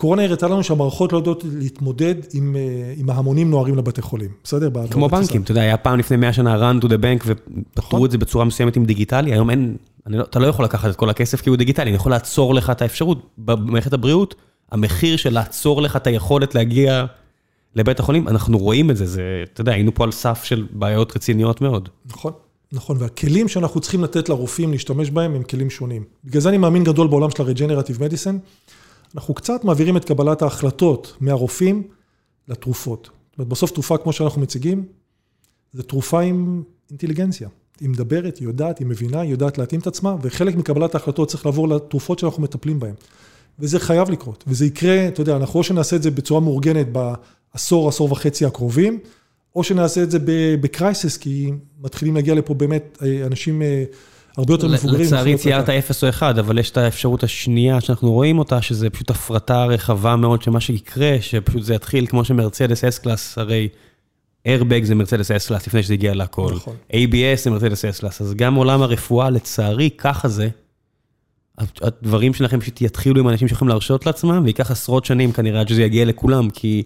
קורונה 0.00 0.24
הראתה 0.24 0.48
לנו 0.48 0.64
שהמערכות 0.64 1.12
לא 1.12 1.18
יודעות 1.18 1.44
להתמודד 1.58 2.14
עם 2.32 2.56
אה, 2.56 2.94
עם 2.96 3.10
ההמונים 3.10 3.50
נוהרים 3.50 3.76
לבתי 3.76 4.02
חולים, 4.02 4.30
בסדר? 4.44 4.70
כמו 4.90 5.08
בנקים, 5.08 5.42
אתה 5.42 5.50
יודע, 5.50 5.60
היה 5.60 5.76
פעם 5.76 5.98
לפני 5.98 6.16
100 6.16 6.32
שנה 6.32 6.70
run 6.70 6.82
to 6.82 6.86
the 6.86 6.88
bank 6.88 7.26
ופתרו 7.26 7.38
נכון. 7.76 8.04
את 8.04 8.10
זה 8.10 8.18
בצורה 8.18 8.44
מסוימת 8.44 8.76
עם 8.76 8.84
דיגיטלי, 8.84 9.32
היום 9.32 9.50
אין, 9.50 9.76
לא, 10.06 10.22
אתה 10.22 10.38
לא 10.38 10.46
יכול 10.46 10.64
לקחת 10.64 10.90
את 10.90 10.96
כל 10.96 11.10
הכסף 11.10 11.40
כי 11.40 11.48
הוא 11.50 11.56
דיגיטלי, 11.56 11.90
אני 11.90 11.96
יכול 11.96 12.12
לעצור 12.12 12.54
לך 12.54 12.70
את 12.70 12.82
האפשרות. 12.82 13.26
במערכת 13.38 13.92
הבריאות, 13.92 14.34
המחיר 14.72 15.16
של 15.16 15.32
לעצור 15.32 15.82
לך 15.82 15.96
את 15.96 16.06
היכולת 16.06 16.54
להגיע 16.54 17.04
לבית 17.76 18.00
החולים, 18.00 18.28
אנחנו 18.28 18.58
רואים 18.58 18.90
את 18.90 18.96
זה, 18.96 19.06
זה, 19.06 19.22
אתה 19.52 19.60
יודע, 19.60 19.72
היינו 19.72 19.94
פה 19.94 20.04
על 20.04 20.12
סף 20.12 20.44
של 20.44 20.66
בעיות 20.70 21.16
רציניות 21.16 21.60
מאוד. 21.60 21.88
נכון. 22.06 22.32
נכון, 22.72 22.96
והכלים 23.00 23.48
שאנחנו 23.48 23.80
צריכים 23.80 24.04
לתת 24.04 24.28
לרופאים 24.28 24.72
להשתמש 24.72 25.10
בהם 25.10 25.34
הם 25.34 25.42
כלים 25.42 25.70
שונים. 25.70 26.04
בגלל 26.24 26.40
זה 26.40 26.48
אני 26.48 26.58
מאמין 26.58 26.84
גדול 26.84 27.08
בעולם 27.08 27.30
של 27.30 27.42
ה-Regenerative 27.42 27.98
Medicine. 27.98 28.36
אנחנו 29.14 29.34
קצת 29.34 29.64
מעבירים 29.64 29.96
את 29.96 30.04
קבלת 30.04 30.42
ההחלטות 30.42 31.16
מהרופאים 31.20 31.82
לתרופות. 32.48 33.10
זאת 33.30 33.38
אומרת, 33.38 33.48
בסוף 33.48 33.70
תרופה 33.70 33.98
כמו 33.98 34.12
שאנחנו 34.12 34.40
מציגים, 34.40 34.84
זו 35.72 35.82
תרופה 35.82 36.20
עם 36.20 36.62
אינטליגנציה. 36.90 37.48
היא 37.80 37.88
מדברת, 37.88 38.38
היא 38.38 38.48
יודעת, 38.48 38.78
היא 38.78 38.86
מבינה, 38.86 39.20
היא 39.20 39.30
יודעת 39.30 39.58
להתאים 39.58 39.80
את 39.80 39.86
עצמה, 39.86 40.16
וחלק 40.22 40.56
מקבלת 40.56 40.94
ההחלטות 40.94 41.28
צריך 41.28 41.46
לעבור 41.46 41.68
לתרופות 41.68 42.18
שאנחנו 42.18 42.42
מטפלים 42.42 42.80
בהן. 42.80 42.94
וזה 43.58 43.78
חייב 43.78 44.10
לקרות, 44.10 44.44
וזה 44.46 44.66
יקרה, 44.66 45.08
אתה 45.08 45.20
יודע, 45.20 45.36
אנחנו 45.36 45.58
או 45.58 45.64
שנעשה 45.64 45.96
את 45.96 46.02
זה 46.02 46.10
בצורה 46.10 46.40
מאורגנת 46.40 46.86
בעשור, 46.92 47.88
עשור 47.88 48.12
וחצי 48.12 48.46
הקרובים, 48.46 48.98
או 49.56 49.64
שנעשה 49.64 50.02
את 50.02 50.10
זה 50.10 50.18
ב 50.60 50.67
crisis, 50.67 51.16
כי 51.16 51.52
מתחילים 51.80 52.14
להגיע 52.14 52.34
לפה 52.34 52.54
באמת 52.54 52.98
אה, 53.02 53.26
אנשים 53.26 53.62
אה, 53.62 53.84
הרבה 54.36 54.54
יותר 54.54 54.68
מבוגרים. 54.68 55.06
לצערי 55.06 55.36
ציירת 55.36 55.68
0 55.68 56.04
או 56.04 56.08
1, 56.08 56.38
אבל 56.38 56.58
יש 56.58 56.70
את 56.70 56.76
האפשרות 56.76 57.22
השנייה 57.22 57.80
שאנחנו 57.80 58.12
רואים 58.12 58.38
אותה, 58.38 58.62
שזה 58.62 58.90
פשוט 58.90 59.10
הפרטה 59.10 59.64
רחבה 59.64 60.16
מאוד 60.16 60.42
של 60.42 60.50
מה 60.50 60.60
שיקרה, 60.60 61.16
שפשוט 61.20 61.62
זה 61.62 61.74
יתחיל 61.74 62.06
כמו 62.06 62.24
שמרצדס 62.24 62.84
S-Class, 62.84 63.38
הרי 63.38 63.68
איירבג 64.46 64.84
זה 64.84 64.94
מרצדס 64.94 65.30
S-Class 65.30 65.66
לפני 65.66 65.82
שזה 65.82 65.94
הגיע 65.94 66.14
לכל. 66.14 66.52
נכון. 66.54 66.76
ABS 66.92 67.42
זה 67.42 67.50
מרצדס 67.50 67.84
S-Class, 67.84 68.20
אז 68.20 68.34
גם 68.34 68.54
עולם 68.54 68.82
הרפואה, 68.82 69.30
לצערי, 69.30 69.90
ככה 69.98 70.28
זה. 70.28 70.48
הדברים 71.82 72.34
שלכם 72.34 72.60
פשוט 72.60 72.80
יתחילו 72.82 73.20
עם 73.20 73.28
אנשים 73.28 73.48
שיכולים 73.48 73.68
להרשות 73.68 74.06
לעצמם, 74.06 74.42
וייקח 74.44 74.70
עשרות 74.70 75.04
שנים 75.04 75.32
כנראה 75.32 75.60
עד 75.60 75.68
שזה 75.68 75.82
יגיע 75.82 76.04
לכולם, 76.04 76.50
כי 76.50 76.82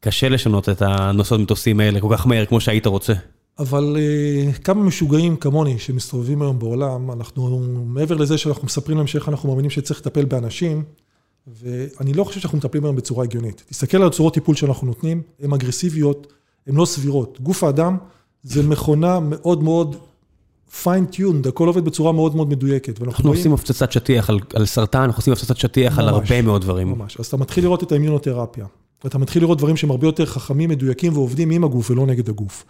קשה 0.00 0.28
לשנות 0.28 0.68
את 0.68 0.82
הנוסעות 0.82 1.40
מטוסים 1.40 1.80
האלה 1.80 2.00
כל 2.00 2.08
כך 2.12 2.26
מהר 2.26 2.46
כמו 2.46 2.60
שהיית 2.60 2.86
רוצה. 2.86 3.12
אבל 3.62 3.96
uh, 3.96 4.58
כמה 4.58 4.82
משוגעים 4.82 5.36
כמוני 5.36 5.78
שמסתובבים 5.78 6.42
היום 6.42 6.58
בעולם, 6.58 7.10
אנחנו 7.10 7.58
מעבר 7.86 8.16
לזה 8.16 8.38
שאנחנו 8.38 8.64
מספרים 8.64 8.98
להם 8.98 9.06
שאיך 9.06 9.28
אנחנו 9.28 9.48
מאמינים 9.48 9.70
שצריך 9.70 10.00
לטפל 10.00 10.24
באנשים, 10.24 10.84
ואני 11.46 12.12
לא 12.12 12.24
חושב 12.24 12.40
שאנחנו 12.40 12.58
מטפלים 12.58 12.84
היום 12.84 12.96
בצורה 12.96 13.24
הגיונית. 13.24 13.64
תסתכל 13.68 13.96
על 13.96 14.06
הצורות 14.06 14.34
טיפול 14.34 14.54
שאנחנו 14.54 14.86
נותנים, 14.86 15.22
הן 15.40 15.52
אגרסיביות, 15.52 16.32
הן 16.66 16.74
לא 16.74 16.84
סבירות. 16.84 17.38
גוף 17.40 17.64
האדם 17.64 17.96
זה 18.42 18.62
מכונה 18.62 19.20
מאוד 19.20 19.62
מאוד 19.62 19.96
fine-tuned, 20.82 21.46
הכל 21.46 21.66
עובד 21.66 21.84
בצורה 21.84 22.12
מאוד 22.12 22.36
מאוד 22.36 22.48
מדויקת. 22.48 23.02
אנחנו 23.02 23.24
רואים... 23.24 23.38
עושים 23.38 23.52
הפצצת 23.52 23.92
שטיח 23.92 24.30
על, 24.30 24.38
על 24.54 24.66
סרטן, 24.66 25.00
אנחנו 25.02 25.20
עושים 25.20 25.32
הפצצת 25.32 25.56
שטיח 25.56 25.92
ממש, 25.92 26.08
על 26.08 26.08
הרבה 26.08 26.42
מאוד 26.42 26.62
דברים. 26.62 26.88
ממש, 26.88 27.16
אז 27.20 27.26
אתה 27.26 27.36
מתחיל 27.36 27.64
לראות 27.64 27.82
את 27.82 27.92
האימיונותרפיה, 27.92 28.66
ואתה 29.04 29.18
מתחיל 29.18 29.42
לראות 29.42 29.58
דברים 29.58 29.76
שהם 29.76 29.90
הרבה 29.90 30.06
יותר 30.06 30.26
חכמים, 30.26 30.70
מדויקים 30.70 31.12
ועובדים 31.12 31.50
עם 31.50 31.64
הגוף 31.64 31.90
ולא 31.90 32.06
נגד 32.06 32.28
הגוף. 32.28 32.64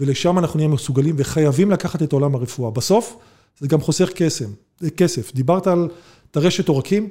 ולשם 0.00 0.38
אנחנו 0.38 0.56
נהיה 0.56 0.68
מסוגלים 0.68 1.14
וחייבים 1.18 1.70
לקחת 1.70 2.02
את 2.02 2.12
עולם 2.12 2.34
הרפואה. 2.34 2.70
בסוף, 2.70 3.16
זה 3.58 3.68
גם 3.68 3.80
חוסך 3.80 4.10
כסם, 4.14 4.50
כסף. 4.96 5.34
דיברת 5.34 5.66
על 5.66 5.88
טרשת 6.30 6.68
עורקים, 6.68 7.08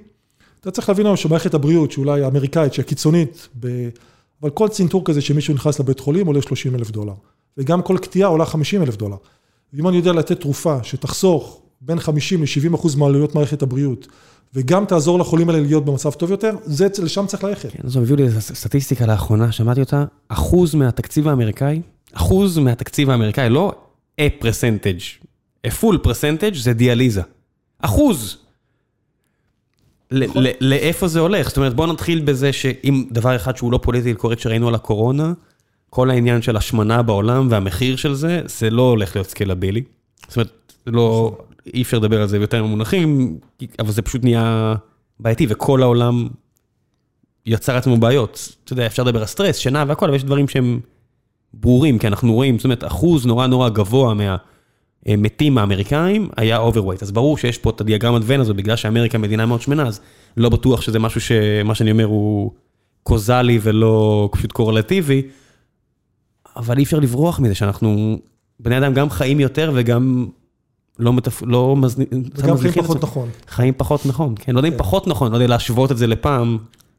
אתה 0.61 0.71
צריך 0.71 0.89
להבין 0.89 1.05
היום 1.05 1.15
שמערכת 1.17 1.53
הבריאות, 1.53 1.91
שאולי 1.91 2.23
האמריקאית, 2.23 2.73
שהיא 2.73 2.85
הקיצונית, 2.85 3.47
ב... 3.59 3.89
אבל 4.41 4.49
כל 4.49 4.67
צנתור 4.67 5.05
כזה 5.05 5.21
שמישהו 5.21 5.53
נכנס 5.53 5.79
לבית 5.79 5.99
חולים 5.99 6.27
עולה 6.27 6.41
30 6.41 6.75
אלף 6.75 6.91
דולר. 6.91 7.13
וגם 7.57 7.81
כל 7.81 7.97
קטיעה 7.97 8.29
עולה 8.29 8.45
50 8.45 8.83
אלף 8.83 8.95
דולר. 8.95 9.15
ואם 9.73 9.87
אני 9.87 9.97
יודע 9.97 10.13
לתת 10.13 10.41
תרופה 10.41 10.83
שתחסוך 10.83 11.61
בין 11.81 11.99
50 11.99 12.41
ל-70 12.41 12.75
אחוז 12.75 12.95
מעלויות 12.95 13.35
מערכת 13.35 13.61
הבריאות, 13.61 14.07
וגם 14.53 14.85
תעזור 14.85 15.19
לחולים 15.19 15.49
האלה 15.49 15.61
להיות 15.61 15.85
במצב 15.85 16.11
טוב 16.11 16.31
יותר, 16.31 16.55
זה, 16.65 16.87
לשם 17.03 17.25
צריך 17.27 17.43
ללכת. 17.43 17.71
כן, 17.71 17.79
אז 17.83 17.97
הביאו 17.97 18.15
לי 18.15 18.27
סטטיסטיקה 18.39 19.05
לאחרונה, 19.05 19.51
שמעתי 19.51 19.79
אותה, 19.79 20.05
אחוז 20.29 20.75
מהתקציב 20.75 21.27
האמריקאי 21.27 21.81
אחוז 22.13 22.57
מהתקציב 22.57 23.09
האמריקאי, 23.09 23.49
לא 23.49 23.73
a 24.21 24.43
percentage, 24.43 25.25
a 25.67 25.69
full 25.69 25.97
percentage 26.05 26.55
זה 26.55 26.73
דיאליזה. 26.73 27.21
אחוז. 27.79 28.37
נכון. 30.11 30.43
לאיפה 30.61 31.07
זה 31.07 31.19
הולך? 31.19 31.47
זאת 31.47 31.57
אומרת, 31.57 31.73
בואו 31.73 31.93
נתחיל 31.93 32.19
בזה 32.19 32.53
שאם 32.53 33.05
דבר 33.11 33.35
אחד 33.35 33.57
שהוא 33.57 33.71
לא 33.71 33.79
פוליטי 33.83 34.13
קורקט 34.13 34.39
שראינו 34.39 34.67
על 34.67 34.75
הקורונה, 34.75 35.33
כל 35.89 36.09
העניין 36.09 36.41
של 36.41 36.57
השמנה 36.57 37.01
בעולם 37.01 37.47
והמחיר 37.51 37.95
של 37.95 38.13
זה, 38.13 38.41
זה 38.45 38.69
לא 38.69 38.81
הולך 38.81 39.15
להיות 39.15 39.29
scalable. 39.29 39.83
זאת 40.27 40.35
אומרת, 40.35 40.73
לא, 40.87 41.37
אי 41.73 41.81
אפשר 41.81 41.99
לדבר 41.99 42.21
על 42.21 42.27
זה 42.27 42.37
ביותר 42.37 42.63
ממונחים, 42.63 43.37
אבל 43.79 43.91
זה 43.91 44.01
פשוט 44.01 44.23
נהיה 44.23 44.75
בעייתי, 45.19 45.47
וכל 45.49 45.83
העולם 45.83 46.27
יצר 47.45 47.77
עצמו 47.77 47.97
בעיות. 47.97 48.55
אתה 48.63 48.73
יודע, 48.73 48.85
אפשר 48.85 49.03
לדבר 49.03 49.19
על 49.19 49.25
סטרס, 49.25 49.57
שינה 49.57 49.83
והכל, 49.87 50.05
אבל 50.05 50.15
יש 50.15 50.23
דברים 50.23 50.47
שהם 50.47 50.79
ברורים, 51.53 51.99
כי 51.99 52.07
אנחנו 52.07 52.33
רואים, 52.33 52.57
זאת 52.57 52.63
אומרת, 52.63 52.83
אחוז 52.83 53.25
נורא 53.25 53.47
נורא 53.47 53.69
גבוה 53.69 54.13
מהמתים 55.05 55.57
האמריקאים 55.57 56.29
היה 56.37 56.57
overweight. 56.57 57.03
אז 57.03 57.11
ברור 57.11 57.37
שיש 57.37 57.57
פה 57.57 57.69
את 57.69 57.81
הדיאגרמת 57.81 58.21
ון 58.25 58.39
הזו, 58.39 58.53
בגלל 58.53 58.75
שאמריקה 58.75 59.17
מדינה 59.17 59.45
מאוד 59.45 59.61
שמנה, 59.61 59.87
אז 59.87 60.01
לא 60.37 60.49
בטוח 60.49 60.81
שזה 60.81 60.99
משהו 60.99 61.21
שמה 61.21 61.75
שאני 61.75 61.91
אומר 61.91 62.05
הוא 62.05 62.51
קוזלי 63.03 63.59
ולא 63.61 64.29
פשוט 64.31 64.51
קורלטיבי, 64.51 65.21
אבל 66.55 66.77
אי 66.77 66.83
אפשר 66.83 66.99
לברוח 66.99 67.39
מזה 67.39 67.55
שאנחנו 67.55 68.19
בני 68.59 68.77
אדם 68.77 68.93
גם 68.93 69.09
חיים 69.09 69.39
יותר 69.39 69.71
וגם 69.75 70.27
לא 70.99 71.13
מתפ... 71.13 71.41
לא 71.45 71.75
מזניחים... 71.75 72.23
וגם 72.35 72.57
חיים 72.57 72.73
פחות 72.73 73.03
נכון. 73.03 73.29
חיים 73.47 73.73
פחות 73.77 74.05
נכון, 74.05 74.35
כן, 74.39 74.53
לא 74.53 74.59
יודע 74.59 74.69
אם 74.69 74.77
פחות 74.77 75.07
נכון, 75.07 75.31
לא 75.31 75.37
יודע 75.37 75.47
להשוות 75.47 75.91
את 75.91 75.97
זה 75.97 76.07
לפעם, 76.07 76.57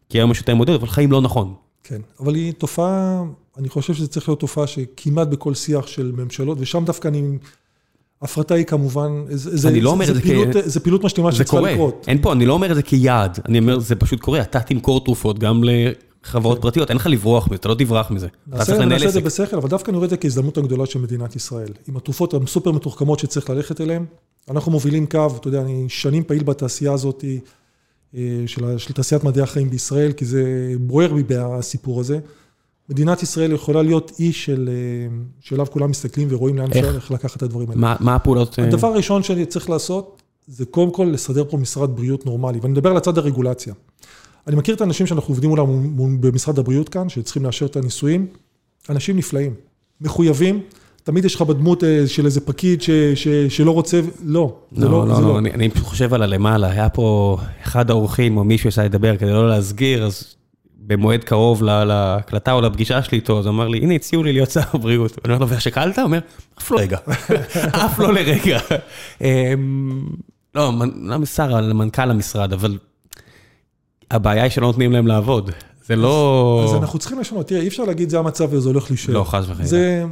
כי 0.09 0.19
היום 0.19 0.31
יש 0.31 0.39
יותר 0.39 0.55
מודל, 0.55 0.75
אבל 0.75 0.87
חיים 0.87 1.13
לא 1.13 1.21
נכון. 1.21 1.55
כן, 1.85 2.01
אבל 2.21 2.35
היא 2.35 2.53
תופעה, 2.53 3.23
אני 3.59 3.69
חושב 3.69 3.95
שזה 3.95 4.09
צריך 4.09 4.29
להיות 4.29 4.41
תופעה 4.41 4.67
שכמעט 4.67 5.29
בכל 5.29 5.55
שיח 5.55 5.87
של 5.87 6.13
ממשלות, 6.17 6.59
ושם 6.61 6.85
דווקא 6.85 7.09
אני... 7.09 7.39
הפרטה 8.23 8.55
היא 8.55 8.65
כמובן, 8.65 9.25
זה, 9.29 9.69
אני 9.69 9.81
לא 9.81 9.91
אומר 9.91 10.11
את 10.11 10.15
זה 10.15 10.21
פעילות, 10.23 10.49
כ... 10.53 10.57
זה 10.65 10.81
פעילות 10.81 11.05
משלימה 11.05 11.33
שצריכה 11.33 11.61
לקרות. 11.61 12.05
אין 12.09 12.23
פה, 12.23 12.33
אני 12.33 12.47
לא 12.47 12.53
אומר 12.53 12.71
את 12.71 12.77
זה 12.77 12.83
כיעד, 12.83 13.39
אני 13.49 13.59
אומר, 13.59 13.79
זה 13.79 13.97
פשוט 13.97 14.21
קורה, 14.21 14.41
אתה 14.41 14.61
תמכור 14.61 15.05
תרופות 15.05 15.39
גם 15.39 15.63
לחברות 15.65 16.57
כן. 16.57 16.63
פרטיות, 16.63 16.89
אין 16.89 16.97
לך 16.97 17.07
לברוח 17.07 17.47
מזה, 17.47 17.55
אתה 17.55 17.69
לא 17.69 17.75
תברח 17.75 18.11
מזה. 18.11 18.29
נעשה, 18.47 18.85
נעשה 18.85 19.07
את 19.07 19.13
זה 19.13 19.21
בשכל, 19.21 19.57
אבל 19.57 19.69
דווקא 19.69 19.91
אני 19.91 19.97
רואה 19.97 20.05
את 20.05 20.11
זה 20.11 20.17
כהזדמנות 20.17 20.59
הגדולה 20.59 20.87
של 20.87 20.99
מדינת 20.99 21.37
ישראל. 21.37 21.73
עם 21.89 21.97
התרופות 21.97 22.35
הסופר 22.35 22.73
מתוחכמות 22.73 23.19
שצריך 23.19 23.51
ללכת 23.51 23.81
אליהן, 23.81 24.05
אנחנו 24.51 24.73
מובילים 24.73 25.07
קו, 25.07 25.27
אתה 25.37 25.49
יודע, 25.49 25.61
אני 25.61 25.85
שנים 25.89 26.25
פעיל 26.25 26.43
בתעשייה 26.43 26.93
הזאת 26.93 27.25
של, 28.47 28.79
של 28.79 28.93
תעשיית 28.93 29.25
מדעי 29.25 29.43
החיים 29.43 29.71
בישראל, 29.71 30.13
כי 30.13 30.25
זה 30.25 30.73
בוער 30.81 31.13
בי 31.15 31.23
בסיפור 31.29 32.01
הזה. 32.01 32.19
מדינת 32.91 33.23
ישראל 33.23 33.53
יכולה 33.53 33.83
להיות 33.83 34.13
אי 34.19 34.33
של, 34.33 34.71
אה, 34.73 35.17
שאליו 35.41 35.67
כולם 35.71 35.91
מסתכלים 35.91 36.29
ורואים 36.31 36.59
לאן 36.59 36.71
אפשר 36.71 36.95
איך 36.95 37.11
לקחת 37.11 37.37
את 37.37 37.43
הדברים 37.43 37.71
האלה. 37.71 37.81
מה, 37.81 37.97
מה 38.01 38.15
הפעולות? 38.15 38.59
אה? 38.59 38.65
הדבר 38.65 38.89
הראשון 38.89 39.23
שאני 39.23 39.47
צריך 39.47 39.71
לעשות, 39.71 40.23
זה 40.47 40.65
קודם 40.65 40.91
כל 40.91 41.11
לסדר 41.13 41.45
פה 41.51 41.57
משרד 41.57 41.97
בריאות 41.97 42.27
נורמלי, 42.27 42.59
ואני 42.59 42.73
מדבר 42.73 42.91
על 42.91 42.97
הצד 42.97 43.19
הרגולציה. 43.19 43.75
אני 44.47 44.57
מכיר 44.57 44.75
את 44.75 44.81
האנשים 44.81 45.07
שאנחנו 45.07 45.35
עובדים 45.35 45.51
מולם 45.51 46.21
במשרד 46.21 46.59
הבריאות 46.59 46.89
כאן, 46.89 47.09
שצריכים 47.09 47.45
לאשר 47.45 47.67
את 47.67 47.77
הניסויים, 47.77 48.27
אנשים 48.89 49.17
נפלאים, 49.17 49.55
מחויבים, 50.01 50.61
תמיד 51.11 51.25
יש 51.25 51.35
לך 51.35 51.43
בדמות 51.43 51.85
אה, 51.85 52.03
של 52.07 52.25
איזה 52.25 52.41
פקיד 52.41 52.83
ש, 52.83 52.91
ש, 53.15 53.29
שלא 53.29 53.71
רוצה, 53.71 54.01
לא, 54.25 54.57
זה 54.73 54.89
לא, 54.89 55.09
לא, 55.09 55.15
זה 55.15 55.23
לא. 55.23 55.29
לא. 55.29 55.39
אני, 55.39 55.51
אני 55.51 55.71
חושב 55.81 56.15
על 56.15 56.23
הלמעלה, 56.23 56.71
היה 56.71 56.89
פה 56.89 57.39
אחד 57.63 57.91
האורחים 57.91 58.37
או 58.37 58.45
מישהו 58.45 58.71
שעשה 58.71 58.85
לדבר 58.85 59.17
כדי 59.17 59.31
לא 59.31 59.49
להסגיר, 59.49 60.05
אז 60.05 60.35
במועד 60.77 61.25
קרוב 61.25 61.63
להקלטה 61.63 62.53
או 62.53 62.61
לפגישה 62.61 63.03
שלי 63.03 63.19
איתו, 63.19 63.39
אז 63.39 63.47
הוא 63.47 63.55
אמר 63.55 63.69
לי, 63.69 63.79
הנה 63.79 63.95
הציעו 63.95 64.23
לי 64.23 64.33
להיות 64.33 64.51
שר 64.51 64.61
הבריאות. 64.75 65.19
אני 65.25 65.35
אומר 65.35 65.47
לו, 65.47 65.57
ושקלת? 65.57 65.99
הוא 65.99 66.05
אומר, 66.05 66.19
אף 66.59 66.71
לא 66.71 66.79
רגע, 66.79 66.99
אף 67.87 67.99
לא 67.99 68.13
לרגע. 68.13 68.61
אמ, 69.21 70.07
לא, 70.55 70.73
לא 71.03 71.25
שר, 71.25 71.73
מנכ"ל 71.75 72.11
המשרד, 72.11 72.53
אבל 72.53 72.79
הבעיה 74.11 74.43
היא 74.43 74.51
שלא 74.51 74.67
נותנים 74.67 74.93
להם 74.93 75.07
לעבוד. 75.07 75.51
זה 75.91 75.97
לא... 75.97 76.65
אז 76.69 76.75
אנחנו 76.75 76.99
צריכים 76.99 77.19
לשנות, 77.19 77.49
תראה, 77.49 77.61
אי 77.61 77.69
אפשר 77.69 77.85
להגיד 77.85 78.11
זה 78.11 78.19
המצב 78.19 78.49
וזה 78.51 78.69
הולך 78.69 78.91
להישאר. 78.91 79.15
לא, 79.15 79.25
חס 79.25 79.45
וחלילה. 79.49 79.69
זה, 79.69 80.05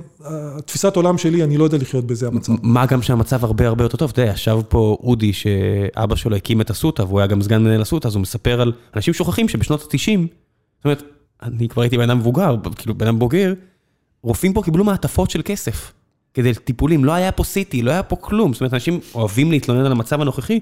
תפיסת 0.64 0.96
עולם 0.96 1.18
שלי, 1.18 1.44
אני 1.44 1.56
לא 1.56 1.64
יודע 1.64 1.78
לחיות 1.78 2.04
בזה 2.04 2.26
המצב. 2.26 2.52
מה 2.62 2.86
גם 2.86 3.02
שהמצב 3.02 3.44
הרבה 3.44 3.66
הרבה 3.66 3.84
יותר 3.84 3.96
טוב, 3.96 4.10
אתה 4.10 4.22
יודע, 4.22 4.32
ישב 4.32 4.58
פה 4.68 4.96
אודי, 5.02 5.32
שאבא 5.32 6.16
שלו 6.16 6.36
הקים 6.36 6.60
את 6.60 6.70
אסותא, 6.70 7.02
והוא 7.02 7.20
היה 7.20 7.26
גם 7.26 7.42
סגן 7.42 7.62
מנהל 7.62 7.82
אסותא, 7.82 8.08
אז 8.08 8.14
הוא 8.14 8.22
מספר 8.22 8.60
על 8.60 8.72
אנשים 8.96 9.14
שוכחים 9.14 9.48
שבשנות 9.48 9.82
ה-90, 9.82 10.20
זאת 10.76 10.84
אומרת, 10.84 11.02
אני 11.42 11.68
כבר 11.68 11.82
הייתי 11.82 11.98
בן 11.98 12.10
אדם 12.10 12.18
מבוגר, 12.18 12.56
כאילו 12.76 12.94
בן 12.94 13.06
אדם 13.06 13.18
בוגר, 13.18 13.54
רופאים 14.22 14.52
פה 14.52 14.62
קיבלו 14.62 14.84
מעטפות 14.84 15.30
של 15.30 15.40
כסף 15.44 15.92
כדי 16.34 16.54
טיפולים, 16.54 17.04
לא 17.04 17.12
היה 17.12 17.32
פה 17.32 17.44
סיטי, 17.44 17.82
לא 17.82 17.90
היה 17.90 18.02
פה 18.02 18.16
כלום, 18.16 18.52
זאת 18.52 18.60
אומרת, 18.60 18.74
אנשים 18.74 19.00
אוהבים 19.14 19.50
להתלונן 19.50 19.84
על 19.84 19.92
המצב 19.92 20.20
הנוכחי, 20.20 20.60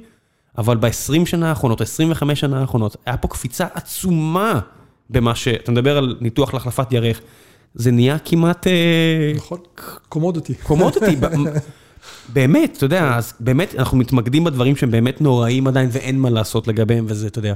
אבל 0.58 0.76
ב-20 0.76 1.26
שנה 1.26 1.48
האחרונות, 1.48 1.80
25 1.80 2.40
שנה 2.40 2.60
האחרונות, 2.60 2.96
היה 3.06 3.16
פה 3.16 3.28
קפיצה 3.28 3.66
עצומה 3.74 4.60
במה 5.10 5.34
ש... 5.34 5.48
אתה 5.48 5.72
מדבר 5.72 5.98
על 5.98 6.16
ניתוח 6.20 6.54
להחלפת 6.54 6.92
ירך, 6.92 7.20
זה 7.74 7.90
נהיה 7.90 8.18
כמעט... 8.18 8.66
אה, 8.66 9.32
נכון, 9.36 9.58
קומודיטי. 10.08 10.54
קומודיטי, 10.54 11.16
באמת, 12.34 12.74
אתה 12.76 12.84
יודע, 12.84 13.16
אז 13.16 13.34
באמת 13.40 13.74
אנחנו 13.78 13.98
מתמקדים 13.98 14.44
בדברים 14.44 14.76
שהם 14.76 14.90
באמת 14.90 15.20
נוראים 15.20 15.66
עדיין 15.66 15.88
ואין 15.92 16.18
מה 16.20 16.30
לעשות 16.30 16.68
לגביהם, 16.68 17.04
וזה, 17.08 17.26
אתה 17.26 17.38
יודע, 17.38 17.54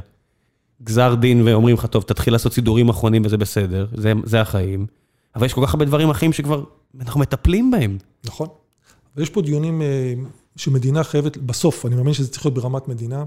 גזר 0.82 1.14
דין 1.14 1.42
ואומרים 1.48 1.74
לך, 1.74 1.86
טוב, 1.86 2.02
תתחיל 2.02 2.34
לעשות 2.34 2.52
סידורים 2.52 2.88
אחרונים 2.88 3.22
וזה 3.24 3.36
בסדר, 3.36 3.86
זה, 3.94 4.12
זה 4.24 4.40
החיים. 4.40 4.86
אבל 5.36 5.46
יש 5.46 5.52
כל 5.52 5.66
כך 5.66 5.74
הרבה 5.74 5.84
דברים 5.84 6.10
אחרים 6.10 6.32
שכבר 6.32 6.64
אנחנו 7.00 7.20
מטפלים 7.20 7.70
בהם. 7.70 7.98
נכון. 8.24 8.48
ויש 9.16 9.30
פה 9.30 9.42
דיונים 9.42 9.82
אה, 9.82 10.14
שמדינה 10.56 11.04
חייבת, 11.04 11.36
בסוף, 11.36 11.86
אני 11.86 11.94
מאמין 11.94 12.12
שזה 12.14 12.28
צריך 12.28 12.46
להיות 12.46 12.54
ברמת 12.54 12.88
מדינה. 12.88 13.24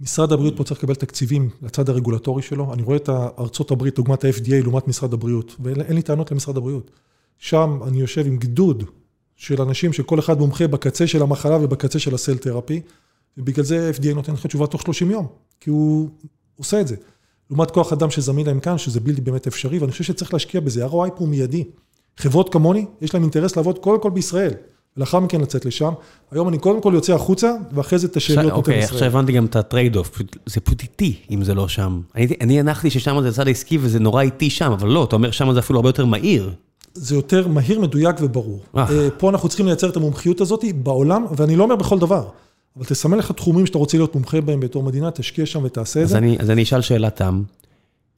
משרד 0.00 0.32
הבריאות 0.32 0.56
פה 0.56 0.64
צריך 0.64 0.80
לקבל 0.80 0.94
תקציבים 0.94 1.50
לצד 1.62 1.88
הרגולטורי 1.88 2.42
שלו. 2.42 2.72
אני 2.72 2.82
רואה 2.82 2.96
את 2.96 3.08
ארצות 3.38 3.70
הברית, 3.70 3.96
דוגמת 3.96 4.24
ה-FDA, 4.24 4.62
לעומת 4.62 4.88
משרד 4.88 5.12
הבריאות, 5.12 5.56
ואין 5.60 5.96
לי 5.96 6.02
טענות 6.02 6.30
למשרד 6.30 6.56
הבריאות. 6.56 6.90
שם 7.38 7.78
אני 7.86 8.00
יושב 8.00 8.26
עם 8.26 8.36
גדוד 8.36 8.84
של 9.36 9.62
אנשים 9.62 9.92
שכל 9.92 10.18
אחד 10.18 10.38
מומחה 10.38 10.66
בקצה 10.66 11.06
של 11.06 11.22
המחלה 11.22 11.56
ובקצה 11.56 11.98
של 11.98 12.14
הסל 12.14 12.36
תרפי, 12.36 12.80
ובגלל 13.38 13.64
זה 13.64 13.88
ה-FDA 13.88 14.14
נותן 14.14 14.32
לך 14.32 14.46
תשובה 14.46 14.66
תוך 14.66 14.82
30 14.82 15.10
יום, 15.10 15.26
כי 15.60 15.70
הוא 15.70 16.08
עושה 16.56 16.80
את 16.80 16.88
זה. 16.88 16.96
לעומת 17.50 17.70
כוח 17.70 17.92
אדם 17.92 18.10
שזמין 18.10 18.46
להם 18.46 18.60
כאן, 18.60 18.78
שזה 18.78 19.00
בלתי 19.00 19.20
באמת 19.20 19.46
אפשרי, 19.46 19.78
ואני 19.78 19.92
חושב 19.92 20.04
שצריך 20.04 20.32
להשקיע 20.32 20.60
בזה. 20.60 20.86
ROI 20.86 20.90
פה 20.90 21.14
הוא 21.18 21.28
מיידי. 21.28 21.64
חברות 22.16 22.52
כמוני, 22.52 22.86
יש 23.00 23.14
להם 23.14 23.22
אינטרס 23.22 23.56
לעבוד 23.56 23.78
קודם 23.78 24.02
כל 24.02 24.10
בישראל. 24.10 24.52
ולאחר 24.98 25.20
מכן 25.20 25.40
לצאת 25.40 25.64
לשם. 25.64 25.92
היום 26.30 26.48
אני 26.48 26.58
קודם 26.58 26.80
כל 26.80 26.92
יוצא 26.94 27.14
החוצה, 27.14 27.52
ואחרי 27.72 27.98
זה 27.98 28.06
את 28.06 28.16
השאלות 28.16 28.44
נותן 28.44 28.50
ישראל. 28.50 28.82
אוקיי, 28.82 28.84
עכשיו 28.84 29.08
הבנתי 29.08 29.32
גם 29.32 29.44
את 29.44 29.56
ה 29.56 29.96
trade-off, 29.96 30.22
זה 30.46 30.60
פשוט 30.60 30.82
איטי 30.82 31.14
אם 31.30 31.44
זה 31.44 31.54
לא 31.54 31.68
שם. 31.68 32.00
אני 32.40 32.60
הנחתי 32.60 32.90
ששם 32.90 33.22
זה 33.22 33.32
צד 33.32 33.46
העסקי 33.46 33.78
וזה 33.80 33.98
נורא 33.98 34.22
איטי 34.22 34.50
שם, 34.50 34.72
אבל 34.72 34.88
לא, 34.88 35.04
אתה 35.04 35.16
אומר 35.16 35.30
שם 35.30 35.52
זה 35.52 35.58
אפילו 35.58 35.78
הרבה 35.78 35.88
יותר 35.88 36.04
מהיר. 36.04 36.50
זה 36.94 37.14
יותר 37.14 37.48
מהיר, 37.48 37.80
מדויק 37.80 38.16
וברור. 38.20 38.60
אה. 38.76 38.86
אה, 38.90 39.08
פה 39.18 39.30
אנחנו 39.30 39.48
צריכים 39.48 39.66
לייצר 39.66 39.88
את 39.88 39.96
המומחיות 39.96 40.40
הזאת 40.40 40.64
בעולם, 40.74 41.26
ואני 41.36 41.56
לא 41.56 41.64
אומר 41.64 41.76
בכל 41.76 41.98
דבר. 41.98 42.24
אבל 42.76 42.86
תסמן 42.86 43.18
לך 43.18 43.32
תחומים 43.32 43.66
שאתה 43.66 43.78
רוצה 43.78 43.98
להיות 43.98 44.14
מומחה 44.14 44.40
בהם 44.40 44.60
בתור 44.60 44.82
מדינה, 44.82 45.10
תשקיע 45.10 45.46
שם 45.46 45.60
ותעשה 45.64 46.02
את 46.02 46.08
זה. 46.08 46.18
אז 46.38 46.50
אני 46.50 46.62
אשאל 46.62 46.80
שאלת 46.80 47.16
תם. 47.16 47.42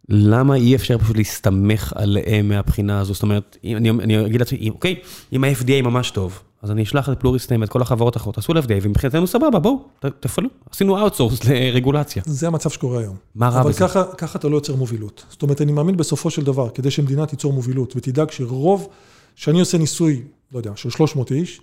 למה 0.08 0.54
אי 0.54 0.74
אפשר 0.74 0.98
פשוט 0.98 1.16
להסתמך 1.16 1.92
עליהם 1.96 2.48
מהבחינה 2.48 3.00
הזו? 3.00 3.14
זאת 3.14 3.22
אומרת, 3.22 3.56
אני, 3.64 3.90
אני 3.90 4.26
אגיד 4.26 4.40
לעצמי, 4.40 4.70
אוקיי, 4.70 4.96
אם 5.32 5.44
ה-FDA 5.44 5.82
ממש 5.82 6.10
טוב, 6.10 6.42
אז 6.62 6.70
אני 6.70 6.82
אשלח 6.82 7.08
את 7.08 7.20
פלוריסטים, 7.20 7.62
את 7.62 7.68
כל 7.68 7.82
החברות 7.82 8.16
האחרות, 8.16 8.34
תעשו 8.34 8.54
ל-FDA, 8.54 8.72
ומבחינתנו 8.82 9.26
סבבה, 9.26 9.58
בואו, 9.58 9.84
תפעלו. 10.20 10.48
עשינו 10.70 10.98
outsource 10.98 11.44
לרגולציה. 11.44 12.22
זה 12.26 12.46
המצב 12.46 12.70
שקורה 12.70 13.00
היום. 13.00 13.16
מה 13.34 13.48
רע 13.48 13.62
בזה? 13.62 13.84
אבל 13.84 13.88
ככה, 13.88 14.04
ככה 14.04 14.38
אתה 14.38 14.48
לא 14.48 14.56
יוצר 14.56 14.76
מובילות. 14.76 15.24
זאת 15.30 15.42
אומרת, 15.42 15.60
אני 15.60 15.72
מאמין 15.72 15.96
בסופו 15.96 16.30
של 16.30 16.44
דבר, 16.44 16.68
כדי 16.68 16.90
שמדינה 16.90 17.26
תיצור 17.26 17.52
מובילות, 17.52 17.96
ותדאג 17.96 18.30
שרוב, 18.30 18.88
שאני 19.34 19.60
עושה 19.60 19.78
ניסוי, 19.78 20.22
לא 20.52 20.58
יודע, 20.58 20.72
של 20.76 20.90
300 20.90 21.32
איש, 21.32 21.60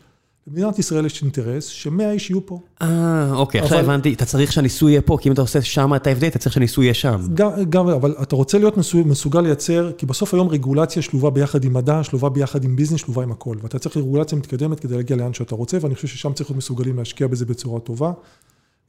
למדינת 0.47 0.79
ישראל 0.79 1.05
יש 1.05 1.21
אינטרס 1.21 1.65
שמאה 1.65 2.11
איש 2.11 2.29
יהיו 2.29 2.45
פה. 2.45 2.59
אה, 2.81 3.33
אוקיי, 3.33 3.61
עכשיו 3.61 3.79
הבנתי, 3.79 4.13
אתה 4.13 4.25
צריך 4.25 4.51
שהניסוי 4.51 4.91
יהיה 4.91 5.01
פה, 5.01 5.17
כי 5.21 5.29
אם 5.29 5.33
אתה 5.33 5.41
עושה 5.41 5.61
שם 5.61 5.95
את 5.95 6.07
ה-FDA, 6.07 6.27
אתה 6.27 6.39
צריך 6.39 6.53
שהניסוי 6.53 6.85
יהיה 6.85 6.93
שם. 6.93 7.21
גם, 7.33 7.49
גם, 7.69 7.87
אבל 7.87 8.15
אתה 8.21 8.35
רוצה 8.35 8.57
להיות 8.57 8.77
מסוגל 9.05 9.41
לייצר, 9.41 9.91
כי 9.97 10.05
בסוף 10.05 10.33
היום 10.33 10.47
רגולציה 10.47 11.01
שלובה 11.01 11.29
ביחד 11.29 11.63
עם 11.63 11.73
מדע, 11.73 12.03
שלובה 12.03 12.29
ביחד 12.29 12.63
עם 12.63 12.75
ביזנס, 12.75 12.99
שלובה 12.99 13.23
עם 13.23 13.31
הכל. 13.31 13.57
ואתה 13.61 13.79
צריך 13.79 13.97
רגולציה 13.97 14.37
מתקדמת 14.37 14.79
כדי 14.79 14.95
להגיע 14.95 15.17
לאן 15.17 15.33
שאתה 15.33 15.55
רוצה, 15.55 15.77
ואני 15.81 15.95
חושב 15.95 16.07
ששם 16.07 16.33
צריך 16.33 16.49
להיות 16.49 16.57
מסוגלים 16.57 16.97
להשקיע 16.97 17.27
בזה 17.27 17.45
בצורה 17.45 17.79
טובה. 17.79 18.11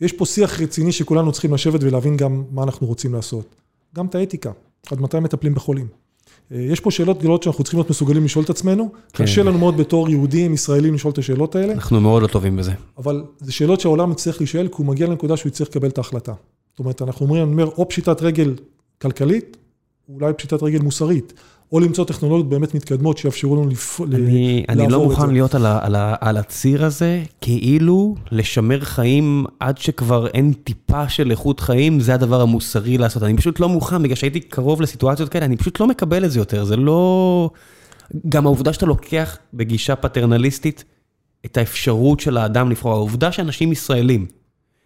יש 0.00 0.12
פה 0.12 0.26
שיח 0.26 0.60
רציני 0.60 0.92
שכולנו 0.92 1.32
צריכים 1.32 1.54
לשבת 1.54 1.82
ולהבין 1.82 2.16
גם 2.16 2.44
מה 2.50 2.62
אנחנו 2.62 2.86
רוצים 2.86 3.14
לעשות. 3.14 3.54
גם 3.94 4.06
את 4.06 4.14
האתיקה, 4.14 4.50
עד 4.90 5.00
מתי 5.00 5.20
מטפלים 5.20 5.54
בחולים. 5.54 5.86
אה, 6.52 6.60
יש 6.60 6.80
פה 6.80 6.90
שאלות 6.90 7.18
גדולות 7.18 7.42
שאנחנו 7.42 7.64
צריכים 7.64 7.78
להיות 7.78 7.90
מסוגלים 7.90 8.24
לשאול 8.24 8.44
את 8.44 8.50
עצמנו. 8.50 8.92
כן. 9.12 9.24
קשה 9.24 9.42
לנו 9.42 9.58
מאוד 9.58 9.76
בתור 9.76 10.08
יהודים, 10.08 10.54
ישראלים, 10.54 10.94
לשאול 10.94 11.12
את 11.12 11.18
השאלות 11.18 11.56
האלה. 11.56 11.72
אנחנו 11.72 12.00
מאוד 12.00 12.22
לא 12.22 12.26
טובים 12.26 12.56
בזה. 12.56 12.72
אבל 12.98 13.24
זה 13.40 13.52
שאלות 13.52 13.80
שהעולם 13.80 14.12
יצטרך 14.12 14.40
להישאל, 14.40 14.68
כי 14.68 14.74
הוא 14.76 14.86
מגיע 14.86 15.06
לנקודה 15.06 15.36
שהוא 15.36 15.50
יצטרך 15.50 15.68
לקבל 15.68 15.88
את 15.88 15.98
ההחלטה. 15.98 16.32
זאת 16.70 16.78
אומרת, 16.78 17.02
אנחנו 17.02 17.26
אומרים, 17.26 17.42
אני 17.42 17.52
אומר, 17.52 17.66
או 17.66 17.88
פשיטת 17.88 18.22
רגל 18.22 18.54
כלכלית, 19.02 19.56
אולי 20.08 20.32
פשיטת 20.32 20.62
רגל 20.62 20.80
מוסרית. 20.80 21.32
או 21.72 21.80
למצוא 21.80 22.04
טכנולוגיות 22.04 22.48
באמת 22.48 22.74
מתקדמות 22.74 23.18
שיאפשרו 23.18 23.56
לנו 23.56 23.68
לעבור 23.68 24.06
את 24.06 24.10
זה. 24.10 24.62
אני 24.68 24.88
לא 24.88 25.04
מוכן 25.04 25.30
להיות 25.30 25.54
על 25.54 25.66
על, 25.66 25.96
על 26.20 26.36
הציר 26.36 26.84
הזה, 26.84 27.22
כאילו 27.40 28.14
לשמר 28.32 28.80
חיים 28.80 29.44
עד 29.60 29.78
שכבר 29.78 30.26
אין 30.26 30.52
טיפה 30.52 31.08
של 31.08 31.30
איכות 31.30 31.60
חיים, 31.60 32.00
זה 32.00 32.14
הדבר 32.14 32.40
המוסרי 32.40 32.98
לעשות. 32.98 33.22
אני 33.22 33.36
פשוט 33.36 33.60
לא 33.60 33.68
מוכן, 33.68 34.02
בגלל 34.02 34.14
שהייתי 34.14 34.40
קרוב 34.40 34.82
לסיטואציות 34.82 35.28
כאלה, 35.28 35.44
אני 35.44 35.56
פשוט 35.56 35.80
לא 35.80 35.86
מקבל 35.86 36.24
את 36.24 36.30
זה 36.30 36.38
יותר, 36.38 36.64
זה 36.64 36.76
לא... 36.76 37.50
גם 38.28 38.46
העובדה 38.46 38.72
שאתה 38.72 38.86
לוקח 38.86 39.38
בגישה 39.54 39.96
פטרנליסטית 39.96 40.84
את 41.46 41.56
האפשרות 41.56 42.20
של 42.20 42.36
האדם 42.36 42.70
לבחור. 42.70 42.92
העובדה 42.92 43.32
שאנשים 43.32 43.72
ישראלים 43.72 44.26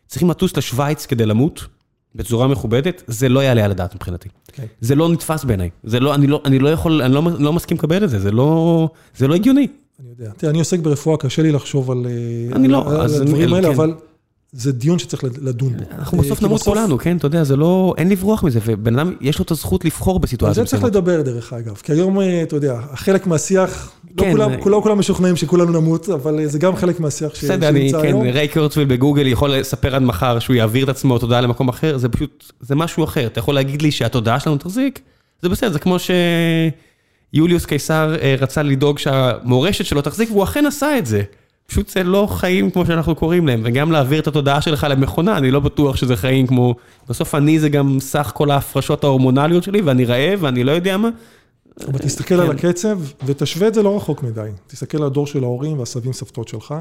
צריכים 0.06 0.30
לטוס 0.30 0.56
לשוויץ 0.56 1.06
כדי 1.06 1.26
למות, 1.26 1.66
בצורה 2.14 2.48
מכובדת, 2.48 3.02
זה 3.06 3.28
לא 3.28 3.40
יעלה 3.40 3.64
על 3.64 3.70
הדעת 3.70 3.94
מבחינתי. 3.94 4.28
כן. 4.52 4.64
זה 4.80 4.94
לא 4.94 5.09
נתפס 5.09 5.44
בעיניי. 5.44 5.70
זה 5.84 6.01
לא, 6.01 6.14
אני 6.14 6.26
לא, 6.26 6.43
אני 6.44 6.59
לא 6.59 6.68
יכול, 6.68 7.02
אני 7.02 7.14
לא, 7.14 7.22
לא 7.39 7.52
מסכים 7.52 7.76
לקבל 7.76 8.05
את 8.05 8.10
זה, 8.10 8.18
זה 8.18 8.30
לא, 8.30 8.89
זה 9.16 9.28
לא 9.28 9.34
הגיוני. 9.34 9.66
אני 10.01 10.09
יודע. 10.18 10.32
תראה, 10.36 10.51
אני 10.51 10.59
עוסק 10.59 10.78
ברפואה, 10.78 11.16
קשה 11.16 11.43
לי 11.43 11.52
לחשוב 11.52 11.90
על 11.90 12.06
אה, 12.06 12.56
אני 12.56 12.68
לא, 12.68 12.90
על 12.90 13.01
אז 13.01 13.20
אני- 13.20 13.30
הדברים 13.30 13.55
האלה, 13.55 13.68
כן. 13.68 13.74
אבל 13.74 13.94
זה 14.52 14.72
דיון 14.72 14.98
שצריך 14.98 15.24
לדון 15.43 15.72
בו. 15.76 15.84
אנחנו 15.98 16.18
בסוף 16.18 16.43
נמות 16.43 16.62
כולנו, 16.62 16.98
כן? 16.98 17.16
אתה 17.16 17.26
יודע, 17.26 17.44
זה 17.44 17.56
לא, 17.56 17.94
אין 17.98 18.09
לברוח 18.09 18.44
מזה, 18.44 18.60
ובן 18.64 18.98
אדם, 18.98 19.14
יש 19.20 19.39
לו 19.39 19.44
את 19.44 19.51
הזכות 19.51 19.84
לבחור 19.84 20.14
על 20.16 20.22
בסיטואציה 20.22 20.64
זה 20.64 20.70
צריך. 20.70 20.84
לדבר 20.84 21.22
דרך 21.22 21.52
אגב, 21.52 21.74
כי 21.76 21.93
היום, 21.93 22.20
אה, 22.20 22.43
אתה 22.43 22.56
יודע, 22.56 22.80
חלק 22.94 23.26
מהשיח, 23.26 23.93
לא 24.18 24.22
כן, 24.24 24.30
כולם, 24.32 24.51
זה- 24.51 24.56
כולם 24.59 24.80
כולם 24.80 24.98
משוכנעים 24.98 25.36
שכולנו 25.36 25.80
נמות, 25.80 26.09
אבל 26.09 26.39
אה, 26.39 26.47
זה 26.47 26.59
גם 26.59 26.76
חלק 26.76 27.01
מהשיח 27.01 27.34
ש- 27.34 27.44
בסדר, 27.44 27.68
אני, 27.68 27.80
שנמצא 27.89 28.02
כן, 28.02 28.09
היום. 28.09 28.22
ריי 28.22 28.48
קורצוויל 28.48 28.86
בגוגל 28.89 29.26
יכול 29.26 29.51
לספר 29.51 29.94
עד 29.97 30.02
מחר 30.02 30.39
שהוא 30.39 30.56
יעביר 30.56 30.84
את 30.84 30.89
עצמו 30.89 31.18
תודעה 31.18 31.40
למקום 31.40 31.68
אחר, 31.68 31.98
זה 31.98 32.09
פשוט, 32.09 32.52
זה 32.60 32.74
משהו 32.74 33.05
אחר. 33.05 33.26
אתה 33.26 33.39
יכול 33.39 33.55
להגיד 33.55 33.82
לי 33.82 33.90
שהתודעה 33.90 34.40
שלנו 34.40 34.56
תחזיק, 34.56 35.01
זה 35.43 35.48
בסדר, 35.48 35.70
זה 35.72 35.78
כמו 35.78 35.97
שיוליוס 37.34 37.66
קיסר 37.66 38.14
אה, 38.22 38.34
רצה 38.40 38.62
לדאוג 38.62 38.98
שהמורשת 38.98 39.84
שלו 39.84 40.01
תחזיק, 40.02 40.30
והוא 40.30 40.44
אכן 40.44 40.66
עשה 40.66 40.98
את 40.98 41.06
זה. 41.06 41.22
פשוט 41.66 41.89
זה 41.89 42.02
לא 42.05 42.26
חיים 42.30 42.70
כמו 42.70 42.86
שאנחנו 42.86 43.14
קוראים 43.14 43.47
להם, 43.47 43.60
וגם 43.64 43.93
להעביר 43.93 44.20
את 44.20 44.26
התודעה 44.26 44.60
שלך 44.60 44.86
למכונה, 44.90 45.36
אני 45.36 45.51
לא 45.51 45.60
בטוח 45.60 45.97
שזה 45.97 46.16
חיים 46.16 46.47
כמו... 46.47 46.74
בסוף 47.09 47.34
אני 47.34 47.59
זה 47.59 47.68
גם 47.68 47.97
סך 48.01 48.30
כל 48.34 48.51
ההפרשות 48.51 49.05
ההורמונליות 49.05 49.62
שלי, 49.62 49.80
ואני 49.80 50.05
רעב, 50.05 50.39
ואני 50.43 50.64
לא 50.64 50.72
יודע 50.72 50.97
מה. 50.97 51.09
אבל 51.89 51.99
תסתכל 51.99 52.35
על 52.35 52.47
כן. 52.47 52.69
הקצב, 52.69 52.99
ותשווה 53.27 53.69
את 53.69 53.74
זה 53.74 53.82
לא 53.82 53.97
רחוק 53.97 54.23
מדי. 54.23 54.51
תסתכל 54.66 54.99
על 54.99 55.05
הדור 55.05 55.27
של 55.27 55.44
ההורים 55.44 55.78
והסבים 55.78 56.12
סבתות 56.12 56.49
שלך. 56.49 56.74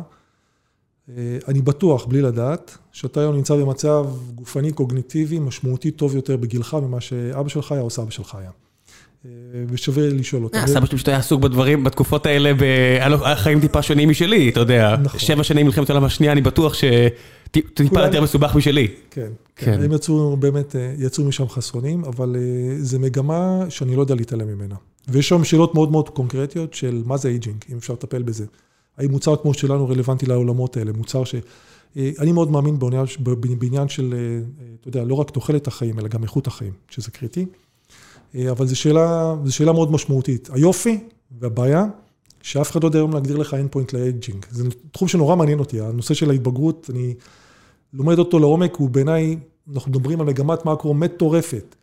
אה, 1.10 1.38
אני 1.48 1.62
בטוח, 1.62 2.06
בלי 2.06 2.22
לדעת, 2.22 2.78
שאתה 2.92 3.20
היום 3.20 3.36
נמצא 3.36 3.56
במצב 3.56 4.06
גופני 4.36 4.72
קוגניטיבי 4.72 5.40
משמעותי 5.40 5.92
טוב 5.92 6.16
יותר 6.16 6.38
בגילך 6.38 6.78
ממה 6.82 7.02
שאבא 7.02 7.50
שלך 7.50 7.72
היה 7.72 7.82
או 7.82 7.90
סבא 7.90 8.10
שלך 8.10 8.36
היה. 8.36 8.50
אה, 9.26 9.30
ושווה 9.70 10.10
לשאול 10.10 10.44
אותם. 10.44 10.58
אה, 10.58 10.68
סבא 10.68 10.86
שלי 10.86 10.98
פשוט 10.98 11.08
היה 11.08 11.18
עסוק 11.18 11.42
בדברים, 11.42 11.84
בתקופות 11.84 12.26
האלה, 12.26 12.52
היה 13.26 13.36
חיים 13.36 13.60
טיפה 13.60 13.82
שונים 13.82 14.10
משלי, 14.10 14.50
אתה 14.50 14.60
יודע. 14.60 14.96
נכון. 15.04 15.20
שבע 15.20 15.44
שנים 15.44 15.66
מלחמת 15.66 15.90
העולם 15.90 16.04
השנייה, 16.04 16.32
אני 16.32 16.42
בטוח 16.42 16.74
שטיפה 16.74 16.96
כולם- 17.90 18.06
יותר 18.06 18.22
מסובך 18.22 18.56
משלי. 18.56 18.88
כן, 18.88 19.22
כן. 19.56 19.65
כן. 19.65 19.84
הם 19.84 19.91
יצאו 19.91 20.38
באמת, 20.38 20.76
אה, 20.76 20.94
יצאו 20.98 21.23
משם 21.23 21.48
חסרונים, 21.49 22.06
אבל 22.06 22.36
אה, 22.36 22.84
זו 22.84 22.99
מגמה 22.99 23.65
שאני 23.69 23.95
לא 23.95 24.02
יודע 24.02 24.15
להתעלם 24.15 24.48
ממנה. 24.48 24.76
ויש 25.07 25.30
שם 25.30 25.44
שאלות 25.44 25.76
מאוד 25.76 25.91
מאוד 25.91 26.10
קונקרטיות 26.10 26.73
של 26.73 27.03
מה 27.06 27.18
זה 27.18 27.30
aging, 27.30 27.58
אם 27.72 27.78
אפשר 27.78 27.94
לטפל 27.94 28.23
בזה. 28.23 28.45
האם 28.98 29.11
מוצר 29.11 29.36
כמו 29.36 29.53
שלנו 29.53 29.88
רלוונטי 29.90 30.26
לעולמות 30.26 30.78
האלה, 30.78 30.91
מוצר 30.91 31.23
ש... 31.23 31.36
אה, 31.98 32.11
אני 32.19 32.32
מאוד 32.32 32.52
מאמין 32.52 32.80
בעניין, 32.80 33.06
בעניין 33.60 33.88
של, 33.90 34.14
אתה 34.80 34.88
יודע, 34.88 35.03
לא 35.03 35.15
רק 35.15 35.30
תוחלת 35.30 35.68
החיים, 35.68 35.99
אלא 35.99 36.07
גם 36.07 36.23
איכות 36.23 36.48
החיים, 36.48 36.73
שזה 36.90 37.11
קריטי. 37.11 37.45
אבל 38.52 38.68
זו 38.68 38.76
שאלה, 38.76 39.36
זו 39.45 39.56
שאלה 39.56 39.72
מאוד 39.73 39.91
משמעותית. 39.91 40.49
היופי 40.53 40.99
והבעיה, 41.40 41.86
שאף 42.41 42.72
אחד 42.72 42.84
לא 42.84 42.88
יודע 42.88 42.99
היום 42.99 43.14
להגדיר 43.14 43.38
לך 43.38 43.53
end 43.53 43.76
point 43.78 43.94
ל 43.94 44.01
aging. 44.01 44.45
זה 44.49 44.64
תחום 44.91 45.07
שנורא 45.07 45.36
מעניין 45.36 45.60
אותי, 45.60 45.82
הנושא 45.82 46.14
של 46.14 46.30
ההתבגרות, 46.30 46.90
אני 46.94 47.14
לומד 47.94 48.20
אותו 48.20 48.40
לעומק, 48.40 48.76
הוא 48.76 48.90
בעיניי, 48.90 49.38
אנחנו 49.74 49.92
מדברים 49.92 50.22
על 50.22 50.28
מגמת 50.28 50.66
מאקרו 50.66 50.94
מטורפת. 50.94 51.76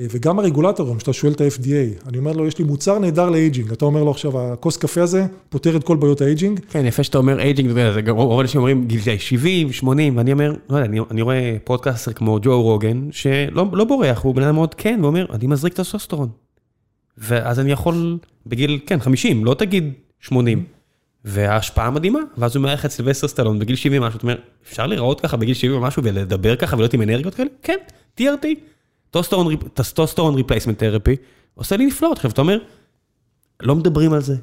אה, 0.00 0.06
וגם 0.10 0.38
הרגולטור, 0.38 0.86
היום, 0.86 0.98
שאתה 0.98 1.12
שואל 1.12 1.32
את 1.32 1.40
ה-FDA, 1.40 2.08
אני 2.08 2.18
אומר 2.18 2.32
לו, 2.32 2.46
יש 2.46 2.58
לי 2.58 2.64
מוצר 2.64 2.98
נהדר 2.98 3.30
ל 3.30 3.36
aging. 3.36 3.72
אתה 3.72 3.84
אומר 3.84 4.04
לו 4.04 4.10
עכשיו, 4.10 4.52
הכוס 4.52 4.76
קפה 4.76 5.02
הזה 5.02 5.26
פותר 5.48 5.76
את 5.76 5.84
כל 5.84 5.96
בעיות 5.96 6.20
ה 6.20 6.26
aging. 6.26 6.60
כן, 6.70 6.86
יפה 6.86 7.02
שאתה 7.02 7.18
אומר 7.18 7.40
aging, 7.40 7.70
זה 7.94 8.00
גם 8.00 8.16
רוב 8.16 8.40
האנשים 8.40 8.60
אומרים 8.60 8.86
גילי 8.86 9.18
70, 9.18 9.72
80, 9.72 10.16
ואני 10.16 10.32
אומר, 10.32 10.54
לא 10.70 10.76
יודע, 10.76 10.86
אני, 10.86 11.00
אני 11.10 11.22
רואה 11.22 11.56
פודקאסטר 11.64 12.12
כמו 12.12 12.38
ג'ו 12.42 12.62
רוגן, 12.62 13.08
שלא 13.10 13.66
לא 13.72 13.84
בורח, 13.84 14.22
הוא 14.22 14.34
בן 14.34 14.42
אדם 14.42 14.54
מאוד 14.54 14.74
כן, 14.74 15.00
ואומר, 15.02 15.26
אני 15.32 15.46
מזריק 15.46 15.74
טסטוסטרון. 15.74 16.28
ואז 17.18 17.60
אני 17.60 17.72
יכול, 17.72 18.18
בגיל, 18.46 18.80
כן, 18.86 19.00
50, 19.00 19.44
לא 19.44 19.54
תגיד 19.54 19.92
80. 20.20 20.64
וההשפעה 21.24 21.90
מדהימה, 21.90 22.18
ואז 22.38 22.56
הוא 22.56 22.62
מארח 22.62 22.84
את 22.84 22.90
סילבסטר 22.90 23.28
סטלון 23.28 23.58
בגיל 23.58 23.76
70 23.76 24.02
משהו, 24.02 24.16
אתה 24.16 24.22
אומר, 24.22 24.36
אפשר 24.68 24.86
להיראות 24.86 25.20
ככה 25.20 25.36
בגיל 25.36 25.54
70 25.54 25.80
משהו 25.80 26.02
ולדבר 26.04 26.56
ככה 26.56 26.76
ולהיות 26.76 26.94
עם 26.94 27.02
אנרגיות 27.02 27.34
כאלה? 27.34 27.48
כן, 27.62 27.76
TRT, 28.20 28.46
טסטוסטרון 29.74 30.34
replacement 30.34 30.78
therapy, 30.78 31.16
עושה 31.54 31.76
לי 31.76 31.86
נפלאות. 31.86 32.16
עכשיו, 32.16 32.30
אתה 32.30 32.40
אומר, 32.40 32.58
לא 33.62 33.74
מדברים 33.74 34.12
על 34.12 34.20
זה. 34.20 34.36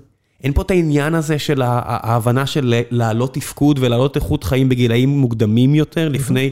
אין 0.44 0.54
פה 0.54 0.62
את 0.62 0.72
העניין 0.72 1.16
הזה 1.16 1.40
של 1.40 1.62
ההבנה 1.64 2.46
של 2.46 2.74
להעלות 2.92 3.34
תפקוד 3.34 3.80
ולהעלות 3.82 4.16
איכות 4.16 4.44
חיים 4.44 4.70
בגילאים 4.70 5.10
מוקדמים 5.10 5.76
יותר, 5.76 6.10
לפני 6.10 6.50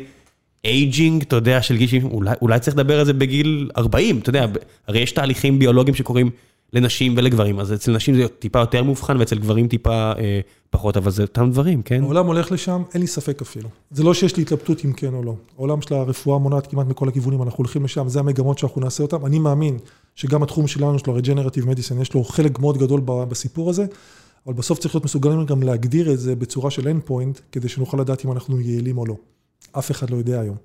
aging, 0.66 1.22
אתה 1.22 1.36
יודע, 1.36 1.62
של 1.62 1.78
גיל 1.78 1.88
70, 1.88 2.12
אולי, 2.12 2.32
אולי 2.42 2.60
צריך 2.60 2.78
לדבר 2.78 3.00
על 3.00 3.06
זה 3.06 3.14
בגיל 3.14 3.70
40, 3.78 4.20
אתה 4.20 4.30
יודע, 4.30 4.46
הרי 4.88 5.00
יש 5.00 5.12
תהליכים 5.12 5.60
ביולוגיים 5.60 5.96
שקורים 5.96 6.30
לנשים 6.74 7.14
ולגברים, 7.18 7.60
אז 7.60 7.74
אצל 7.74 7.92
נשים 7.92 8.16
זה 8.16 8.28
טיפה 8.28 8.60
יותר 8.60 8.84
מאובחן 8.84 9.18
ואצל 9.18 9.40
גברים 9.40 9.68
טיפה 9.68 10.12
אה, 10.12 10.40
פחות, 10.70 10.98
אבל 10.98 11.12
זה 11.12 11.22
אותם 11.22 11.52
דברים, 11.52 11.82
כן? 11.82 12.04
העולם 12.04 12.26
הולך 12.26 12.52
לשם, 12.52 12.84
אין 12.94 13.02
לי 13.02 13.08
ספק 13.08 13.42
אפילו. 13.42 13.70
זה 13.92 14.04
לא 14.04 14.14
שיש 14.14 14.38
לי 14.38 14.44
התלבטות 14.44 14.86
אם 14.86 14.94
כן 14.94 15.14
או 15.14 15.24
לא. 15.24 15.36
העולם 15.58 15.82
של 15.82 15.94
הרפואה 15.94 16.40
מונעת 16.40 16.68
כמעט 16.68 16.88
מכל 16.88 17.08
הכיוונים, 17.08 17.44
אנחנו 17.44 17.58
הולכים 17.58 17.84
לשם, 17.84 18.10
זה 18.10 18.20
המגמות 18.20 18.58
שאנחנו 18.58 18.82
נעשה 18.82 19.04
אותם. 19.04 19.26
אני 19.26 19.40
מאמין 19.40 19.78
שגם 20.16 20.44
התחום 20.44 20.68
שלנו, 20.68 21.00
של 21.00 21.12
ה-Regenerative 21.12 21.64
Medicine, 21.64 22.02
יש 22.02 22.14
לו 22.14 22.24
חלק 22.24 22.60
מאוד 22.60 22.78
גדול 22.78 23.02
בסיפור 23.06 23.70
הזה, 23.70 23.86
אבל 24.48 24.56
בסוף 24.56 24.80
צריך 24.80 24.96
להיות 24.96 25.06
מסוגלים 25.06 25.46
גם 25.46 25.64
להגדיר 25.64 26.14
את 26.14 26.20
זה 26.20 26.36
בצורה 26.36 26.72
של 26.72 26.88
end 26.88 27.10
point, 27.10 27.42
כדי 27.52 27.70
שנוכל 27.70 27.98
לדעת 27.98 28.26
אם 28.26 28.32
אנחנו 28.32 28.60
יעילים 28.60 28.98
או 28.98 29.06
לא. 29.06 29.16
אף 29.72 29.92
אחד 29.92 30.10
לא 30.10 30.16
יודע 30.16 30.40
היום. 30.40 30.56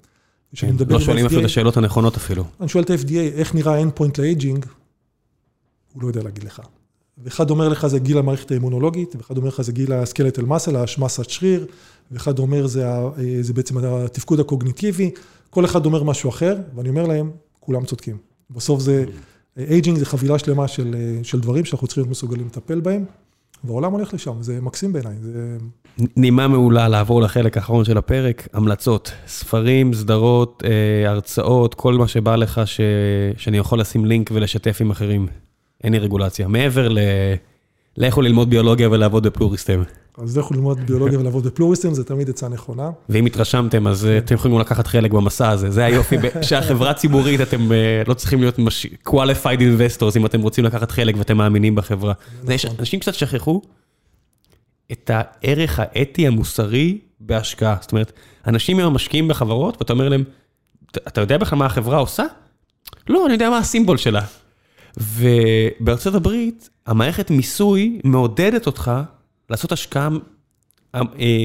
כן, 0.57 0.75
לא 0.89 1.01
שואלים 1.01 1.27
אפילו 1.27 1.41
את 1.41 1.47
השאלות 1.47 1.77
הנכונות 1.77 2.17
אפילו. 2.17 2.45
אני 2.61 2.69
שואל 2.69 2.85
את 2.85 2.91
ה-FDA, 2.91 3.17
איך 3.35 3.55
נראה 3.55 3.83
end 3.83 3.99
point 3.99 4.13
ל 4.19 4.26
aging, 4.26 4.67
הוא 5.93 6.03
לא 6.03 6.09
יודע 6.09 6.23
להגיד 6.23 6.45
לך. 6.45 6.63
ואחד 7.19 7.51
אומר 7.51 7.69
לך 7.69 7.87
זה 7.87 7.99
גיל 7.99 8.19
המערכת 8.19 8.51
האימונולוגית, 8.51 9.17
ואחד 9.17 9.37
אומר 9.37 9.49
לך 9.49 9.63
זה 9.63 9.73
גיל 9.73 9.93
ה 9.93 9.99
skeletal 9.99 10.45
muscle, 10.45 10.77
המסת 10.77 11.31
שריר, 11.31 11.67
ואחד 12.11 12.39
אומר 12.39 12.67
זה, 12.67 12.89
אה, 12.89 13.09
זה 13.41 13.53
בעצם 13.53 13.79
התפקוד 13.79 14.41
הקוגניטיבי, 14.41 15.11
כל 15.51 15.65
אחד 15.65 15.87
אומר 15.87 16.03
משהו 16.03 16.31
אחר, 16.31 16.57
ואני 16.75 16.89
אומר 16.89 17.07
להם, 17.07 17.31
כולם 17.61 17.85
צודקים. 17.85 18.17
בסוף 18.51 18.81
זה, 18.81 19.05
aging 19.59 19.99
זה 19.99 20.07
חבילה 20.07 20.39
שלמה 20.39 20.69
של, 20.69 20.95
אה, 20.99 21.25
של 21.25 21.41
דברים 21.41 21.65
שאנחנו 21.65 21.87
צריכים 21.87 22.01
להיות 22.03 22.11
מסוגלים 22.11 22.47
לטפל 22.47 22.81
בהם, 22.81 23.05
והעולם 23.65 23.93
הולך 23.93 24.15
לשם, 24.15 24.43
זה 24.43 24.61
מקסים 24.61 24.93
בעיניי. 24.93 25.15
זה... 25.21 25.59
נימה 26.17 26.49
מעולה 26.49 26.89
לעבור 26.89 27.23
לחלק 27.23 27.57
האחרון 27.57 27.85
של 27.85 27.99
הפרק, 27.99 28.49
המלצות, 28.53 29.13
ספרים, 29.27 29.95
סדרות, 29.95 30.63
אה, 30.67 31.11
הרצאות, 31.11 31.75
כל 31.75 31.95
מה 31.95 32.09
שבא 32.09 32.37
לך 32.37 32.61
ש... 32.65 32.81
שאני 33.37 33.59
יכול 33.59 33.81
לשים 33.81 34.05
לינק 34.05 34.31
ולשתף 34.35 34.79
עם 34.81 34.91
אחרים. 34.91 35.27
אין 35.85 35.93
לי 35.93 35.99
רגולציה. 35.99 36.49
מעבר 36.49 36.89
ל... 36.89 36.99
לכו 37.97 38.23
ללמוד 38.23 38.51
ביולוגיה 38.51 38.91
ולעבוד 38.91 39.27
בפלוריסטם. 39.27 39.83
אז 40.19 40.39
לכו 40.39 40.55
ללמוד 40.55 40.79
ביולוגיה 40.87 41.19
ולעבוד 41.19 41.45
בפלוריסטים, 41.47 41.95
זה 41.95 42.05
תמיד 42.05 42.29
עצה 42.31 42.49
נכונה. 42.49 42.91
ואם 43.09 43.27
התרשמתם, 43.27 43.87
אז 43.87 44.07
אה, 44.07 44.19
אתם 44.19 44.35
יכולים 44.35 44.59
לקחת 44.59 44.87
חלק 44.87 45.11
במסע 45.13 45.49
הזה. 45.51 45.71
זה 45.71 45.85
היופי, 45.85 46.17
שהחברה 46.49 46.95
ציבורית, 46.95 47.41
אתם 47.41 47.73
אה, 47.73 48.03
לא 48.07 48.15
צריכים 48.15 48.41
להיות 48.41 48.59
מש... 48.59 48.87
qualified 49.09 49.59
investors 49.59 50.17
אם 50.17 50.27
אתם 50.27 50.41
רוצים 50.43 50.65
לקחת 50.65 50.91
חלק 50.91 51.15
ואתם 51.19 51.37
מאמינים 51.37 51.75
בחברה. 51.75 52.13
יש, 52.49 52.67
אנשים 52.79 53.01
קצת 53.01 53.15
שכחו 53.15 53.63
את 54.93 55.11
הערך 55.15 55.79
האתי 55.79 56.27
המוסרי 56.27 56.99
בהשקעה. 57.21 57.77
זאת 57.81 57.93
אומרת, 57.93 58.13
אנשים 58.47 58.79
היום 58.79 58.95
משקיעים 58.95 59.29
בחברות, 59.29 59.77
ואתה 59.81 59.93
אומר 59.93 60.09
להם, 60.09 60.25
"אתה- 60.91 61.01
אתה 61.09 61.21
יודע 61.21 61.39
בכלל 61.39 61.59
מה 61.59 61.67
החברה 61.67 61.99
עושה? 61.99 62.25
לא, 63.09 63.25
אני 63.27 63.33
יודע 63.33 63.51
מה 63.51 63.59
הסימבול 63.59 63.97
שלה. 63.97 64.21
ובארצות 64.97 66.15
הברית, 66.15 66.71
המערכת 66.87 67.31
מיסוי 67.31 68.01
מעודדת 68.05 68.67
אותך 68.67 68.91
לעשות 69.51 69.73
השקעה 69.73 70.09
אה, 70.95 71.01
אה, 71.19 71.45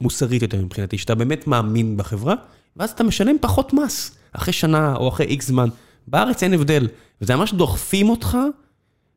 מוסרית 0.00 0.42
יותר 0.42 0.64
מבחינתי, 0.64 0.98
שאתה 0.98 1.14
באמת 1.14 1.46
מאמין 1.46 1.96
בחברה, 1.96 2.34
ואז 2.76 2.90
אתה 2.90 3.04
משלם 3.04 3.36
פחות 3.40 3.72
מס, 3.72 4.16
אחרי 4.32 4.52
שנה 4.52 4.96
או 4.96 5.08
אחרי 5.08 5.26
איקס 5.26 5.46
זמן. 5.46 5.68
בארץ 6.06 6.42
אין 6.42 6.54
הבדל, 6.54 6.88
וזה 7.20 7.36
ממש 7.36 7.54
דוחפים 7.54 8.08
אותך 8.08 8.38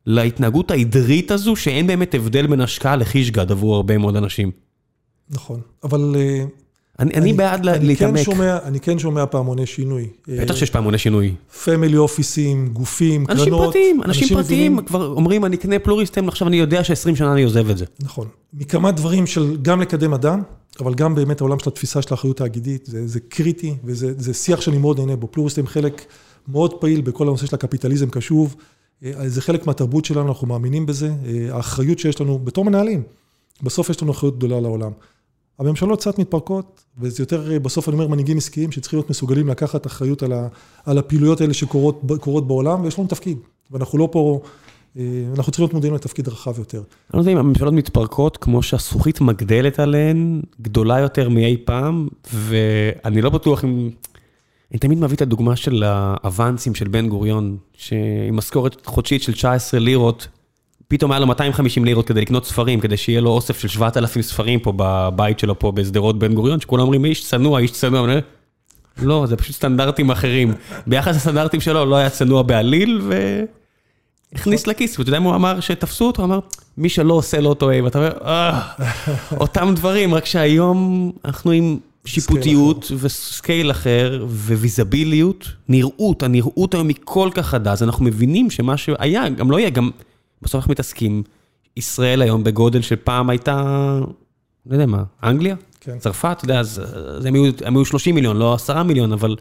להתנהגות 0.06 0.70
העדרית 0.70 1.30
הזו, 1.30 1.56
שאין 1.56 1.86
באמת 1.86 2.14
הבדל 2.14 2.46
בין 2.46 2.60
השקעה 2.60 2.96
לחישגד 2.96 3.50
עבור 3.50 3.76
הרבה 3.76 3.98
מאוד 3.98 4.16
אנשים. 4.16 4.50
נכון, 5.30 5.60
אבל... 5.84 6.14
אה, 7.00 7.04
אני, 7.04 7.14
אני 7.14 7.32
בעד 7.32 7.68
אני 7.68 7.78
כן 7.78 7.86
להתעמק. 7.86 8.22
שומע, 8.22 8.58
אני 8.64 8.80
כן 8.80 8.98
שומע 8.98 9.26
פעמוני 9.26 9.66
שינוי. 9.66 10.08
בטח 10.28 10.56
שיש 10.56 10.70
פעמוני 10.70 10.98
שינוי. 10.98 11.34
פמילי 11.64 11.96
אופיסים, 11.96 12.68
גופים, 12.68 13.26
קרנות. 13.26 13.40
אנשים 13.40 13.58
פרטיים, 13.58 14.02
אנשים 14.02 14.28
פרטיים 14.28 14.84
כבר 14.86 15.06
אומרים, 15.06 15.44
אני 15.44 15.56
אקנה 15.56 15.78
פלוריסטם, 15.78 16.28
עכשיו 16.28 16.48
אני 16.48 16.56
יודע 16.56 16.84
ש-20 16.84 17.16
שנה 17.16 17.32
אני 17.32 17.42
עוזב 17.42 17.70
את 17.70 17.78
זה. 17.78 17.84
נכון. 18.00 18.26
מכמה 18.54 18.90
דברים 18.90 19.26
של 19.26 19.56
גם 19.62 19.80
לקדם 19.80 20.14
אדם, 20.14 20.42
אבל 20.80 20.94
גם 20.94 21.14
באמת 21.14 21.40
העולם 21.40 21.58
של 21.58 21.70
התפיסה 21.70 22.02
של 22.02 22.08
האחריות 22.10 22.40
האגידית, 22.40 22.86
זה, 22.86 23.06
זה 23.06 23.20
קריטי, 23.20 23.74
וזה 23.84 24.12
זה 24.18 24.34
שיח 24.34 24.60
שאני 24.60 24.78
מאוד 24.78 25.00
נהנה 25.00 25.16
בו. 25.16 25.28
פלוריסטים 25.30 25.66
חלק 25.66 26.04
מאוד 26.48 26.74
פעיל 26.80 27.00
בכל 27.00 27.28
הנושא 27.28 27.46
של 27.46 27.54
הקפיטליזם 27.54 28.10
קשוב. 28.10 28.56
אה, 29.04 29.28
זה 29.28 29.42
חלק 29.42 29.66
מהתרבות 29.66 30.04
שלנו, 30.04 30.28
אנחנו 30.28 30.46
מאמינים 30.46 30.86
בזה. 30.86 31.10
אה, 31.26 31.56
האחריות 31.56 31.98
שיש 31.98 32.20
לנו 32.20 32.38
בתור 32.38 32.64
מנהלים, 32.64 33.02
בסוף 33.62 33.90
יש 33.90 34.02
לנו 34.02 34.12
אחריות 34.12 34.38
גדולה 34.38 34.60
לעולם. 34.60 34.90
הממשלות 35.58 36.00
קצת 36.00 36.18
מתפרקות, 36.18 36.84
וזה 36.98 37.22
יותר, 37.22 37.58
בסוף 37.62 37.88
אני 37.88 37.94
אומר, 37.94 38.08
מנהיגים 38.08 38.36
עסקיים 38.36 38.72
שצריכים 38.72 38.98
להיות 38.98 39.10
מסוגלים 39.10 39.48
לקחת 39.48 39.86
אחריות 39.86 40.22
על, 40.22 40.32
ה, 40.32 40.48
על 40.86 40.98
הפעילויות 40.98 41.40
האלה 41.40 41.54
שקורות 41.54 42.46
בעולם, 42.46 42.84
ויש 42.84 42.98
לנו 42.98 43.08
תפקיד. 43.08 43.38
ואנחנו 43.70 43.98
לא 43.98 44.08
פה, 44.12 44.40
אה, 44.96 45.02
אנחנו 45.36 45.52
צריכים 45.52 45.62
להיות 45.62 45.74
מודעים 45.74 45.94
לתפקיד 45.94 46.28
רחב 46.28 46.58
יותר. 46.58 46.78
אני 46.78 46.84
לא 47.14 47.18
יודע 47.18 47.32
אם 47.32 47.36
הממשלות 47.36 47.74
מתפרקות 47.74 48.36
כמו 48.36 48.62
שהזכוכית 48.62 49.20
מגדלת 49.20 49.80
עליהן, 49.80 50.42
גדולה 50.60 50.98
יותר 50.98 51.28
מאי 51.28 51.56
פעם, 51.64 52.08
ואני 52.34 53.22
לא 53.22 53.30
בטוח 53.30 53.64
אם... 53.64 53.90
אני 54.70 54.78
תמיד 54.78 54.98
מביא 54.98 55.16
את 55.16 55.22
הדוגמה 55.22 55.56
של 55.56 55.82
האבנסים 55.86 56.74
של 56.74 56.88
בן 56.88 57.08
גוריון, 57.08 57.56
שעם 57.72 58.36
משכורת 58.36 58.86
חודשית 58.86 59.22
של 59.22 59.32
19 59.32 59.80
לירות, 59.80 60.28
פתאום 60.88 61.12
היה 61.12 61.20
לו 61.20 61.26
250 61.26 61.84
לירות 61.84 62.08
כדי 62.08 62.20
לקנות 62.20 62.46
ספרים, 62.46 62.80
כדי 62.80 62.96
שיהיה 62.96 63.20
לו 63.20 63.30
אוסף 63.30 63.58
של 63.58 63.68
7,000 63.68 64.22
ספרים 64.22 64.60
פה 64.60 64.72
בבית 64.76 65.38
שלו 65.38 65.58
פה 65.58 65.72
בשדרות 65.72 66.18
בן 66.18 66.34
גוריון, 66.34 66.60
שכולם 66.60 66.82
אומרים, 66.82 67.04
איש 67.04 67.24
צנוע, 67.24 67.60
איש 67.60 67.70
צנוע. 67.70 68.08
לא, 69.02 69.26
זה 69.26 69.36
פשוט 69.36 69.56
סטנדרטים 69.56 70.10
אחרים. 70.10 70.54
ביחס 70.86 71.16
לסטנדרטים 71.16 71.60
שלו 71.60 71.84
לא 71.84 71.96
היה 71.96 72.10
צנוע 72.10 72.42
בעליל, 72.42 73.00
והכניס 74.32 74.66
לכיס. 74.66 74.98
ואתה 74.98 75.08
יודע 75.08 75.20
מה 75.20 75.26
הוא 75.26 75.34
אמר 75.34 75.60
שתפסו 75.60 76.06
אותו? 76.06 76.22
הוא 76.22 76.26
אמר, 76.26 76.40
מי 76.78 76.88
שלא 76.88 77.14
עושה 77.14 77.40
לא 77.40 77.54
טועה, 77.58 77.84
ואתה 77.84 77.98
אומר, 77.98 78.12
אה, 78.24 78.60
אותם 79.40 79.72
דברים, 79.76 80.14
רק 80.14 80.26
שהיום 80.26 81.12
אנחנו 81.24 81.50
עם 81.50 81.78
שיפוטיות 82.04 82.92
וסקייל 82.98 83.70
אחר 83.70 84.26
וויזביליות, 84.30 85.48
נראות, 85.68 86.22
הנראות 86.22 86.74
היום 86.74 86.88
היא 86.88 86.96
כל 87.04 87.30
כך 87.34 87.46
חדה, 87.46 87.72
אז 87.72 87.82
אנחנו 87.82 88.04
מבינים 88.04 88.50
שמה 88.50 88.76
שהיה, 88.76 89.28
גם 89.28 89.50
לא 89.50 89.58
יהיה, 89.58 89.70
גם 89.70 89.90
בסוף 90.42 90.54
אנחנו 90.54 90.72
מתעסקים, 90.72 91.22
ישראל 91.76 92.22
היום 92.22 92.44
בגודל 92.44 92.82
שפעם 92.82 93.30
הייתה, 93.30 93.62
לא 94.66 94.72
יודע 94.72 94.86
מה, 94.86 95.02
אנגליה? 95.22 95.56
כן. 95.80 95.98
צרפת, 95.98 96.36
אתה 96.38 96.44
יודע, 96.44 96.60
אז 96.60 96.82
הם 97.64 97.76
היו 97.76 97.84
30 97.84 98.14
מיליון, 98.14 98.36
לא 98.36 98.54
10 98.54 98.82
מיליון, 98.82 99.12
אבל... 99.12 99.36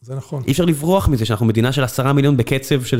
זה 0.00 0.14
נכון. 0.14 0.42
אי 0.46 0.52
אפשר 0.52 0.64
לברוח 0.64 1.08
מזה 1.08 1.24
שאנחנו 1.24 1.46
מדינה 1.46 1.72
של 1.72 1.84
10 1.84 2.12
מיליון 2.12 2.36
בקצב 2.36 2.84
של 2.84 2.98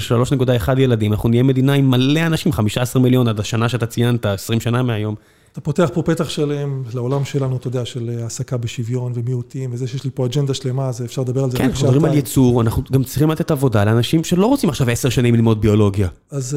3.1 0.69 0.81
ילדים, 0.81 1.13
אנחנו 1.13 1.29
נהיה 1.29 1.43
מדינה 1.43 1.73
עם 1.73 1.91
מלא 1.91 2.21
אנשים, 2.27 2.53
15 2.53 3.03
מיליון 3.03 3.29
עד 3.29 3.41
השנה 3.41 3.69
שאתה 3.69 3.87
ציינת, 3.87 4.27
20 4.27 4.61
שנה 4.61 4.83
מהיום. 4.83 5.15
אתה 5.59 5.65
פותח 5.65 5.91
פה 5.95 6.03
פתח 6.03 6.29
שלם 6.29 6.83
לעולם 6.95 7.25
שלנו, 7.25 7.57
אתה 7.57 7.69
יודע, 7.69 7.85
של 7.85 8.19
העסקה 8.23 8.57
בשוויון 8.57 9.13
ומיעוטים, 9.15 9.71
וזה 9.73 9.87
שיש 9.87 10.05
לי 10.05 10.11
פה 10.15 10.27
אג'נדה 10.27 10.55
שלמה, 10.55 10.89
אז 10.89 11.05
אפשר 11.05 11.23
לדבר 11.23 11.45
על 11.45 11.51
זה. 11.51 11.59
כן, 11.59 11.65
אנחנו 11.65 11.87
מדברים 11.87 12.05
על 12.05 12.15
ייצור, 12.15 12.61
אנחנו 12.63 12.83
גם 12.93 13.05
צריכים 13.05 13.31
לתת 13.31 13.51
עבודה 13.51 13.85
לאנשים 13.85 14.25
שלא 14.25 14.47
רוצים 14.47 14.71
עכשיו 14.71 14.91
עשר 14.91 15.09
שנים 15.09 15.35
ללמוד 15.35 15.61
ביולוגיה. 15.61 16.09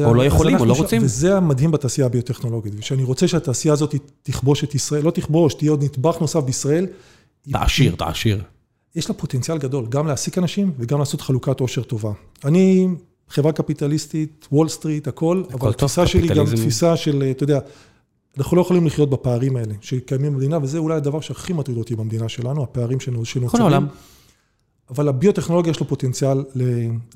או 0.04 0.14
לא 0.14 0.24
יכולים, 0.24 0.60
או 0.60 0.64
לא 0.64 0.72
רוצים. 0.72 1.02
וזה 1.04 1.36
המדהים 1.36 1.70
בתעשייה 1.70 2.06
הביוטכנולוגית, 2.06 2.72
ושאני 2.78 3.04
רוצה 3.04 3.28
שהתעשייה 3.28 3.74
הזאת 3.74 3.94
תכבוש 4.22 4.64
את 4.64 4.74
ישראל, 4.74 5.04
לא 5.04 5.10
תכבוש, 5.10 5.54
תהיה 5.54 5.70
עוד 5.70 5.84
נדבך 5.84 6.20
נוסף 6.20 6.40
בישראל. 6.40 6.86
תעשיר, 7.52 7.94
תעשיר. 7.94 8.42
יש 8.96 9.08
לה 9.08 9.14
פוטנציאל 9.14 9.58
גדול, 9.58 9.86
גם 9.88 10.06
להעסיק 10.06 10.38
אנשים 10.38 10.72
וגם 10.78 10.98
לעשות 10.98 11.20
חלוקת 11.20 11.60
עושר 11.60 11.82
טובה. 11.82 12.12
אני 12.44 12.88
חברה 13.28 13.52
קפיטליסטית, 13.52 14.48
וול 14.52 14.68
סטריט, 14.68 15.08
הכל, 15.08 15.42
אבל 15.54 15.70
התפיסה 15.70 16.06
שלי 16.06 16.28
גם 16.28 16.46
תפיסה 16.46 16.96
של, 16.96 17.24
אתה 17.30 17.44
יודע, 17.44 17.58
אנחנו 18.38 18.56
לא 18.56 18.62
יכולים 18.62 18.86
לחיות 18.86 19.10
בפערים 19.10 19.56
האלה 19.56 19.74
שקיימים 19.80 20.32
במדינה, 20.32 20.58
וזה 20.62 20.78
אולי 20.78 20.96
הדבר 20.96 21.20
שהכי 21.20 21.52
מטריד 21.52 21.78
אותי 21.78 21.96
במדינה 21.96 22.28
שלנו, 22.28 22.62
הפערים 22.62 23.00
שנוצרים. 23.00 23.48
כל 23.48 23.60
העולם. 23.60 23.86
אבל 24.90 25.08
הביוטכנולוגיה 25.08 25.70
יש 25.70 25.80
לו 25.80 25.88
פוטנציאל 25.88 26.44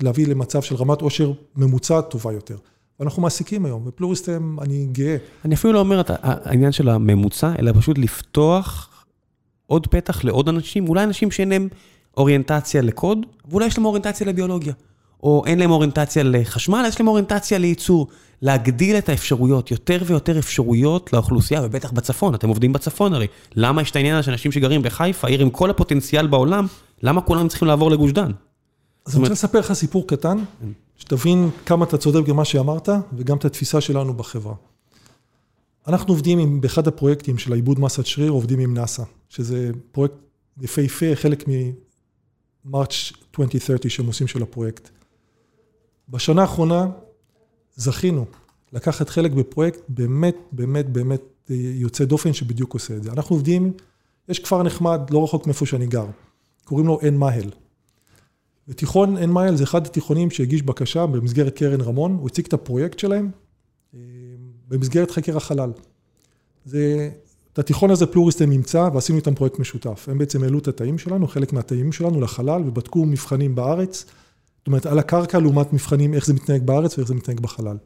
להביא 0.01 0.27
למצב 0.27 0.61
של 0.61 0.75
רמת 0.75 1.01
עושר 1.01 1.31
ממוצעת 1.55 2.09
טובה 2.09 2.33
יותר. 2.33 2.57
ואנחנו 2.99 3.21
מעסיקים 3.21 3.65
היום, 3.65 3.85
בפלוריסטם 3.85 4.57
אני 4.61 4.87
גאה. 4.91 5.17
אני 5.45 5.55
אפילו 5.55 5.73
לא 5.73 5.79
אומר 5.79 6.01
את 6.01 6.11
העניין 6.23 6.71
של 6.71 6.89
הממוצע, 6.89 7.53
אלא 7.59 7.71
פשוט 7.79 7.97
לפתוח 7.97 8.89
עוד 9.65 9.87
פתח 9.87 10.23
לעוד 10.23 10.49
אנשים, 10.49 10.89
אולי 10.89 11.03
אנשים 11.03 11.31
שאין 11.31 11.49
להם 11.49 11.67
אוריינטציה 12.17 12.81
לקוד, 12.81 13.25
ואולי 13.49 13.65
יש 13.65 13.77
להם 13.77 13.85
אוריינטציה 13.85 14.27
לביולוגיה. 14.27 14.73
או 15.23 15.43
אין 15.45 15.59
להם 15.59 15.71
אוריינטציה 15.71 16.23
לחשמל, 16.23 16.85
יש 16.87 16.99
להם 16.99 17.07
אוריינטציה 17.07 17.57
לייצור. 17.57 18.07
להגדיל 18.41 18.97
את 18.97 19.09
האפשרויות, 19.09 19.71
יותר 19.71 20.01
ויותר 20.05 20.39
אפשרויות 20.39 21.13
לאוכלוסייה, 21.13 21.61
ובטח 21.63 21.91
בצפון, 21.91 22.35
אתם 22.35 22.49
עובדים 22.49 22.73
בצפון 22.73 23.13
הרי. 23.13 23.27
למה 23.55 23.81
יש 23.81 23.91
את 23.91 23.95
העניין 23.95 24.15
הזה 24.15 24.25
שאנשים 24.25 24.51
שגרים 24.51 24.81
בחיפה, 24.81 25.27
עיר 25.27 25.41
עם 25.41 25.49
כל 25.49 25.69
הפוטנציאל 25.69 26.27
בעולם, 26.27 26.65
למה 27.03 27.21
כולם 27.21 27.47
צריכים 27.47 27.67
לעבור 27.67 27.91
לגוש 27.91 28.11
דן? 28.11 28.31
אז 29.05 29.15
אני 29.15 29.21
רוצה 29.21 29.33
לספר 29.33 29.59
לך 29.59 29.73
סיפור 29.73 30.07
קטן, 30.07 30.37
שתבין 30.97 31.49
כמה 31.65 31.85
אתה 31.85 31.97
צודק 31.97 32.27
במה 32.29 32.45
שאמרת, 32.45 32.89
וגם 33.13 33.37
את 33.37 33.45
התפיסה 33.45 33.81
שלנו 33.81 34.13
בחברה. 34.13 34.53
אנחנו 35.87 36.13
עובדים 36.13 36.39
עם, 36.39 36.61
באחד 36.61 36.87
הפרויקטים 36.87 37.37
של 37.37 37.53
העיבוד 37.53 37.79
מסת 37.79 38.05
שריר, 38.05 38.31
עובדים 38.31 38.59
עם 38.59 38.73
נאסא, 38.73 39.03
שזה 39.29 39.71
פרויקט 39.91 40.15
יפהפה, 40.61 41.05
חלק 41.15 41.47
מ-March 41.47 43.15
2030 43.39 43.89
שהם 43.89 44.05
עושים 44.05 44.27
של 44.27 44.43
הפרויקט. 44.43 44.89
בשנה 46.09 46.41
האחרונה 46.41 46.85
זכינו 47.77 48.25
לקחת 48.73 49.09
חלק 49.09 49.31
בפרויקט 49.31 49.79
באמת, 49.89 50.35
באמת, 50.51 50.89
באמת 50.89 51.21
יוצא 51.49 52.05
דופן 52.05 52.33
שבדיוק 52.33 52.73
עושה 52.73 52.95
את 52.95 53.03
זה. 53.03 53.11
אנחנו 53.11 53.35
עובדים, 53.35 53.73
יש 54.29 54.39
כפר 54.39 54.63
נחמד, 54.63 55.01
לא 55.11 55.23
רחוק 55.23 55.47
מאיפה 55.47 55.65
שאני 55.65 55.87
גר, 55.87 56.05
קוראים 56.63 56.87
לו 56.87 56.99
עין 56.99 57.17
מאהל. 57.17 57.49
ותיכון 58.67 59.17
עין 59.17 59.29
מאהל 59.29 59.55
זה 59.55 59.63
אחד 59.63 59.85
התיכונים 59.85 60.31
שהגיש 60.31 60.61
בקשה 60.61 61.05
במסגרת 61.05 61.55
קרן 61.55 61.81
רמון, 61.81 62.17
הוא 62.19 62.27
הציג 62.27 62.45
את 62.45 62.53
הפרויקט 62.53 62.99
שלהם 62.99 63.31
אה, 63.95 63.99
במסגרת 64.67 65.11
חקר 65.11 65.37
החלל. 65.37 65.71
זה, 66.65 67.09
את 67.53 67.59
התיכון 67.59 67.91
הזה 67.91 68.05
פלוריסטם 68.05 68.49
נמצא 68.49 68.89
ועשינו 68.93 69.19
איתם 69.19 69.35
פרויקט 69.35 69.59
משותף. 69.59 70.05
הם 70.11 70.17
בעצם 70.17 70.43
העלו 70.43 70.59
את 70.59 70.67
התאים 70.67 70.97
שלנו, 70.97 71.27
חלק 71.27 71.53
מהתאים 71.53 71.91
שלנו 71.91 72.21
לחלל, 72.21 72.61
ובדקו 72.61 73.05
מבחנים 73.05 73.55
בארץ. 73.55 74.05
זאת 74.67 74.69
אומרת, 74.69 74.85
על 74.85 74.99
הקרקע 74.99 75.39
לעומת 75.39 75.73
מבחנים, 75.73 76.13
איך 76.13 76.25
זה 76.25 76.33
מתנהג 76.33 76.63
בארץ 76.63 76.97
ואיך 76.97 77.07
זה 77.07 77.15
מתנהג 77.15 77.39
בחלל. 77.39 77.77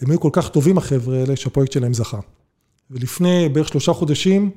הם 0.00 0.10
היו 0.10 0.20
כל 0.20 0.28
כך 0.32 0.48
טובים, 0.48 0.78
החבר'ה 0.78 1.18
האלה, 1.18 1.36
שהפרויקט 1.36 1.72
שלהם 1.72 1.94
זכה. 1.94 2.20
ולפני 2.90 3.48
בערך 3.48 3.68
שלושה 3.68 3.92
חודשים, 3.92 4.50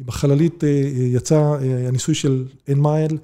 בחללית 0.00 0.64
אה, 0.64 0.68
יצא 0.94 1.34
אה, 1.34 1.88
הניסוי 1.88 2.14
של 2.14 2.46
אין 2.68 2.80
מייל 2.80 3.18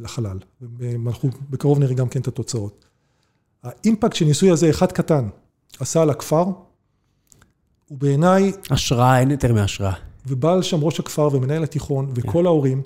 לחלל. 0.00 0.38
ואנחנו 0.78 1.30
בקרוב 1.50 1.78
נראה 1.78 1.94
גם 1.94 2.08
כן 2.08 2.20
את 2.20 2.28
התוצאות. 2.28 2.84
האימפקט 3.62 4.16
של 4.16 4.24
ניסוי 4.24 4.50
הזה, 4.50 4.70
אחד 4.70 4.92
קטן, 4.92 5.28
עשה 5.80 6.02
על 6.02 6.10
הכפר, 6.10 6.44
הוא 7.88 7.98
בעיניי... 7.98 8.52
השראה, 8.70 9.20
אין 9.20 9.30
יותר 9.30 9.52
מהשראה. 9.52 9.92
ובא 10.26 10.52
על 10.52 10.62
שם 10.62 10.84
ראש 10.84 11.00
הכפר 11.00 11.28
ומנהל 11.32 11.62
התיכון 11.62 12.12
וכל 12.14 12.46
ההורים. 12.46 12.82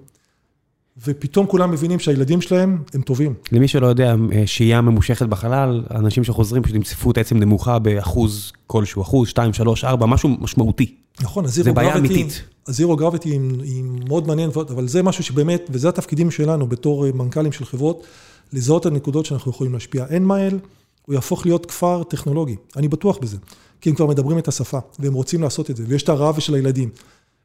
ופתאום 1.06 1.46
כולם 1.46 1.70
מבינים 1.70 1.98
שהילדים 1.98 2.40
שלהם 2.40 2.82
הם 2.94 3.02
טובים. 3.02 3.34
למי 3.52 3.68
שלא 3.68 3.86
יודע, 3.86 4.14
שהייה 4.46 4.80
ממושכת 4.80 5.26
בחלל, 5.26 5.84
אנשים 5.90 6.24
שחוזרים 6.24 6.62
פשוט 6.62 6.76
עם 6.76 6.82
צפיפות 6.82 7.18
עצם 7.18 7.38
נמוכה 7.38 7.78
באחוז 7.78 8.52
כלשהו, 8.66 9.02
אחוז, 9.02 9.28
2, 9.28 9.52
3, 9.52 9.84
4, 9.84 10.06
משהו 10.06 10.28
משמעותי. 10.40 10.94
נכון, 11.20 11.44
הזירו 11.44 11.74
גרביטי, 11.74 12.26
הזירו 12.66 12.96
גרביטי 12.96 13.28
היא 13.62 13.84
מאוד 14.08 14.26
מעניין, 14.26 14.50
אבל 14.56 14.88
זה 14.88 15.02
משהו 15.02 15.24
שבאמת, 15.24 15.70
וזה 15.70 15.88
התפקידים 15.88 16.30
שלנו 16.30 16.66
בתור 16.66 17.12
מנכ"לים 17.14 17.52
של 17.52 17.64
חברות, 17.64 18.06
לזהות 18.52 18.86
את 18.86 18.92
הנקודות 18.92 19.26
שאנחנו 19.26 19.50
יכולים 19.50 19.72
להשפיע. 19.72 20.06
אין 20.10 20.26
מייל, 20.26 20.58
הוא 21.06 21.14
יהפוך 21.14 21.46
להיות 21.46 21.66
כפר 21.66 22.02
טכנולוגי, 22.02 22.56
אני 22.76 22.88
בטוח 22.88 23.18
בזה. 23.18 23.36
כי 23.80 23.90
הם 23.90 23.96
כבר 23.96 24.06
מדברים 24.06 24.38
את 24.38 24.48
השפה, 24.48 24.78
והם 24.98 25.14
רוצים 25.14 25.42
לעשות 25.42 25.70
את 25.70 25.76
זה, 25.76 25.84
ויש 25.86 26.02
את 26.02 26.08
הרעב 26.08 26.38
של 26.38 26.54
הילדים. 26.54 26.88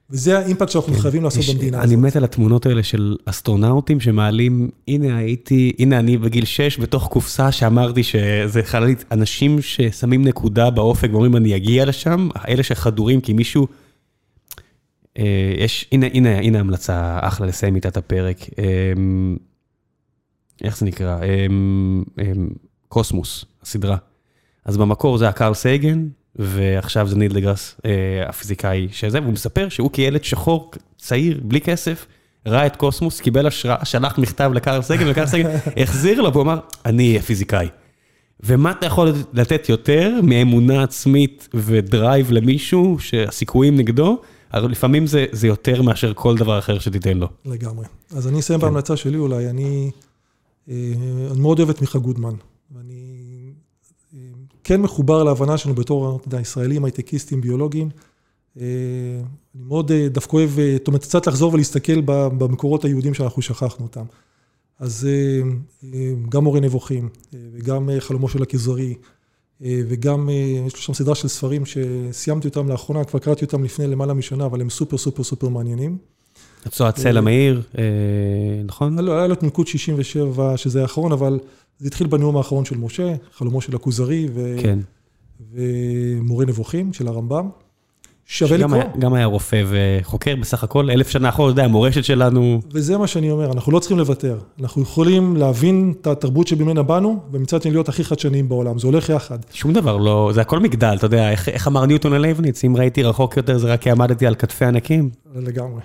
וזה 0.10 0.40
האימפקט 0.40 0.70
שאנחנו 0.70 0.94
כן. 0.94 1.00
חייבים 1.00 1.24
לעשות 1.24 1.56
במדינה 1.56 1.78
הזאת. 1.78 1.88
אני 1.88 2.02
מת 2.02 2.16
על 2.16 2.24
התמונות 2.24 2.66
האלה 2.66 2.84
של 2.84 3.16
אסטרונאוטים 3.26 4.00
שמעלים, 4.00 4.70
הנה 4.88 5.18
הייתי, 5.18 5.74
הנה 5.80 6.00
אני 6.00 6.18
בגיל 6.18 6.46
6 6.46 6.80
בתוך 6.80 7.08
קופסה 7.08 7.52
שאמרתי 7.52 8.04
שזה 8.04 8.64
חללית, 8.64 9.06
אנשים 9.12 9.62
ששמים 9.62 10.26
נקודה 10.26 10.70
באופק 10.70 11.10
ואומרים 11.12 11.36
אני 11.36 11.56
אגיע 11.56 11.86
לשם, 11.86 12.30
אלה 12.48 12.64
שחדורים 12.64 13.22
כי 13.22 13.34
מישהו, 13.34 13.68
אה, 15.18 15.54
יש, 15.58 15.88
הנה, 15.92 16.06
הנה, 16.14 16.38
הנה 16.38 16.60
המלצה 16.60 17.20
אחלה 17.22 17.48
לסיים 17.48 17.76
איתה 17.76 17.88
את 17.88 17.98
הפרק. 17.98 18.38
אמ, 18.58 19.38
איך 20.64 20.78
זה 20.78 20.86
נקרא? 20.86 21.20
אמ, 21.24 22.04
אמ, 22.22 22.48
קוסמוס, 22.88 23.46
הסדרה. 23.64 23.98
אז 24.66 24.78
במקור 24.78 25.18
זה 25.18 25.30
הקרל 25.30 25.54
סייגן, 25.54 26.08
ועכשיו 26.40 27.08
זה 27.08 27.16
ניל 27.16 27.34
דגרס, 27.34 27.76
אה, 27.86 27.92
הפיזיקאי 28.30 28.88
שזה, 28.92 29.22
והוא 29.22 29.34
מספר 29.34 29.70
שהוא 29.70 29.90
כילד 29.94 30.24
שחור, 30.24 30.72
צעיר, 30.98 31.40
בלי 31.44 31.62
כסף, 31.62 32.06
ראה 32.46 32.66
את 32.66 32.76
קוסמוס, 32.76 33.22
קיבל 33.22 33.48
השראה, 33.48 33.86
שלח 33.86 34.18
מכתב 34.18 34.52
לקארל 34.54 34.82
סגן, 34.82 35.10
וקארל 35.10 35.28
סגן 35.28 35.50
החזיר 35.84 36.22
לו, 36.22 36.34
והוא 36.34 36.44
אמר, 36.44 36.60
אני 36.86 37.10
אהיה 37.10 37.22
פיזיקאי. 37.22 37.68
ומה 38.44 38.72
אתה 38.72 38.86
יכול 38.86 39.14
לתת 39.34 39.70
יותר 39.70 40.20
מאמונה 40.24 40.84
עצמית 40.84 41.50
ו 41.54 41.67
drive 41.67 42.32
למישהו 42.32 43.00
שהסיכויים 43.00 43.76
נגדו? 43.76 44.22
לפעמים 44.54 45.08
זה, 45.08 45.26
זה 45.32 45.48
יותר 45.48 45.82
מאשר 45.82 46.14
כל 46.16 46.38
דבר 46.38 46.60
אחר 46.60 46.80
שתיתן 46.80 47.18
לו. 47.18 47.28
לגמרי. 47.46 47.86
אז 48.12 48.28
אני 48.28 48.40
אסיים 48.40 48.60
כן. 48.60 48.66
בהמלצה 48.66 48.98
שלי 48.98 49.18
אולי, 49.18 49.50
אני, 49.50 49.92
אה, 50.70 50.74
אני 51.32 51.40
מאוד 51.42 51.60
אוהב 51.60 51.70
את 51.70 51.82
מיכה 51.82 52.00
גודמן. 52.00 52.34
ואני 52.76 53.07
כן 54.68 54.82
מחובר 54.82 55.24
להבנה 55.24 55.58
שלנו 55.58 55.76
בתור, 55.76 56.18
אתה 56.18 56.28
יודע, 56.28 56.42
ישראלים, 56.42 56.86
הייטקיסטים, 56.86 57.42
ביולוגים. 57.42 57.90
אני 58.58 58.66
מאוד 59.56 59.92
דווקא 59.92 60.36
אוהב, 60.36 60.50
זאת 60.50 60.88
אומרת, 60.88 61.02
קצת 61.02 61.28
לחזור 61.28 61.54
ולהסתכל 61.54 62.02
במקורות 62.06 62.86
היהודים 62.86 63.14
שאנחנו 63.14 63.42
שכחנו 63.42 63.86
אותם. 63.86 64.04
אז 64.80 65.08
גם 66.30 66.44
מורה 66.44 66.60
נבוכים, 66.60 67.10
וגם 67.54 67.90
חלומו 68.00 68.30
של 68.30 68.42
הכזרי, 68.42 68.94
וגם, 69.62 70.30
יש 70.68 70.74
לו 70.74 70.80
שם 70.80 70.94
סדרה 70.94 71.16
של 71.16 71.28
ספרים 71.28 71.64
שסיימתי 71.66 72.48
אותם 72.48 72.70
לאחרונה, 72.70 73.04
כבר 73.04 73.20
קראתי 73.20 73.46
אותם 73.46 73.64
לפני 73.64 73.88
למעלה 73.88 74.14
משנה, 74.14 74.46
אבל 74.46 74.62
הם 74.62 74.70
סופר 74.70 74.98
סופר 74.98 75.24
סופר 75.24 75.50
מעניינים. 75.50 75.98
רצועת 76.66 76.98
סלע 76.98 77.22
מאיר, 77.22 77.62
נכון? 78.66 79.00
לא, 79.00 79.18
היה 79.18 79.28
לו 79.28 79.34
את 79.34 79.44
מלכוד 79.44 79.68
67, 79.68 80.58
שזה 80.58 80.82
האחרון, 80.82 81.12
אבל 81.12 81.40
זה 81.80 81.88
התחיל 81.88 82.08
בנאום 82.08 82.38
האחרון 82.38 82.66
של 82.66 82.78
משה, 82.78 83.14
חלומו 83.34 83.62
של 83.62 83.76
הכוזרי, 83.76 84.28
ומורה 85.54 86.46
נבוכים 86.46 86.94
של 86.94 87.08
הרמב"ם. 87.08 87.50
שווה 88.30 88.58
לקרוא. 88.58 88.84
גם 89.00 89.14
היה 89.14 89.26
רופא 89.26 89.64
וחוקר 89.68 90.36
בסך 90.36 90.64
הכל, 90.64 90.90
אלף 90.90 91.10
שנה 91.10 91.30
אחורה, 91.30 91.50
אתה 91.50 91.54
יודע, 91.54 91.66
המורשת 91.66 92.04
שלנו. 92.04 92.62
וזה 92.72 92.98
מה 92.98 93.08
שאני 93.08 93.32
אומר, 93.32 93.52
אנחנו 93.52 93.72
לא 93.72 93.80
צריכים 93.80 93.98
לוותר. 93.98 94.40
אנחנו 94.62 94.82
יכולים 94.82 95.36
להבין 95.36 95.94
את 96.02 96.08
התרבות 96.08 96.48
שממנה 96.48 96.84
באנו, 96.84 97.20
ומצד 97.32 97.62
שני 97.62 97.72
להיות 97.72 97.90
הכי 97.90 98.04
חדשניים 98.04 98.50
בעולם, 98.50 98.80
זה 98.80 98.88
הולך 98.88 99.10
יחד. 99.10 99.40
שום 99.54 99.74
דבר 99.74 99.98
לא, 99.98 100.32
זה 100.34 100.42
הכל 100.42 100.60
מגדל, 100.60 100.96
אתה 100.98 101.06
יודע, 101.06 101.32
איך 101.32 101.68
אמר 101.68 101.86
ניוטון 101.86 102.14
ללייבניץ, 102.14 102.64
אם 102.64 102.78
ראיתי 102.78 103.04
רחוק 103.04 103.38
יותר 103.38 103.58
זה 103.58 103.68
רק 103.68 103.82
כי 103.82 103.92
עמדתי 103.92 104.28
על 104.28 104.36
כתפי 104.36 104.66
ענקים. 104.66 105.10
לגמרי, 105.36 105.82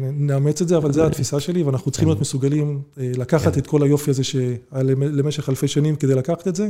נאמץ 0.00 0.62
את 0.62 0.68
זה, 0.68 0.76
אבל 0.76 0.92
זו 0.92 1.06
התפיסה 1.06 1.40
שלי, 1.40 1.62
ואנחנו 1.62 1.90
צריכים 1.90 2.08
להיות 2.08 2.20
מסוגלים 2.20 2.82
לקחת 2.96 3.58
את 3.58 3.66
כל 3.66 3.82
היופי 3.82 4.10
הזה 4.10 4.24
שהיה 4.24 4.82
למשך 5.00 5.48
אלפי 5.48 5.68
שנים 5.68 5.96
כדי 5.96 6.14
לקחת 6.14 6.48
את 6.48 6.56
זה, 6.56 6.68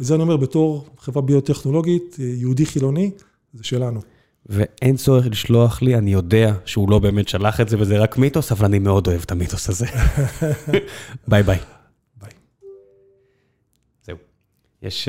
וזה 0.00 0.14
אני 0.14 0.22
אומר 0.22 0.36
בתור 0.36 0.86
חברה 0.98 1.22
ביוטכנולוגית, 1.22 2.16
יהודי 2.18 2.66
חילוני, 2.66 3.10
זה 3.54 3.64
שלנו. 3.64 4.00
ואין 4.46 4.96
צורך 4.96 5.26
לשלוח 5.26 5.82
לי, 5.82 5.94
אני 5.96 6.12
יודע 6.12 6.54
שהוא 6.64 6.90
לא 6.90 6.98
באמת 6.98 7.28
שלח 7.28 7.60
את 7.60 7.68
זה 7.68 7.76
וזה 7.80 7.98
רק 7.98 8.18
מיתוס, 8.18 8.52
אבל 8.52 8.64
אני 8.64 8.78
מאוד 8.78 9.06
אוהב 9.06 9.22
את 9.24 9.32
המיתוס 9.32 9.68
הזה. 9.68 9.86
ביי 11.28 11.42
ביי. 11.42 11.58
ביי. 12.20 12.30
זהו. 14.06 14.16
יש... 14.82 15.08